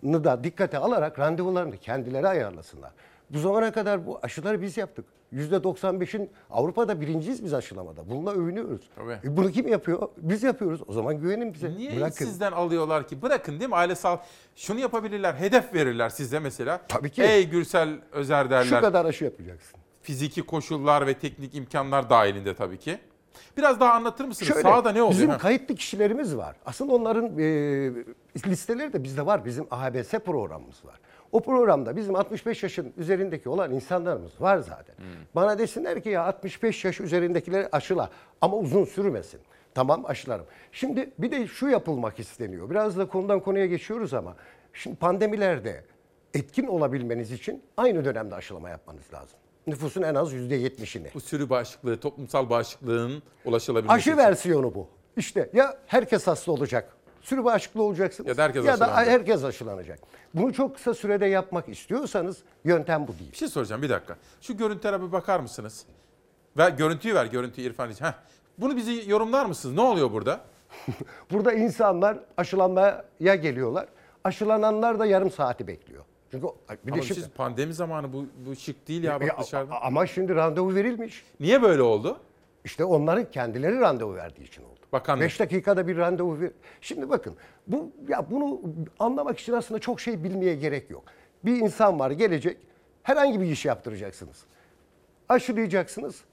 da 0.05 0.45
dikkate 0.45 0.79
alarak 0.79 1.19
randevularını 1.19 1.77
kendileri 1.77 2.29
ayarlasınlar. 2.29 2.93
Bu 3.31 3.39
zamana 3.39 3.73
kadar 3.73 4.07
bu 4.07 4.19
aşıları 4.23 4.63
biz 4.63 4.77
yaptık. 4.77 5.05
%95'in 5.35 6.31
Avrupa'da 6.51 7.01
birinciyiz 7.01 7.45
biz 7.45 7.55
aşılamada. 7.55 8.09
Bununla 8.11 8.33
övünüyoruz. 8.33 8.91
Tabii. 8.97 9.19
E 9.25 9.37
bunu 9.37 9.51
kim 9.51 9.69
yapıyor? 9.69 10.09
Biz 10.17 10.43
yapıyoruz. 10.43 10.81
O 10.87 10.93
zaman 10.93 11.21
güvenin 11.21 11.55
bize. 11.55 11.71
Niye 11.71 11.97
Bırakın. 11.97 12.25
sizden 12.25 12.53
alıyorlar 12.53 13.09
ki? 13.09 13.23
Bırakın 13.23 13.61
değil 13.61 13.71
mi? 13.71 13.77
Aile 13.77 13.95
sağlığı. 13.95 14.21
Şunu 14.57 14.79
yapabilirler. 14.81 15.35
Hedef 15.35 15.75
verirler 15.75 16.09
size 16.09 16.39
mesela. 16.39 16.81
Tabii 16.89 17.11
ki. 17.11 17.23
Ey 17.23 17.49
Gürsel 17.49 17.89
Özer 18.13 18.51
derler. 18.51 18.65
Şu 18.65 18.81
kadar 18.81 19.05
aşı 19.05 19.25
yapacaksın. 19.25 19.81
Fiziki 20.03 20.43
koşullar 20.43 21.07
ve 21.07 21.15
teknik 21.15 21.55
imkanlar 21.55 22.11
dahilinde 22.11 22.55
tabii 22.55 22.79
ki. 22.79 22.99
Biraz 23.57 23.81
daha 23.81 23.93
anlatır 23.93 24.25
mısınız? 24.25 24.49
Şöyle, 24.49 24.63
Sahada 24.63 24.93
ne 24.93 25.03
oluyor? 25.03 25.19
Bizim 25.19 25.31
Ha. 25.31 25.39
kayıtlı 25.39 25.75
kişilerimiz 25.75 26.37
var. 26.37 26.57
Aslında 26.67 26.93
onların 26.93 27.39
e, 27.39 27.43
listeleri 28.47 28.93
de 28.93 29.05
bizde 29.05 29.27
var. 29.27 29.45
Bizim 29.45 29.67
AHBS 29.71 30.11
programımız 30.11 30.85
var. 30.85 31.01
O 31.33 31.41
programda 31.43 31.97
bizim 31.97 32.15
65 32.17 32.63
yaşın 32.63 32.93
üzerindeki 32.97 33.49
olan 33.49 33.73
insanlarımız 33.75 34.41
var 34.41 34.59
zaten. 34.59 34.97
Hmm. 34.97 35.05
Bana 35.35 35.59
desinler 35.59 36.03
ki 36.03 36.09
ya 36.09 36.25
65 36.25 36.85
yaş 36.85 37.01
üzerindekileri 37.01 37.69
aşıla 37.73 38.11
ama 38.41 38.57
uzun 38.57 38.85
sürmesin. 38.85 39.41
Tamam 39.75 40.05
aşılarım. 40.07 40.47
Şimdi 40.73 41.11
bir 41.19 41.31
de 41.31 41.47
şu 41.47 41.69
yapılmak 41.69 42.19
isteniyor. 42.19 42.71
Biraz 42.71 42.99
da 42.99 43.09
konudan 43.09 43.41
konuya 43.41 43.67
geçiyoruz 43.67 44.15
ama 44.15 44.37
şimdi 44.73 44.97
pandemilerde 44.97 45.85
etkin 46.35 46.67
olabilmeniz 46.67 47.33
için 47.33 47.63
aynı 47.77 48.05
dönemde 48.05 48.35
aşılama 48.35 48.71
yapmanız 48.71 49.13
lazım. 49.15 49.39
Nüfusun 49.67 50.03
en 50.03 50.15
az 50.15 50.33
%70'ini. 50.35 51.15
Bu 51.15 51.21
sürü 51.21 51.51
bağışıklığı, 51.51 52.01
toplumsal 52.01 52.51
bağışıklığın 52.51 53.23
ulaşılabilmesi 53.45 53.95
Aşı 53.95 54.11
için. 54.11 54.19
versiyonu 54.19 54.75
bu. 54.75 54.89
İşte 55.17 55.51
ya 55.53 55.77
herkes 55.87 56.27
hasta 56.27 56.53
olacak, 56.53 56.97
sürü 57.21 57.45
bağışıklı 57.45 57.83
olacaksınız 57.83 58.29
Ya 58.29 58.37
da 58.37 58.43
herkes 58.43 58.65
da 58.67 58.73
aşılanacak. 58.73 59.07
herkes 59.07 59.45
aşılanacak. 59.45 59.99
Bunu 60.35 60.53
çok 60.53 60.75
kısa 60.75 60.95
sürede 60.95 61.27
yapmak 61.27 61.69
istiyorsanız 61.69 62.39
yöntem 62.65 63.09
bu 63.09 63.19
değil. 63.19 63.33
Bir 63.33 63.37
şey 63.37 63.49
soracağım 63.49 63.83
bir 63.83 63.89
dakika. 63.91 64.17
Şu 64.41 64.57
görüntülere 64.57 65.03
bir 65.03 65.13
bakar 65.13 65.41
mısınız? 65.41 65.85
Ver 66.59 66.71
görüntüyü 66.71 67.15
ver, 67.15 67.27
görüntüyü 67.27 67.67
İrfan 67.69 67.91
için. 67.91 68.05
Heh. 68.05 68.13
Bunu 68.59 68.77
bizi 68.77 69.11
yorumlar 69.11 69.47
mısınız? 69.47 69.75
Ne 69.75 69.81
oluyor 69.81 70.13
burada? 70.13 70.41
Burada 71.33 71.53
insanlar 71.53 72.19
aşılanmaya 72.37 73.05
geliyorlar. 73.21 73.87
Aşılananlar 74.25 74.99
da 74.99 75.07
yarım 75.07 75.31
saati 75.31 75.67
bekliyor. 75.67 76.05
Çünkü 76.31 76.47
bir 76.87 76.93
Ama 76.93 77.03
de 77.03 77.07
siz 77.07 77.29
pandemi 77.29 77.75
zamanı 77.75 78.13
bu, 78.13 78.25
bu 78.47 78.57
şık 78.57 78.89
değil 78.89 79.03
ya 79.03 79.21
bak 79.21 79.29
Ya, 79.29 79.37
dışarıda. 79.41 79.83
ama 79.83 80.07
şimdi 80.07 80.35
randevu 80.35 80.75
verilmiş. 80.75 81.25
Niye 81.41 81.63
böyle 81.63 81.83
oldu? 81.83 82.17
İşte 82.65 82.85
onların 82.85 83.31
kendileri 83.31 83.81
randevu 83.81 84.15
verdiği 84.15 84.43
için 84.43 84.63
oldu. 84.63 84.81
Bakanlık. 84.93 85.25
5 85.25 85.41
dakikada 85.41 85.89
bir 85.89 85.97
randevu 85.97 86.41
ver. 86.41 86.51
Şimdi 86.81 87.11
bakın 87.11 87.37
bu 87.67 87.93
ya 88.09 88.31
bunu 88.31 88.61
anlamak 88.99 89.39
için 89.39 89.53
aslında 89.53 89.81
çok 89.81 90.01
şey 90.01 90.25
bilmeye 90.25 90.55
gerek 90.55 90.91
yok. 90.91 91.05
Bir 91.45 91.57
insan 91.57 91.99
var 91.99 92.11
gelecek 92.11 92.57
herhangi 93.03 93.41
bir 93.41 93.47
iş 93.47 93.65
yaptıracaksınız. 93.65 94.45
Aşılayacaksınız 95.29 96.25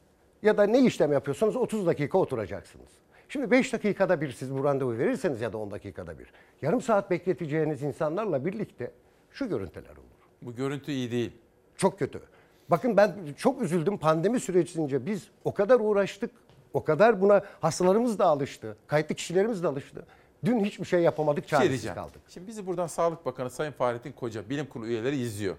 ya 0.44 0.58
da 0.58 0.64
ne 0.64 0.80
işlem 0.80 1.14
yapıyorsanız 1.14 1.56
30 1.56 1.86
dakika 1.86 2.18
oturacaksınız. 2.18 2.90
Şimdi 3.30 3.52
5 3.52 3.74
dakikada 3.74 4.22
bir 4.22 4.32
siz 4.32 4.54
bu 4.54 4.64
randevu 4.64 4.98
verirseniz 4.98 5.42
ya 5.42 5.54
da 5.54 5.58
10 5.58 5.72
dakikada 5.72 6.20
bir 6.20 6.32
yarım 6.62 6.82
saat 6.82 7.12
bekleteceğiniz 7.12 7.84
insanlarla 7.84 8.46
birlikte 8.46 8.92
şu 9.32 9.50
görüntüler 9.50 9.92
olur. 9.92 10.28
Bu 10.42 10.56
görüntü 10.56 10.92
iyi 10.92 11.12
değil. 11.12 11.32
Çok 11.78 12.00
kötü. 12.00 12.22
Bakın 12.70 12.98
ben 12.98 13.16
çok 13.38 13.62
üzüldüm 13.62 13.98
pandemi 13.98 14.40
sürecince 14.40 15.06
biz 15.06 15.28
o 15.44 15.54
kadar 15.54 15.80
uğraştık. 15.80 16.32
O 16.74 16.84
kadar 16.84 17.22
buna 17.22 17.42
hastalarımız 17.62 18.20
da 18.20 18.26
alıştı. 18.26 18.78
Kayıtlı 18.88 19.16
kişilerimiz 19.16 19.64
de 19.64 19.68
alıştı. 19.68 20.06
Dün 20.46 20.60
hiçbir 20.64 20.86
şey 20.86 21.02
yapamadık, 21.02 21.44
şey 21.50 21.50
çaresiz 21.50 21.72
diyeceğim. 21.72 21.96
kaldık. 21.96 22.22
Şimdi 22.30 22.48
bizi 22.48 22.68
buradan 22.68 22.88
Sağlık 22.88 23.26
Bakanı 23.26 23.50
Sayın 23.50 23.72
Fahrettin 23.72 24.12
Koca 24.12 24.50
bilim 24.50 24.66
kurulu 24.66 24.88
üyeleri 24.88 25.18
izliyor. 25.18 25.56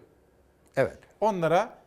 Evet. 0.76 0.98
Onlara 1.20 1.78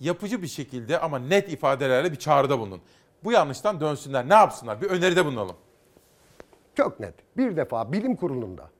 yapıcı 0.00 0.42
bir 0.42 0.46
şekilde 0.46 0.98
ama 1.00 1.18
net 1.18 1.48
ifadelerle 1.52 2.12
bir 2.12 2.16
çağrıda 2.16 2.58
bulunun. 2.58 2.80
Bu 3.24 3.32
yanlıştan 3.32 3.80
dönsünler. 3.80 4.28
Ne 4.28 4.34
yapsınlar? 4.34 4.82
Bir 4.82 4.90
öneride 4.90 5.24
bulunalım. 5.24 5.56
Çok 6.74 7.00
net. 7.00 7.14
Bir 7.36 7.56
defa 7.56 7.92
bilim 7.92 8.16
kurulunda 8.16 8.70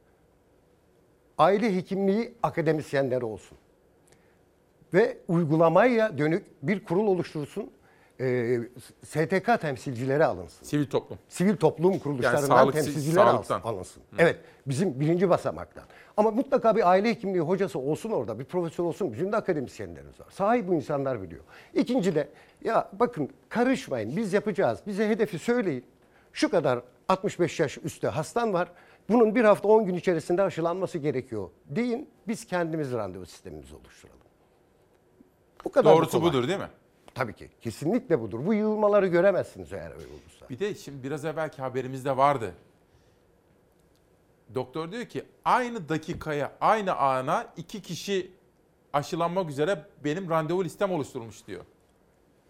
aile 1.38 1.76
hekimliği 1.76 2.34
akademisyenleri 2.42 3.24
olsun. 3.24 3.58
Ve 4.94 5.18
uygulamaya 5.28 6.18
dönük 6.18 6.46
bir 6.62 6.84
kurul 6.84 7.06
oluşturulsun. 7.06 7.70
Ee, 8.20 8.58
STK 9.04 9.60
temsilcileri 9.60 10.24
alınsın. 10.24 10.64
Sivil 10.66 10.86
toplum. 10.86 11.18
Sivil 11.28 11.56
toplum 11.56 11.98
kuruluşlarından 11.98 12.56
sağlık- 12.56 12.72
temsilciler 12.74 13.24
sağlıktan. 13.24 13.60
alınsın. 13.60 13.68
alınsın. 13.68 14.02
Evet 14.18 14.36
bizim 14.66 15.00
birinci 15.00 15.28
basamaktan. 15.30 15.84
Ama 16.16 16.30
mutlaka 16.30 16.76
bir 16.76 16.90
aile 16.90 17.08
hekimliği 17.08 17.40
hocası 17.40 17.78
olsun 17.78 18.10
orada, 18.10 18.38
bir 18.38 18.44
profesör 18.44 18.84
olsun. 18.84 19.12
Bizim 19.12 19.32
de 19.32 19.36
akademisyenlerimiz 19.36 20.20
var. 20.20 20.26
Sahi 20.30 20.68
bu 20.68 20.74
insanlar 20.74 21.22
biliyor. 21.22 21.40
İkinci 21.74 22.14
de 22.14 22.28
ya 22.64 22.90
bakın 22.92 23.28
karışmayın 23.48 24.16
biz 24.16 24.32
yapacağız. 24.32 24.78
Bize 24.86 25.08
hedefi 25.08 25.38
söyleyin. 25.38 25.84
Şu 26.32 26.50
kadar 26.50 26.80
65 27.08 27.60
yaş 27.60 27.78
üstü 27.78 28.06
hastan 28.06 28.52
var. 28.52 28.68
Bunun 29.08 29.34
bir 29.34 29.44
hafta 29.44 29.68
10 29.68 29.84
gün 29.86 29.94
içerisinde 29.94 30.42
aşılanması 30.42 30.98
gerekiyor 30.98 31.48
deyin. 31.66 32.08
Biz 32.28 32.46
kendimiz 32.46 32.92
randevu 32.92 33.26
sistemimizi 33.26 33.74
oluşturalım. 33.74 34.17
Bu 35.64 35.72
kadar 35.72 35.92
da 35.92 35.96
Doğrusu 35.96 36.18
kolay. 36.18 36.32
budur 36.32 36.48
değil 36.48 36.58
mi? 36.58 36.68
Tabii 37.14 37.34
ki. 37.34 37.48
Kesinlikle 37.60 38.20
budur. 38.20 38.46
Bu 38.46 38.54
yığılmaları 38.54 39.06
göremezsiniz 39.06 39.72
eğer 39.72 39.90
öyle 39.90 40.06
olursa. 40.06 40.48
Bir 40.50 40.58
de 40.58 40.74
şimdi 40.74 41.02
biraz 41.02 41.24
evvelki 41.24 41.62
haberimizde 41.62 42.16
vardı. 42.16 42.54
Doktor 44.54 44.92
diyor 44.92 45.04
ki 45.04 45.24
aynı 45.44 45.88
dakikaya, 45.88 46.52
aynı 46.60 46.96
ana 46.96 47.46
iki 47.56 47.82
kişi 47.82 48.30
aşılanmak 48.92 49.50
üzere 49.50 49.84
benim 50.04 50.30
randevu 50.30 50.64
listem 50.64 50.92
oluşturmuş 50.92 51.46
diyor. 51.46 51.64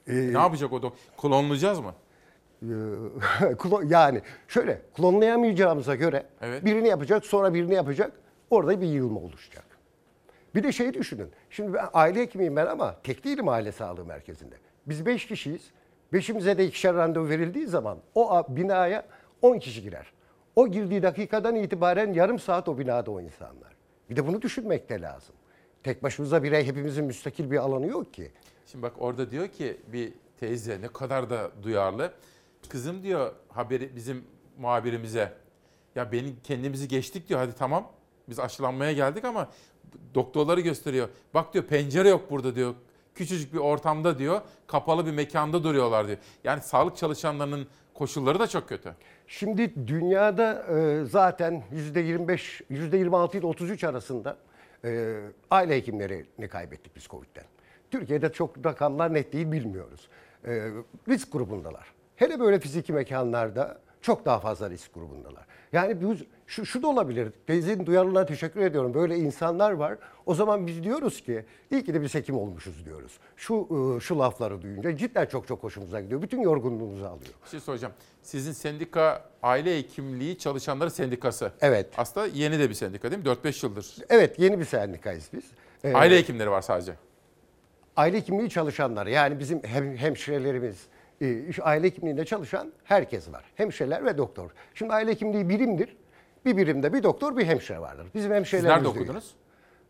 Ee, 0.07 0.15
ne 0.15 0.39
yapacak 0.39 0.73
o 0.73 0.83
doktor? 0.83 0.99
Klonlayacağız 1.23 1.81
mı? 1.81 1.95
Ee, 2.63 2.67
yani 3.89 4.23
şöyle 4.49 4.83
klonlayamayacağımıza 4.97 5.95
göre 5.95 6.27
Evet. 6.41 6.65
birini 6.65 6.89
yapacak 6.89 7.27
sonra 7.27 7.55
birini 7.55 7.75
yapacak 7.75 8.13
orada 8.51 8.81
bir 8.81 8.87
yığılma 8.87 9.21
oluşacak. 9.21 9.65
Bir 10.59 10.63
de 10.63 10.73
şey 10.73 10.95
düşünün. 10.95 11.31
Şimdi 11.51 11.75
ben 11.75 11.89
aile 11.93 12.21
hekimiyim 12.21 12.57
ben 12.57 12.67
ama 12.67 12.97
tek 13.03 13.25
değilim 13.25 13.49
aile 13.49 13.73
sağlığı 13.73 14.05
merkezinde. 14.05 14.55
Biz 14.87 15.07
beş 15.07 15.27
kişiyiz. 15.27 15.71
Beşimize 16.13 16.59
de 16.59 16.67
ikişer 16.67 16.95
randevu 16.95 17.29
verildiği 17.29 17.67
zaman 17.67 17.99
o 18.15 18.47
binaya 18.49 19.07
10 19.43 19.59
kişi 19.59 19.83
girer. 19.83 20.13
O 20.57 20.69
girdiği 20.69 21.03
dakikadan 21.03 21.55
itibaren 21.55 22.13
yarım 22.13 22.39
saat 22.39 22.69
o 22.69 22.79
binada 22.79 23.11
o 23.11 23.21
insanlar. 23.21 23.77
Bir 24.11 24.17
de 24.17 24.27
bunu 24.27 24.43
düşünmek 24.43 24.89
de 24.89 25.01
lazım. 25.01 25.35
Tek 25.83 26.03
başımıza 26.03 26.43
birey 26.43 26.67
hepimizin 26.67 27.05
müstakil 27.05 27.51
bir 27.51 27.57
alanı 27.57 27.87
yok 27.87 28.15
ki. 28.15 28.33
Şimdi 28.67 28.83
bak 28.83 28.93
orada 28.99 29.31
diyor 29.31 29.49
ki 29.49 29.81
bir 29.93 30.13
teyze 30.41 30.81
ne 30.81 30.89
kadar 30.89 31.31
da 31.31 31.51
duyarlı. 31.63 32.13
Kızım 32.69 33.03
diyor 33.03 33.33
haberi 33.49 33.97
bizim 33.97 34.25
muhabirimize. 34.59 35.33
Ya 35.95 36.13
benim 36.13 36.37
kendimizi 36.45 36.89
geçtik 36.89 37.29
diyor 37.29 37.41
hadi 37.41 37.53
tamam. 37.53 37.93
Biz 38.29 38.39
aşılanmaya 38.39 38.93
geldik 38.93 39.25
ama 39.25 39.49
doktorları 40.15 40.61
gösteriyor. 40.61 41.09
Bak 41.35 41.55
diyor 41.55 41.65
pencere 41.65 42.09
yok 42.09 42.31
burada 42.31 42.55
diyor. 42.55 42.75
Küçücük 43.15 43.55
bir 43.55 43.59
ortamda 43.59 44.19
diyor. 44.19 44.41
Kapalı 44.67 45.07
bir 45.07 45.11
mekanda 45.11 45.65
duruyorlar 45.65 46.07
diyor. 46.07 46.19
Yani 46.45 46.63
sağlık 46.63 46.97
çalışanlarının 46.97 47.67
koşulları 47.95 48.39
da 48.39 48.47
çok 48.47 48.69
kötü. 48.69 48.95
Şimdi 49.27 49.87
dünyada 49.87 50.67
e, 50.79 51.05
zaten 51.05 51.63
%25, 51.95 52.63
%26 52.71 53.39
ile 53.39 53.47
33 53.47 53.85
arasında 53.85 54.37
e, 54.85 55.21
aile 55.51 55.77
hekimlerini 55.77 56.49
kaybettik 56.49 56.97
biz 56.97 57.05
Covid'den. 57.05 57.45
Türkiye'de 57.91 58.33
çok 58.33 58.67
rakamlar 58.67 59.15
net 59.15 59.33
değil 59.33 59.53
bilmiyoruz. 59.53 60.09
E, 60.45 60.71
risk 61.09 61.33
grubundalar. 61.33 61.87
Hele 62.17 62.41
böyle 62.41 62.61
fiziki 62.61 62.93
mekanlarda 62.93 63.79
çok 64.03 64.25
daha 64.25 64.39
fazla 64.39 64.71
risk 64.71 64.95
grubundalar. 64.95 65.47
Yani 65.73 66.03
bu, 66.03 66.15
şu, 66.49 66.67
şu 66.67 66.83
da 66.83 66.89
olabilir. 66.89 67.33
Teyzenin 67.47 67.87
duyarlılığına 67.87 68.27
teşekkür 68.27 68.61
ediyorum. 68.61 68.95
Böyle 68.95 69.17
insanlar 69.17 69.71
var. 69.73 69.99
O 70.27 70.35
zaman 70.35 70.67
biz 70.67 70.83
diyoruz 70.83 71.21
ki 71.21 71.45
iyi 71.71 71.85
ki 71.85 71.95
de 71.95 72.03
biz 72.03 72.15
hekim 72.15 72.37
olmuşuz 72.39 72.85
diyoruz. 72.85 73.19
Şu 73.37 73.69
e, 73.97 74.01
şu 74.01 74.19
lafları 74.19 74.63
duyunca 74.63 74.97
cidden 74.97 75.27
çok 75.27 75.49
çok 75.49 75.63
hoşumuza 75.63 76.01
gidiyor. 76.01 76.23
Bütün 76.23 76.41
yorgunluğumuzu 76.41 77.05
alıyor. 77.05 77.31
Bir 77.45 77.49
şey 77.51 77.61
soracağım. 77.61 77.95
Sizin 78.23 78.53
sendika 78.53 79.31
aile 79.43 79.79
hekimliği 79.79 80.39
çalışanları 80.39 80.91
sendikası. 80.91 81.53
Evet. 81.61 81.87
Aslında 81.97 82.27
yeni 82.27 82.59
de 82.59 82.69
bir 82.69 82.75
sendika 82.75 83.11
değil 83.11 83.23
mi? 83.23 83.29
4-5 83.29 83.67
yıldır. 83.67 83.97
Evet 84.09 84.39
yeni 84.39 84.59
bir 84.59 84.65
sendikayız 84.65 85.29
biz. 85.33 85.45
Ee, 85.85 85.93
Aile 85.95 86.17
hekimleri 86.19 86.51
var 86.51 86.63
sadece. 86.63 86.93
aile 87.97 88.17
hekimliği 88.17 88.51
çalışanlar 88.51 89.07
yani 89.07 89.39
bizim 89.39 89.63
hem, 89.63 89.97
hemşirelerimiz, 89.97 90.77
e, 91.23 91.43
aile 91.63 91.87
hekimliğinde 91.87 92.25
çalışan 92.25 92.73
herkes 92.85 93.33
var. 93.33 93.45
Hemşireler 93.55 94.05
ve 94.05 94.19
doktor. 94.19 94.51
Şimdi 94.75 94.93
aile 94.93 95.11
hekimliği 95.11 95.49
birimdir. 95.49 95.97
Bir 96.45 96.57
birimde 96.57 96.93
bir 96.93 97.03
doktor 97.03 97.37
bir 97.37 97.47
hemşire 97.47 97.81
vardır. 97.81 98.07
Bizim 98.15 98.29
Siz 98.31 98.37
hemşirelerimiz 98.37 98.71
nerede 98.77 98.85
de 98.85 98.89
öyle. 99.01 99.01
okudunuz? 99.11 99.35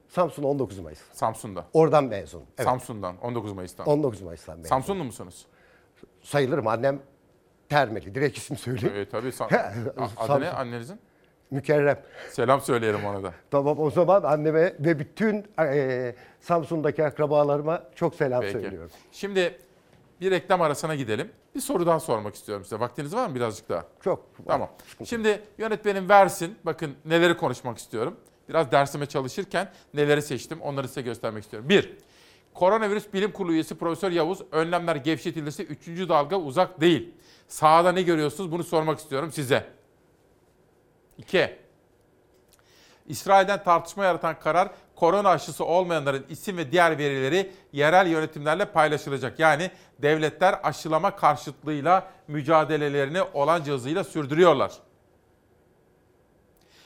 Samsun 0.09 0.43
19 0.43 0.79
Mayıs. 0.79 0.99
Samsun'da. 1.12 1.65
Oradan 1.73 2.05
mezun. 2.05 2.43
Evet. 2.59 2.69
Samsun'dan 2.69 3.16
19 3.23 3.53
Mayıs'tan. 3.53 3.87
19 3.87 4.23
Mayıs'tan 4.23 4.57
mezun. 4.57 4.69
Samsunlu 4.69 5.05
musunuz? 5.05 5.47
Sayılırım 6.23 6.66
annem 6.66 7.01
Termeli. 7.69 8.15
Direkt 8.15 8.39
isim 8.39 8.57
söyleyeyim. 8.57 8.95
Evet 8.97 9.11
tabii. 9.11 9.33
Sam- 9.33 9.49
A- 10.19 10.25
Adı 10.25 10.41
ne 10.41 10.51
annenizin? 10.51 11.01
Mükerrem. 11.51 11.99
Selam 12.31 12.61
söyleyelim 12.61 13.05
ona 13.05 13.23
da. 13.23 13.33
Tamam 13.51 13.81
o 13.81 13.91
zaman 13.91 14.23
anneme 14.23 14.75
ve 14.81 14.99
bütün 14.99 15.47
e, 15.61 16.15
Samsun'daki 16.41 17.05
akrabalarıma 17.05 17.83
çok 17.95 18.15
selam 18.15 18.41
Peki. 18.41 18.53
söylüyorum. 18.53 18.91
Şimdi 19.12 19.59
bir 20.20 20.31
reklam 20.31 20.62
arasına 20.62 20.95
gidelim. 20.95 21.32
Bir 21.55 21.61
soru 21.61 21.86
daha 21.86 22.01
sormak 22.01 22.35
istiyorum 22.35 22.65
size. 22.65 22.81
Vaktiniz 22.81 23.15
var 23.15 23.28
mı 23.28 23.35
birazcık 23.35 23.69
daha? 23.69 23.85
Çok. 24.05 24.27
Tamam. 24.47 24.70
Şimdi 25.05 25.43
yönetmenim 25.59 26.09
versin. 26.09 26.59
Bakın 26.65 26.95
neleri 27.05 27.36
konuşmak 27.36 27.78
istiyorum. 27.78 28.16
Biraz 28.49 28.73
dersime 28.73 29.07
çalışırken 29.07 29.73
neleri 29.95 30.23
seçtim 30.23 30.61
onları 30.61 30.89
size 30.89 31.03
göstermek 31.03 31.45
istiyorum. 31.45 31.69
Bir, 31.69 31.97
koronavirüs 32.55 33.12
bilim 33.12 33.32
kurulu 33.32 33.53
üyesi 33.53 33.74
Profesör 33.74 34.12
Yavuz 34.12 34.40
önlemler 34.53 34.97
gevşetilirse 34.97 35.62
3. 35.62 35.86
dalga 36.09 36.36
uzak 36.36 36.81
değil. 36.81 37.15
Sahada 37.49 37.93
ne 37.93 38.03
görüyorsunuz 38.03 38.53
bunu 38.53 38.65
sormak 38.65 38.99
istiyorum 38.99 39.32
size. 39.32 39.66
İki, 41.19 41.59
İsrail'den 43.07 43.62
tartışma 43.62 44.05
yaratan 44.05 44.40
karar 44.40 44.70
korona 44.99 45.29
aşısı 45.29 45.65
olmayanların 45.65 46.27
isim 46.29 46.57
ve 46.57 46.73
diğer 46.73 46.99
verileri 46.99 47.53
yerel 47.73 48.07
yönetimlerle 48.07 48.65
paylaşılacak. 48.65 49.39
Yani 49.39 49.70
devletler 49.99 50.61
aşılama 50.62 51.16
karşıtlığıyla 51.16 52.11
mücadelelerini 52.29 53.23
olanca 53.23 53.73
hızıyla 53.73 54.05
sürdürüyorlar. 54.05 54.73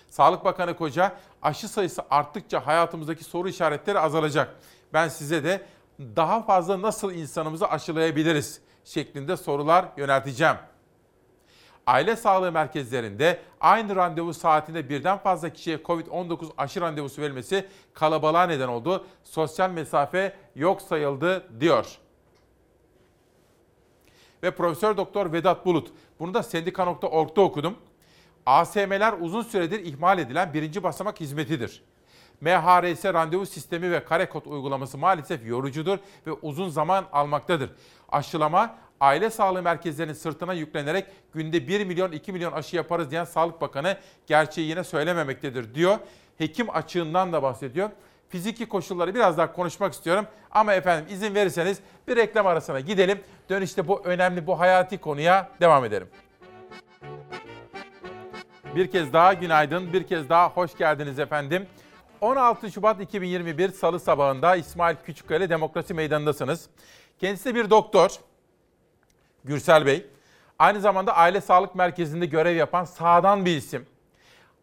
Sağlık 0.09 0.45
Bakanı 0.45 0.77
Koca 0.77 1.13
aşı 1.43 1.69
sayısı 1.69 2.03
arttıkça 2.11 2.67
hayatımızdaki 2.67 3.25
soru 3.25 3.49
işaretleri 3.49 3.99
azalacak. 3.99 4.55
Ben 4.93 5.09
size 5.09 5.45
de 5.45 5.63
daha 5.99 6.43
fazla 6.43 6.83
nasıl 6.83 7.13
insanımızı 7.13 7.69
aşılayabiliriz 7.69 8.61
şeklinde 8.85 9.37
sorular 9.37 9.85
yönelteceğim. 9.97 10.57
Aile 11.87 12.17
sağlığı 12.17 12.53
merkezlerinde 12.53 13.41
aynı 13.61 13.97
randevu 13.97 14.35
saatinde 14.35 14.89
birden 14.89 15.19
fazla 15.19 15.51
kişiye 15.51 15.77
COVID-19 15.77 16.51
aşı 16.59 16.81
randevusu 16.81 17.23
verilmesi 17.23 17.67
kalabalığa 17.95 18.47
neden 18.47 18.69
oldu. 18.69 19.07
Sosyal 19.25 19.71
mesafe 19.71 20.37
yok 20.57 20.83
sayıldı 20.83 21.61
diyor. 21.61 21.99
Ve 24.43 24.51
Profesör 24.51 24.97
Doktor 24.97 25.33
Vedat 25.33 25.67
Bulut. 25.67 25.93
Bunu 26.19 26.35
da 26.35 26.43
sendika.org'da 26.43 27.41
okudum. 27.41 27.77
ASM'ler 28.47 29.15
uzun 29.21 29.43
süredir 29.43 29.85
ihmal 29.85 30.19
edilen 30.19 30.55
birinci 30.55 30.83
basamak 30.83 31.21
hizmetidir. 31.21 31.83
MHRS 32.41 33.05
randevu 33.05 33.47
sistemi 33.47 33.91
ve 33.91 34.05
kare 34.05 34.29
kod 34.29 34.47
uygulaması 34.47 34.99
maalesef 34.99 35.47
yorucudur 35.47 35.99
ve 36.27 36.33
uzun 36.33 36.69
zaman 36.69 37.05
almaktadır. 37.13 37.71
Aşılama 38.09 38.75
aile 39.03 39.31
sağlığı 39.31 39.63
merkezlerinin 39.63 40.13
sırtına 40.13 40.53
yüklenerek 40.53 41.07
günde 41.35 41.69
1 41.69 41.85
milyon 41.85 42.13
2 42.13 42.33
milyon 42.33 42.53
aşı 42.53 42.77
yaparız 42.77 43.11
diyen 43.11 43.25
Sağlık 43.25 43.61
Bakanı 43.61 43.97
gerçeği 44.27 44.69
yine 44.69 44.85
söylememektedir 44.85 45.75
diyor. 45.75 45.99
Hekim 46.39 46.71
açığından 46.71 47.33
da 47.33 47.43
bahsediyor. 47.43 47.91
Fiziki 48.29 48.69
koşulları 48.69 49.15
biraz 49.15 49.39
daha 49.39 49.53
konuşmak 49.53 49.93
istiyorum. 49.93 50.27
Ama 50.51 50.75
efendim 50.75 51.15
izin 51.15 51.35
verirseniz 51.35 51.79
bir 52.09 52.17
reklam 52.17 52.47
arasına 52.47 52.81
gidelim. 52.81 53.21
Dönüşte 53.51 53.89
bu 53.89 54.05
önemli 54.05 54.47
bu 54.47 54.61
hayati 54.61 54.99
konuya 54.99 55.49
devam 55.61 55.85
edelim. 55.85 56.09
Bir 58.75 58.91
kez 58.91 59.13
daha 59.13 59.33
günaydın, 59.33 59.93
bir 59.93 60.07
kez 60.07 60.29
daha 60.29 60.49
hoş 60.49 60.77
geldiniz 60.77 61.19
efendim. 61.19 61.67
16 62.21 62.71
Şubat 62.73 63.01
2021 63.01 63.69
Salı 63.69 64.01
sabahında 64.01 64.57
İsmail 64.57 64.97
Küçükkaya 65.07 65.39
ile 65.39 65.51
Demokrasi 65.51 65.95
Meydanı'ndasınız. 65.95 66.69
Kendisi 67.19 67.55
bir 67.55 67.71
doktor, 67.71 68.19
Gürsel 69.45 69.87
Bey. 69.87 70.07
Aynı 70.59 70.81
zamanda 70.81 71.17
Aile 71.17 71.41
Sağlık 71.41 71.75
Merkezi'nde 71.75 72.27
görev 72.27 72.57
yapan 72.57 72.85
sağdan 72.85 73.45
bir 73.45 73.57
isim. 73.57 73.87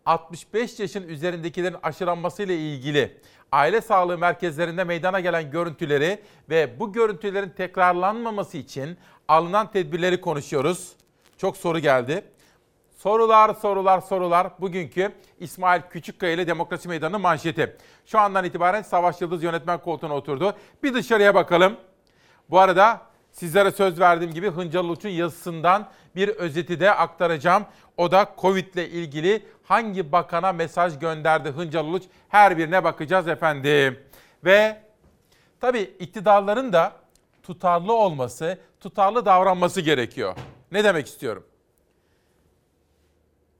65 0.05 0.79
yaşın 0.79 1.07
üzerindekilerin 1.07 1.77
aşılanması 1.83 2.43
ile 2.43 2.57
ilgili 2.57 3.17
aile 3.51 3.81
sağlığı 3.81 4.17
merkezlerinde 4.17 4.83
meydana 4.83 5.19
gelen 5.19 5.51
görüntüleri 5.51 6.19
ve 6.49 6.79
bu 6.79 6.93
görüntülerin 6.93 7.49
tekrarlanmaması 7.49 8.57
için 8.57 8.97
alınan 9.27 9.71
tedbirleri 9.71 10.21
konuşuyoruz. 10.21 10.91
Çok 11.37 11.57
soru 11.57 11.79
geldi. 11.79 12.23
Sorular, 12.97 13.53
sorular, 13.53 14.01
sorular. 14.01 14.47
Bugünkü 14.59 15.11
İsmail 15.39 15.81
Küçükkaya 15.81 16.33
ile 16.33 16.47
Demokrasi 16.47 16.87
Meydanı 16.87 17.19
manşeti. 17.19 17.77
Şu 18.05 18.19
andan 18.19 18.45
itibaren 18.45 18.81
Savaş 18.81 19.21
Yıldız 19.21 19.43
yönetmen 19.43 19.81
koltuğuna 19.81 20.15
oturdu. 20.15 20.53
Bir 20.83 20.93
dışarıya 20.93 21.35
bakalım. 21.35 21.77
Bu 22.49 22.59
arada 22.59 23.01
sizlere 23.39 23.71
söz 23.71 23.99
verdiğim 23.99 24.33
gibi 24.33 24.49
Hıncal 24.49 24.83
Uluç'un 24.83 25.09
yazısından 25.09 25.89
bir 26.15 26.27
özeti 26.27 26.79
de 26.79 26.91
aktaracağım. 26.91 27.65
O 27.97 28.11
da 28.11 28.35
Covid 28.37 28.73
ile 28.73 28.89
ilgili 28.89 29.45
hangi 29.63 30.11
bakana 30.11 30.53
mesaj 30.53 30.99
gönderdi 30.99 31.49
Hıncal 31.49 31.85
Uluç 31.85 32.03
her 32.29 32.57
birine 32.57 32.83
bakacağız 32.83 33.27
efendim. 33.27 33.99
Ve 34.45 34.81
tabii 35.59 35.81
iktidarların 35.81 36.73
da 36.73 36.93
tutarlı 37.43 37.93
olması, 37.93 38.59
tutarlı 38.79 39.25
davranması 39.25 39.81
gerekiyor. 39.81 40.35
Ne 40.71 40.83
demek 40.83 41.07
istiyorum? 41.07 41.45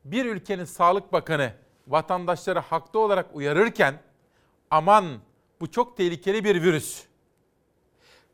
Bir 0.06 0.26
ülkenin 0.26 0.65
Sağlık 0.65 1.14
Bakanı 1.14 1.53
vatandaşları 1.88 2.60
haklı 2.60 2.99
olarak 2.99 3.26
uyarırken 3.34 3.93
aman 4.72 5.06
bu 5.61 5.72
çok 5.72 5.97
tehlikeli 5.97 6.43
bir 6.43 6.64
virüs. 6.64 7.09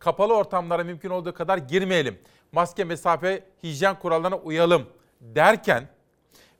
Kapalı 0.05 0.33
ortamlara 0.33 0.83
mümkün 0.83 1.09
olduğu 1.09 1.33
kadar 1.33 1.57
girmeyelim. 1.57 2.19
Maske, 2.51 2.83
mesafe, 2.83 3.43
hijyen 3.63 3.99
kurallarına 3.99 4.37
uyalım 4.37 4.85
derken 5.21 5.87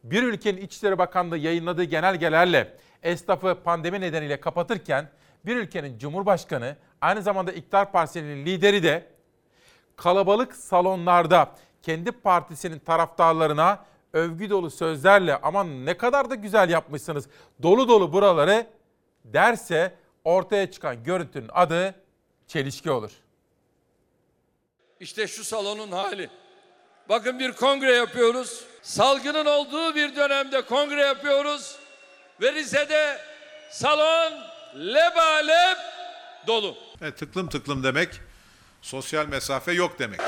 bir 0.03 0.23
ülkenin 0.23 0.61
İçişleri 0.61 0.97
Bakanlığı 0.97 1.37
yayınladığı 1.37 1.83
genelgelerle 1.83 2.77
esnafı 3.03 3.57
pandemi 3.63 4.01
nedeniyle 4.01 4.39
kapatırken 4.39 5.09
bir 5.45 5.55
ülkenin 5.55 5.97
Cumhurbaşkanı 5.97 6.75
aynı 7.01 7.21
zamanda 7.21 7.51
iktidar 7.51 7.91
partisinin 7.91 8.45
lideri 8.45 8.83
de 8.83 9.07
kalabalık 9.95 10.55
salonlarda 10.55 11.51
kendi 11.81 12.11
partisinin 12.11 12.79
taraftarlarına 12.79 13.85
övgü 14.13 14.49
dolu 14.49 14.69
sözlerle 14.69 15.37
aman 15.41 15.85
ne 15.85 15.97
kadar 15.97 16.29
da 16.29 16.35
güzel 16.35 16.69
yapmışsınız 16.69 17.29
dolu 17.63 17.87
dolu 17.87 18.13
buraları 18.13 18.67
derse 19.25 19.95
ortaya 20.23 20.71
çıkan 20.71 21.03
görüntünün 21.03 21.49
adı 21.53 21.95
çelişki 22.47 22.91
olur. 22.91 23.24
İşte 24.99 25.27
şu 25.27 25.43
salonun 25.43 25.91
hali. 25.91 26.29
Bakın 27.09 27.39
bir 27.39 27.51
kongre 27.51 27.91
yapıyoruz. 27.91 28.63
Salgının 28.81 29.45
olduğu 29.45 29.95
bir 29.95 30.15
dönemde 30.15 30.61
kongre 30.61 31.01
yapıyoruz. 31.01 31.75
Ve 32.41 32.53
Rize'de 32.53 33.17
salon 33.71 34.33
lebalep 34.75 35.77
dolu. 36.47 36.77
E, 37.01 37.11
tıklım 37.11 37.49
tıklım 37.49 37.83
demek 37.83 38.09
sosyal 38.81 39.27
mesafe 39.27 39.71
yok 39.71 39.99
demek. 39.99 40.19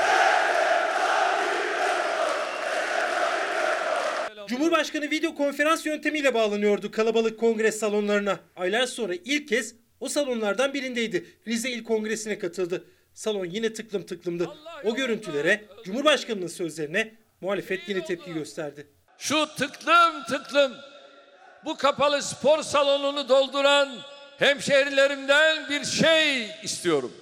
Cumhurbaşkanı 4.46 5.10
video 5.10 5.34
konferans 5.34 5.86
yöntemiyle 5.86 6.34
bağlanıyordu 6.34 6.90
kalabalık 6.90 7.40
kongre 7.40 7.72
salonlarına. 7.72 8.40
Aylar 8.56 8.86
sonra 8.86 9.14
ilk 9.24 9.48
kez 9.48 9.74
o 10.00 10.08
salonlardan 10.08 10.74
birindeydi. 10.74 11.26
Rize 11.46 11.70
İl 11.70 11.84
Kongresi'ne 11.84 12.38
katıldı. 12.38 12.84
Salon 13.18 13.44
yine 13.44 13.72
tıklım 13.72 14.06
tıklımdı. 14.06 14.50
O 14.84 14.94
görüntülere, 14.94 15.64
Cumhurbaşkanı'nın 15.84 16.46
sözlerine 16.46 17.14
muhalefet 17.40 17.88
yine 17.88 18.04
tepki 18.04 18.32
gösterdi. 18.32 18.86
Şu 19.18 19.46
tıklım 19.56 20.24
tıklım 20.28 20.72
bu 21.64 21.76
kapalı 21.76 22.22
spor 22.22 22.62
salonunu 22.62 23.28
dolduran 23.28 23.98
hemşehrilerimden 24.38 25.70
bir 25.70 25.84
şey 25.84 26.50
istiyorum. 26.62 27.12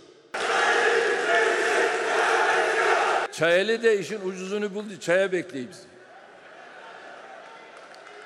Çayeli 3.33 3.83
de 3.83 3.99
işin 3.99 4.21
ucuzunu 4.21 4.75
buldu. 4.75 5.01
Çaya 5.01 5.33
bekleyeyim 5.33 5.73
sizi. 5.73 5.87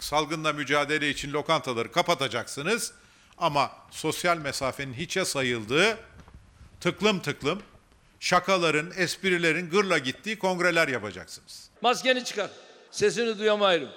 Salgınla 0.01 0.53
mücadele 0.53 1.11
için 1.11 1.33
lokantaları 1.33 1.93
kapatacaksınız 1.93 2.93
ama 3.39 3.71
sosyal 3.91 4.37
mesafenin 4.37 4.95
hiçe 4.95 5.25
sayıldığı 5.25 5.99
tıklım 6.81 7.20
tıklım 7.20 7.62
şakaların, 8.20 8.93
esprilerin 8.97 9.70
gırla 9.70 9.98
gittiği 9.98 10.39
kongreler 10.39 10.89
yapacaksınız. 10.89 11.70
Maskeni 11.82 12.24
çıkar. 12.24 12.51
Sesini 12.90 13.39
duyamayırım. 13.39 13.89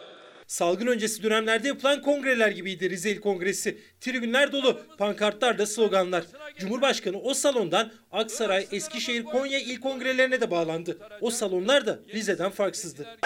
Salgın 0.47 0.87
öncesi 0.87 1.23
dönemlerde 1.23 1.67
yapılan 1.67 2.01
kongreler 2.01 2.49
gibiydi 2.49 2.89
Rize 2.89 3.11
İl 3.11 3.21
Kongresi. 3.21 3.77
Tribünler 4.01 4.51
dolu, 4.51 4.81
pankartlarda 4.97 5.65
sloganlar. 5.65 6.23
Cumhurbaşkanı 6.59 7.17
o 7.21 7.33
salondan 7.33 7.91
Aksaray, 8.11 8.67
Eskişehir, 8.71 9.23
Konya 9.23 9.59
il 9.59 9.79
kongrelerine 9.79 10.41
de 10.41 10.51
bağlandı. 10.51 10.97
O 11.21 11.31
salonlar 11.31 11.85
da 11.85 11.99
Rize'den 12.13 12.51
farksızdı. 12.51 13.17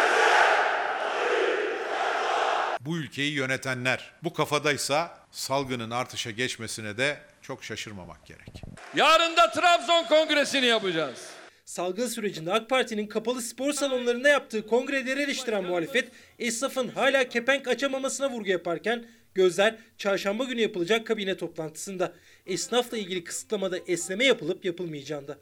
Bu 2.82 2.98
ülkeyi 2.98 3.34
yönetenler 3.34 4.14
bu 4.24 4.34
kafadaysa 4.34 5.18
salgının 5.32 5.92
artışa 5.92 6.32
geçmesine 6.32 6.98
de 6.98 7.18
çok 7.48 7.64
şaşırmamak 7.64 8.26
gerek. 8.26 8.62
Yarın 8.96 9.38
da 9.38 9.52
Trabzon 9.52 10.04
Kongresi'ni 10.04 10.66
yapacağız. 10.66 11.30
Salgın 11.66 12.08
sürecinde 12.08 12.54
AK 12.54 12.70
Parti'nin 12.70 13.08
kapalı 13.08 13.42
spor 13.42 13.74
salonlarında 13.74 14.30
yaptığı 14.30 14.68
kongreleri 14.68 15.22
eleştiren 15.22 15.64
muhalefet, 15.64 16.12
esnafın 16.40 16.88
hala 16.88 17.30
kepenk 17.30 17.68
açamamasına 17.68 18.30
vurgu 18.32 18.50
yaparken 18.50 19.06
gözler 19.34 19.76
çarşamba 19.98 20.44
günü 20.44 20.62
yapılacak 20.62 21.08
kabine 21.08 21.38
toplantısında. 21.38 22.14
Esnafla 22.46 22.98
ilgili 22.98 23.24
kısıtlamada 23.24 23.78
esneme 23.78 24.26
yapılıp 24.26 24.66
yapılmayacağında. 24.66 25.38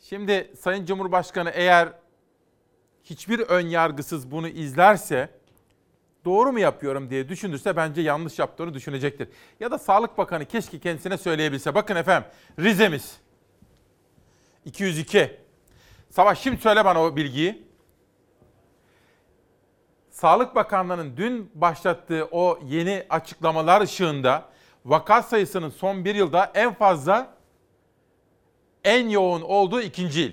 Şimdi 0.00 0.52
Sayın 0.60 0.86
Cumhurbaşkanı 0.86 1.50
eğer 1.54 1.92
hiçbir 3.04 3.38
ön 3.40 3.66
yargısız 3.66 4.30
bunu 4.30 4.48
izlerse 4.48 5.30
doğru 6.26 6.52
mu 6.52 6.58
yapıyorum 6.58 7.10
diye 7.10 7.28
düşünürse 7.28 7.76
bence 7.76 8.00
yanlış 8.00 8.38
yaptığını 8.38 8.74
düşünecektir. 8.74 9.28
Ya 9.60 9.70
da 9.70 9.78
Sağlık 9.78 10.18
Bakanı 10.18 10.44
keşke 10.44 10.78
kendisine 10.78 11.18
söyleyebilse. 11.18 11.74
Bakın 11.74 11.96
efendim 11.96 12.30
Rize'miz 12.58 13.16
202. 14.64 15.40
Savaş 16.10 16.40
şimdi 16.40 16.60
söyle 16.60 16.84
bana 16.84 17.02
o 17.02 17.16
bilgiyi. 17.16 17.66
Sağlık 20.10 20.54
Bakanlığı'nın 20.54 21.16
dün 21.16 21.50
başlattığı 21.54 22.28
o 22.30 22.58
yeni 22.64 23.06
açıklamalar 23.10 23.80
ışığında 23.80 24.48
vaka 24.84 25.22
sayısının 25.22 25.70
son 25.70 26.04
bir 26.04 26.14
yılda 26.14 26.52
en 26.54 26.74
fazla 26.74 27.36
en 28.84 29.08
yoğun 29.08 29.42
olduğu 29.42 29.80
ikinci 29.80 30.22
il. 30.22 30.32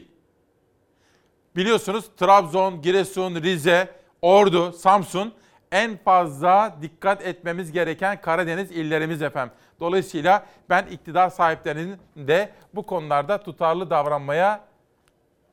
Biliyorsunuz 1.55 2.05
Trabzon, 2.17 2.81
Giresun, 2.81 3.35
Rize, 3.35 3.95
Ordu, 4.21 4.71
Samsun 4.71 5.33
en 5.73 5.97
fazla 5.97 6.77
dikkat 6.81 7.21
etmemiz 7.21 7.71
gereken 7.71 8.21
Karadeniz 8.21 8.71
illerimiz 8.71 9.21
efendim. 9.21 9.55
Dolayısıyla 9.79 10.45
ben 10.69 10.85
iktidar 10.85 11.29
sahiplerinin 11.29 11.97
de 12.15 12.49
bu 12.75 12.85
konularda 12.85 13.43
tutarlı 13.43 13.89
davranmaya 13.89 14.65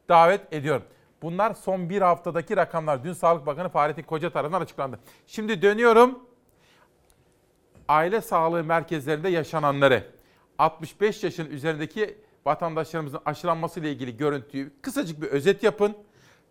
davet 0.09 0.53
ediyorum. 0.53 0.83
Bunlar 1.23 1.55
son 1.55 1.91
bir 1.91 2.03
haftadaki 2.03 2.57
rakamlar. 2.57 3.05
Dün 3.05 3.13
Sağlık 3.13 3.47
Bakanı 3.47 3.69
Fahrettin 3.69 4.03
Koca 4.03 4.31
tarafından 4.31 4.61
açıklandı. 4.61 4.99
Şimdi 5.27 5.63
dönüyorum. 5.63 6.19
Aile 7.89 8.21
sağlığı 8.21 8.65
merkezlerinde 8.65 9.29
yaşananları. 9.29 10.05
65 10.59 11.25
yaşın 11.25 11.51
üzerindeki 11.51 12.19
vatandaşlarımızın 12.47 13.21
aşılanması 13.25 13.81
ile 13.81 13.93
ilgili 13.93 14.17
görüntüyü 14.17 14.73
kısacık 14.83 15.23
bir 15.23 15.27
özet 15.27 15.63
yapın. 15.63 15.97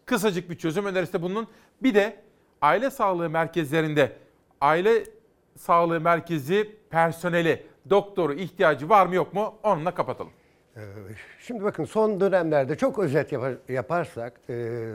Kısacık 0.06 0.50
bir 0.50 0.58
çözüm 0.58 0.86
önerisi 0.86 1.14
de 1.14 1.22
bunun. 1.22 1.48
Bir 1.82 1.96
de 1.96 2.29
aile 2.62 2.90
sağlığı 2.90 3.30
merkezlerinde 3.30 4.12
aile 4.62 5.04
sağlığı 5.58 6.02
merkezi 6.02 6.76
personeli, 6.90 7.64
doktoru 7.90 8.34
ihtiyacı 8.34 8.90
var 8.90 9.06
mı 9.06 9.16
yok 9.16 9.34
mu 9.34 9.54
onunla 9.64 9.94
kapatalım. 9.94 10.32
Ee, 10.76 10.80
Şimdi 11.40 11.64
bakın 11.64 11.86
son 11.86 12.20
dönemlerde 12.20 12.78
çok 12.78 13.00
özet 13.00 13.32
yapar- 13.32 13.58
yaparsak 13.70 14.34
e, 14.50 14.86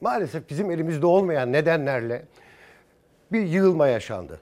maalesef 0.00 0.50
bizim 0.50 0.70
elimizde 0.70 1.06
olmayan 1.06 1.52
nedenlerle 1.52 2.22
bir 3.32 3.40
yığılma 3.42 3.86
yaşandı. 3.86 4.40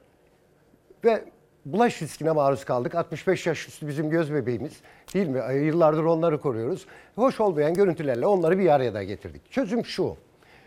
Ve 1.05 1.24
bulaş 1.65 2.02
riskine 2.02 2.32
maruz 2.32 2.65
kaldık. 2.65 2.94
65 2.94 3.47
yaş 3.47 3.69
üstü 3.69 3.89
bizim 3.89 4.11
göz 4.11 4.32
bebeğimiz 4.35 4.81
değil 5.15 5.28
mi? 5.28 5.43
Yıllardır 5.66 6.05
onları 6.05 6.40
koruyoruz. 6.40 6.86
Hoş 7.15 7.40
olmayan 7.40 7.74
görüntülerle 7.74 8.27
onları 8.27 8.59
bir 8.59 8.69
araya 8.74 8.94
da 8.94 9.02
getirdik. 9.02 9.52
Çözüm 9.52 9.85
şu. 9.85 10.16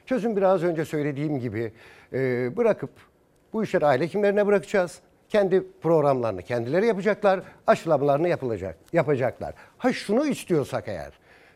Çözüm 0.05 0.37
biraz 0.37 0.63
önce 0.63 0.85
söylediğim 0.85 1.39
gibi 1.39 1.71
e, 2.13 2.57
bırakıp 2.57 2.89
bu 3.53 3.63
işleri 3.63 3.85
aile 3.85 4.03
hekimlerine 4.03 4.47
bırakacağız. 4.47 4.99
kendi 5.29 5.63
programlarını 5.81 6.41
kendileri 6.41 6.85
yapacaklar, 6.85 7.41
aşılamalarını 7.67 8.27
yapılacak, 8.27 8.77
yapacaklar. 8.93 9.53
Ha 9.77 9.93
şunu 9.93 10.25
istiyorsak 10.25 10.87
eğer, 10.87 11.11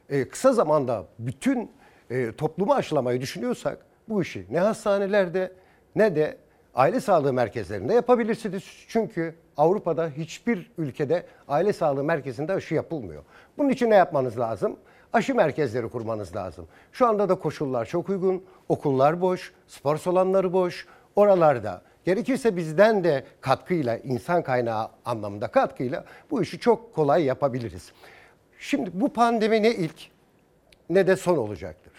e, 0.10 0.28
kısa 0.30 0.54
zamanda 0.54 1.06
bütün 1.20 1.72
e, 2.10 2.32
toplumu 2.32 2.74
aşılamayı 2.74 3.22
düşünüyorsak 3.22 3.78
bu 4.10 4.22
işi 4.22 4.46
ne 4.50 4.60
hastanelerde 4.60 5.52
ne 5.96 6.16
de 6.16 6.38
aile 6.76 7.00
sağlığı 7.00 7.34
merkezlerinde 7.34 7.94
yapabilirsiniz. 7.94 8.64
Çünkü 8.88 9.36
Avrupa'da 9.58 10.10
hiçbir 10.10 10.72
ülkede 10.78 11.26
aile 11.48 11.74
sağlığı 11.74 12.04
merkezinde 12.04 12.54
aşı 12.54 12.76
yapılmıyor. 12.76 13.24
Bunun 13.58 13.70
için 13.70 13.90
ne 13.90 13.96
yapmanız 13.96 14.40
lazım? 14.40 14.78
Aşı 15.14 15.36
merkezleri 15.36 15.90
kurmanız 15.90 16.36
lazım. 16.36 16.68
Şu 16.92 17.08
anda 17.08 17.30
da 17.30 17.36
koşullar 17.36 17.86
çok 17.86 18.10
uygun. 18.10 18.44
Okullar 18.70 19.22
boş, 19.22 19.54
spor 19.68 19.98
salonları 19.98 20.54
boş. 20.54 20.88
Oralarda 21.16 21.82
gerekirse 22.06 22.56
bizden 22.56 23.04
de 23.04 23.26
katkıyla, 23.42 23.98
insan 23.98 24.44
kaynağı 24.44 24.90
anlamında 25.06 25.48
katkıyla 25.48 26.06
bu 26.32 26.42
işi 26.42 26.60
çok 26.60 26.96
kolay 26.96 27.24
yapabiliriz. 27.24 27.92
Şimdi 28.60 28.90
bu 28.94 29.14
pandemi 29.14 29.64
ne 29.64 29.72
ilk 29.72 30.10
ne 30.90 31.08
de 31.08 31.16
son 31.16 31.38
olacaktır. 31.38 31.94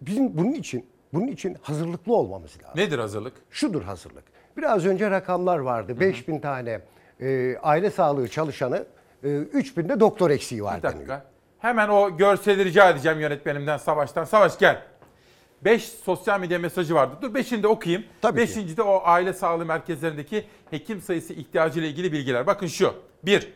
Bizim 0.00 0.38
bunun 0.38 0.52
için 0.52 0.86
bunun 1.12 1.26
için 1.26 1.56
hazırlıklı 1.62 2.14
olmamız 2.14 2.56
lazım. 2.62 2.80
Nedir 2.80 2.98
hazırlık? 2.98 3.32
Şudur 3.50 3.82
hazırlık. 3.82 4.24
Biraz 4.56 4.86
önce 4.86 5.10
rakamlar 5.10 5.58
vardı. 5.58 6.00
5000 6.00 6.38
tane 6.38 6.80
e, 7.20 7.56
aile 7.62 7.90
sağlığı 7.90 8.28
çalışanı, 8.28 8.86
3000 9.22 9.88
de 9.88 10.00
doktor 10.00 10.30
eksiği 10.30 10.64
var 10.64 10.78
Bir 10.78 10.82
dakika. 10.82 11.24
Hemen 11.58 11.88
o 11.88 12.16
görseli 12.16 12.64
rica 12.64 12.90
edeceğim 12.90 13.20
yönetmenimden 13.20 13.76
Savaş'tan. 13.76 14.24
Savaş 14.24 14.58
gel. 14.58 14.82
5 15.64 15.84
sosyal 15.84 16.40
medya 16.40 16.58
mesajı 16.58 16.94
vardı. 16.94 17.16
Dur 17.22 17.34
5'ini 17.34 17.62
de 17.62 17.68
okuyayım. 17.68 18.04
Tabii 18.22 18.40
5. 18.40 18.56
de 18.76 18.82
o 18.82 19.02
aile 19.04 19.32
sağlığı 19.32 19.66
merkezlerindeki 19.66 20.44
hekim 20.70 21.00
sayısı 21.00 21.32
ihtiyacı 21.32 21.80
ile 21.80 21.88
ilgili 21.88 22.12
bilgiler. 22.12 22.46
Bakın 22.46 22.66
şu. 22.66 22.94
1. 23.22 23.52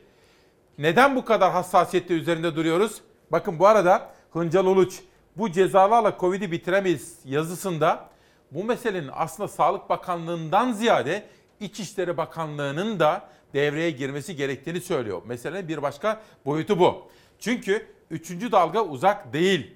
Neden 0.79 1.17
bu 1.17 1.25
kadar 1.25 1.53
hassasiyette 1.53 2.15
üzerinde 2.15 2.57
duruyoruz? 2.57 3.01
Bakın 3.33 3.59
bu 3.59 3.67
arada 3.67 4.11
Hıncal 4.33 4.67
Uluç 4.67 5.01
bu 5.37 5.53
cezalarla 5.53 6.17
Covid'i 6.21 6.53
bitiremeyiz 6.53 7.19
yazısında 7.25 8.09
bu 8.51 8.65
meselenin 8.65 9.11
aslında 9.13 9.49
Sağlık 9.49 9.89
Bakanlığı'ndan 9.89 10.73
ziyade 10.73 11.23
İçişleri 11.61 12.17
Bakanlığı'nın 12.17 13.01
da 13.01 13.29
devreye 13.55 13.91
girmesi 13.91 14.37
gerektiğini 14.37 14.81
söylüyor. 14.81 15.23
Meselenin 15.25 15.69
bir 15.69 15.83
başka 15.83 16.23
boyutu 16.45 16.79
bu. 16.79 17.11
Çünkü 17.39 17.87
3. 18.11 18.31
dalga 18.31 18.85
uzak 18.85 19.33
değil. 19.33 19.75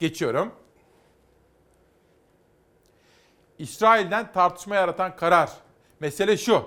Geçiyorum. 0.00 0.52
İsrail'den 3.58 4.32
tartışma 4.32 4.74
yaratan 4.74 5.16
karar. 5.16 5.50
Mesele 6.00 6.36
şu. 6.36 6.64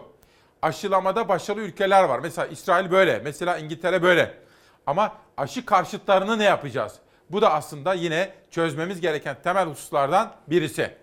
Aşılamada 0.61 1.29
başarılı 1.29 1.61
ülkeler 1.61 2.03
var. 2.03 2.19
Mesela 2.19 2.47
İsrail 2.47 2.91
böyle, 2.91 3.19
mesela 3.19 3.57
İngiltere 3.57 4.03
böyle. 4.03 4.37
Ama 4.85 5.17
aşı 5.37 5.65
karşıtlarını 5.65 6.39
ne 6.39 6.43
yapacağız? 6.43 6.95
Bu 7.29 7.41
da 7.41 7.53
aslında 7.53 7.93
yine 7.93 8.33
çözmemiz 8.51 9.01
gereken 9.01 9.37
temel 9.43 9.67
hususlardan 9.67 10.35
birisi. 10.47 10.97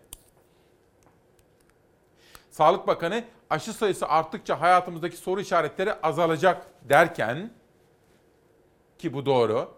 Sağlık 2.50 2.86
Bakanı 2.86 3.24
aşı 3.52 3.72
sayısı 3.72 4.08
arttıkça 4.08 4.60
hayatımızdaki 4.60 5.16
soru 5.16 5.40
işaretleri 5.40 5.94
azalacak 6.02 6.66
derken 6.82 7.50
ki 8.98 9.12
bu 9.12 9.26
doğru. 9.26 9.68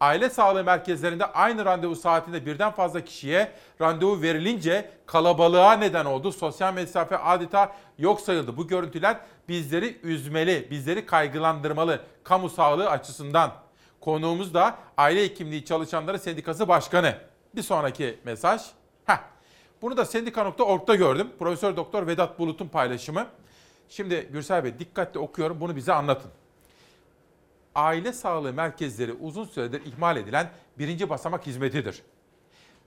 Aile 0.00 0.30
sağlığı 0.30 0.64
merkezlerinde 0.64 1.26
aynı 1.26 1.64
randevu 1.64 1.96
saatinde 1.96 2.46
birden 2.46 2.72
fazla 2.72 3.04
kişiye 3.04 3.52
randevu 3.80 4.22
verilince 4.22 4.90
kalabalığa 5.06 5.72
neden 5.72 6.04
oldu. 6.04 6.32
Sosyal 6.32 6.74
mesafe 6.74 7.18
adeta 7.18 7.76
yok 7.98 8.20
sayıldı. 8.20 8.56
Bu 8.56 8.68
görüntüler 8.68 9.16
bizleri 9.48 10.00
üzmeli, 10.02 10.68
bizleri 10.70 11.06
kaygılandırmalı 11.06 12.00
kamu 12.24 12.50
sağlığı 12.50 12.90
açısından. 12.90 13.52
Konuğumuz 14.00 14.54
da 14.54 14.74
aile 14.96 15.22
hekimliği 15.22 15.64
çalışanları 15.64 16.18
sendikası 16.18 16.68
başkanı. 16.68 17.14
Bir 17.54 17.62
sonraki 17.62 18.18
mesaj. 18.24 18.62
Bunu 19.82 19.96
da 19.96 20.04
sendika.org'da 20.04 20.94
gördüm. 20.94 21.28
Profesör 21.38 21.76
Doktor 21.76 22.06
Vedat 22.06 22.38
Bulut'un 22.38 22.68
paylaşımı. 22.68 23.26
Şimdi 23.88 24.28
Gürsel 24.32 24.64
Bey 24.64 24.78
dikkatli 24.78 25.20
okuyorum 25.20 25.60
bunu 25.60 25.76
bize 25.76 25.92
anlatın 25.92 26.30
aile 27.74 28.12
sağlığı 28.12 28.52
merkezleri 28.52 29.12
uzun 29.12 29.44
süredir 29.44 29.86
ihmal 29.86 30.16
edilen 30.16 30.50
birinci 30.78 31.10
basamak 31.10 31.46
hizmetidir. 31.46 32.02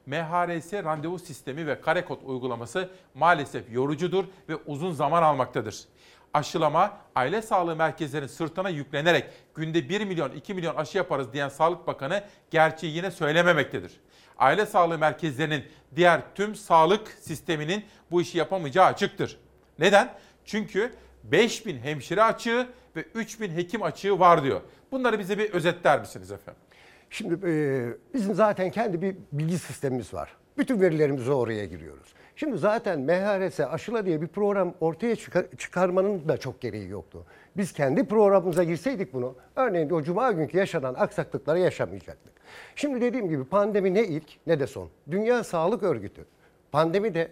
MHRS 0.06 0.74
randevu 0.74 1.20
sistemi 1.20 1.68
ve 1.68 1.82
karekod 1.82 2.22
uygulaması 2.26 2.90
maalesef 3.14 3.72
yorucudur 3.72 4.26
ve 4.50 4.56
uzun 4.56 4.92
zaman 4.92 5.24
almaktadır. 5.24 5.86
Aşılama 6.34 6.98
aile 7.16 7.42
sağlığı 7.42 7.76
merkezlerinin 7.76 8.28
sırtına 8.28 8.70
yüklenerek 8.70 9.30
günde 9.56 9.90
1 9.90 10.06
milyon 10.06 10.32
2 10.32 10.54
milyon 10.54 10.76
aşı 10.76 10.98
yaparız 10.98 11.34
diyen 11.34 11.50
Sağlık 11.50 11.88
Bakanı 11.88 12.24
gerçeği 12.52 12.96
yine 12.96 13.12
söylememektedir. 13.12 13.92
Aile 14.38 14.66
sağlığı 14.66 14.98
merkezlerinin 14.98 15.64
diğer 15.96 16.22
tüm 16.36 16.56
sağlık 16.56 17.08
sisteminin 17.22 17.84
bu 18.12 18.22
işi 18.22 18.38
yapamayacağı 18.38 18.86
açıktır. 18.86 19.40
Neden? 19.80 20.14
Çünkü 20.46 20.92
5000 21.24 21.78
hemşire 21.78 22.24
açığı 22.24 22.68
ve 22.96 23.06
3000 23.14 23.50
hekim 23.50 23.84
açığı 23.84 24.20
var 24.20 24.44
diyor. 24.44 24.62
Bunları 24.92 25.20
bize 25.20 25.38
bir 25.38 25.54
özetler 25.54 26.00
misiniz 26.00 26.32
efendim? 26.32 26.62
Şimdi 27.10 27.50
e, 27.50 27.88
bizim 28.14 28.36
zaten 28.36 28.72
kendi 28.72 29.02
bir 29.02 29.16
bilgi 29.32 29.60
sistemimiz 29.60 30.14
var. 30.14 30.36
Bütün 30.58 30.82
verilerimizi 30.82 31.32
oraya 31.32 31.66
giriyoruz. 31.66 32.14
Şimdi 32.36 32.58
zaten 32.58 33.00
MHRS 33.00 33.60
aşıla 33.60 34.06
diye 34.06 34.22
bir 34.22 34.28
program 34.28 34.74
ortaya 34.80 35.16
çıkar, 35.16 35.46
çıkarmanın 35.58 36.30
da 36.30 36.38
çok 36.38 36.62
gereği 36.62 36.90
yoktu. 36.90 37.26
Biz 37.58 37.74
kendi 37.74 38.08
programımıza 38.08 38.64
girseydik 38.64 39.14
bunu, 39.14 39.36
örneğin 39.56 39.90
o 39.90 40.04
cuma 40.04 40.32
günkü 40.32 40.58
yaşanan 40.58 40.94
aksaklıkları 40.94 41.60
yaşamayacaktık. 41.60 42.35
Şimdi 42.76 43.02
dediğim 43.02 43.30
gibi 43.30 43.44
pandemi 43.44 43.94
ne 43.94 44.04
ilk 44.04 44.48
ne 44.48 44.60
de 44.60 44.68
son. 44.68 44.90
Dünya 45.12 45.44
Sağlık 45.44 45.84
Örgütü 45.84 46.26
pandemi 46.72 47.14
de 47.14 47.32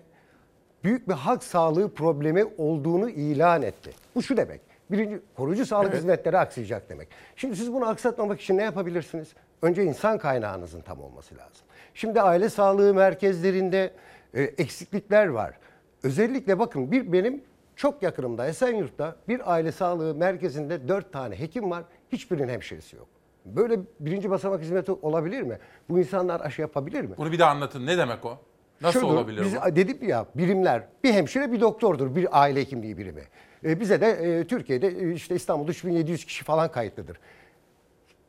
büyük 0.83 1.07
bir 1.07 1.13
halk 1.13 1.43
sağlığı 1.43 1.93
problemi 1.93 2.45
olduğunu 2.57 3.09
ilan 3.09 3.61
etti. 3.61 3.91
Bu 4.15 4.23
şu 4.23 4.37
demek. 4.37 4.61
Birinci, 4.91 5.19
koruyucu 5.35 5.65
sağlık 5.65 5.87
Evet. 5.87 5.97
hizmetleri 5.97 6.37
aksayacak 6.37 6.89
demek. 6.89 7.07
Şimdi 7.35 7.55
siz 7.55 7.73
bunu 7.73 7.87
aksatmamak 7.87 8.41
için 8.41 8.57
ne 8.57 8.63
yapabilirsiniz? 8.63 9.33
Önce 9.61 9.83
insan 9.83 10.17
kaynağınızın 10.17 10.81
tam 10.81 11.01
olması 11.01 11.35
lazım. 11.35 11.65
Şimdi 11.93 12.21
aile 12.21 12.49
sağlığı 12.49 12.93
merkezlerinde 12.93 13.91
e, 14.33 14.41
eksiklikler 14.41 15.27
var. 15.27 15.57
Özellikle 16.03 16.59
bakın 16.59 16.91
bir 16.91 17.13
benim 17.13 17.43
çok 17.75 18.03
yakınımda 18.03 18.47
Esenyurt'ta 18.47 19.15
bir 19.27 19.51
aile 19.53 19.71
sağlığı 19.71 20.15
merkezinde 20.15 20.87
dört 20.87 21.13
tane 21.13 21.39
hekim 21.39 21.71
var. 21.71 21.83
Hiçbirinin 22.11 22.47
hemşiresi 22.47 22.95
yok. 22.95 23.07
Böyle 23.45 23.79
birinci 23.99 24.29
basamak 24.29 24.61
hizmeti 24.61 24.91
olabilir 24.91 25.41
mi? 25.41 25.57
Bu 25.89 25.99
insanlar 25.99 26.41
aşı 26.41 26.61
yapabilir 26.61 27.01
mi? 27.01 27.15
Bunu 27.17 27.31
bir 27.31 27.39
de 27.39 27.45
anlatın. 27.45 27.85
Ne 27.85 27.97
demek 27.97 28.25
o? 28.25 28.37
Nasıl 28.81 28.99
Şudur, 28.99 29.13
olabilir 29.13 29.41
biz, 29.41 29.55
bu? 29.55 29.75
Dedim 29.75 30.09
ya 30.09 30.25
birimler 30.35 30.83
bir 31.03 31.13
hemşire 31.13 31.51
bir 31.51 31.61
doktordur 31.61 32.15
bir 32.15 32.41
aile 32.41 32.59
hekimliği 32.59 32.97
birimi. 32.97 33.23
E, 33.63 33.79
bize 33.79 34.01
de 34.01 34.07
e, 34.07 34.47
Türkiye'de 34.47 34.87
e, 34.87 35.13
işte 35.13 35.35
İstanbul'da 35.35 35.71
3700 35.71 36.25
kişi 36.25 36.43
falan 36.43 36.71
kayıtlıdır. 36.71 37.19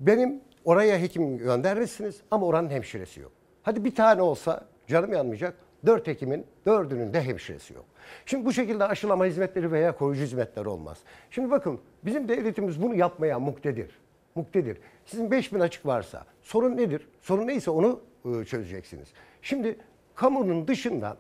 Benim 0.01 0.41
oraya 0.65 0.99
hekim 0.99 1.39
göndermişsiniz 1.39 2.21
ama 2.31 2.47
oranın 2.47 2.71
hemşiresi 2.71 3.21
yok. 3.21 3.33
Hadi 3.63 3.85
bir 3.85 3.95
tane 3.95 4.23
olsa 4.23 4.65
canım 4.87 5.13
yanmayacak. 5.13 5.55
Dört 5.87 6.07
hekimin 6.07 6.47
dördünün 6.67 7.15
de 7.15 7.23
hemşiresi 7.23 7.75
yok. 7.75 7.85
Şimdi 8.27 8.45
bu 8.45 8.53
şekilde 8.53 8.85
aşılama 8.85 9.27
hizmetleri 9.27 9.73
veya 9.73 9.97
koruyucu 9.97 10.23
hizmetler 10.25 10.67
olmaz. 10.67 10.99
Şimdi 11.31 11.51
bakın 11.51 11.81
bizim 12.05 12.29
devletimiz 12.29 12.83
bunu 12.83 12.95
yapmaya 12.95 13.39
muktedir. 13.39 13.99
Muktedir. 14.35 14.79
Sizin 15.07 15.31
5000 15.31 15.61
açık 15.61 15.87
varsa 15.87 16.25
sorun 16.43 16.77
nedir? 16.77 17.09
Sorun 17.21 17.47
neyse 17.47 17.71
onu 17.71 18.01
e, 18.25 18.45
çözeceksiniz. 18.45 19.09
Şimdi 19.43 19.79
kamunun 20.15 20.69
dışında 20.69 21.17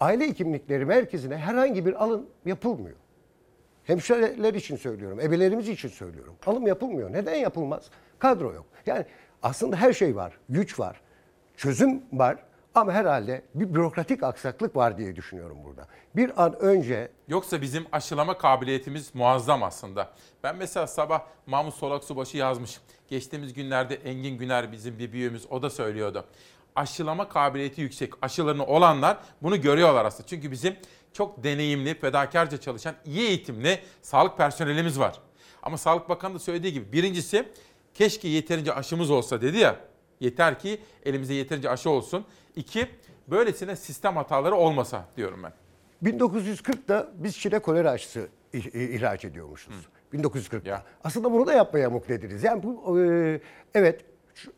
aile 0.00 0.28
hekimlikleri 0.28 0.84
merkezine 0.84 1.36
herhangi 1.36 1.86
bir 1.86 2.04
alım 2.04 2.26
yapılmıyor. 2.44 2.96
Hemşireler 3.84 4.54
için 4.54 4.76
söylüyorum, 4.76 5.20
ebelerimiz 5.20 5.68
için 5.68 5.88
söylüyorum. 5.88 6.34
Alım 6.46 6.66
yapılmıyor. 6.66 7.12
Neden 7.12 7.34
yapılmaz? 7.34 7.90
Kadro 8.18 8.52
yok. 8.52 8.66
Yani 8.86 9.04
aslında 9.42 9.76
her 9.76 9.92
şey 9.92 10.16
var, 10.16 10.38
güç 10.48 10.80
var, 10.80 11.00
çözüm 11.56 12.02
var 12.12 12.45
ama 12.76 12.92
herhalde 12.92 13.42
bir 13.54 13.74
bürokratik 13.74 14.22
aksaklık 14.22 14.76
var 14.76 14.98
diye 14.98 15.16
düşünüyorum 15.16 15.58
burada. 15.64 15.86
Bir 16.16 16.44
an 16.44 16.58
önce 16.60 17.10
Yoksa 17.28 17.62
bizim 17.62 17.86
aşılama 17.92 18.38
kabiliyetimiz 18.38 19.14
muazzam 19.14 19.62
aslında. 19.62 20.10
Ben 20.42 20.56
mesela 20.56 20.86
sabah 20.86 21.22
Mahmut 21.46 21.74
Solak 21.74 22.04
Subaşı 22.04 22.36
yazmış. 22.36 22.80
Geçtiğimiz 23.08 23.54
günlerde 23.54 23.94
Engin 23.94 24.38
Güner 24.38 24.72
bizim 24.72 24.98
bir 24.98 25.12
büyüğümüz 25.12 25.46
o 25.50 25.62
da 25.62 25.70
söylüyordu. 25.70 26.24
Aşılama 26.76 27.28
kabiliyeti 27.28 27.80
yüksek. 27.80 28.12
Aşılarını 28.22 28.66
olanlar 28.66 29.18
bunu 29.42 29.60
görüyorlar 29.60 30.04
aslında. 30.04 30.28
Çünkü 30.28 30.50
bizim 30.50 30.76
çok 31.12 31.44
deneyimli, 31.44 31.94
fedakarca 32.00 32.56
çalışan, 32.60 32.94
iyi 33.04 33.28
eğitimli 33.28 33.80
sağlık 34.02 34.36
personelimiz 34.38 34.98
var. 34.98 35.20
Ama 35.62 35.78
Sağlık 35.78 36.08
Bakanı 36.08 36.34
da 36.34 36.38
söylediği 36.38 36.72
gibi 36.72 36.92
birincisi 36.92 37.48
keşke 37.94 38.28
yeterince 38.28 38.74
aşımız 38.74 39.10
olsa 39.10 39.42
dedi 39.42 39.58
ya. 39.58 39.76
Yeter 40.20 40.58
ki 40.58 40.80
elimizde 41.04 41.34
yeterince 41.34 41.70
aşı 41.70 41.90
olsun. 41.90 42.24
İki, 42.56 42.88
böylesine 43.28 43.76
sistem 43.76 44.16
hataları 44.16 44.54
olmasa 44.54 45.04
diyorum 45.16 45.42
ben. 45.42 45.52
1940'da 46.10 47.08
biz 47.14 47.38
Çin'e 47.38 47.58
kolera 47.58 47.90
aşısı 47.90 48.28
ihraç 48.52 49.24
ediyormuşuz. 49.24 49.74
1940'da. 50.14 50.82
Aslında 51.04 51.32
bunu 51.32 51.46
da 51.46 51.52
yapmaya 51.52 51.90
muklediriz. 51.90 52.44
Yani 52.44 52.62
bu 52.62 53.00
e, 53.00 53.40
evet 53.74 54.04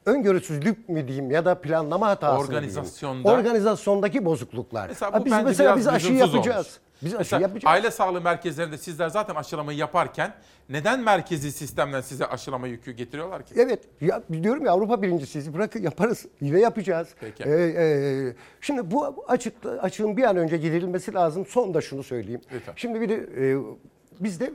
öngörüsüzlük 0.07 0.89
mü 0.89 1.09
diyeyim 1.09 1.31
ya 1.31 1.45
da 1.45 1.61
planlama 1.61 2.09
hatası 2.09 2.43
mı 2.45 2.51
diyeyim. 2.51 2.71
Organizasyonda- 2.71 3.29
Organizasyondaki 3.39 4.25
bozukluklar. 4.25 4.89
Mesela 4.89 5.13
Ha, 5.13 5.21
bu 5.21 5.25
biz 5.25 5.33
bence 5.33 5.45
mesela 5.45 5.77
biz 5.77 5.87
aşı 5.89 6.07
lüzumsuz 6.13 6.35
yapacağız. 6.35 6.67
olmuş. 6.67 6.88
Biz 7.03 7.15
aşı 7.15 7.19
Mesela 7.19 7.43
yapacağız. 7.43 7.75
Aile 7.75 7.91
sağlığı 7.91 8.21
merkezlerinde 8.21 8.79
sizler 8.79 9.09
zaten 9.09 9.35
aşılamayı 9.35 9.79
yaparken 9.79 10.35
neden 10.69 11.01
merkezi 11.01 11.53
sistemden 11.53 12.01
size 12.01 12.27
aşılama 12.27 12.67
yükü 12.67 12.93
getiriyorlar 12.93 13.43
ki? 13.43 13.55
Evet, 13.57 13.81
ya, 14.01 14.23
diyorum 14.43 14.65
ya 14.65 14.73
Avrupa 14.73 15.03
birincisiyiz. 15.03 15.55
Bırakın 15.55 15.83
yaparız. 15.83 16.27
Yine 16.41 16.61
yapacağız. 16.61 17.09
Peki. 17.21 17.45
Ee, 17.45 17.51
e, 17.51 18.35
şimdi 18.61 18.91
bu 18.91 19.25
açık, 19.29 19.55
açığın 19.81 20.17
bir 20.17 20.23
an 20.23 20.37
önce 20.37 20.57
giderilmesi 20.57 21.15
lazım. 21.15 21.47
Son 21.47 21.75
da 21.75 21.81
şunu 21.81 22.03
söyleyeyim. 22.03 22.41
Lütfen. 22.55 22.73
Şimdi 22.77 23.01
bir 23.01 23.09
de 23.09 23.15
e, 23.15 23.59
bizde 24.21 24.53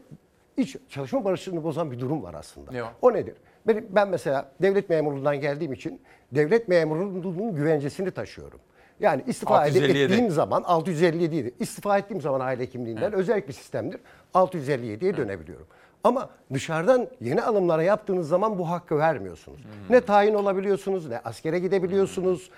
iç 0.58 0.78
çalışma 0.90 1.26
barışını 1.26 1.64
bozan 1.64 1.92
bir 1.92 2.00
durum 2.00 2.24
var 2.24 2.34
aslında. 2.34 2.72
Ne 2.72 2.84
o? 2.84 2.88
O 3.02 3.14
nedir? 3.14 3.36
Benim, 3.68 3.88
ben 3.90 4.10
mesela 4.10 4.52
devlet 4.62 4.90
memurluğundan 4.90 5.42
geldiğim 5.42 5.74
için 5.74 6.02
devlet 6.32 6.68
memurluğunun 6.68 7.56
güvencesini 7.56 8.12
taşıyorum. 8.12 8.60
Yani 9.00 9.24
istifa 9.28 9.68
ede- 9.68 9.80
657. 9.80 10.14
ettiğim 10.14 10.32
zaman 10.32 10.64
657 10.64 11.36
idi. 11.36 11.54
İstifa 11.60 11.98
ettiğim 11.98 12.22
zaman 12.22 12.40
aile 12.40 12.64
hekimliğinden 12.64 13.14
özel 13.14 13.48
bir 13.48 13.54
sistemdir. 13.54 14.00
657'ye 14.34 15.18
dönebiliyorum. 15.18 15.68
Ama 16.04 16.30
dışarıdan 16.54 17.08
yeni 17.22 17.42
alımlara 17.42 17.84
yaptığınız 17.84 18.28
zaman 18.28 18.60
bu 18.60 18.70
hakkı 18.70 18.98
vermiyorsunuz. 18.98 19.60
Ne 19.90 20.02
tayin 20.02 20.34
olabiliyorsunuz, 20.34 21.08
ne 21.08 21.20
askere 21.20 21.60
gidebiliyorsunuz. 21.60 22.50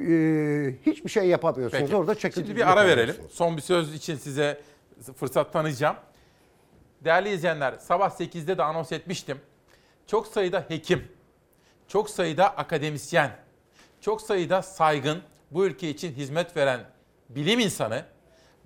Ee, 0.00 0.74
hiçbir 0.86 1.10
şey 1.10 1.28
yapamıyorsunuz. 1.28 1.82
Peki. 1.82 1.96
Orada 1.96 2.14
çakıntı 2.14 2.46
Şimdi 2.46 2.56
bir 2.60 2.72
ara 2.72 2.86
verelim. 2.86 3.14
Son 3.30 3.56
bir 3.56 3.62
söz 3.62 3.94
için 3.94 4.16
size 4.16 4.60
fırsat 5.16 5.52
tanıyacağım. 5.52 5.96
Değerli 7.04 7.28
izleyenler, 7.28 7.74
sabah 7.78 8.10
8'de 8.10 8.58
de 8.58 8.62
anons 8.62 8.92
etmiştim. 8.92 9.38
Çok 10.06 10.26
sayıda 10.26 10.64
hekim, 10.68 11.04
çok 11.88 12.10
sayıda 12.10 12.56
akademisyen, 12.56 13.30
çok 14.00 14.22
sayıda 14.22 14.62
saygın, 14.62 15.22
bu 15.50 15.66
ülke 15.66 15.90
için 15.90 16.12
hizmet 16.12 16.56
veren 16.56 16.90
bilim 17.28 17.60
insanı 17.60 18.04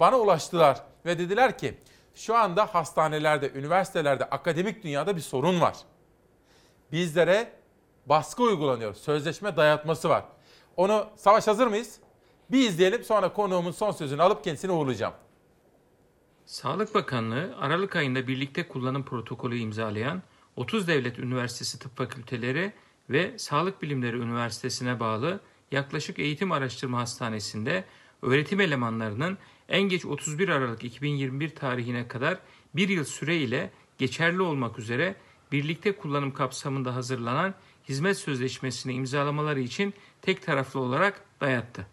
bana 0.00 0.18
ulaştılar 0.18 0.82
ve 1.06 1.18
dediler 1.18 1.58
ki 1.58 1.74
şu 2.14 2.36
anda 2.36 2.74
hastanelerde, 2.74 3.52
üniversitelerde, 3.52 4.24
akademik 4.24 4.82
dünyada 4.82 5.16
bir 5.16 5.20
sorun 5.20 5.60
var. 5.60 5.76
Bizlere 6.92 7.52
baskı 8.06 8.42
uygulanıyor, 8.42 8.94
sözleşme 8.94 9.56
dayatması 9.56 10.08
var. 10.08 10.24
Onu 10.76 11.06
savaş 11.16 11.46
hazır 11.46 11.66
mıyız? 11.66 12.00
Bir 12.50 12.68
izleyelim 12.68 13.04
sonra 13.04 13.32
konuğumun 13.32 13.70
son 13.70 13.90
sözünü 13.90 14.22
alıp 14.22 14.44
kendisini 14.44 14.72
uğurlayacağım. 14.72 15.14
Sağlık 16.46 16.94
Bakanlığı 16.94 17.54
Aralık 17.60 17.96
ayında 17.96 18.26
birlikte 18.26 18.68
kullanım 18.68 19.04
protokolü 19.04 19.58
imzalayan 19.58 20.22
30 20.56 20.88
devlet 20.88 21.18
üniversitesi 21.18 21.78
tıp 21.78 21.96
fakülteleri 21.96 22.72
ve 23.10 23.38
Sağlık 23.38 23.82
Bilimleri 23.82 24.16
Üniversitesi'ne 24.16 25.00
bağlı 25.00 25.40
yaklaşık 25.70 26.18
eğitim 26.18 26.52
araştırma 26.52 26.98
hastanesinde 26.98 27.84
öğretim 28.22 28.60
elemanlarının 28.60 29.38
en 29.68 29.82
geç 29.82 30.04
31 30.04 30.48
Aralık 30.48 30.84
2021 30.84 31.48
tarihine 31.54 32.08
kadar 32.08 32.38
bir 32.74 32.88
yıl 32.88 33.04
süre 33.04 33.36
ile 33.36 33.70
geçerli 33.98 34.42
olmak 34.42 34.78
üzere 34.78 35.14
birlikte 35.52 35.96
kullanım 35.96 36.32
kapsamında 36.32 36.94
hazırlanan 36.94 37.54
hizmet 37.88 38.18
sözleşmesini 38.18 38.92
imzalamaları 38.92 39.60
için 39.60 39.94
tek 40.22 40.42
taraflı 40.42 40.80
olarak 40.80 41.24
dayattı. 41.40 41.86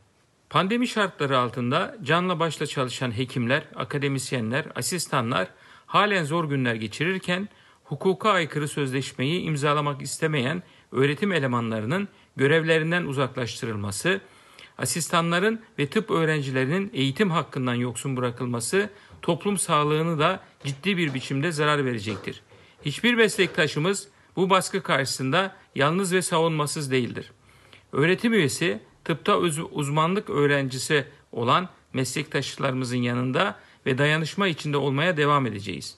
Pandemi 0.50 0.88
şartları 0.88 1.38
altında 1.38 1.98
canla 2.04 2.40
başla 2.40 2.66
çalışan 2.66 3.18
hekimler, 3.18 3.64
akademisyenler, 3.76 4.66
asistanlar 4.76 5.48
halen 5.86 6.24
zor 6.24 6.50
günler 6.50 6.76
geçirirken 6.76 7.50
hukuka 7.84 8.32
aykırı 8.32 8.68
sözleşmeyi 8.68 9.42
imzalamak 9.42 10.02
istemeyen 10.02 10.64
öğretim 10.92 11.32
elemanlarının 11.32 12.08
görevlerinden 12.38 13.04
uzaklaştırılması, 13.04 14.22
asistanların 14.78 15.62
ve 15.80 15.88
tıp 15.88 16.12
öğrencilerinin 16.12 16.92
eğitim 16.94 17.32
hakkından 17.32 17.74
yoksun 17.74 18.18
bırakılması 18.18 18.90
toplum 19.22 19.58
sağlığını 19.58 20.20
da 20.20 20.40
ciddi 20.64 20.98
bir 20.98 21.14
biçimde 21.14 21.52
zarar 21.52 21.86
verecektir. 21.86 22.42
Hiçbir 22.86 23.14
meslektaşımız 23.14 24.08
bu 24.36 24.50
baskı 24.50 24.84
karşısında 24.84 25.56
yalnız 25.76 26.14
ve 26.14 26.22
savunmasız 26.22 26.92
değildir. 26.92 27.32
Öğretim 27.92 28.34
üyesi, 28.34 28.80
tıpta 29.04 29.38
uz- 29.38 29.72
uzmanlık 29.72 30.30
öğrencisi 30.30 31.06
olan 31.32 31.70
meslektaşlarımızın 31.94 32.98
yanında 32.98 33.60
ve 33.86 33.98
dayanışma 33.98 34.48
içinde 34.48 34.78
olmaya 34.78 35.18
devam 35.18 35.46
edeceğiz. 35.46 35.98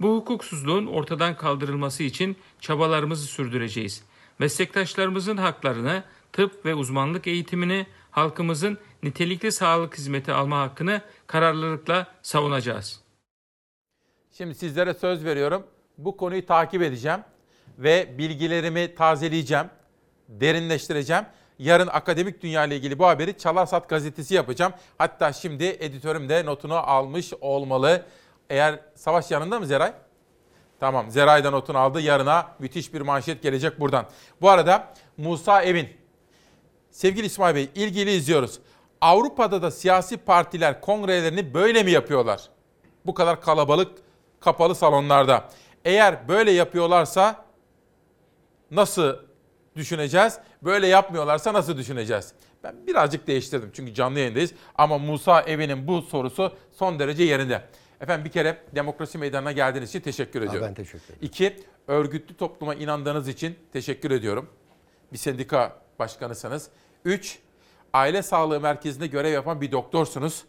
Bu 0.00 0.16
hukuksuzluğun 0.16 0.86
ortadan 0.86 1.36
kaldırılması 1.36 2.02
için 2.02 2.36
çabalarımızı 2.60 3.26
sürdüreceğiz. 3.26 4.04
Meslektaşlarımızın 4.38 5.36
haklarını, 5.36 6.04
tıp 6.32 6.66
ve 6.66 6.74
uzmanlık 6.74 7.26
eğitimini, 7.26 7.86
halkımızın 8.10 8.78
nitelikli 9.02 9.52
sağlık 9.52 9.98
hizmeti 9.98 10.32
alma 10.32 10.60
hakkını 10.60 11.00
kararlılıkla 11.26 12.06
savunacağız. 12.22 13.00
Şimdi 14.32 14.54
sizlere 14.54 14.94
söz 14.94 15.24
veriyorum. 15.24 15.66
Bu 15.98 16.16
konuyu 16.16 16.46
takip 16.46 16.82
edeceğim 16.82 17.20
ve 17.78 18.18
bilgilerimi 18.18 18.94
tazeleyeceğim, 18.94 19.66
derinleştireceğim. 20.28 21.24
Yarın 21.58 21.86
akademik 21.86 22.42
dünya 22.42 22.64
ile 22.64 22.76
ilgili 22.76 22.98
bu 22.98 23.06
haberi 23.06 23.38
Çalarsat 23.38 23.88
gazetesi 23.88 24.34
yapacağım. 24.34 24.72
Hatta 24.98 25.32
şimdi 25.32 25.64
editörüm 25.64 26.28
de 26.28 26.46
notunu 26.46 26.74
almış 26.74 27.32
olmalı. 27.40 28.06
Eğer 28.50 28.80
Savaş 28.94 29.30
yanında 29.30 29.60
mı 29.60 29.66
Zeray? 29.66 29.92
Tamam 30.82 31.10
Zeray 31.10 31.44
da 31.44 31.50
notunu 31.50 31.78
aldı. 31.78 32.00
Yarına 32.00 32.46
müthiş 32.58 32.94
bir 32.94 33.00
manşet 33.00 33.42
gelecek 33.42 33.80
buradan. 33.80 34.06
Bu 34.40 34.50
arada 34.50 34.94
Musa 35.16 35.62
Evin. 35.62 35.88
Sevgili 36.90 37.26
İsmail 37.26 37.54
Bey 37.54 37.70
ilgili 37.74 38.10
izliyoruz. 38.10 38.58
Avrupa'da 39.00 39.62
da 39.62 39.70
siyasi 39.70 40.16
partiler 40.16 40.80
kongrelerini 40.80 41.54
böyle 41.54 41.82
mi 41.82 41.90
yapıyorlar? 41.90 42.48
Bu 43.06 43.14
kadar 43.14 43.40
kalabalık 43.40 43.98
kapalı 44.40 44.74
salonlarda. 44.74 45.48
Eğer 45.84 46.28
böyle 46.28 46.50
yapıyorlarsa 46.50 47.44
nasıl 48.70 49.16
düşüneceğiz? 49.76 50.38
Böyle 50.62 50.86
yapmıyorlarsa 50.86 51.52
nasıl 51.52 51.76
düşüneceğiz? 51.76 52.32
Ben 52.64 52.86
birazcık 52.86 53.26
değiştirdim 53.26 53.70
çünkü 53.74 53.94
canlı 53.94 54.18
yayındayız. 54.18 54.52
Ama 54.74 54.98
Musa 54.98 55.42
Evi'nin 55.42 55.88
bu 55.88 56.02
sorusu 56.02 56.52
son 56.78 56.98
derece 56.98 57.24
yerinde. 57.24 57.62
Efendim 58.02 58.24
bir 58.24 58.30
kere 58.30 58.58
demokrasi 58.74 59.18
meydanına 59.18 59.52
geldiğiniz 59.52 59.88
için 59.88 60.00
teşekkür 60.00 60.42
ediyorum. 60.42 60.68
ben 60.68 60.74
teşekkür 60.74 61.04
ederim. 61.04 61.18
İki, 61.22 61.56
örgütlü 61.88 62.36
topluma 62.36 62.74
inandığınız 62.74 63.28
için 63.28 63.58
teşekkür 63.72 64.10
ediyorum. 64.10 64.48
Bir 65.12 65.18
sendika 65.18 65.76
başkanısınız. 65.98 66.68
Üç, 67.04 67.38
aile 67.92 68.22
sağlığı 68.22 68.60
merkezinde 68.60 69.06
görev 69.06 69.32
yapan 69.32 69.60
bir 69.60 69.72
doktorsunuz. 69.72 70.44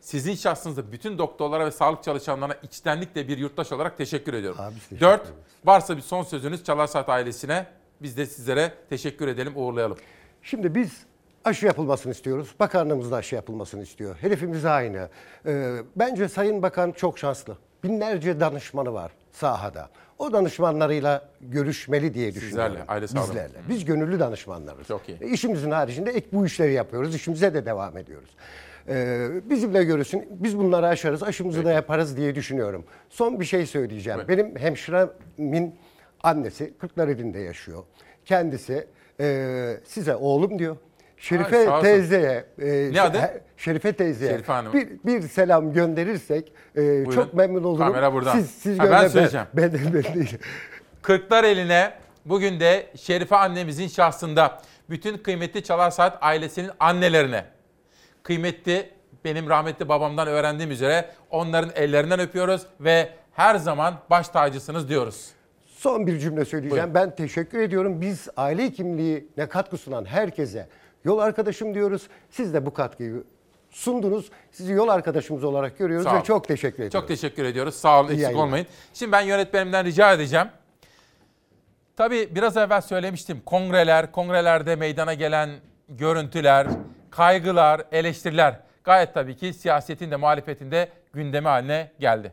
Sizin 0.00 0.34
şahsınızda 0.34 0.92
bütün 0.92 1.18
doktorlara 1.18 1.66
ve 1.66 1.70
sağlık 1.70 2.04
çalışanlarına 2.04 2.54
içtenlikle 2.62 3.28
bir 3.28 3.38
yurttaş 3.38 3.72
olarak 3.72 3.98
teşekkür 3.98 4.34
ediyorum. 4.34 4.60
teşekkür 4.74 5.00
Dört, 5.00 5.32
varsa 5.64 5.96
bir 5.96 6.02
son 6.02 6.22
sözünüz 6.22 6.64
Çalarsat 6.64 7.08
ailesine 7.08 7.66
biz 8.02 8.16
de 8.16 8.26
sizlere 8.26 8.74
teşekkür 8.88 9.28
edelim, 9.28 9.52
uğurlayalım. 9.56 9.98
Şimdi 10.42 10.74
biz 10.74 11.06
aşı 11.44 11.66
yapılmasını 11.66 12.12
istiyoruz. 12.12 12.54
Bakanlığımız 12.60 13.10
da 13.10 13.16
aşı 13.16 13.34
yapılmasını 13.34 13.82
istiyor. 13.82 14.16
Hedefimiz 14.20 14.64
aynı. 14.64 15.08
Ee, 15.46 15.76
bence 15.96 16.28
Sayın 16.28 16.62
Bakan 16.62 16.92
çok 16.92 17.18
şanslı. 17.18 17.56
Binlerce 17.84 18.40
danışmanı 18.40 18.92
var 18.92 19.12
sahada. 19.32 19.88
O 20.18 20.32
danışmanlarıyla 20.32 21.28
görüşmeli 21.40 22.14
diye 22.14 22.34
düşünüyorum. 22.34 22.72
Sizlerle, 22.72 22.90
aile 22.92 23.08
sağlığı. 23.08 23.28
Bizlerle. 23.28 23.58
Biz 23.68 23.84
gönüllü 23.84 24.20
danışmanlarız. 24.20 24.86
Çok 24.88 25.08
iyi. 25.08 25.18
E, 25.20 25.26
İşimizin 25.28 25.70
haricinde 25.70 26.10
ek 26.10 26.26
bu 26.32 26.46
işleri 26.46 26.72
yapıyoruz. 26.72 27.14
İşimize 27.14 27.54
de 27.54 27.66
devam 27.66 27.96
ediyoruz. 27.96 28.30
Ee, 28.88 29.28
bizimle 29.50 29.84
görüşsün. 29.84 30.26
Biz 30.30 30.58
bunları 30.58 30.86
aşarız. 30.86 31.22
Aşımızı 31.22 31.64
da 31.64 31.72
yaparız 31.72 32.16
diye 32.16 32.34
düşünüyorum. 32.34 32.84
Son 33.08 33.40
bir 33.40 33.44
şey 33.44 33.66
söyleyeceğim. 33.66 34.20
Benim 34.28 34.56
hemşiremin 34.56 35.74
annesi 36.22 36.74
Kırklareli'nde 36.78 37.38
yaşıyor. 37.38 37.84
Kendisi 38.24 38.86
e, 39.20 39.76
size 39.84 40.16
oğlum 40.16 40.58
diyor. 40.58 40.76
Şerife 41.20 41.70
Ay, 41.70 41.82
teyzeye, 41.82 42.44
e, 42.62 42.92
Ne 42.92 43.02
adı? 43.02 43.42
Şerife 43.56 43.92
teyzeye 43.92 44.30
Şerife 44.30 44.52
Hanım. 44.52 44.72
bir, 44.72 44.88
bir 45.06 45.28
selam 45.28 45.72
gönderirsek 45.72 46.52
e, 46.76 47.04
çok 47.14 47.34
memnun 47.34 47.64
olurum. 47.64 47.86
Kamera 47.86 48.12
buradan. 48.12 48.32
Siz, 48.32 48.50
siz 48.50 48.78
Ha, 48.78 48.90
ben 48.90 49.08
söyleyeceğim. 49.08 49.46
Ben, 49.54 49.72
ben, 49.72 49.94
ben 49.94 50.14
değil. 50.14 50.38
Kırklar 51.02 51.44
eline 51.44 51.92
bugün 52.24 52.60
de 52.60 52.86
Şerife 52.96 53.36
annemizin 53.36 53.88
şahsında 53.88 54.60
bütün 54.90 55.18
kıymetli 55.18 55.62
Çalar 55.62 55.90
Saat 55.90 56.18
ailesinin 56.20 56.70
annelerine, 56.80 57.44
kıymetli 58.22 58.90
benim 59.24 59.48
rahmetli 59.48 59.88
babamdan 59.88 60.28
öğrendiğim 60.28 60.70
üzere 60.70 61.10
onların 61.30 61.70
ellerinden 61.74 62.20
öpüyoruz 62.20 62.62
ve 62.80 63.08
her 63.32 63.56
zaman 63.56 63.94
baş 64.10 64.28
tacısınız 64.28 64.88
diyoruz. 64.88 65.30
Son 65.66 66.06
bir 66.06 66.18
cümle 66.18 66.44
söyleyeceğim. 66.44 66.90
Ben 66.94 67.14
teşekkür 67.14 67.58
ediyorum. 67.58 68.00
Biz 68.00 68.28
aile 68.36 68.64
hekimliğine 68.64 69.48
katkı 69.48 69.76
sunan 69.76 70.04
herkese 70.04 70.68
Yol 71.04 71.18
arkadaşım 71.18 71.74
diyoruz. 71.74 72.08
Siz 72.30 72.54
de 72.54 72.66
bu 72.66 72.74
katkıyı 72.74 73.24
sundunuz. 73.70 74.30
Sizi 74.50 74.72
yol 74.72 74.88
arkadaşımız 74.88 75.44
olarak 75.44 75.78
görüyoruz 75.78 76.04
Sağ 76.04 76.12
ve 76.12 76.16
olun. 76.16 76.24
çok 76.24 76.48
teşekkür 76.48 76.74
ediyoruz. 76.76 76.92
Çok 76.92 77.08
teşekkür 77.08 77.44
ediyoruz. 77.44 77.74
Sağ 77.74 78.00
olun 78.00 78.08
İyi 78.08 78.12
eksik 78.12 78.22
yayınlar. 78.22 78.44
olmayın. 78.44 78.66
Şimdi 78.94 79.12
ben 79.12 79.20
yönetmenimden 79.20 79.84
rica 79.84 80.12
edeceğim. 80.12 80.48
Tabii 81.96 82.28
biraz 82.34 82.56
evvel 82.56 82.80
söylemiştim. 82.80 83.42
Kongreler, 83.46 84.12
kongrelerde 84.12 84.76
meydana 84.76 85.14
gelen 85.14 85.50
görüntüler, 85.88 86.66
kaygılar, 87.10 87.82
eleştiriler 87.92 88.60
gayet 88.84 89.14
tabii 89.14 89.36
ki 89.36 89.52
siyasetin 89.52 90.10
de 90.10 90.16
muhalefetin 90.16 90.70
de 90.70 90.88
gündemi 91.12 91.48
haline 91.48 91.92
geldi. 92.00 92.32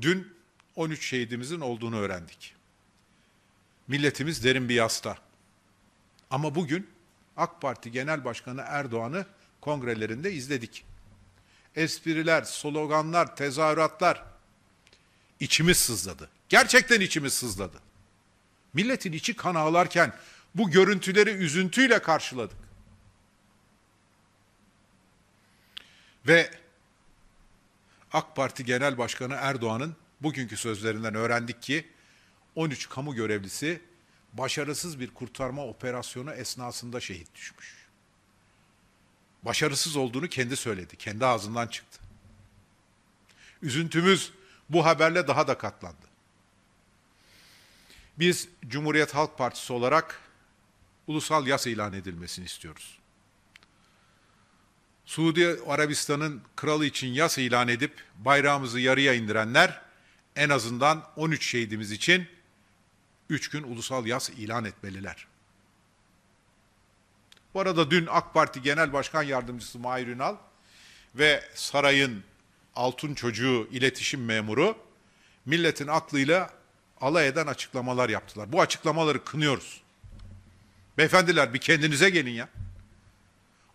Dün 0.00 0.36
13 0.76 1.06
şehidimizin 1.08 1.60
olduğunu 1.60 1.98
öğrendik. 1.98 2.54
Milletimiz 3.88 4.44
derin 4.44 4.68
bir 4.68 4.74
yasta. 4.74 5.16
Ama 6.30 6.54
bugün 6.54 6.86
AK 7.36 7.60
Parti 7.60 7.90
Genel 7.90 8.24
Başkanı 8.24 8.64
Erdoğan'ı 8.66 9.26
kongrelerinde 9.60 10.32
izledik. 10.32 10.84
Espriler, 11.74 12.42
sloganlar, 12.42 13.36
tezahüratlar 13.36 14.24
içimiz 15.40 15.76
sızladı. 15.76 16.30
Gerçekten 16.48 17.00
içimiz 17.00 17.32
sızladı. 17.32 17.76
Milletin 18.74 19.12
içi 19.12 19.36
kan 19.36 19.54
ağlarken 19.54 20.12
bu 20.54 20.70
görüntüleri 20.70 21.30
üzüntüyle 21.30 21.98
karşıladık. 21.98 22.58
Ve 26.26 26.50
AK 28.12 28.36
Parti 28.36 28.64
Genel 28.64 28.98
Başkanı 28.98 29.34
Erdoğan'ın 29.34 29.96
bugünkü 30.20 30.56
sözlerinden 30.56 31.14
öğrendik 31.14 31.62
ki 31.62 31.86
13 32.54 32.88
kamu 32.88 33.14
görevlisi 33.14 33.82
başarısız 34.38 35.00
bir 35.00 35.14
kurtarma 35.14 35.66
operasyonu 35.66 36.32
esnasında 36.32 37.00
şehit 37.00 37.34
düşmüş. 37.34 37.86
Başarısız 39.42 39.96
olduğunu 39.96 40.28
kendi 40.28 40.56
söyledi, 40.56 40.96
kendi 40.96 41.26
ağzından 41.26 41.66
çıktı. 41.66 41.98
Üzüntümüz 43.62 44.32
bu 44.70 44.86
haberle 44.86 45.28
daha 45.28 45.48
da 45.48 45.58
katlandı. 45.58 46.06
Biz 48.18 48.48
Cumhuriyet 48.68 49.14
Halk 49.14 49.38
Partisi 49.38 49.72
olarak 49.72 50.20
ulusal 51.06 51.46
yas 51.46 51.66
ilan 51.66 51.92
edilmesini 51.92 52.44
istiyoruz. 52.44 52.98
Suudi 55.06 55.60
Arabistan'ın 55.66 56.42
kralı 56.56 56.86
için 56.86 57.08
yas 57.08 57.38
ilan 57.38 57.68
edip 57.68 57.92
bayrağımızı 58.18 58.80
yarıya 58.80 59.14
indirenler 59.14 59.82
en 60.36 60.48
azından 60.48 61.04
13 61.16 61.46
şehidimiz 61.46 61.92
için 61.92 62.28
3 63.30 63.48
gün 63.48 63.62
ulusal 63.62 64.06
yas 64.06 64.30
ilan 64.30 64.64
etmeliler. 64.64 65.26
Bu 67.54 67.60
arada 67.60 67.90
dün 67.90 68.06
AK 68.10 68.34
Parti 68.34 68.62
Genel 68.62 68.92
Başkan 68.92 69.22
Yardımcısı 69.22 69.78
Mahir 69.78 70.06
Ünal 70.06 70.36
ve 71.14 71.44
sarayın 71.54 72.22
altın 72.76 73.14
çocuğu 73.14 73.68
iletişim 73.72 74.24
memuru 74.24 74.78
milletin 75.46 75.86
aklıyla 75.86 76.50
alay 77.00 77.28
eden 77.28 77.46
açıklamalar 77.46 78.08
yaptılar. 78.08 78.52
Bu 78.52 78.60
açıklamaları 78.60 79.24
kınıyoruz. 79.24 79.80
Beyefendiler 80.98 81.54
bir 81.54 81.58
kendinize 81.58 82.10
gelin 82.10 82.30
ya. 82.30 82.48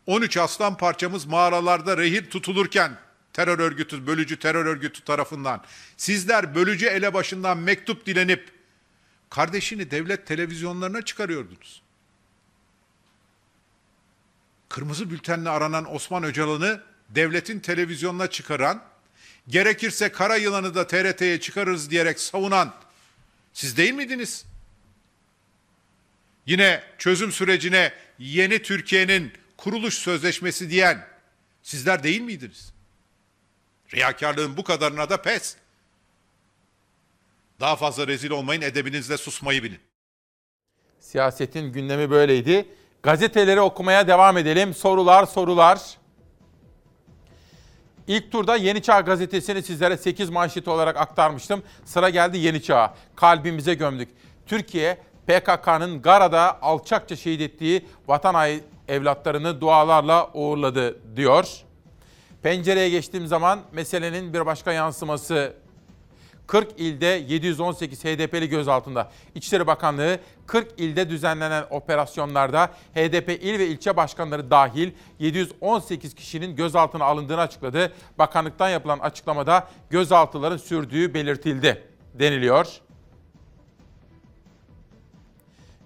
13 0.06 0.38
aslan 0.38 0.78
parçamız 0.78 1.26
mağaralarda 1.26 1.98
rehir 1.98 2.30
tutulurken 2.30 2.98
terör 3.34 3.60
örgütü, 3.60 4.07
bölücü 4.07 4.40
terör 4.40 4.65
örgütü 4.65 5.03
tarafından 5.03 5.64
sizler 5.98 6.56
bölücü 6.56 6.86
elebaşından 6.86 7.57
mektup 7.57 8.06
dilenip 8.06 8.60
kardeşini 9.32 9.91
devlet 9.91 10.28
televizyonlarına 10.28 11.02
çıkarıyordunuz. 11.02 11.82
Kırmızı 14.70 15.10
bültenle 15.10 15.49
aranan 15.49 15.95
Osman 15.95 16.24
Öcalan'ı 16.24 16.84
devletin 17.10 17.60
televizyonuna 17.60 18.28
çıkaran, 18.28 18.84
gerekirse 19.48 20.12
kara 20.12 20.36
yılanı 20.36 20.76
da 20.76 20.88
TRT'ye 20.88 21.40
çıkarırız 21.40 21.91
diyerek 21.91 22.20
savunan 22.20 22.76
siz 23.53 23.78
değil 23.78 23.94
miydiniz? 23.94 24.45
Yine 26.45 26.84
çözüm 26.98 27.32
sürecine 27.32 27.94
yeni 28.20 28.62
Türkiye'nin 28.62 29.34
kuruluş 29.58 29.94
sözleşmesi 29.94 30.70
diyen 30.70 31.08
sizler 31.64 32.03
değil 32.03 32.22
miydiniz? 32.22 32.74
Riyakarlığın 33.94 34.58
bu 34.58 34.64
kadarına 34.64 35.10
da 35.10 35.22
pes. 35.22 35.56
Daha 37.61 37.75
fazla 37.75 38.07
rezil 38.07 38.31
olmayın, 38.31 38.61
edebinizle 38.61 39.17
susmayı 39.17 39.63
bilin. 39.63 39.79
Siyasetin 40.99 41.73
gündemi 41.73 42.09
böyleydi. 42.09 42.69
Gazeteleri 43.03 43.61
okumaya 43.61 44.07
devam 44.07 44.38
edelim. 44.38 44.73
Sorular, 44.73 45.25
sorular. 45.25 45.81
İlk 48.07 48.31
turda 48.31 48.55
Yeni 48.55 48.81
Çağ 48.81 48.99
gazetesini 48.99 49.63
sizlere 49.63 49.97
8 49.97 50.29
manşet 50.29 50.67
olarak 50.67 50.97
aktarmıştım. 50.97 51.63
Sıra 51.85 52.09
geldi 52.09 52.38
Yeni 52.38 52.63
Çağ'a. 52.63 52.95
Kalbimize 53.15 53.73
gömdük. 53.73 54.09
Türkiye 54.45 54.97
PKK'nın 55.27 56.01
Gara'da 56.01 56.61
alçakça 56.61 57.15
şehit 57.15 57.41
ettiği 57.41 57.85
vatan 58.07 58.59
evlatlarını 58.88 59.61
dualarla 59.61 60.29
uğurladı 60.33 61.15
diyor. 61.15 61.47
Pencereye 62.43 62.89
geçtiğim 62.89 63.27
zaman 63.27 63.59
meselenin 63.71 64.33
bir 64.33 64.45
başka 64.45 64.71
yansıması 64.71 65.53
40 66.52 66.80
ilde 66.80 67.06
718 67.06 68.03
HDP'li 68.06 68.49
gözaltında. 68.49 69.11
İçişleri 69.36 69.68
Bakanlığı 69.68 70.19
40 70.48 70.80
ilde 70.80 71.10
düzenlenen 71.10 71.65
operasyonlarda 71.69 72.65
HDP 72.95 73.30
il 73.30 73.60
ve 73.60 73.68
ilçe 73.68 73.98
başkanları 73.98 74.52
dahil 74.52 74.91
718 75.19 76.15
kişinin 76.15 76.56
gözaltına 76.56 77.06
alındığını 77.06 77.41
açıkladı. 77.41 77.94
Bakanlıktan 78.18 78.69
yapılan 78.69 78.99
açıklamada 78.99 79.68
gözaltıların 79.90 80.57
sürdüğü 80.57 81.14
belirtildi 81.14 81.88
deniliyor. 82.14 82.68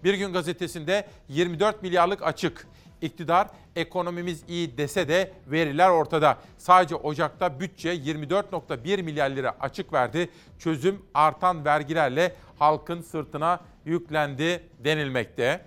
Bir 0.03 0.13
gün 0.13 0.33
gazetesinde 0.33 1.07
24 1.29 1.81
milyarlık 1.83 2.23
açık. 2.23 2.67
İktidar 3.01 3.47
ekonomimiz 3.75 4.43
iyi 4.47 4.77
dese 4.77 5.07
de 5.07 5.33
veriler 5.47 5.89
ortada. 5.89 6.37
Sadece 6.57 6.95
Ocak'ta 6.95 7.59
bütçe 7.59 7.95
24.1 7.95 9.03
milyar 9.03 9.29
lira 9.29 9.55
açık 9.59 9.93
verdi. 9.93 10.29
Çözüm 10.59 11.05
artan 11.13 11.65
vergilerle 11.65 12.35
halkın 12.59 13.01
sırtına 13.01 13.59
yüklendi 13.85 14.63
denilmekte. 14.79 15.65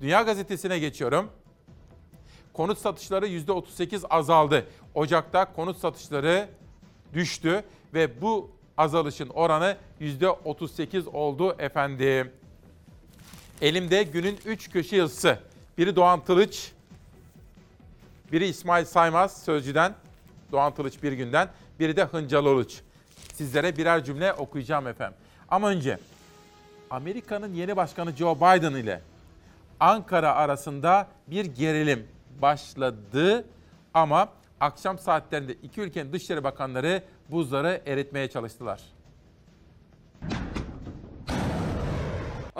Dünya 0.00 0.22
Gazetesi'ne 0.22 0.78
geçiyorum. 0.78 1.30
Konut 2.52 2.78
satışları 2.78 3.28
%38 3.28 4.06
azaldı. 4.08 4.66
Ocak'ta 4.94 5.52
konut 5.52 5.76
satışları 5.76 6.48
düştü 7.14 7.64
ve 7.94 8.22
bu 8.22 8.50
azalışın 8.78 9.28
oranı 9.28 9.76
%38 10.00 11.08
oldu 11.08 11.56
efendim. 11.58 12.32
Elimde 13.62 14.02
günün 14.02 14.38
3 14.44 14.70
köşe 14.70 14.96
yazısı. 14.96 15.38
Biri 15.78 15.96
Doğan 15.96 16.24
Tılıç, 16.24 16.72
biri 18.32 18.46
İsmail 18.46 18.84
Saymaz 18.84 19.42
Sözcü'den, 19.42 19.94
Doğan 20.52 20.74
Tılıç 20.74 21.02
bir 21.02 21.12
günden, 21.12 21.48
biri 21.80 21.96
de 21.96 22.04
Hıncal 22.04 22.44
Uluç. 22.46 22.80
Sizlere 23.32 23.76
birer 23.76 24.04
cümle 24.04 24.32
okuyacağım 24.32 24.86
efendim. 24.86 25.18
Ama 25.48 25.68
önce 25.68 25.98
Amerika'nın 26.90 27.54
yeni 27.54 27.76
başkanı 27.76 28.12
Joe 28.16 28.36
Biden 28.36 28.74
ile 28.74 29.02
Ankara 29.80 30.34
arasında 30.34 31.08
bir 31.26 31.44
gerilim 31.44 32.06
başladı 32.42 33.44
ama 33.94 34.28
akşam 34.60 34.98
saatlerinde 34.98 35.52
iki 35.52 35.80
ülkenin 35.80 36.12
dışişleri 36.12 36.44
bakanları 36.44 37.02
buzları 37.28 37.82
eritmeye 37.86 38.30
çalıştılar. 38.30 38.80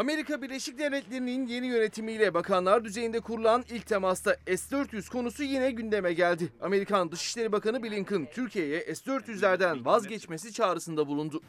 Amerika 0.01 0.43
Birleşik 0.43 0.79
Devletleri'nin 0.79 1.47
yeni 1.47 1.67
yönetimiyle 1.67 2.35
bakanlar 2.35 2.85
düzeyinde 2.85 3.21
kurulan 3.21 3.65
ilk 3.71 3.87
temasta 3.87 4.37
S-400 4.47 5.11
konusu 5.11 5.43
yine 5.43 5.71
gündeme 5.71 6.13
geldi. 6.13 6.53
Amerikan 6.61 7.13
Dışişleri 7.13 7.53
Bakanı 7.53 7.83
Blinken 7.83 8.29
Türkiye'ye 8.33 8.95
S-400'lerden 8.95 9.85
vazgeçmesi 9.85 10.53
çağrısında 10.53 11.07
bulundu. 11.07 11.41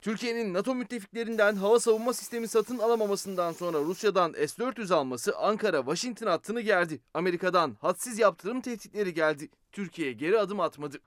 Türkiye'nin 0.00 0.54
NATO 0.54 0.74
müttefiklerinden 0.74 1.56
hava 1.56 1.80
savunma 1.80 2.12
sistemi 2.12 2.48
satın 2.48 2.78
alamamasından 2.78 3.52
sonra 3.52 3.78
Rusya'dan 3.78 4.32
S-400 4.32 4.94
alması 4.94 5.30
Ankara-Washington 5.30 6.26
hattını 6.26 6.60
gerdi. 6.60 7.00
Amerika'dan 7.14 7.76
hadsiz 7.80 8.18
yaptırım 8.18 8.60
tehditleri 8.60 9.14
geldi. 9.14 9.48
Türkiye 9.72 10.12
geri 10.12 10.38
adım 10.38 10.60
atmadı. 10.60 10.98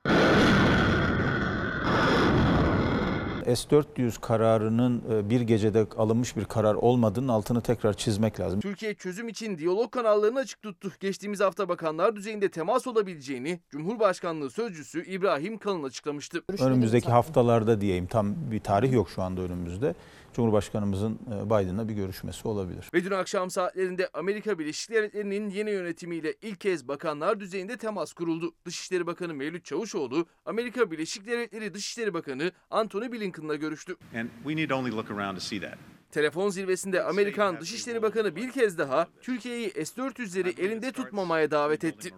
S-400 3.46 4.22
kararının 4.22 5.04
e, 5.12 5.30
bir 5.30 5.42
gecede 5.42 5.88
alınmış 5.98 6.38
bir 6.38 6.46
karar 6.46 6.76
olmadığının 6.76 7.28
altını 7.28 7.62
tekrar 7.62 7.94
çizmek 7.94 8.40
lazım. 8.40 8.60
Türkiye 8.60 8.94
çözüm 8.94 9.28
için 9.28 9.58
diyalog 9.58 9.92
kanallarını 9.92 10.40
açık 10.40 10.62
tuttu. 10.62 10.92
Geçtiğimiz 11.00 11.40
hafta 11.40 11.70
bakanlar 11.70 12.16
düzeyinde 12.16 12.50
temas 12.50 12.88
olabileceğini 12.88 13.60
Cumhurbaşkanlığı 13.70 14.50
Sözcüsü 14.50 15.06
İbrahim 15.06 15.58
Kalın 15.58 15.84
açıklamıştı. 15.84 16.44
Önümüzdeki 16.60 17.12
haftalarda 17.12 17.82
diyeyim 17.82 18.08
tam 18.08 18.36
bir 18.52 18.60
tarih 18.60 18.94
yok 18.94 19.10
şu 19.10 19.22
anda 19.22 19.42
önümüzde. 19.42 19.96
Cumhurbaşkanımızın 20.36 21.14
e, 21.14 21.46
Biden'la 21.46 21.90
bir 21.90 21.94
görüşmesi 21.94 22.48
olabilir. 22.48 22.90
Ve 22.94 23.04
dün 23.04 23.12
akşam 23.12 23.50
saatlerinde 23.50 24.10
Amerika 24.14 24.60
Birleşik 24.60 24.92
Devletleri'nin 24.92 25.50
yeni 25.50 25.72
yönetimiyle 25.72 26.34
ilk 26.42 26.62
kez 26.62 26.88
bakanlar 26.88 27.40
düzeyinde 27.40 27.78
temas 27.78 28.14
kuruldu. 28.14 28.54
Dışişleri 28.66 29.08
Bakanı 29.08 29.34
Mevlüt 29.34 29.66
Çavuşoğlu, 29.66 30.26
Amerika 30.46 30.92
Birleşik 30.92 31.28
Devletleri 31.28 31.74
Dışişleri 31.74 32.14
Bakanı 32.14 32.52
Antony 32.70 33.12
Blinken'la 33.12 33.56
görüştü. 33.56 33.96
And 34.16 34.30
we 34.44 34.56
need 34.56 34.70
only 34.70 34.92
look 34.92 35.12
around 35.12 35.36
to 35.36 35.42
see 35.42 35.62
that. 35.62 35.78
Telefon 36.12 36.50
zirvesinde 36.50 37.04
Amerikan 37.04 37.62
Dışişleri 37.62 38.02
Bakanı 38.02 38.36
bir 38.36 38.52
kez 38.52 38.78
daha 38.78 39.08
Türkiye'yi 39.22 39.70
S-400'leri 39.70 40.62
elinde 40.62 40.92
tutmamaya 40.92 41.52
davet 41.52 41.84
etti. 41.84 42.12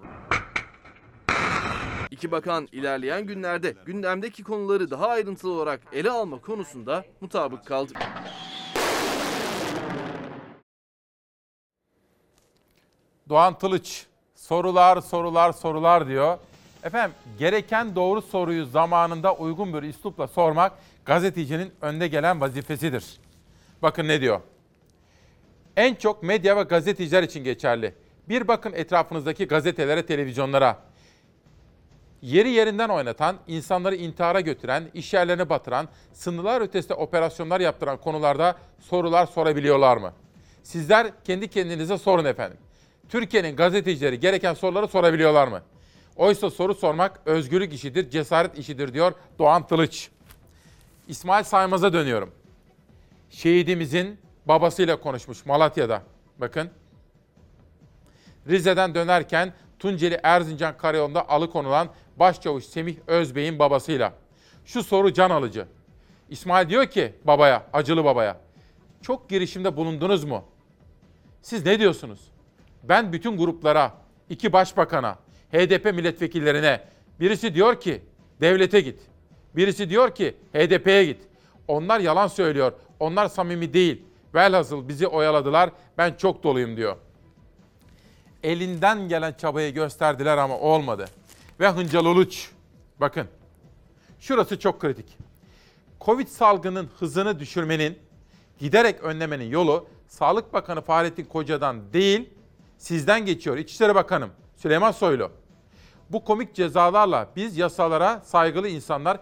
İki 2.12 2.32
bakan 2.32 2.68
ilerleyen 2.72 3.26
günlerde 3.26 3.76
gündemdeki 3.86 4.44
konuları 4.44 4.92
daha 4.92 5.08
ayrıntılı 5.08 5.52
olarak 5.52 5.82
ele 5.94 6.10
alma 6.12 6.42
konusunda 6.42 7.06
mutabık 7.22 7.66
kaldı. 7.66 7.94
Doğan 13.30 13.58
Tılıç 13.58 14.06
sorular 14.36 15.02
sorular 15.02 15.52
sorular 15.52 16.08
diyor. 16.08 16.38
Efendim 16.84 17.16
gereken 17.40 17.96
doğru 17.96 18.22
soruyu 18.22 18.66
zamanında 18.66 19.36
uygun 19.36 19.74
bir 19.74 19.84
üslupla 19.84 20.28
sormak 20.28 20.72
gazetecinin 21.06 21.72
önde 21.82 22.08
gelen 22.08 22.42
vazifesidir. 22.42 23.20
Bakın 23.82 24.08
ne 24.08 24.22
diyor. 24.22 24.42
En 25.78 25.96
çok 25.96 26.24
medya 26.24 26.58
ve 26.58 26.64
gazeteciler 26.64 27.24
için 27.24 27.44
geçerli. 27.44 27.96
Bir 28.30 28.48
bakın 28.48 28.74
etrafınızdaki 28.74 29.48
gazetelere, 29.48 30.06
televizyonlara. 30.06 30.87
Yeri 32.22 32.50
yerinden 32.50 32.90
oynatan, 32.90 33.38
insanları 33.48 33.96
intihara 33.96 34.42
götüren, 34.42 34.84
iş 34.94 35.14
yerlerini 35.14 35.50
batıran, 35.50 35.88
sınırlar 36.14 36.62
ötesinde 36.62 36.94
operasyonlar 36.94 37.60
yaptıran 37.60 37.98
konularda 37.98 38.56
sorular 38.80 39.26
sorabiliyorlar 39.26 39.98
mı? 39.98 40.14
Sizler 40.64 41.12
kendi 41.24 41.48
kendinize 41.48 41.98
sorun 41.98 42.26
efendim. 42.26 42.58
Türkiye'nin 43.10 43.56
gazetecileri 43.56 44.20
gereken 44.20 44.54
soruları 44.54 44.88
sorabiliyorlar 44.88 45.48
mı? 45.48 45.62
Oysa 46.16 46.50
soru 46.50 46.76
sormak 46.76 47.20
özgürlük 47.26 47.74
işidir, 47.74 48.10
cesaret 48.10 48.58
işidir 48.58 48.94
diyor 48.94 49.14
Doğan 49.40 49.68
Tılıç. 49.68 50.10
İsmail 51.08 51.44
Saymaz'a 51.44 51.94
dönüyorum. 51.94 52.32
Şehidimizin 53.30 54.20
babasıyla 54.46 55.00
konuşmuş 55.00 55.46
Malatya'da. 55.46 56.02
Bakın. 56.38 56.70
Rize'den 58.48 58.96
dönerken 58.96 59.54
Tunceli 59.80 60.20
Erzincan 60.24 60.78
Karayolu'nda 60.78 61.30
alıkonulan 61.30 61.90
Başçavuş 62.20 62.64
Semih 62.64 62.96
Özbey'in 63.08 63.60
babasıyla. 63.60 64.14
Şu 64.66 64.84
soru 64.84 65.14
can 65.14 65.30
alıcı. 65.30 65.68
İsmail 66.30 66.70
diyor 66.70 66.86
ki 66.86 67.14
babaya, 67.24 67.64
acılı 67.74 68.04
babaya. 68.06 68.38
Çok 69.02 69.30
girişimde 69.30 69.76
bulundunuz 69.76 70.24
mu? 70.24 70.44
Siz 71.42 71.66
ne 71.66 71.80
diyorsunuz? 71.80 72.20
Ben 72.84 73.14
bütün 73.14 73.38
gruplara, 73.38 73.94
iki 74.30 74.54
başbakana, 74.54 75.18
HDP 75.52 75.86
milletvekillerine 75.86 76.82
birisi 77.20 77.56
diyor 77.56 77.80
ki 77.80 78.02
devlete 78.42 78.82
git. 78.82 79.00
Birisi 79.56 79.90
diyor 79.90 80.16
ki 80.16 80.36
HDP'ye 80.54 81.06
git. 81.06 81.22
Onlar 81.68 82.00
yalan 82.00 82.28
söylüyor. 82.28 82.74
Onlar 83.00 83.28
samimi 83.28 83.74
değil. 83.74 84.02
Velhasıl 84.36 84.88
bizi 84.88 85.08
oyaladılar. 85.08 85.70
Ben 85.98 86.14
çok 86.14 86.44
doluyum 86.44 86.78
diyor. 86.78 86.96
Elinden 88.44 89.08
gelen 89.10 89.34
çabayı 89.34 89.74
gösterdiler 89.74 90.38
ama 90.38 90.60
olmadı. 90.60 91.06
Ve 91.60 91.70
Hıncal 91.70 92.06
Uluç. 92.06 92.52
Bakın. 93.00 93.28
Şurası 94.20 94.60
çok 94.60 94.82
kritik. 94.82 95.18
Covid 96.02 96.28
salgının 96.28 96.90
hızını 97.00 97.40
düşürmenin, 97.40 98.00
giderek 98.60 99.04
önlemenin 99.04 99.50
yolu 99.50 99.88
Sağlık 100.08 100.54
Bakanı 100.54 100.82
Fahrettin 100.82 101.26
Koca'dan 101.26 101.94
değil, 101.94 102.30
sizden 102.78 103.26
geçiyor. 103.26 103.58
İçişleri 103.58 103.96
Bakanım 103.96 104.30
Süleyman 104.56 104.92
Soylu. 104.92 105.32
Bu 106.10 106.24
komik 106.24 106.56
cezalarla 106.56 107.30
biz 107.36 107.58
yasalara 107.58 108.20
saygılı 108.20 108.68
insanlar 108.68 109.20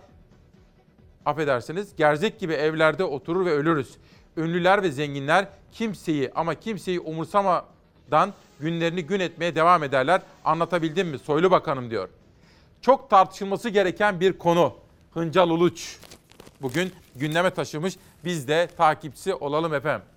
affedersiniz 1.25 1.95
gerzek 1.95 2.39
gibi 2.39 2.53
evlerde 2.53 3.03
oturur 3.03 3.45
ve 3.45 3.51
ölürüz. 3.51 3.97
Ünlüler 4.37 4.83
ve 4.83 4.91
zenginler 4.91 5.47
kimseyi 5.71 6.31
ama 6.35 6.55
kimseyi 6.55 6.99
umursamadan 6.99 8.33
günlerini 8.59 9.05
gün 9.05 9.19
etmeye 9.19 9.55
devam 9.55 9.83
ederler. 9.83 10.21
Anlatabildim 10.45 11.07
mi 11.07 11.19
Soylu 11.19 11.51
Bakanım 11.51 11.89
diyor. 11.89 12.09
Çok 12.85 13.09
tartışılması 13.09 13.69
gereken 13.69 14.19
bir 14.19 14.37
konu. 14.37 14.73
Hıncal 15.13 15.49
Uluç 15.49 15.97
bugün 16.61 16.93
gündeme 17.15 17.49
taşımış. 17.49 17.95
Biz 18.25 18.47
de 18.47 18.67
takipçisi 18.77 19.33
olalım 19.33 19.73
efendim. 19.73 20.07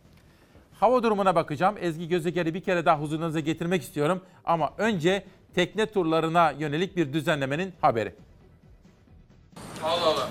Hava 0.81 1.03
durumuna 1.03 1.35
bakacağım. 1.35 1.77
Ezgi 1.81 2.09
Gözeger'i 2.09 2.55
bir 2.55 2.61
kere 2.61 2.85
daha 2.85 3.01
huzurunuza 3.01 3.41
getirmek 3.41 3.83
istiyorum. 3.83 4.21
Ama 4.45 4.73
önce 4.79 5.25
tekne 5.55 5.87
turlarına 5.87 6.51
yönelik 6.51 6.97
bir 6.97 7.13
düzenlemenin 7.13 7.73
haberi. 7.81 8.15
Allah 9.83 10.07
Allah. 10.07 10.29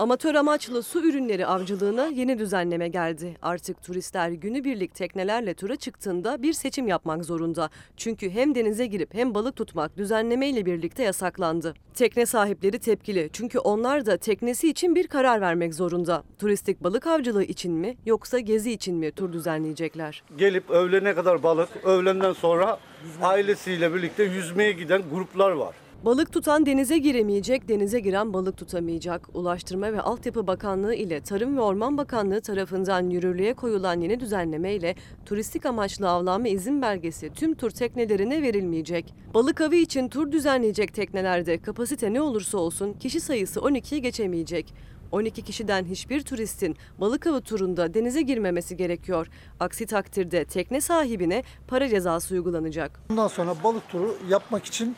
Amatör 0.00 0.34
amaçlı 0.34 0.82
su 0.82 1.08
ürünleri 1.08 1.46
avcılığına 1.46 2.06
yeni 2.06 2.38
düzenleme 2.38 2.88
geldi. 2.88 3.36
Artık 3.42 3.82
turistler 3.82 4.30
günübirlik 4.30 4.94
teknelerle 4.94 5.54
tura 5.54 5.76
çıktığında 5.76 6.42
bir 6.42 6.52
seçim 6.52 6.88
yapmak 6.88 7.24
zorunda. 7.24 7.70
Çünkü 7.96 8.30
hem 8.30 8.54
denize 8.54 8.86
girip 8.86 9.14
hem 9.14 9.34
balık 9.34 9.56
tutmak 9.56 9.96
düzenlemeyle 9.96 10.66
birlikte 10.66 11.02
yasaklandı. 11.02 11.74
Tekne 11.94 12.26
sahipleri 12.26 12.78
tepkili 12.78 13.30
çünkü 13.32 13.58
onlar 13.58 14.06
da 14.06 14.16
teknesi 14.16 14.68
için 14.68 14.94
bir 14.94 15.06
karar 15.06 15.40
vermek 15.40 15.74
zorunda. 15.74 16.22
Turistik 16.38 16.82
balık 16.84 17.06
avcılığı 17.06 17.44
için 17.44 17.72
mi 17.72 17.96
yoksa 18.06 18.38
gezi 18.38 18.72
için 18.72 18.96
mi 18.96 19.12
tur 19.12 19.32
düzenleyecekler? 19.32 20.22
Gelip 20.38 20.70
öğlene 20.70 21.14
kadar 21.14 21.42
balık, 21.42 21.68
öğlenden 21.84 22.32
sonra 22.32 22.78
ailesiyle 23.22 23.94
birlikte 23.94 24.24
yüzmeye 24.24 24.72
giden 24.72 25.02
gruplar 25.12 25.50
var. 25.50 25.74
Balık 26.04 26.32
tutan 26.32 26.66
denize 26.66 26.98
giremeyecek, 26.98 27.68
denize 27.68 28.00
giren 28.00 28.32
balık 28.32 28.56
tutamayacak. 28.56 29.28
Ulaştırma 29.34 29.92
ve 29.92 30.00
Altyapı 30.00 30.46
Bakanlığı 30.46 30.94
ile 30.94 31.20
Tarım 31.20 31.56
ve 31.56 31.60
Orman 31.60 31.98
Bakanlığı 31.98 32.40
tarafından 32.40 33.10
yürürlüğe 33.10 33.54
koyulan 33.54 34.00
yeni 34.00 34.20
düzenleme 34.20 34.74
ile 34.74 34.94
turistik 35.26 35.66
amaçlı 35.66 36.08
avlanma 36.10 36.48
izin 36.48 36.82
belgesi 36.82 37.30
tüm 37.30 37.54
tur 37.54 37.70
teknelerine 37.70 38.42
verilmeyecek. 38.42 39.14
Balık 39.34 39.60
avı 39.60 39.74
için 39.74 40.08
tur 40.08 40.32
düzenleyecek 40.32 40.94
teknelerde 40.94 41.58
kapasite 41.62 42.12
ne 42.12 42.20
olursa 42.20 42.58
olsun 42.58 42.92
kişi 42.92 43.20
sayısı 43.20 43.60
12'yi 43.60 44.02
geçemeyecek. 44.02 44.74
12 45.12 45.42
kişiden 45.42 45.84
hiçbir 45.84 46.22
turistin 46.22 46.76
balık 47.00 47.26
avı 47.26 47.40
turunda 47.40 47.94
denize 47.94 48.22
girmemesi 48.22 48.76
gerekiyor. 48.76 49.26
Aksi 49.60 49.86
takdirde 49.86 50.44
tekne 50.44 50.80
sahibine 50.80 51.42
para 51.68 51.88
cezası 51.88 52.34
uygulanacak. 52.34 53.00
Bundan 53.08 53.28
sonra 53.28 53.54
balık 53.64 53.88
turu 53.88 54.16
yapmak 54.28 54.64
için 54.64 54.96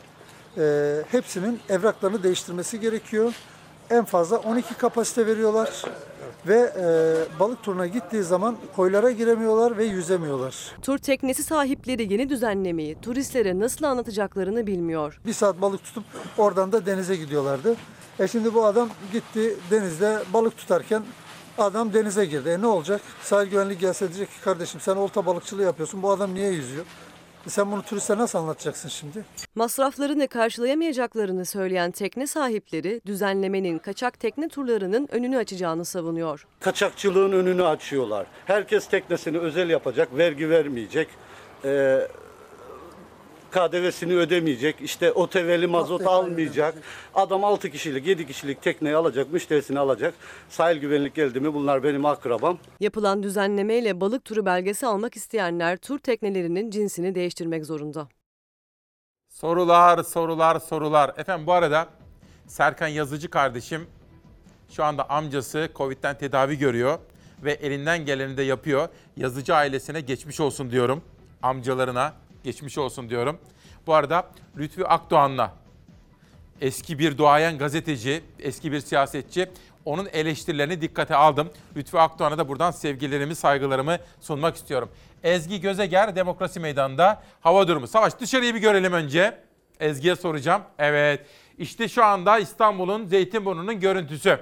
e, 0.57 0.95
hepsinin 1.11 1.59
evraklarını 1.69 2.23
değiştirmesi 2.23 2.79
gerekiyor. 2.79 3.33
En 3.89 4.05
fazla 4.05 4.37
12 4.37 4.73
kapasite 4.73 5.25
veriyorlar 5.27 5.83
ve 6.47 6.73
e, 6.77 7.39
balık 7.39 7.63
turuna 7.63 7.87
gittiği 7.87 8.23
zaman 8.23 8.57
koylara 8.75 9.11
giremiyorlar 9.11 9.77
ve 9.77 9.85
yüzemiyorlar. 9.85 10.55
Tur 10.81 10.97
teknesi 10.97 11.43
sahipleri 11.43 12.13
yeni 12.13 12.29
düzenlemeyi 12.29 13.01
turistlere 13.01 13.59
nasıl 13.59 13.85
anlatacaklarını 13.85 14.67
bilmiyor. 14.67 15.19
Bir 15.25 15.33
saat 15.33 15.61
balık 15.61 15.83
tutup 15.83 16.03
oradan 16.37 16.71
da 16.71 16.85
denize 16.85 17.15
gidiyorlardı. 17.15 17.75
E 18.19 18.27
şimdi 18.27 18.53
bu 18.53 18.65
adam 18.65 18.89
gitti 19.13 19.55
denizde 19.71 20.23
balık 20.33 20.57
tutarken 20.57 21.03
adam 21.57 21.93
denize 21.93 22.25
girdi. 22.25 22.49
E 22.49 22.61
ne 22.61 22.67
olacak? 22.67 23.01
Sahil 23.23 23.49
güvenlik 23.49 23.79
gelse 23.79 24.07
diyecek 24.07 24.31
ki 24.31 24.41
kardeşim 24.43 24.81
sen 24.81 24.95
olta 24.95 25.25
balıkçılığı 25.25 25.63
yapıyorsun 25.63 26.03
bu 26.03 26.11
adam 26.11 26.33
niye 26.33 26.49
yüzüyor? 26.49 26.85
E 27.47 27.49
sen 27.49 27.71
bunu 27.71 27.81
turistlere 27.83 28.19
nasıl 28.19 28.39
anlatacaksın 28.39 28.89
şimdi? 28.89 29.25
Masraflarını 29.55 30.27
karşılayamayacaklarını 30.27 31.45
söyleyen 31.45 31.91
tekne 31.91 32.27
sahipleri 32.27 33.01
düzenlemenin 33.05 33.79
kaçak 33.79 34.19
tekne 34.19 34.49
turlarının 34.49 35.07
önünü 35.11 35.37
açacağını 35.37 35.85
savunuyor. 35.85 36.47
Kaçakçılığın 36.59 37.31
önünü 37.31 37.63
açıyorlar. 37.63 38.27
Herkes 38.45 38.87
teknesini 38.87 39.37
özel 39.37 39.69
yapacak, 39.69 40.17
vergi 40.17 40.49
vermeyecek. 40.49 41.07
Ee, 41.65 42.07
KDV'sini 43.53 44.15
ödemeyecek, 44.15 44.75
işte 44.81 45.11
oteveli 45.11 45.67
mazot 45.67 46.07
almayacak. 46.07 46.75
Adam 47.15 47.43
6 47.43 47.69
kişilik, 47.69 48.07
7 48.07 48.27
kişilik 48.27 48.61
tekneyi 48.61 48.95
alacak, 48.95 49.33
müşterisini 49.33 49.79
alacak. 49.79 50.13
Sahil 50.49 50.77
güvenlik 50.77 51.15
geldi 51.15 51.39
mi 51.39 51.53
bunlar 51.53 51.83
benim 51.83 52.05
akrabam. 52.05 52.57
Yapılan 52.79 53.23
düzenlemeyle 53.23 54.01
balık 54.01 54.25
turu 54.25 54.45
belgesi 54.45 54.87
almak 54.87 55.15
isteyenler 55.15 55.77
tur 55.77 55.99
teknelerinin 55.99 56.69
cinsini 56.69 57.15
değiştirmek 57.15 57.65
zorunda. 57.65 58.07
Sorular, 59.29 60.03
sorular, 60.03 60.59
sorular. 60.59 61.11
Efendim 61.17 61.47
bu 61.47 61.53
arada 61.53 61.87
Serkan 62.47 62.87
Yazıcı 62.87 63.29
kardeşim 63.29 63.87
şu 64.69 64.83
anda 64.83 65.09
amcası 65.09 65.69
Covid'den 65.75 66.17
tedavi 66.17 66.57
görüyor 66.57 66.99
ve 67.43 67.51
elinden 67.51 68.05
geleni 68.05 68.37
de 68.37 68.43
yapıyor. 68.43 68.87
Yazıcı 69.17 69.55
ailesine 69.55 70.01
geçmiş 70.01 70.39
olsun 70.39 70.71
diyorum. 70.71 71.01
Amcalarına 71.41 72.13
geçmiş 72.43 72.77
olsun 72.77 73.09
diyorum. 73.09 73.39
Bu 73.87 73.93
arada 73.93 74.27
Lütfü 74.57 74.83
Akdoğan'la 74.83 75.53
eski 76.61 76.99
bir 76.99 77.17
duayen 77.17 77.57
gazeteci, 77.57 78.23
eski 78.39 78.71
bir 78.71 78.79
siyasetçi. 78.79 79.49
Onun 79.85 80.07
eleştirilerini 80.13 80.81
dikkate 80.81 81.15
aldım. 81.15 81.49
Lütfü 81.75 81.97
Akdoğan'a 81.97 82.37
da 82.37 82.47
buradan 82.47 82.71
sevgilerimi, 82.71 83.35
saygılarımı 83.35 83.97
sunmak 84.21 84.55
istiyorum. 84.55 84.89
Ezgi 85.23 85.61
Gözeger 85.61 86.15
Demokrasi 86.15 86.59
Meydanı'nda 86.59 87.23
hava 87.41 87.67
durumu. 87.67 87.87
Savaş 87.87 88.19
dışarıyı 88.19 88.55
bir 88.55 88.59
görelim 88.59 88.93
önce. 88.93 89.39
Ezgi'ye 89.79 90.15
soracağım. 90.15 90.61
Evet. 90.79 91.25
İşte 91.57 91.87
şu 91.89 92.05
anda 92.05 92.39
İstanbul'un 92.39 93.05
Zeytinburnu'nun 93.05 93.79
görüntüsü. 93.79 94.39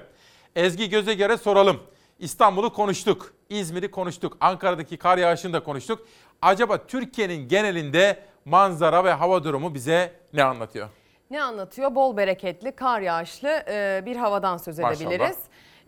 Ezgi 0.56 0.90
Gözeger'e 0.90 1.36
soralım. 1.36 1.80
İstanbul'u 2.18 2.72
konuştuk, 2.72 3.34
İzmir'i 3.48 3.90
konuştuk, 3.90 4.36
Ankara'daki 4.40 4.96
kar 4.96 5.18
yağışını 5.18 5.52
da 5.52 5.62
konuştuk. 5.64 6.06
Acaba 6.42 6.86
Türkiye'nin 6.86 7.48
genelinde 7.48 8.18
manzara 8.44 9.04
ve 9.04 9.12
hava 9.12 9.44
durumu 9.44 9.74
bize 9.74 10.12
ne 10.32 10.44
anlatıyor? 10.44 10.88
Ne 11.30 11.42
anlatıyor? 11.42 11.94
Bol 11.94 12.16
bereketli, 12.16 12.72
kar 12.72 13.00
yağışlı 13.00 13.64
e, 13.68 14.02
bir 14.06 14.16
havadan 14.16 14.56
söz 14.56 14.78
Maşallah. 14.78 15.32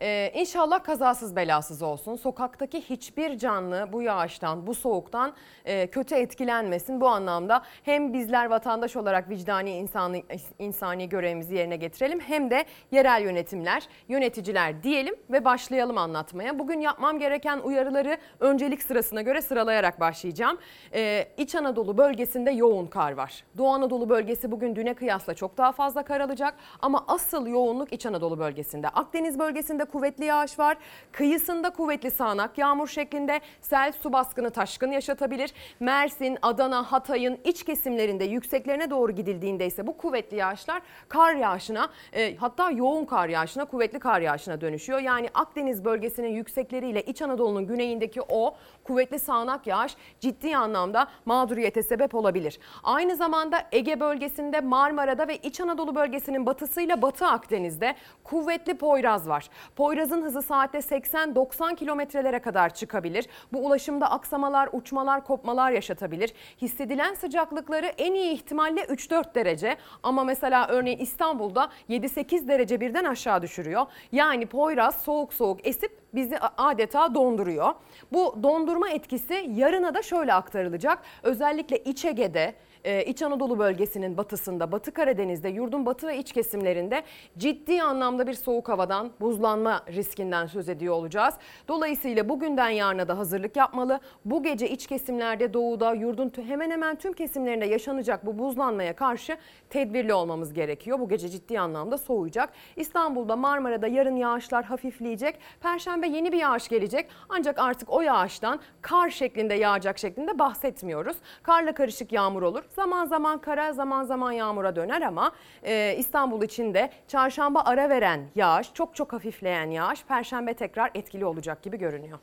Ee, 0.00 0.30
inşallah 0.34 0.84
kazasız 0.84 1.36
belasız 1.36 1.82
olsun. 1.82 2.16
Sokaktaki 2.16 2.80
hiçbir 2.80 3.38
canlı 3.38 3.88
bu 3.92 4.02
yağıştan, 4.02 4.66
bu 4.66 4.74
soğuktan 4.74 5.32
e, 5.64 5.86
kötü 5.86 6.14
etkilenmesin. 6.14 7.00
Bu 7.00 7.08
anlamda 7.08 7.62
hem 7.82 8.12
bizler 8.12 8.46
vatandaş 8.46 8.96
olarak 8.96 9.30
vicdani 9.30 9.70
insani, 9.70 10.24
insani 10.58 11.08
görevimizi 11.08 11.54
yerine 11.54 11.76
getirelim 11.76 12.20
hem 12.20 12.50
de 12.50 12.64
yerel 12.90 13.22
yönetimler, 13.22 13.82
yöneticiler 14.08 14.82
diyelim 14.82 15.14
ve 15.30 15.44
başlayalım 15.44 15.98
anlatmaya. 15.98 16.58
Bugün 16.58 16.80
yapmam 16.80 17.18
gereken 17.18 17.58
uyarıları 17.58 18.18
öncelik 18.40 18.82
sırasına 18.82 19.22
göre 19.22 19.42
sıralayarak 19.42 20.00
başlayacağım. 20.00 20.58
Ee, 20.94 21.28
İç 21.36 21.54
Anadolu 21.54 21.98
bölgesinde 21.98 22.50
yoğun 22.50 22.86
kar 22.86 23.12
var. 23.12 23.44
Doğu 23.58 23.68
Anadolu 23.68 24.08
bölgesi 24.08 24.50
bugün 24.50 24.76
düne 24.76 24.94
kıyasla 24.94 25.34
çok 25.34 25.58
daha 25.58 25.72
fazla 25.72 26.02
kar 26.02 26.20
alacak 26.20 26.54
ama 26.82 27.04
asıl 27.08 27.46
yoğunluk 27.46 27.92
İç 27.92 28.06
Anadolu 28.06 28.38
bölgesinde. 28.38 28.88
Akdeniz 28.88 29.38
bölgesinde 29.38 29.83
kuvvetli 29.84 30.24
yağış 30.24 30.58
var. 30.58 30.76
Kıyısında 31.12 31.70
kuvvetli 31.70 32.10
sağanak 32.10 32.58
yağmur 32.58 32.88
şeklinde 32.88 33.40
sel, 33.60 33.92
su 33.92 34.12
baskını, 34.12 34.50
taşkın 34.50 34.90
yaşatabilir. 34.90 35.52
Mersin, 35.80 36.38
Adana, 36.42 36.92
Hatay'ın 36.92 37.38
iç 37.44 37.64
kesimlerinde 37.64 38.24
yükseklerine 38.24 38.90
doğru 38.90 39.12
gidildiğinde 39.12 39.66
ise 39.66 39.86
bu 39.86 39.96
kuvvetli 39.96 40.36
yağışlar 40.36 40.82
kar 41.08 41.34
yağışına 41.34 41.88
e, 42.12 42.36
hatta 42.36 42.70
yoğun 42.70 43.04
kar 43.04 43.28
yağışına, 43.28 43.64
kuvvetli 43.64 43.98
kar 43.98 44.20
yağışına 44.20 44.60
dönüşüyor. 44.60 44.98
Yani 45.00 45.28
Akdeniz 45.34 45.84
bölgesinin 45.84 46.28
yüksekleriyle 46.28 47.02
İç 47.02 47.22
Anadolu'nun 47.22 47.66
güneyindeki 47.66 48.20
o 48.28 48.56
kuvvetli 48.84 49.18
sağanak 49.18 49.66
yağış 49.66 49.96
ciddi 50.20 50.56
anlamda 50.56 51.06
mağduriyete 51.24 51.82
sebep 51.82 52.14
olabilir. 52.14 52.58
Aynı 52.82 53.16
zamanda 53.16 53.62
Ege 53.72 54.00
bölgesinde 54.00 54.60
Marmara'da 54.60 55.28
ve 55.28 55.36
İç 55.36 55.60
Anadolu 55.60 55.94
bölgesinin 55.94 56.46
batısıyla 56.46 57.02
Batı 57.02 57.26
Akdeniz'de 57.26 57.94
kuvvetli 58.24 58.74
Poyraz 58.74 59.28
var. 59.28 59.48
Poyraz'ın 59.76 60.22
hızı 60.22 60.42
saatte 60.42 60.78
80-90 60.78 61.76
kilometrelere 61.76 62.38
kadar 62.38 62.74
çıkabilir. 62.74 63.26
Bu 63.52 63.66
ulaşımda 63.66 64.10
aksamalar, 64.10 64.68
uçmalar, 64.72 65.24
kopmalar 65.24 65.70
yaşatabilir. 65.70 66.34
Hissedilen 66.62 67.14
sıcaklıkları 67.14 67.86
en 67.86 68.14
iyi 68.14 68.32
ihtimalle 68.32 68.80
3-4 68.80 69.34
derece 69.34 69.76
ama 70.02 70.24
mesela 70.24 70.66
örneğin 70.68 70.98
İstanbul'da 70.98 71.68
7-8 71.88 72.48
derece 72.48 72.80
birden 72.80 73.04
aşağı 73.04 73.42
düşürüyor. 73.42 73.86
Yani 74.12 74.46
Poyraz 74.46 75.02
soğuk 75.02 75.34
soğuk 75.34 75.66
esip 75.66 76.03
bizi 76.14 76.38
adeta 76.58 77.14
donduruyor. 77.14 77.74
Bu 78.12 78.38
dondurma 78.42 78.90
etkisi 78.90 79.46
yarına 79.54 79.94
da 79.94 80.02
şöyle 80.02 80.34
aktarılacak. 80.34 80.98
Özellikle 81.22 81.78
İç 81.78 82.04
Ege'de, 82.04 82.54
e, 82.84 83.04
İç 83.04 83.22
Anadolu 83.22 83.58
bölgesinin 83.58 84.16
batısında, 84.16 84.72
Batı 84.72 84.92
Karadeniz'de, 84.92 85.48
yurdun 85.48 85.86
batı 85.86 86.06
ve 86.06 86.18
iç 86.18 86.32
kesimlerinde 86.32 87.02
ciddi 87.38 87.82
anlamda 87.82 88.26
bir 88.26 88.34
soğuk 88.34 88.68
havadan, 88.68 89.10
buzlanma 89.20 89.82
riskinden 89.88 90.46
söz 90.46 90.68
ediyor 90.68 90.94
olacağız. 90.94 91.34
Dolayısıyla 91.68 92.28
bugünden 92.28 92.68
yarına 92.68 93.08
da 93.08 93.18
hazırlık 93.18 93.56
yapmalı. 93.56 94.00
Bu 94.24 94.42
gece 94.42 94.68
iç 94.70 94.86
kesimlerde, 94.86 95.54
doğuda, 95.54 95.94
yurdun 95.94 96.32
hemen 96.46 96.70
hemen 96.70 96.96
tüm 96.96 97.12
kesimlerinde 97.12 97.66
yaşanacak 97.66 98.26
bu 98.26 98.38
buzlanmaya 98.38 98.96
karşı 98.96 99.36
tedbirli 99.70 100.14
olmamız 100.14 100.52
gerekiyor. 100.52 100.98
Bu 101.00 101.08
gece 101.08 101.28
ciddi 101.28 101.60
anlamda 101.60 101.98
soğuyacak. 101.98 102.52
İstanbul'da, 102.76 103.36
Marmara'da 103.36 103.86
yarın 103.86 104.16
yağışlar 104.16 104.64
hafifleyecek. 104.64 105.38
Perşembe 105.60 106.06
yeni 106.06 106.32
bir 106.32 106.38
yağış 106.38 106.68
gelecek. 106.68 107.08
Ancak 107.28 107.58
artık 107.58 107.90
o 107.90 108.00
yağıştan 108.00 108.60
kar 108.82 109.10
şeklinde 109.10 109.54
yağacak 109.54 109.98
şeklinde 109.98 110.38
bahsetmiyoruz. 110.38 111.16
Karla 111.42 111.74
karışık 111.74 112.12
yağmur 112.12 112.42
olur. 112.42 112.62
Zaman 112.76 113.06
zaman 113.06 113.40
kara, 113.40 113.72
zaman 113.72 114.04
zaman 114.04 114.32
yağmura 114.32 114.76
döner 114.76 115.02
ama 115.02 115.32
e, 115.62 115.96
İstanbul 115.98 116.42
için 116.42 116.74
de 116.74 116.90
çarşamba 117.08 117.62
ara 117.64 117.88
veren 117.88 118.30
yağış, 118.34 118.74
çok 118.74 118.94
çok 118.94 119.12
hafifleyen 119.12 119.70
yağış 119.70 120.04
perşembe 120.04 120.54
tekrar 120.54 120.90
etkili 120.94 121.24
olacak 121.24 121.62
gibi 121.62 121.78
görünüyor. 121.78 122.18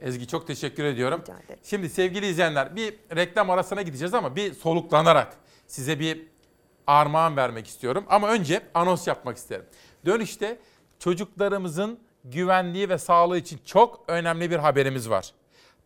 Ezgi 0.00 0.26
çok 0.26 0.46
teşekkür 0.46 0.84
ediyorum. 0.84 1.22
Şimdi 1.62 1.88
sevgili 1.88 2.26
izleyenler 2.26 2.76
bir 2.76 2.94
reklam 3.16 3.50
arasına 3.50 3.82
gideceğiz 3.82 4.14
ama 4.14 4.36
bir 4.36 4.54
soluklanarak 4.54 5.36
size 5.66 6.00
bir 6.00 6.26
armağan 6.86 7.36
vermek 7.36 7.66
istiyorum. 7.66 8.04
Ama 8.08 8.28
önce 8.28 8.62
anons 8.74 9.06
yapmak 9.06 9.36
isterim. 9.36 9.64
Dönüşte 10.06 10.58
çocuklarımızın 10.98 11.98
güvenliği 12.24 12.88
ve 12.88 12.98
sağlığı 12.98 13.38
için 13.38 13.60
çok 13.64 14.04
önemli 14.08 14.50
bir 14.50 14.58
haberimiz 14.58 15.10
var. 15.10 15.32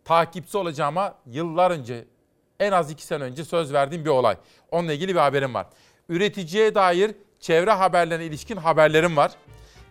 Takipçi 0.05 0.59
olacağıma 0.59 1.15
yıllar 1.27 1.71
önce 1.71 2.05
en 2.61 2.73
az 2.73 2.91
iki 2.91 3.03
sene 3.07 3.25
önce 3.25 3.45
söz 3.45 3.73
verdiğim 3.73 4.05
bir 4.05 4.11
olay. 4.11 4.37
Onunla 4.71 4.93
ilgili 4.93 5.15
bir 5.15 5.21
haberim 5.21 5.55
var. 5.55 5.67
Üreticiye 6.09 6.75
dair 6.75 7.15
çevre 7.41 7.71
haberlerine 7.71 8.25
ilişkin 8.25 8.57
haberlerim 8.57 9.17
var. 9.17 9.33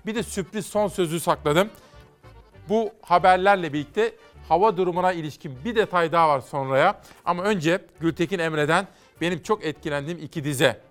Bir 0.05 0.15
de 0.15 0.23
sürpriz 0.23 0.65
son 0.65 0.87
sözü 0.87 1.19
sakladım. 1.19 1.69
Bu 2.69 2.91
haberlerle 3.01 3.73
birlikte 3.73 4.15
hava 4.49 4.77
durumuna 4.77 5.13
ilişkin 5.13 5.57
bir 5.65 5.75
detay 5.75 6.11
daha 6.11 6.29
var 6.29 6.41
sonraya. 6.41 7.01
Ama 7.25 7.43
önce 7.43 7.79
Gültekin 7.99 8.39
Emre'den 8.39 8.87
benim 9.21 9.43
çok 9.43 9.65
etkilendiğim 9.65 10.19
iki 10.19 10.43
dize. 10.43 10.81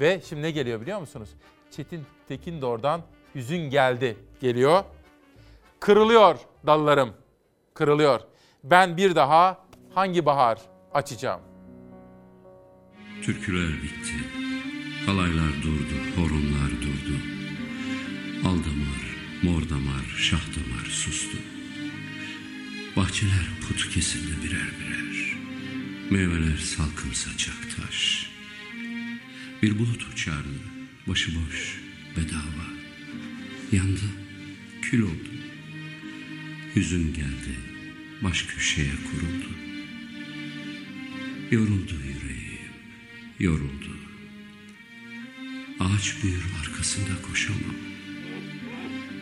Ve 0.00 0.20
şimdi 0.28 0.42
ne 0.42 0.50
geliyor 0.50 0.80
biliyor 0.80 1.00
musunuz? 1.00 1.28
Çetin 1.70 2.06
Tekin 2.28 2.62
de 2.62 2.66
oradan 2.66 3.02
Hüzün 3.34 3.70
geldi 3.70 4.16
geliyor. 4.40 4.84
Kırılıyor 5.80 6.36
dallarım, 6.66 7.12
kırılıyor. 7.74 8.20
Ben 8.64 8.96
bir 8.96 9.14
daha 9.14 9.58
hangi 9.94 10.26
bahar 10.26 10.58
açacağım? 10.94 11.40
Türküler 13.22 13.72
bitti. 13.82 14.14
Halaylar 15.06 15.62
durdu, 15.62 15.96
horonlar 16.16 16.70
durdu. 16.70 17.18
Aldamar, 18.44 19.16
mor 19.42 19.68
damar, 19.68 20.04
şah 20.16 20.40
damar 20.56 20.86
sustu. 20.86 21.38
Bahçeler 22.96 23.46
put 23.68 23.90
kesildi 23.90 24.44
birer 24.44 24.68
birer. 24.80 25.36
Meyveler 26.10 26.56
salkım 26.56 27.14
saçak 27.14 27.56
taş. 27.76 28.30
Bir 29.62 29.78
bulut 29.78 30.02
uçardı, 30.12 30.60
başıboş, 31.06 31.80
bedava. 32.16 32.66
Yandı, 33.72 34.10
kül 34.82 35.02
oldu. 35.02 35.30
Hüzün 36.76 37.14
geldi, 37.14 37.58
baş 38.22 38.42
köşeye 38.42 38.92
kuruldu. 39.10 39.63
Yoruldu 41.54 41.94
yüreğim, 41.94 42.72
yoruldu. 43.38 43.96
Ağaç 45.80 46.16
büyür 46.22 46.42
arkasında 46.60 47.22
koşamam. 47.22 47.76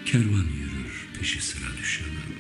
Kervan 0.07 0.47
yürür, 0.61 1.09
peşi 1.19 1.41
sıra 1.41 1.79
düşemem. 1.83 2.33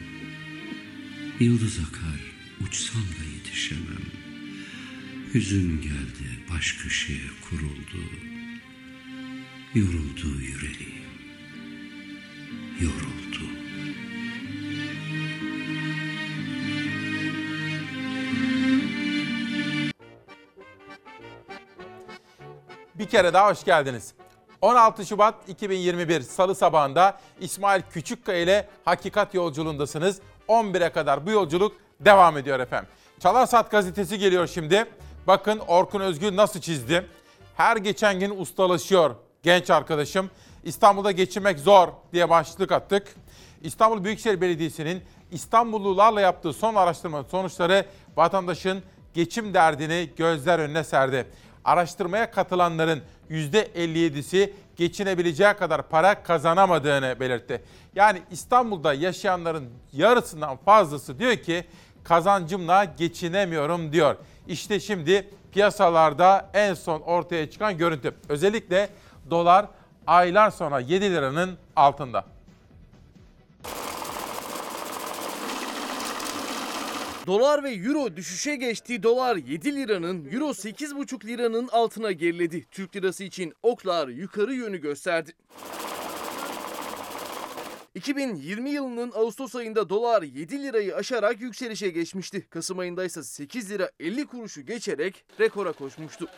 Yıldız 1.41 1.79
akar, 1.79 2.21
uçsam 2.61 3.03
da 3.03 3.25
yetişemem. 3.37 4.07
Hüzün 5.35 5.81
geldi, 5.83 6.29
baş 6.51 6.73
köşeye 6.73 7.31
kuruldu. 7.41 8.05
Yoruldu 9.75 10.41
yüreğim, 10.41 11.05
yoruldu. 12.81 13.52
Bir 23.03 23.09
kere 23.09 23.33
daha 23.33 23.51
hoş 23.51 23.65
geldiniz. 23.65 24.15
16 24.61 25.07
Şubat 25.07 25.35
2021 25.49 26.21
Salı 26.21 26.55
sabahında 26.55 27.19
İsmail 27.41 27.83
Küçükkaya 27.91 28.39
ile 28.39 28.69
Hakikat 28.85 29.35
Yolculuğundasınız. 29.35 30.21
11'e 30.49 30.91
kadar 30.91 31.27
bu 31.27 31.31
yolculuk 31.31 31.77
devam 32.01 32.39
ediyor 32.39 32.61
efendim. 32.61 32.89
Çalar 33.21 33.47
Saat 33.47 33.71
gazetesi 33.71 34.19
geliyor 34.19 34.47
şimdi. 34.47 34.85
Bakın 35.27 35.59
Orkun 35.59 36.01
Özgül 36.01 36.37
nasıl 36.37 36.61
çizdi. 36.61 37.07
Her 37.57 37.77
geçen 37.77 38.21
gün 38.21 38.41
ustalaşıyor 38.41 39.15
genç 39.43 39.71
arkadaşım. 39.71 40.31
İstanbul'da 40.65 41.11
geçinmek 41.11 41.59
zor 41.59 41.89
diye 42.13 42.31
başlık 42.31 42.73
attık. 42.73 43.15
İstanbul 43.63 44.05
Büyükşehir 44.05 44.41
Belediyesi'nin 44.41 45.03
İstanbullularla 45.31 46.21
yaptığı 46.21 46.53
son 46.53 46.75
araştırmanın 46.75 47.25
sonuçları 47.25 47.87
vatandaşın 48.17 48.83
geçim 49.15 49.55
derdini 49.55 50.11
gözler 50.17 50.59
önüne 50.59 50.85
serdi. 50.85 51.27
Araştırmaya 51.65 52.31
katılanların 52.31 53.03
%57'si 53.31 54.53
geçinebileceği 54.77 55.55
kadar 55.55 55.89
para 55.89 56.23
kazanamadığını 56.23 57.21
belirtti. 57.21 57.63
Yani 57.95 58.23
İstanbul'da 58.31 58.95
yaşayanların 58.95 59.71
yarısından 59.93 60.57
fazlası 60.57 61.19
diyor 61.19 61.37
ki 61.37 61.65
kazancımla 62.05 62.85
geçinemiyorum 62.85 63.93
diyor. 63.93 64.17
İşte 64.49 64.81
şimdi 64.81 65.31
piyasalarda 65.53 66.51
en 66.55 66.75
son 66.75 67.01
ortaya 67.01 67.51
çıkan 67.51 67.79
görüntü. 67.79 68.15
Özellikle 68.29 68.89
dolar 69.31 69.67
aylar 70.07 70.51
sonra 70.51 70.81
7 70.81 71.11
liranın 71.11 71.59
altında. 71.77 72.25
Dolar 77.27 77.65
ve 77.65 77.71
euro 77.71 78.17
düşüşe 78.17 78.57
geçti. 78.57 79.03
Dolar 79.03 79.37
7 79.37 79.77
liranın, 79.77 80.25
euro 80.33 80.49
8,5 80.49 81.27
liranın 81.27 81.69
altına 81.69 82.13
geriledi. 82.13 82.67
Türk 82.71 82.97
lirası 82.97 83.25
için 83.25 83.53
oklar 83.63 84.09
yukarı 84.09 84.55
yönü 84.55 84.81
gösterdi. 84.81 85.33
2020 87.95 88.71
yılının 88.71 89.13
Ağustos 89.15 89.55
ayında 89.55 89.89
dolar 89.89 90.23
7 90.23 90.63
lirayı 90.63 90.97
aşarak 90.97 91.41
yükselişe 91.41 91.89
geçmişti. 91.89 92.47
Kasım 92.51 92.79
ayında 92.79 93.05
ise 93.05 93.23
8 93.23 93.71
lira 93.71 93.91
50 94.01 94.27
kuruşu 94.27 94.67
geçerek 94.67 95.25
rekora 95.41 95.73
koşmuştu. 95.73 96.29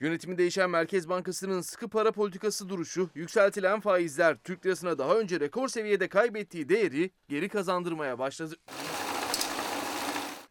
Yönetimi 0.00 0.38
değişen 0.38 0.70
Merkez 0.70 1.08
Bankası'nın 1.08 1.60
sıkı 1.60 1.88
para 1.88 2.12
politikası 2.12 2.68
duruşu, 2.68 3.10
yükseltilen 3.14 3.80
faizler 3.80 4.36
Türk 4.44 4.66
lirasına 4.66 4.98
daha 4.98 5.18
önce 5.18 5.40
rekor 5.40 5.68
seviyede 5.68 6.08
kaybettiği 6.08 6.68
değeri 6.68 7.10
geri 7.28 7.48
kazandırmaya 7.48 8.18
başladı. 8.18 8.54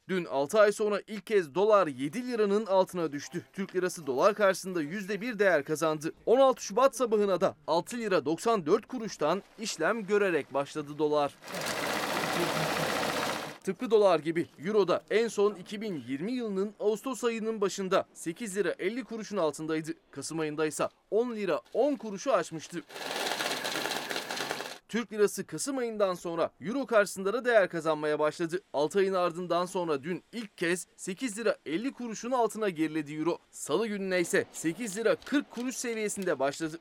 Dün 0.09 0.25
6 0.25 0.59
ay 0.59 0.71
sonra 0.71 1.01
ilk 1.07 1.25
kez 1.25 1.55
dolar 1.55 1.87
7 1.87 2.27
liranın 2.27 2.65
altına 2.65 3.11
düştü. 3.11 3.45
Türk 3.53 3.75
lirası 3.75 4.07
dolar 4.07 4.35
karşısında 4.35 4.83
%1 4.83 5.39
değer 5.39 5.63
kazandı. 5.63 6.13
16 6.25 6.63
Şubat 6.63 6.95
sabahına 6.95 7.41
da 7.41 7.55
6 7.67 7.97
lira 7.97 8.25
94 8.25 8.87
kuruştan 8.87 9.43
işlem 9.59 10.05
görerek 10.05 10.53
başladı 10.53 10.97
dolar. 10.97 11.35
Tıpkı 13.67 13.91
dolar 13.91 14.19
gibi 14.19 14.47
euro 14.65 14.87
da 14.87 15.03
en 15.09 15.27
son 15.27 15.55
2020 15.55 16.31
yılının 16.31 16.73
Ağustos 16.79 17.23
ayının 17.23 17.61
başında 17.61 18.05
8 18.13 18.57
lira 18.57 18.75
50 18.79 19.03
kuruşun 19.03 19.37
altındaydı. 19.37 19.91
Kasım 20.11 20.39
ayında 20.39 20.65
ise 20.65 20.89
10 21.11 21.35
lira 21.35 21.61
10 21.73 21.95
kuruşu 21.95 22.33
aşmıştı. 22.33 22.81
Türk 24.89 25.13
lirası 25.13 25.47
Kasım 25.47 25.77
ayından 25.77 26.13
sonra 26.13 26.51
euro 26.61 26.85
karşısında 26.85 27.33
da 27.33 27.45
değer 27.45 27.69
kazanmaya 27.69 28.19
başladı. 28.19 28.61
6 28.73 28.99
ayın 28.99 29.13
ardından 29.13 29.65
sonra 29.65 30.03
dün 30.03 30.23
ilk 30.31 30.57
kez 30.57 30.87
8 30.97 31.37
lira 31.37 31.57
50 31.65 31.93
kuruşun 31.93 32.31
altına 32.31 32.69
geriledi 32.69 33.13
euro. 33.13 33.37
Salı 33.51 33.87
gününe 33.87 34.19
ise 34.19 34.45
8 34.51 34.97
lira 34.97 35.15
40 35.25 35.51
kuruş 35.51 35.75
seviyesinde 35.75 36.39
başladı. 36.39 36.79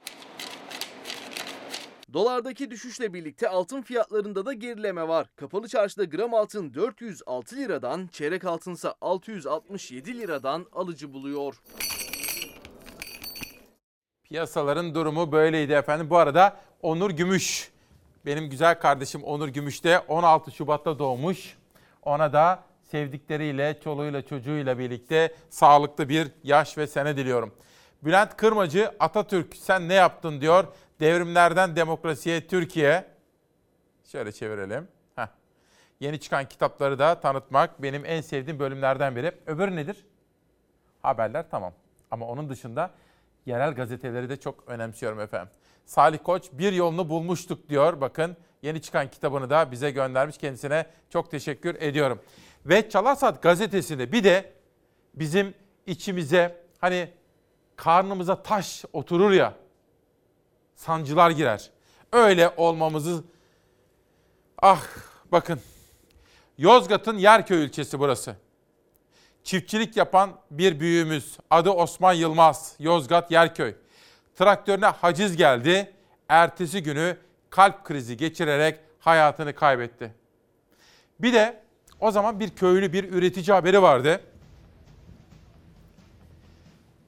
Dolardaki 2.13 2.71
düşüşle 2.71 3.15
birlikte 3.15 3.49
altın 3.49 3.83
fiyatlarında 3.83 4.47
da 4.47 4.53
gerileme 4.53 5.09
var. 5.09 5.27
Kapalı 5.37 5.69
çarşıda 5.69 6.05
gram 6.05 6.35
altın 6.35 6.75
406 6.75 7.57
liradan, 7.57 8.07
çeyrek 8.13 8.45
altınsa 8.45 8.95
667 9.01 10.19
liradan 10.19 10.67
alıcı 10.73 11.13
buluyor. 11.13 11.63
Piyasaların 14.25 14.95
durumu 14.95 15.33
böyleydi 15.33 15.73
efendim. 15.73 16.11
Bu 16.11 16.17
arada 16.17 16.57
Onur 16.83 17.11
Gümüş, 17.11 17.71
benim 18.27 18.51
güzel 18.51 18.81
kardeşim 18.81 19.25
Onur 19.25 19.49
Gümüş 19.49 19.85
de 19.85 19.99
16 19.99 20.53
Şubat'ta 20.53 20.99
doğmuş. 20.99 21.57
Ona 22.03 22.33
da 22.33 22.63
sevdikleriyle, 22.83 23.81
çoluğuyla, 23.85 24.27
çocuğuyla 24.27 24.79
birlikte 24.79 25.35
sağlıklı 25.51 26.09
bir 26.09 26.29
yaş 26.45 26.79
ve 26.79 26.87
sene 26.87 27.17
diliyorum. 27.17 27.55
Bülent 28.03 28.37
Kırmacı, 28.37 28.91
Atatürk 29.01 29.57
sen 29.57 29.89
ne 29.89 29.95
yaptın 29.95 30.41
diyor. 30.41 30.65
Devrimlerden 31.01 31.77
demokrasiye 31.77 32.47
Türkiye. 32.47 33.05
Şöyle 34.05 34.33
çevirelim. 34.33 34.89
Heh. 35.17 35.27
Yeni 36.01 36.21
çıkan 36.21 36.49
kitapları 36.49 36.99
da 36.99 37.21
tanıtmak 37.21 37.83
benim 37.83 38.05
en 38.05 38.21
sevdiğim 38.21 38.59
bölümlerden 38.59 39.17
biri. 39.17 39.33
Öbürü 39.47 39.77
nedir? 39.77 40.07
Haberler 41.03 41.51
tamam. 41.51 41.73
Ama 42.11 42.27
onun 42.27 42.49
dışında 42.49 42.91
yerel 43.47 43.75
gazeteleri 43.75 44.29
de 44.29 44.37
çok 44.37 44.65
önemsiyorum 44.67 45.21
efendim. 45.21 45.49
Salih 45.87 46.19
Koç 46.25 46.45
bir 46.53 46.73
yolunu 46.73 47.09
bulmuştuk 47.09 47.69
diyor. 47.69 48.01
Bakın 48.01 48.37
yeni 48.63 48.83
çıkan 48.83 49.11
kitabını 49.11 49.51
da 49.51 49.71
bize 49.73 49.91
göndermiş. 49.91 50.39
Kendisine 50.39 50.87
çok 51.11 51.31
teşekkür 51.31 51.75
ediyorum. 51.75 52.21
Ve 52.67 52.91
Çalarsat 52.91 53.43
gazetesinde 53.43 54.13
bir 54.13 54.25
de 54.25 54.53
bizim 55.15 55.55
içimize 55.87 56.65
hani 56.79 57.11
karnımıza 57.77 58.43
taş 58.43 58.85
oturur 58.93 59.33
ya 59.33 59.55
sancılar 60.77 61.31
girer. 61.31 61.71
Öyle 62.13 62.51
olmamızı 62.57 63.25
ah 64.63 64.83
bakın 65.33 65.61
Yozgat'ın 66.59 67.19
Yerköy 67.19 67.65
ilçesi 67.65 67.99
burası. 67.99 68.37
Çiftçilik 69.45 69.97
yapan 69.97 70.31
bir 70.51 70.81
büyüğümüz 70.81 71.39
adı 71.51 71.71
Osman 71.71 72.13
Yılmaz 72.13 72.75
Yozgat 72.79 73.31
Yerköy. 73.31 73.75
Traktörüne 74.37 74.87
haciz 74.87 75.37
geldi. 75.37 75.93
Ertesi 76.29 76.83
günü 76.83 77.17
kalp 77.51 77.85
krizi 77.85 78.17
geçirerek 78.17 78.81
hayatını 78.99 79.55
kaybetti. 79.55 80.15
Bir 81.21 81.33
de 81.33 81.63
o 82.01 82.11
zaman 82.11 82.41
bir 82.41 82.51
köylü 82.51 82.93
bir 82.93 83.13
üretici 83.13 83.55
haberi 83.55 83.83
vardı. 83.83 84.21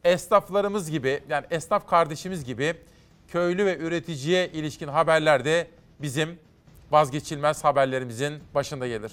Esnaflarımız 0.05 0.91
gibi 0.91 1.23
yani 1.29 1.47
esnaf 1.51 1.87
kardeşimiz 1.87 2.45
gibi 2.45 2.77
köylü 3.29 3.67
ve 3.67 3.79
üreticiye 3.79 4.49
ilişkin 4.49 4.89
haberler 4.89 5.45
de 5.45 5.67
bizim 5.99 6.39
vazgeçilmez 6.91 7.65
haberlerimizin 7.65 8.43
başında 8.55 8.87
gelir. 8.89 9.13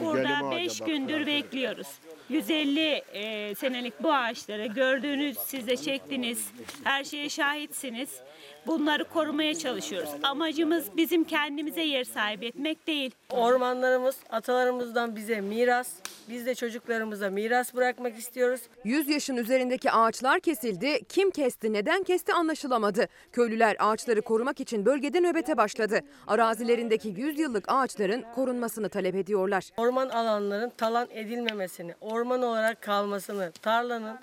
Burada 0.00 0.50
5 0.50 0.80
gündür 0.80 1.26
bekliyoruz. 1.26 1.88
150 2.28 2.80
e, 2.80 3.54
senelik 3.54 4.02
bu 4.02 4.12
ağaçları 4.12 4.66
gördüğünüz 4.66 5.38
siz 5.38 5.66
de 5.66 5.76
çektiniz. 5.76 6.48
Her 6.84 7.04
şeye 7.04 7.28
şahitsiniz. 7.28 8.20
Bunları 8.68 9.04
korumaya 9.04 9.54
çalışıyoruz. 9.54 10.10
Amacımız 10.22 10.84
bizim 10.96 11.24
kendimize 11.24 11.82
yer 11.82 12.04
sahibi 12.04 12.46
etmek 12.46 12.86
değil. 12.86 13.10
Ormanlarımız 13.30 14.16
atalarımızdan 14.30 15.16
bize 15.16 15.40
miras. 15.40 15.88
Biz 16.28 16.46
de 16.46 16.54
çocuklarımıza 16.54 17.30
miras 17.30 17.74
bırakmak 17.74 18.18
istiyoruz. 18.18 18.60
100 18.84 19.08
yaşın 19.08 19.36
üzerindeki 19.36 19.90
ağaçlar 19.90 20.40
kesildi. 20.40 21.00
Kim 21.08 21.30
kesti, 21.30 21.72
neden 21.72 22.02
kesti 22.02 22.32
anlaşılamadı. 22.32 23.08
Köylüler 23.32 23.76
ağaçları 23.78 24.22
korumak 24.22 24.60
için 24.60 24.86
bölgede 24.86 25.20
nöbete 25.20 25.56
başladı. 25.56 26.00
Arazilerindeki 26.26 27.08
100 27.08 27.38
yıllık 27.38 27.64
ağaçların 27.68 28.24
korunmasını 28.34 28.88
talep 28.88 29.14
ediyorlar. 29.14 29.64
Orman 29.76 30.08
alanların 30.08 30.70
talan 30.70 31.08
edilmemesini, 31.10 31.94
orman 32.00 32.42
olarak 32.42 32.82
kalmasını, 32.82 33.52
tarlanın 33.62 34.18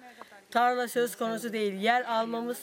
tarla 0.51 0.87
söz 0.87 1.15
konusu 1.15 1.53
değil. 1.53 1.73
Yer 1.73 2.01
almamız 2.01 2.57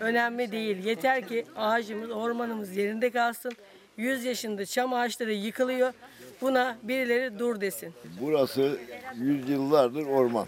önemli 0.00 0.52
değil. 0.52 0.84
Yeter 0.84 1.28
ki 1.28 1.44
ağacımız, 1.56 2.10
ormanımız 2.10 2.76
yerinde 2.76 3.10
kalsın. 3.10 3.52
100 3.96 4.24
yaşında 4.24 4.66
çam 4.66 4.92
ağaçları 4.94 5.32
yıkılıyor. 5.32 5.92
Buna 6.40 6.76
birileri 6.82 7.38
dur 7.38 7.60
desin. 7.60 7.92
Burası 8.20 8.78
yüzyıllardır 9.14 10.06
orman. 10.06 10.46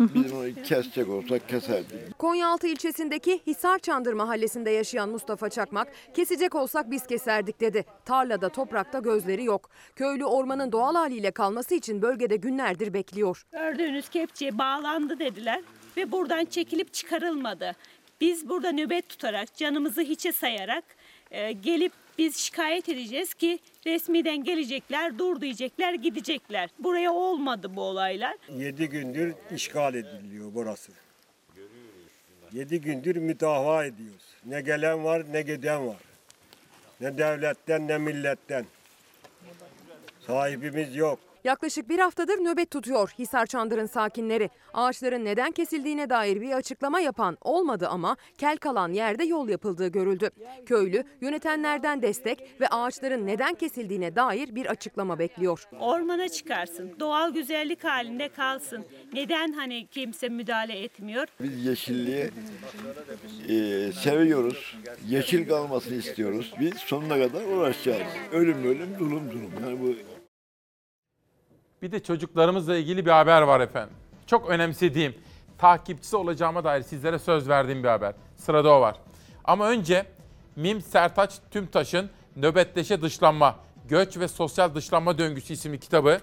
Biz 0.00 0.32
onu 0.32 0.62
kesecek 0.64 1.08
olsak 1.08 1.48
keserdik. 1.48 2.18
Konyaaltı 2.18 2.66
ilçesindeki 2.66 3.40
Hisar 3.46 3.78
Çandır 3.78 4.12
mahallesinde 4.12 4.70
yaşayan 4.70 5.08
Mustafa 5.08 5.48
Çakmak, 5.50 5.88
kesecek 6.14 6.54
olsak 6.54 6.90
biz 6.90 7.06
keserdik 7.06 7.60
dedi. 7.60 7.84
Tarlada, 8.04 8.48
toprakta 8.48 8.98
gözleri 8.98 9.44
yok. 9.44 9.70
Köylü 9.96 10.24
ormanın 10.24 10.72
doğal 10.72 10.94
haliyle 10.94 11.30
kalması 11.30 11.74
için 11.74 12.02
bölgede 12.02 12.36
günlerdir 12.36 12.94
bekliyor. 12.94 13.42
Gördüğünüz 13.52 14.08
kepçe 14.08 14.58
bağlandı 14.58 15.18
dediler 15.18 15.60
ve 15.96 16.12
buradan 16.12 16.44
çekilip 16.44 16.92
çıkarılmadı. 16.92 17.76
Biz 18.20 18.48
burada 18.48 18.72
nöbet 18.72 19.08
tutarak, 19.08 19.56
canımızı 19.56 20.00
hiçe 20.00 20.32
sayarak 20.32 20.84
e, 21.30 21.52
gelip 21.52 21.92
biz 22.18 22.36
şikayet 22.36 22.88
edeceğiz 22.88 23.34
ki 23.34 23.58
resmiden 23.86 24.44
gelecekler, 24.44 25.18
dur 25.18 25.40
diyecekler, 25.40 25.94
gidecekler. 25.94 26.70
Buraya 26.78 27.12
olmadı 27.12 27.76
bu 27.76 27.82
olaylar. 27.82 28.36
7 28.48 28.88
gündür 28.88 29.34
işgal 29.54 29.94
ediliyor 29.94 30.50
burası. 30.54 30.92
7 32.52 32.80
gündür 32.80 33.16
müdafaa 33.16 33.84
ediyoruz. 33.84 34.24
Ne 34.46 34.60
gelen 34.60 35.04
var 35.04 35.32
ne 35.32 35.42
giden 35.42 35.86
var. 35.86 35.96
Ne 37.00 37.18
devletten 37.18 37.88
ne 37.88 37.98
milletten. 37.98 38.64
Sahibimiz 40.26 40.96
yok. 40.96 41.18
Yaklaşık 41.44 41.88
bir 41.88 41.98
haftadır 41.98 42.38
nöbet 42.38 42.70
tutuyor 42.70 43.14
Hisar 43.18 43.46
Çandır'ın 43.46 43.86
sakinleri. 43.86 44.50
Ağaçların 44.74 45.24
neden 45.24 45.52
kesildiğine 45.52 46.10
dair 46.10 46.40
bir 46.40 46.52
açıklama 46.52 47.00
yapan 47.00 47.38
olmadı 47.40 47.88
ama 47.88 48.16
kel 48.38 48.56
kalan 48.56 48.92
yerde 48.92 49.24
yol 49.24 49.48
yapıldığı 49.48 49.88
görüldü. 49.88 50.30
Köylü 50.66 51.04
yönetenlerden 51.20 52.02
destek 52.02 52.60
ve 52.60 52.68
ağaçların 52.68 53.26
neden 53.26 53.54
kesildiğine 53.54 54.16
dair 54.16 54.54
bir 54.54 54.66
açıklama 54.66 55.18
bekliyor. 55.18 55.64
Ormana 55.80 56.28
çıkarsın, 56.28 56.92
doğal 57.00 57.32
güzellik 57.32 57.84
halinde 57.84 58.28
kalsın. 58.28 58.84
Neden 59.12 59.52
hani 59.52 59.86
kimse 59.86 60.28
müdahale 60.28 60.78
etmiyor? 60.78 61.26
Biz 61.40 61.66
yeşilliği 61.66 62.30
e, 63.48 63.92
seviyoruz. 63.92 64.76
Yeşil 65.08 65.48
kalmasını 65.48 65.94
istiyoruz. 65.94 66.54
Biz 66.60 66.74
sonuna 66.74 67.18
kadar 67.18 67.44
uğraşacağız. 67.44 68.02
Ölüm 68.32 68.64
ölüm, 68.64 68.98
dulum 68.98 69.30
dulum. 69.30 69.52
Yani 69.64 69.80
bu 69.80 70.19
Bir 71.82 71.92
de 71.92 72.02
çocuklarımızla 72.02 72.76
ilgili 72.76 73.06
bir 73.06 73.10
haber 73.10 73.42
var 73.42 73.60
efendim. 73.60 73.96
Çok 74.26 74.48
önemsediğim, 74.48 75.14
takipçisi 75.58 76.16
olacağıma 76.16 76.64
dair 76.64 76.82
sizlere 76.82 77.18
söz 77.18 77.48
verdiğim 77.48 77.82
bir 77.82 77.88
haber. 77.88 78.14
Sırada 78.36 78.74
o 78.74 78.80
var. 78.80 78.96
Ama 79.44 79.68
önce 79.68 80.06
Mim 80.56 80.80
Sertaç 80.80 81.34
Tümtaş'ın 81.50 82.10
Nöbetleşe 82.36 83.02
Dışlanma, 83.02 83.56
Göç 83.88 84.18
ve 84.18 84.28
Sosyal 84.28 84.74
Dışlanma 84.74 85.18
Döngüsü 85.18 85.52
isimli 85.52 85.80
kitabı 85.80 86.20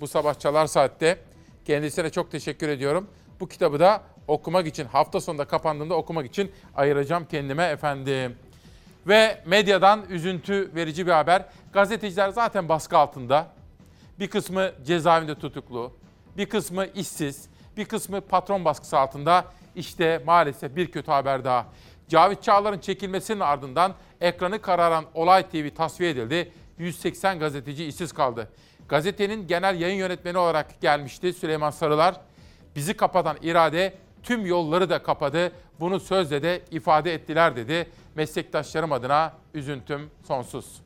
bu 0.00 0.06
sabah 0.06 0.34
Çalar 0.34 0.66
Saat'te. 0.66 1.18
Kendisine 1.64 2.10
çok 2.10 2.30
teşekkür 2.30 2.68
ediyorum. 2.68 3.08
Bu 3.40 3.48
kitabı 3.48 3.80
da 3.80 4.02
okumak 4.28 4.66
için, 4.66 4.84
hafta 4.84 5.20
sonunda 5.20 5.44
kapandığında 5.44 5.94
okumak 5.94 6.26
için 6.26 6.52
ayıracağım 6.74 7.24
kendime 7.24 7.64
efendim. 7.64 8.36
Ve 9.06 9.42
medyadan 9.46 10.04
üzüntü 10.08 10.70
verici 10.74 11.06
bir 11.06 11.12
haber. 11.12 11.44
Gazeteciler 11.72 12.28
zaten 12.28 12.68
baskı 12.68 12.98
altında. 12.98 13.53
Bir 14.18 14.28
kısmı 14.28 14.70
cezaevinde 14.86 15.34
tutuklu, 15.34 15.92
bir 16.36 16.46
kısmı 16.46 16.86
işsiz, 16.86 17.48
bir 17.76 17.84
kısmı 17.84 18.20
patron 18.20 18.64
baskısı 18.64 18.98
altında. 18.98 19.44
İşte 19.74 20.22
maalesef 20.26 20.76
bir 20.76 20.90
kötü 20.90 21.10
haber 21.10 21.44
daha. 21.44 21.66
Cavit 22.08 22.42
Çağlar'ın 22.42 22.78
çekilmesinin 22.78 23.40
ardından 23.40 23.94
ekranı 24.20 24.60
kararan 24.60 25.04
Olay 25.14 25.48
TV 25.48 25.74
tasfiye 25.74 26.10
edildi. 26.10 26.52
180 26.78 27.38
gazeteci 27.38 27.84
işsiz 27.84 28.12
kaldı. 28.12 28.48
Gazetenin 28.88 29.46
genel 29.46 29.80
yayın 29.80 29.96
yönetmeni 29.96 30.38
olarak 30.38 30.80
gelmişti 30.80 31.32
Süleyman 31.32 31.70
Sarılar. 31.70 32.20
Bizi 32.76 32.94
kapatan 32.96 33.36
irade 33.42 33.94
tüm 34.22 34.46
yolları 34.46 34.90
da 34.90 35.02
kapadı. 35.02 35.52
Bunu 35.80 36.00
sözle 36.00 36.42
de 36.42 36.62
ifade 36.70 37.14
ettiler 37.14 37.56
dedi. 37.56 37.90
Meslektaşlarım 38.14 38.92
adına 38.92 39.32
üzüntüm 39.54 40.10
sonsuz. 40.26 40.83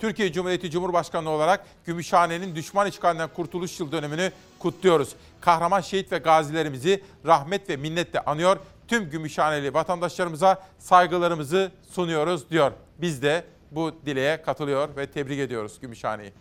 Türkiye 0.00 0.32
Cumhuriyeti 0.32 0.70
Cumhurbaşkanlığı 0.70 1.30
olarak 1.30 1.66
Gümüşhane'nin 1.84 2.54
düşman 2.54 2.86
işgalinden 2.86 3.28
kurtuluş 3.28 3.80
yıl 3.80 3.92
dönümünü 3.92 4.32
kutluyoruz. 4.58 5.14
Kahraman 5.40 5.80
şehit 5.80 6.12
ve 6.12 6.18
gazilerimizi 6.18 7.04
rahmet 7.26 7.68
ve 7.68 7.76
minnetle 7.76 8.20
anıyor. 8.20 8.56
Tüm 8.88 9.10
Gümüşhaneli 9.10 9.74
vatandaşlarımıza 9.74 10.62
saygılarımızı 10.78 11.72
sunuyoruz 11.90 12.50
diyor. 12.50 12.72
Biz 12.98 13.22
de 13.22 13.44
bu 13.70 13.92
dileğe 14.06 14.42
katılıyor 14.42 14.96
ve 14.96 15.06
tebrik 15.06 15.38
ediyoruz 15.38 15.80
Gümüşhane'yi. 15.80 16.32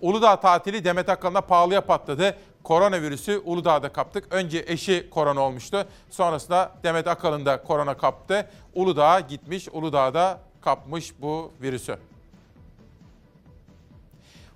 Uludağ 0.00 0.40
tatili 0.40 0.84
Demet 0.84 1.08
Akalın'a 1.08 1.40
pahalıya 1.40 1.80
patladı. 1.80 2.36
Koronavirüsü 2.62 3.42
Uludağ'da 3.44 3.92
kaptık. 3.92 4.32
Önce 4.32 4.64
eşi 4.66 5.10
korona 5.10 5.40
olmuştu. 5.40 5.86
Sonrasında 6.10 6.72
Demet 6.82 7.06
Akalın 7.06 7.46
da 7.46 7.62
korona 7.62 7.96
kaptı. 7.96 8.50
Uludağ'a 8.74 9.20
gitmiş, 9.20 9.68
Uludağ'da 9.72 10.45
kapmış 10.66 11.12
bu 11.20 11.52
virüsü. 11.62 11.96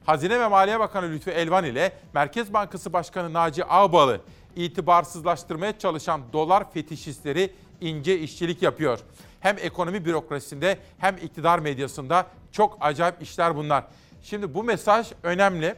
Hazine 0.07 0.41
ve 0.41 0.49
Maliye 0.49 0.81
Bakanı 0.81 1.11
Lütfü 1.11 1.31
Elvan 1.31 1.65
ile 1.65 1.93
Merkez 2.15 2.53
Bankası 2.53 2.93
Başkanı 2.93 3.33
Naci 3.33 3.65
Ağbal'ı 3.65 4.21
itibarsızlaştırmaya 4.57 5.79
çalışan 5.79 6.21
dolar 6.33 6.73
fetişistleri 6.73 7.55
ince 7.81 8.19
işçilik 8.19 8.63
yapıyor. 8.63 8.99
Hem 9.41 9.57
ekonomi 9.59 10.05
bürokrasisinde 10.05 10.79
hem 10.99 11.17
iktidar 11.17 11.59
medyasında 11.59 12.27
çok 12.53 12.79
acayip 12.81 13.23
işler 13.23 13.57
bunlar. 13.57 13.85
Şimdi 14.23 14.55
bu 14.55 14.65
mesaj 14.65 15.13
önemli. 15.23 15.75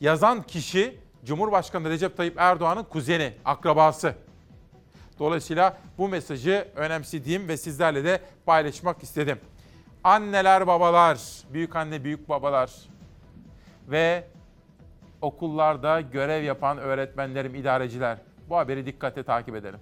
Yazan 0.00 0.42
kişi 0.42 0.98
Cumhurbaşkanı 1.24 1.90
Recep 1.90 2.16
Tayyip 2.16 2.34
Erdoğan'ın 2.38 2.84
kuzeni, 2.84 3.32
akrabası. 3.44 4.14
Dolayısıyla 5.18 5.78
bu 5.98 6.08
mesajı 6.08 6.68
önemsediğim 6.76 7.48
ve 7.48 7.56
sizlerle 7.56 8.04
de 8.04 8.20
paylaşmak 8.46 9.02
istedim. 9.02 9.38
Anneler, 10.06 10.66
babalar, 10.66 11.18
büyük 11.52 11.76
anne, 11.76 12.04
büyük 12.04 12.28
babalar 12.28 12.70
ve 13.88 14.24
okullarda 15.22 16.00
görev 16.00 16.44
yapan 16.44 16.78
öğretmenlerim, 16.78 17.54
idareciler. 17.54 18.18
Bu 18.48 18.56
haberi 18.56 18.86
dikkatle 18.86 19.22
takip 19.22 19.56
edelim. 19.56 19.80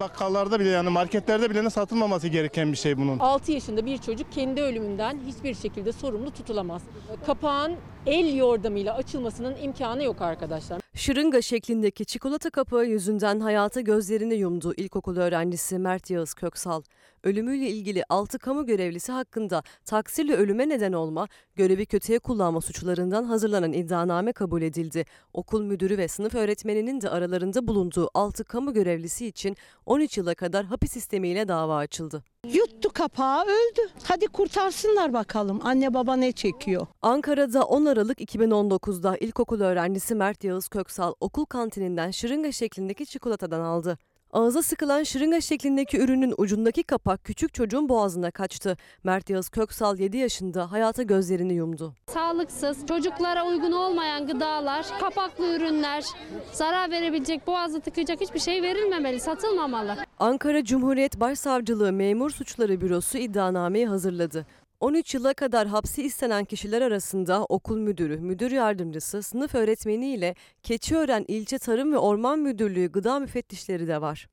Bakkallarda 0.00 0.60
bile 0.60 0.68
yani 0.68 0.88
marketlerde 0.88 1.50
bile 1.50 1.70
satılmaması 1.70 2.28
gereken 2.28 2.72
bir 2.72 2.76
şey 2.76 2.98
bunun. 2.98 3.18
6 3.18 3.52
yaşında 3.52 3.86
bir 3.86 3.98
çocuk 3.98 4.32
kendi 4.32 4.62
ölümünden 4.62 5.18
hiçbir 5.26 5.54
şekilde 5.54 5.92
sorumlu 5.92 6.30
tutulamaz. 6.30 6.82
Kapağın 7.26 7.76
el 8.06 8.36
yordamıyla 8.36 8.94
açılmasının 8.94 9.56
imkanı 9.62 10.02
yok 10.02 10.22
arkadaşlar. 10.22 10.81
Şırınga 10.94 11.42
şeklindeki 11.42 12.04
çikolata 12.04 12.50
kapağı 12.50 12.86
yüzünden 12.86 13.40
hayata 13.40 13.80
gözlerini 13.80 14.34
yumdu 14.34 14.74
ilkokul 14.76 15.16
öğrencisi 15.16 15.78
Mert 15.78 16.10
Yağız 16.10 16.34
Köksal. 16.34 16.82
Ölümüyle 17.24 17.68
ilgili 17.68 18.04
6 18.08 18.38
kamu 18.38 18.66
görevlisi 18.66 19.12
hakkında 19.12 19.62
taksirle 19.84 20.34
ölüme 20.34 20.68
neden 20.68 20.92
olma, 20.92 21.28
görevi 21.56 21.86
kötüye 21.86 22.18
kullanma 22.18 22.60
suçlarından 22.60 23.24
hazırlanan 23.24 23.72
iddianame 23.72 24.32
kabul 24.32 24.62
edildi. 24.62 25.04
Okul 25.32 25.62
müdürü 25.62 25.98
ve 25.98 26.08
sınıf 26.08 26.34
öğretmeninin 26.34 27.00
de 27.00 27.10
aralarında 27.10 27.66
bulunduğu 27.68 28.10
6 28.14 28.44
kamu 28.44 28.74
görevlisi 28.74 29.26
için 29.26 29.56
13 29.86 30.18
yıla 30.18 30.34
kadar 30.34 30.64
hapis 30.64 30.92
sistemiyle 30.92 31.48
dava 31.48 31.76
açıldı. 31.76 32.24
Yuttu 32.46 32.92
kapağı 32.92 33.44
öldü. 33.44 33.80
Hadi 34.02 34.26
kurtarsınlar 34.26 35.12
bakalım 35.12 35.60
anne 35.62 35.94
baba 35.94 36.16
ne 36.16 36.32
çekiyor. 36.32 36.86
Ankara'da 37.02 37.64
10 37.64 37.84
Aralık 37.84 38.20
2019'da 38.20 39.16
ilkokul 39.16 39.60
öğrencisi 39.60 40.14
Mert 40.14 40.44
Yağız 40.44 40.68
Köksal 40.68 41.14
okul 41.20 41.44
kantininden 41.44 42.10
şırınga 42.10 42.52
şeklindeki 42.52 43.06
çikolatadan 43.06 43.60
aldı. 43.60 43.98
Ağza 44.32 44.62
sıkılan 44.62 45.02
şırınga 45.02 45.40
şeklindeki 45.40 45.98
ürünün 45.98 46.34
ucundaki 46.36 46.82
kapak 46.82 47.24
küçük 47.24 47.54
çocuğun 47.54 47.88
boğazına 47.88 48.30
kaçtı. 48.30 48.76
Mert 49.04 49.30
Yağız 49.30 49.48
Köksal 49.48 49.98
7 49.98 50.16
yaşında 50.16 50.72
hayata 50.72 51.02
gözlerini 51.02 51.54
yumdu. 51.54 51.94
Sağlıksız, 52.06 52.86
çocuklara 52.86 53.46
uygun 53.46 53.72
olmayan 53.72 54.26
gıdalar, 54.26 54.86
kapaklı 55.00 55.56
ürünler, 55.56 56.04
zarar 56.52 56.90
verebilecek, 56.90 57.46
boğazı 57.46 57.80
tıkayacak 57.80 58.20
hiçbir 58.20 58.40
şey 58.40 58.62
verilmemeli, 58.62 59.20
satılmamalı. 59.20 59.96
Ankara 60.18 60.64
Cumhuriyet 60.64 61.20
Başsavcılığı 61.20 61.92
Memur 61.92 62.30
Suçları 62.30 62.80
Bürosu 62.80 63.18
iddianameyi 63.18 63.86
hazırladı. 63.86 64.46
13 64.82 65.14
yıla 65.14 65.34
kadar 65.34 65.68
hapsi 65.68 66.02
istenen 66.02 66.44
kişiler 66.44 66.82
arasında 66.82 67.44
okul 67.44 67.78
müdürü, 67.78 68.20
müdür 68.20 68.50
yardımcısı, 68.50 69.22
sınıf 69.22 69.54
öğretmeni 69.54 70.14
ile 70.14 70.34
Keçiören 70.62 71.24
İlçe 71.28 71.58
Tarım 71.58 71.92
ve 71.92 71.98
Orman 71.98 72.38
Müdürlüğü 72.38 72.92
gıda 72.92 73.18
müfettişleri 73.18 73.88
de 73.88 74.00
var. 74.00 74.28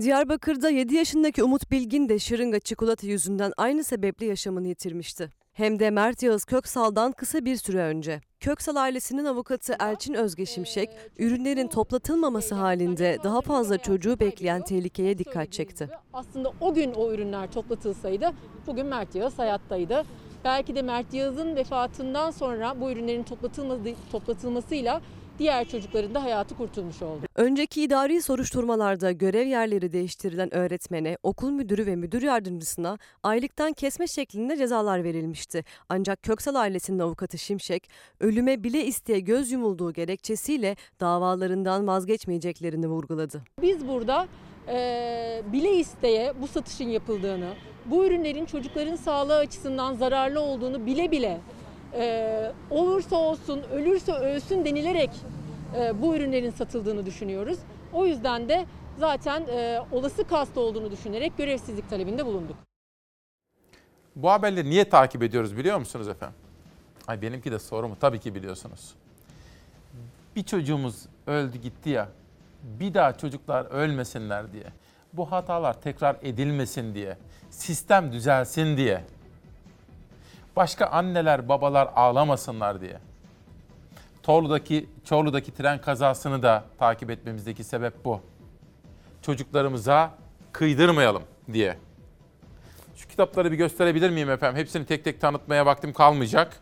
Diyarbakır'da 0.00 0.70
7 0.70 0.94
yaşındaki 0.94 1.42
Umut 1.42 1.70
Bilgin 1.70 2.08
de 2.08 2.18
şırınga 2.18 2.58
çikolata 2.58 3.06
yüzünden 3.06 3.52
aynı 3.56 3.84
sebeple 3.84 4.26
yaşamını 4.26 4.68
yitirmişti. 4.68 5.41
Hem 5.52 5.78
de 5.78 5.90
Mert 5.90 6.22
Yağız 6.22 6.44
Köksal'dan 6.44 7.12
kısa 7.12 7.44
bir 7.44 7.56
süre 7.56 7.78
önce. 7.78 8.20
Köksal 8.40 8.76
ailesinin 8.76 9.24
avukatı 9.24 9.76
Elçin 9.80 10.14
Özge 10.14 10.46
Şimşek, 10.46 10.90
ürünlerin 11.18 11.68
toplatılmaması 11.68 12.54
halinde 12.54 13.18
daha 13.24 13.40
fazla 13.40 13.78
çocuğu 13.78 14.20
bekleyen 14.20 14.62
tehlikeye 14.62 15.18
dikkat 15.18 15.52
çekti. 15.52 15.88
Aslında 16.12 16.52
o 16.60 16.74
gün 16.74 16.92
o 16.94 17.12
ürünler 17.12 17.52
toplatılsaydı 17.52 18.32
bugün 18.66 18.86
Mert 18.86 19.14
Yağız 19.14 19.38
hayattaydı. 19.38 20.04
Belki 20.44 20.74
de 20.74 20.82
Mert 20.82 21.14
Yağız'ın 21.14 21.56
vefatından 21.56 22.30
sonra 22.30 22.80
bu 22.80 22.90
ürünlerin 22.90 23.22
toplatılması, 23.22 23.94
toplatılmasıyla 24.12 25.00
diğer 25.42 25.68
çocukların 25.68 26.14
da 26.14 26.22
hayatı 26.22 26.56
kurtulmuş 26.56 27.02
oldu. 27.02 27.26
Önceki 27.36 27.82
idari 27.82 28.22
soruşturmalarda 28.22 29.12
görev 29.12 29.46
yerleri 29.46 29.92
değiştirilen 29.92 30.54
öğretmene, 30.54 31.16
okul 31.22 31.50
müdürü 31.50 31.86
ve 31.86 31.96
müdür 31.96 32.22
yardımcısına 32.22 32.98
aylıktan 33.22 33.72
kesme 33.72 34.06
şeklinde 34.06 34.56
cezalar 34.56 35.04
verilmişti. 35.04 35.64
Ancak 35.88 36.22
Köksal 36.22 36.54
ailesinin 36.54 36.98
avukatı 36.98 37.38
Şimşek, 37.38 37.90
ölüme 38.20 38.64
bile 38.64 38.84
isteye 38.84 39.20
göz 39.20 39.50
yumulduğu 39.50 39.92
gerekçesiyle 39.92 40.76
davalarından 41.00 41.86
vazgeçmeyeceklerini 41.86 42.86
vurguladı. 42.86 43.42
Biz 43.62 43.88
burada 43.88 44.28
e, 44.68 45.42
bile 45.52 45.72
isteye 45.76 46.32
bu 46.40 46.46
satışın 46.46 46.88
yapıldığını, 46.88 47.48
bu 47.86 48.04
ürünlerin 48.04 48.44
çocukların 48.44 48.96
sağlığı 48.96 49.36
açısından 49.36 49.94
zararlı 49.94 50.40
olduğunu 50.40 50.86
bile 50.86 51.10
bile 51.10 51.40
e, 51.94 52.52
olursa 52.70 53.16
olsun, 53.16 53.62
ölürse 53.72 54.12
ölsün 54.12 54.64
denilerek 54.64 55.10
e, 55.76 56.02
bu 56.02 56.16
ürünlerin 56.16 56.50
satıldığını 56.50 57.06
düşünüyoruz. 57.06 57.58
O 57.92 58.06
yüzden 58.06 58.48
de 58.48 58.66
zaten 58.98 59.42
e, 59.42 59.80
olası 59.92 60.24
kast 60.24 60.58
olduğunu 60.58 60.90
düşünerek 60.90 61.36
görevsizlik 61.38 61.90
talebinde 61.90 62.26
bulunduk. 62.26 62.56
Bu 64.16 64.30
haberleri 64.30 64.70
niye 64.70 64.88
takip 64.88 65.22
ediyoruz 65.22 65.56
biliyor 65.56 65.78
musunuz 65.78 66.08
efendim? 66.08 66.36
Ay 67.06 67.22
benimki 67.22 67.52
de 67.52 67.58
soru 67.58 67.88
mu? 67.88 67.96
Tabii 68.00 68.20
ki 68.20 68.34
biliyorsunuz. 68.34 68.94
Bir 70.36 70.42
çocuğumuz 70.42 71.06
öldü 71.26 71.58
gitti 71.58 71.90
ya. 71.90 72.08
Bir 72.62 72.94
daha 72.94 73.18
çocuklar 73.18 73.64
ölmesinler 73.64 74.52
diye. 74.52 74.64
Bu 75.12 75.32
hatalar 75.32 75.80
tekrar 75.80 76.16
edilmesin 76.22 76.94
diye. 76.94 77.16
Sistem 77.50 78.12
düzelsin 78.12 78.76
diye. 78.76 79.04
Başka 80.56 80.86
anneler, 80.86 81.48
babalar 81.48 81.90
ağlamasınlar 81.96 82.80
diye. 82.80 82.98
Torlu'daki, 84.22 84.88
Çorlu'daki 85.04 85.54
tren 85.54 85.80
kazasını 85.80 86.42
da 86.42 86.64
takip 86.78 87.10
etmemizdeki 87.10 87.64
sebep 87.64 88.04
bu. 88.04 88.20
Çocuklarımıza 89.22 90.14
kıydırmayalım 90.52 91.22
diye. 91.52 91.78
Şu 92.96 93.08
kitapları 93.08 93.52
bir 93.52 93.56
gösterebilir 93.56 94.10
miyim 94.10 94.30
efendim? 94.30 94.60
Hepsini 94.60 94.86
tek 94.86 95.04
tek 95.04 95.20
tanıtmaya 95.20 95.66
vaktim 95.66 95.92
kalmayacak. 95.92 96.60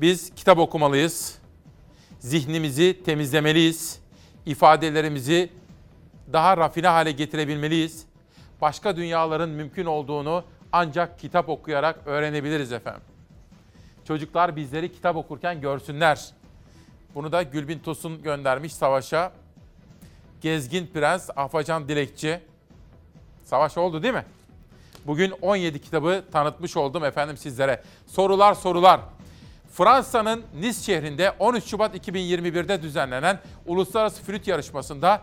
Biz 0.00 0.34
kitap 0.34 0.58
okumalıyız. 0.58 1.38
Zihnimizi 2.18 3.02
temizlemeliyiz. 3.04 4.00
İfadelerimizi 4.46 5.50
daha 6.32 6.56
rafine 6.56 6.88
hale 6.88 7.12
getirebilmeliyiz. 7.12 8.06
Başka 8.60 8.96
dünyaların 8.96 9.50
mümkün 9.50 9.86
olduğunu 9.86 10.44
ancak 10.74 11.18
kitap 11.18 11.48
okuyarak 11.48 11.96
öğrenebiliriz 12.06 12.72
efendim. 12.72 13.02
Çocuklar 14.08 14.56
bizleri 14.56 14.92
kitap 14.92 15.16
okurken 15.16 15.60
görsünler. 15.60 16.30
Bunu 17.14 17.32
da 17.32 17.42
Gülbin 17.42 17.78
Tosun 17.78 18.22
göndermiş 18.22 18.74
savaşa. 18.74 19.32
Gezgin 20.40 20.86
Prens, 20.86 21.30
Afacan 21.36 21.88
Dilekçi. 21.88 22.40
Savaş 23.44 23.78
oldu 23.78 24.02
değil 24.02 24.14
mi? 24.14 24.24
Bugün 25.06 25.30
17 25.42 25.80
kitabı 25.80 26.24
tanıtmış 26.32 26.76
oldum 26.76 27.04
efendim 27.04 27.36
sizlere. 27.36 27.82
Sorular 28.06 28.54
sorular. 28.54 29.00
Fransa'nın 29.72 30.44
Nice 30.60 30.80
şehrinde 30.80 31.32
13 31.38 31.64
Şubat 31.64 31.96
2021'de 31.96 32.82
düzenlenen 32.82 33.40
Uluslararası 33.66 34.22
Flüt 34.22 34.48
Yarışması'nda 34.48 35.22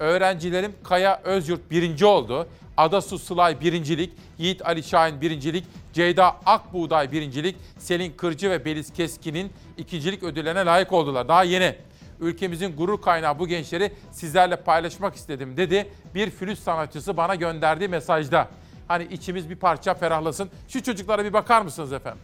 öğrencilerim 0.00 0.74
Kaya 0.84 1.20
Özyurt 1.24 1.70
birinci 1.70 2.06
oldu. 2.06 2.48
Adasu 2.78 3.18
Sılay 3.18 3.60
birincilik, 3.60 4.12
Yiğit 4.38 4.66
Ali 4.66 4.82
Şahin 4.82 5.20
birincilik, 5.20 5.64
Ceyda 5.92 6.36
Akbuğday 6.46 7.12
birincilik, 7.12 7.56
Selin 7.78 8.12
Kırcı 8.12 8.50
ve 8.50 8.64
Beliz 8.64 8.92
Keskin'in 8.92 9.52
ikincilik 9.76 10.22
ödüllerine 10.22 10.64
layık 10.64 10.92
oldular. 10.92 11.28
Daha 11.28 11.44
yeni. 11.44 11.76
Ülkemizin 12.20 12.76
gurur 12.76 13.02
kaynağı 13.02 13.38
bu 13.38 13.48
gençleri 13.48 13.92
sizlerle 14.12 14.56
paylaşmak 14.56 15.14
istedim 15.14 15.56
dedi. 15.56 15.88
Bir 16.14 16.30
flüt 16.30 16.58
sanatçısı 16.58 17.16
bana 17.16 17.34
gönderdiği 17.34 17.88
mesajda. 17.88 18.48
Hani 18.88 19.04
içimiz 19.04 19.50
bir 19.50 19.56
parça 19.56 19.94
ferahlasın. 19.94 20.50
Şu 20.68 20.82
çocuklara 20.82 21.24
bir 21.24 21.32
bakar 21.32 21.62
mısınız 21.62 21.92
efendim? 21.92 22.20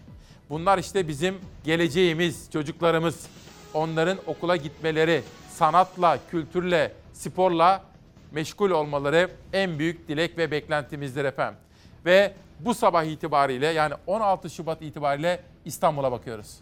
Bunlar 0.50 0.78
işte 0.78 1.08
bizim 1.08 1.34
geleceğimiz, 1.64 2.50
çocuklarımız. 2.52 3.26
Onların 3.74 4.18
okula 4.26 4.56
gitmeleri, 4.56 5.22
sanatla, 5.50 6.18
kültürle, 6.30 6.92
sporla 7.12 7.93
meşgul 8.34 8.70
olmaları 8.70 9.30
en 9.52 9.78
büyük 9.78 10.08
dilek 10.08 10.38
ve 10.38 10.50
beklentimizdir 10.50 11.24
efendim. 11.24 11.60
Ve 12.04 12.32
bu 12.60 12.74
sabah 12.74 13.04
itibariyle 13.04 13.66
yani 13.66 13.94
16 14.06 14.50
Şubat 14.50 14.82
itibariyle 14.82 15.42
İstanbul'a 15.64 16.12
bakıyoruz. 16.12 16.56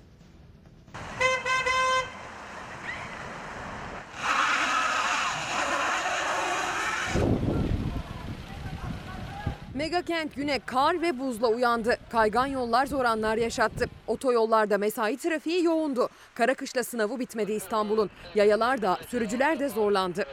Mega 9.75 10.03
kent 10.03 10.37
güne 10.37 10.59
kar 10.59 11.03
ve 11.03 11.19
buzla 11.19 11.49
uyandı. 11.49 11.97
Kaygan 12.11 12.47
yollar 12.47 12.87
zor 12.87 13.05
anlar 13.05 13.37
yaşattı. 13.37 13.87
Otoyollarda 14.07 14.79
mesai 14.79 15.17
trafiği 15.17 15.65
yoğundu. 15.65 16.09
Kara 16.35 16.55
kışla 16.55 16.85
sınavı 16.85 17.19
bitmedi 17.19 17.53
İstanbul'un. 17.53 18.11
Yayalar 18.35 18.83
da 18.83 18.99
sürücüler 19.09 19.59
de 19.61 19.69
zorlandı. 19.69 20.25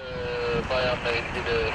bayanla 0.70 1.12
ilgili 1.12 1.72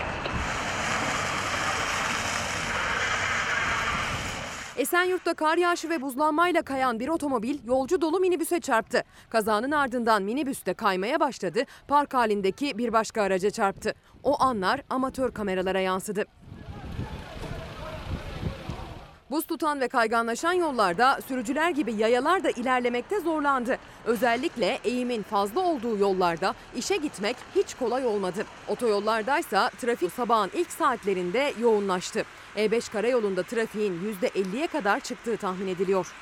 Esenyurt'ta 4.77 5.35
kar 5.35 5.57
yağışı 5.57 5.91
ve 5.91 6.03
buzlanmayla 6.03 6.62
kayan 6.62 7.01
bir 7.01 7.09
otomobil 7.09 7.59
yolcu 7.66 8.01
dolu 8.01 8.20
minibüse 8.20 8.61
çarptı. 8.61 9.03
Kazanın 9.31 9.70
ardından 9.70 10.23
minibüs 10.23 10.66
de 10.66 10.74
kaymaya 10.74 11.20
başladı. 11.20 11.62
Park 11.89 12.15
halindeki 12.15 12.78
bir 12.78 12.93
başka 12.93 13.23
araca 13.23 13.51
çarptı. 13.51 13.95
O 14.23 14.43
anlar 14.43 14.81
amatör 14.91 15.32
kameralara 15.32 15.81
yansıdı. 15.81 16.24
Buz 19.35 19.47
tutan 19.47 19.81
ve 19.81 19.89
kayganlaşan 19.89 20.52
yollarda 20.52 21.19
sürücüler 21.28 21.70
gibi 21.70 21.94
yayalar 21.94 22.44
da 22.44 22.51
ilerlemekte 22.51 23.20
zorlandı. 23.20 23.78
Özellikle 24.05 24.78
eğimin 24.85 25.23
fazla 25.23 25.61
olduğu 25.61 25.98
yollarda 25.98 26.55
işe 26.77 26.97
gitmek 26.97 27.36
hiç 27.55 27.74
kolay 27.74 28.06
olmadı. 28.06 28.44
Otoyollardaysa 28.69 29.70
trafik 29.70 30.12
sabahın 30.12 30.51
ilk 30.55 30.70
saatlerinde 30.70 31.55
yoğunlaştı. 31.61 32.24
E5 32.56 32.93
karayolunda 32.93 33.43
trafiğin 33.43 34.16
%50'ye 34.23 34.66
kadar 34.66 35.01
çıktığı 35.01 35.36
tahmin 35.36 35.66
ediliyor. 35.66 36.15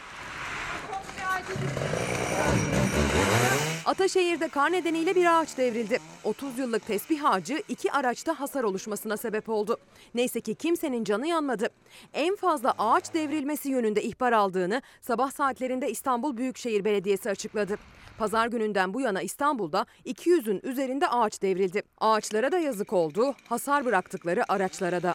Ataşehir'de 3.93 4.49
kar 4.49 4.73
nedeniyle 4.73 5.15
bir 5.15 5.41
ağaç 5.41 5.59
devrildi. 5.59 5.99
30 6.25 6.59
yıllık 6.59 6.87
tesbih 6.87 7.25
ağacı 7.25 7.63
iki 7.69 7.93
araçta 7.93 8.41
hasar 8.41 8.65
oluşmasına 8.65 9.17
sebep 9.17 9.49
oldu. 9.49 9.77
Neyse 10.15 10.41
ki 10.41 10.55
kimsenin 10.55 11.05
canı 11.05 11.27
yanmadı. 11.27 11.69
En 12.15 12.37
fazla 12.37 12.75
ağaç 12.79 13.15
devrilmesi 13.15 13.71
yönünde 13.71 14.03
ihbar 14.03 14.33
aldığını 14.33 14.83
sabah 15.01 15.31
saatlerinde 15.31 15.91
İstanbul 15.91 16.37
Büyükşehir 16.37 16.85
Belediyesi 16.85 17.31
açıkladı. 17.31 17.79
Pazar 18.19 18.47
gününden 18.47 18.95
bu 18.95 19.01
yana 19.01 19.23
İstanbul'da 19.23 19.87
200'ün 20.07 20.61
üzerinde 20.63 21.09
ağaç 21.09 21.43
devrildi. 21.43 21.83
Ağaçlara 21.99 22.53
da 22.53 22.59
yazık 22.59 22.93
oldu, 22.93 23.35
hasar 23.49 23.85
bıraktıkları 23.85 24.53
araçlara 24.53 25.03
da. 25.03 25.15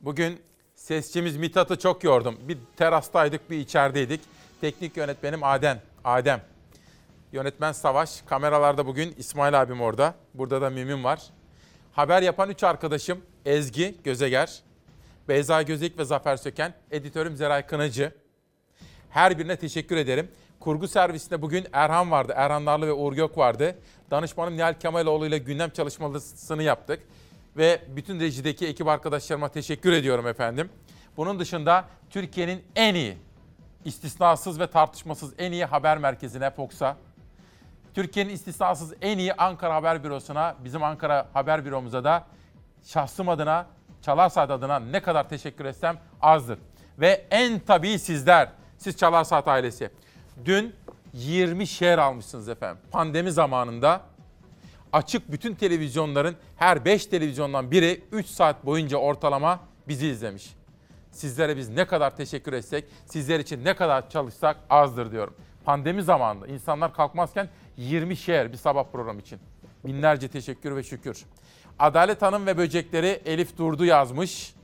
Bugün 0.00 0.38
sesçimiz 0.74 1.36
Mithat'ı 1.36 1.78
çok 1.78 2.04
yordum. 2.04 2.36
Bir 2.48 2.58
terastaydık, 2.76 3.50
bir 3.50 3.58
içerideydik. 3.58 4.20
Teknik 4.60 4.96
yönetmenim 4.96 5.44
Adem. 5.44 5.82
Adem. 6.04 6.53
Yönetmen 7.34 7.72
Savaş. 7.72 8.22
Kameralarda 8.22 8.86
bugün 8.86 9.14
İsmail 9.18 9.62
abim 9.62 9.80
orada. 9.80 10.14
Burada 10.34 10.62
da 10.62 10.70
Mimim 10.70 11.04
var. 11.04 11.22
Haber 11.92 12.22
yapan 12.22 12.50
üç 12.50 12.62
arkadaşım 12.62 13.20
Ezgi 13.44 13.96
Gözeger, 14.04 14.62
Beyza 15.28 15.62
Gözek 15.62 15.98
ve 15.98 16.04
Zafer 16.04 16.36
Söken. 16.36 16.74
Editörüm 16.90 17.36
Zeray 17.36 17.66
Kınacı. 17.66 18.12
Her 19.10 19.38
birine 19.38 19.56
teşekkür 19.56 19.96
ederim. 19.96 20.28
Kurgu 20.60 20.88
servisinde 20.88 21.42
bugün 21.42 21.66
Erhan 21.72 22.10
vardı. 22.10 22.32
Erhan 22.36 22.64
Narlı 22.64 22.86
ve 22.86 22.92
Uğur 22.92 23.12
Gök 23.12 23.38
vardı. 23.38 23.78
Danışmanım 24.10 24.56
Nihal 24.56 24.74
Kemaloğlu 24.74 25.26
ile 25.26 25.38
gündem 25.38 25.70
çalışmasını 25.70 26.62
yaptık. 26.62 27.02
Ve 27.56 27.82
bütün 27.88 28.20
rejideki 28.20 28.66
ekip 28.66 28.88
arkadaşlarıma 28.88 29.48
teşekkür 29.48 29.92
ediyorum 29.92 30.26
efendim. 30.26 30.70
Bunun 31.16 31.38
dışında 31.38 31.84
Türkiye'nin 32.10 32.64
en 32.76 32.94
iyi, 32.94 33.16
istisnasız 33.84 34.60
ve 34.60 34.66
tartışmasız 34.66 35.34
en 35.38 35.52
iyi 35.52 35.64
haber 35.64 35.98
merkezine 35.98 36.50
Fox'a, 36.50 36.96
Türkiye'nin 37.94 38.30
istisnasız 38.30 38.94
en 39.02 39.18
iyi 39.18 39.34
Ankara 39.34 39.74
Haber 39.74 40.04
Bürosu'na, 40.04 40.54
bizim 40.64 40.82
Ankara 40.82 41.28
Haber 41.32 41.64
Büromuza 41.64 42.04
da 42.04 42.24
şahsım 42.84 43.28
adına, 43.28 43.66
Çalar 44.02 44.32
adına 44.36 44.78
ne 44.78 45.02
kadar 45.02 45.28
teşekkür 45.28 45.64
etsem 45.64 45.98
azdır. 46.22 46.58
Ve 46.98 47.26
en 47.30 47.58
tabii 47.58 47.98
sizler, 47.98 48.48
siz 48.78 48.96
Çalar 48.96 49.26
ailesi. 49.46 49.90
Dün 50.44 50.74
20 51.12 51.66
şehir 51.66 51.98
almışsınız 51.98 52.48
efendim. 52.48 52.82
Pandemi 52.90 53.32
zamanında 53.32 54.00
açık 54.92 55.32
bütün 55.32 55.54
televizyonların 55.54 56.36
her 56.56 56.84
5 56.84 57.06
televizyondan 57.06 57.70
biri 57.70 58.04
3 58.12 58.26
saat 58.26 58.66
boyunca 58.66 58.96
ortalama 58.96 59.60
bizi 59.88 60.06
izlemiş. 60.06 60.54
Sizlere 61.10 61.56
biz 61.56 61.68
ne 61.68 61.84
kadar 61.84 62.16
teşekkür 62.16 62.52
etsek, 62.52 62.84
sizler 63.06 63.40
için 63.40 63.64
ne 63.64 63.74
kadar 63.76 64.10
çalışsak 64.10 64.56
azdır 64.70 65.12
diyorum. 65.12 65.34
Pandemi 65.64 66.02
zamanında 66.02 66.46
insanlar 66.46 66.94
kalkmazken 66.94 67.48
20 67.76 68.16
şehir 68.16 68.52
bir 68.52 68.56
sabah 68.56 68.84
program 68.92 69.18
için. 69.18 69.38
Binlerce 69.84 70.28
teşekkür 70.28 70.76
ve 70.76 70.82
şükür. 70.82 71.24
Adalet 71.78 72.22
Hanım 72.22 72.46
ve 72.46 72.58
Böcekleri 72.58 73.22
Elif 73.24 73.58
Durdu 73.58 73.84
yazmış 73.84 74.54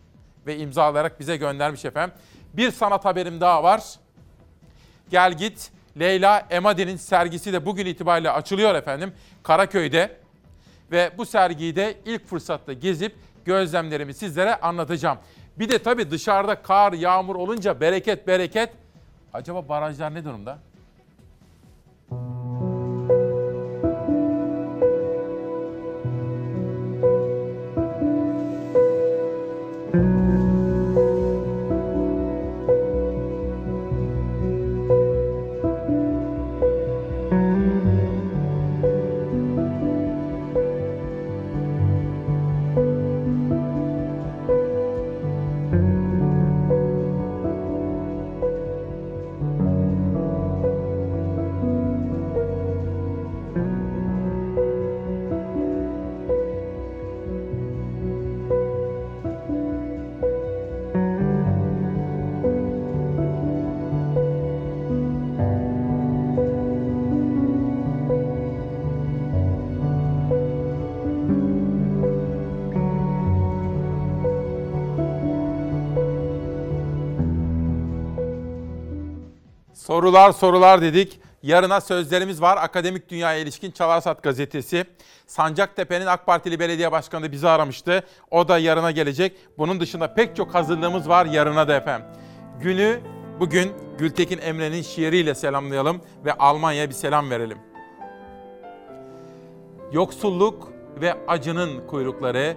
ve 0.46 0.58
imzalayarak 0.58 1.20
bize 1.20 1.36
göndermiş 1.36 1.84
efendim. 1.84 2.16
Bir 2.54 2.70
sanat 2.70 3.04
haberim 3.04 3.40
daha 3.40 3.62
var. 3.62 3.82
Gel 5.10 5.36
git 5.36 5.70
Leyla 5.98 6.46
Emadi'nin 6.50 6.96
sergisi 6.96 7.52
de 7.52 7.66
bugün 7.66 7.86
itibariyle 7.86 8.30
açılıyor 8.30 8.74
efendim. 8.74 9.12
Karaköy'de 9.42 10.16
ve 10.92 11.10
bu 11.18 11.26
sergiyi 11.26 11.76
de 11.76 11.94
ilk 12.06 12.26
fırsatta 12.26 12.72
gezip 12.72 13.16
gözlemlerimi 13.44 14.14
sizlere 14.14 14.56
anlatacağım. 14.56 15.18
Bir 15.58 15.68
de 15.68 15.78
tabii 15.78 16.10
dışarıda 16.10 16.62
kar, 16.62 16.92
yağmur 16.92 17.36
olunca 17.36 17.80
bereket 17.80 18.26
bereket. 18.26 18.70
Acaba 19.32 19.68
barajlar 19.68 20.14
ne 20.14 20.24
durumda? 20.24 20.58
Sorular 80.00 80.32
sorular 80.32 80.82
dedik. 80.82 81.20
Yarına 81.42 81.80
sözlerimiz 81.80 82.42
var. 82.42 82.56
Akademik 82.56 83.08
Dünya'ya 83.08 83.38
ilişkin 83.38 83.70
Çalarsat 83.70 84.22
gazetesi. 84.22 84.84
Sancaktepe'nin 85.26 86.06
AK 86.06 86.26
Partili 86.26 86.60
belediye 86.60 86.92
başkanı 86.92 87.32
bizi 87.32 87.48
aramıştı. 87.48 88.04
O 88.30 88.48
da 88.48 88.58
yarına 88.58 88.90
gelecek. 88.90 89.36
Bunun 89.58 89.80
dışında 89.80 90.14
pek 90.14 90.36
çok 90.36 90.54
hazırlığımız 90.54 91.08
var 91.08 91.26
yarına 91.26 91.68
da 91.68 91.76
efendim. 91.76 92.06
Günü 92.60 93.00
bugün 93.40 93.72
Gültekin 93.98 94.38
Emre'nin 94.38 94.82
şiiriyle 94.82 95.34
selamlayalım 95.34 96.00
ve 96.24 96.32
Almanya'ya 96.32 96.88
bir 96.88 96.94
selam 96.94 97.30
verelim. 97.30 97.58
Yoksulluk 99.92 100.72
ve 101.00 101.14
acının 101.28 101.86
kuyrukları 101.86 102.56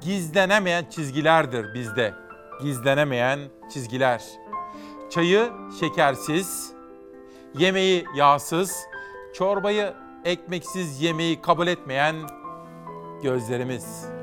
gizlenemeyen 0.00 0.84
çizgilerdir 0.90 1.74
bizde. 1.74 2.14
Gizlenemeyen 2.62 3.38
çizgiler. 3.72 4.47
Çayı 5.10 5.50
şekersiz, 5.80 6.72
yemeği 7.58 8.04
yağsız, 8.16 8.76
çorbayı 9.34 9.94
ekmeksiz 10.24 11.02
yemeği 11.02 11.40
kabul 11.42 11.66
etmeyen 11.66 12.16
gözlerimiz. 13.22 14.17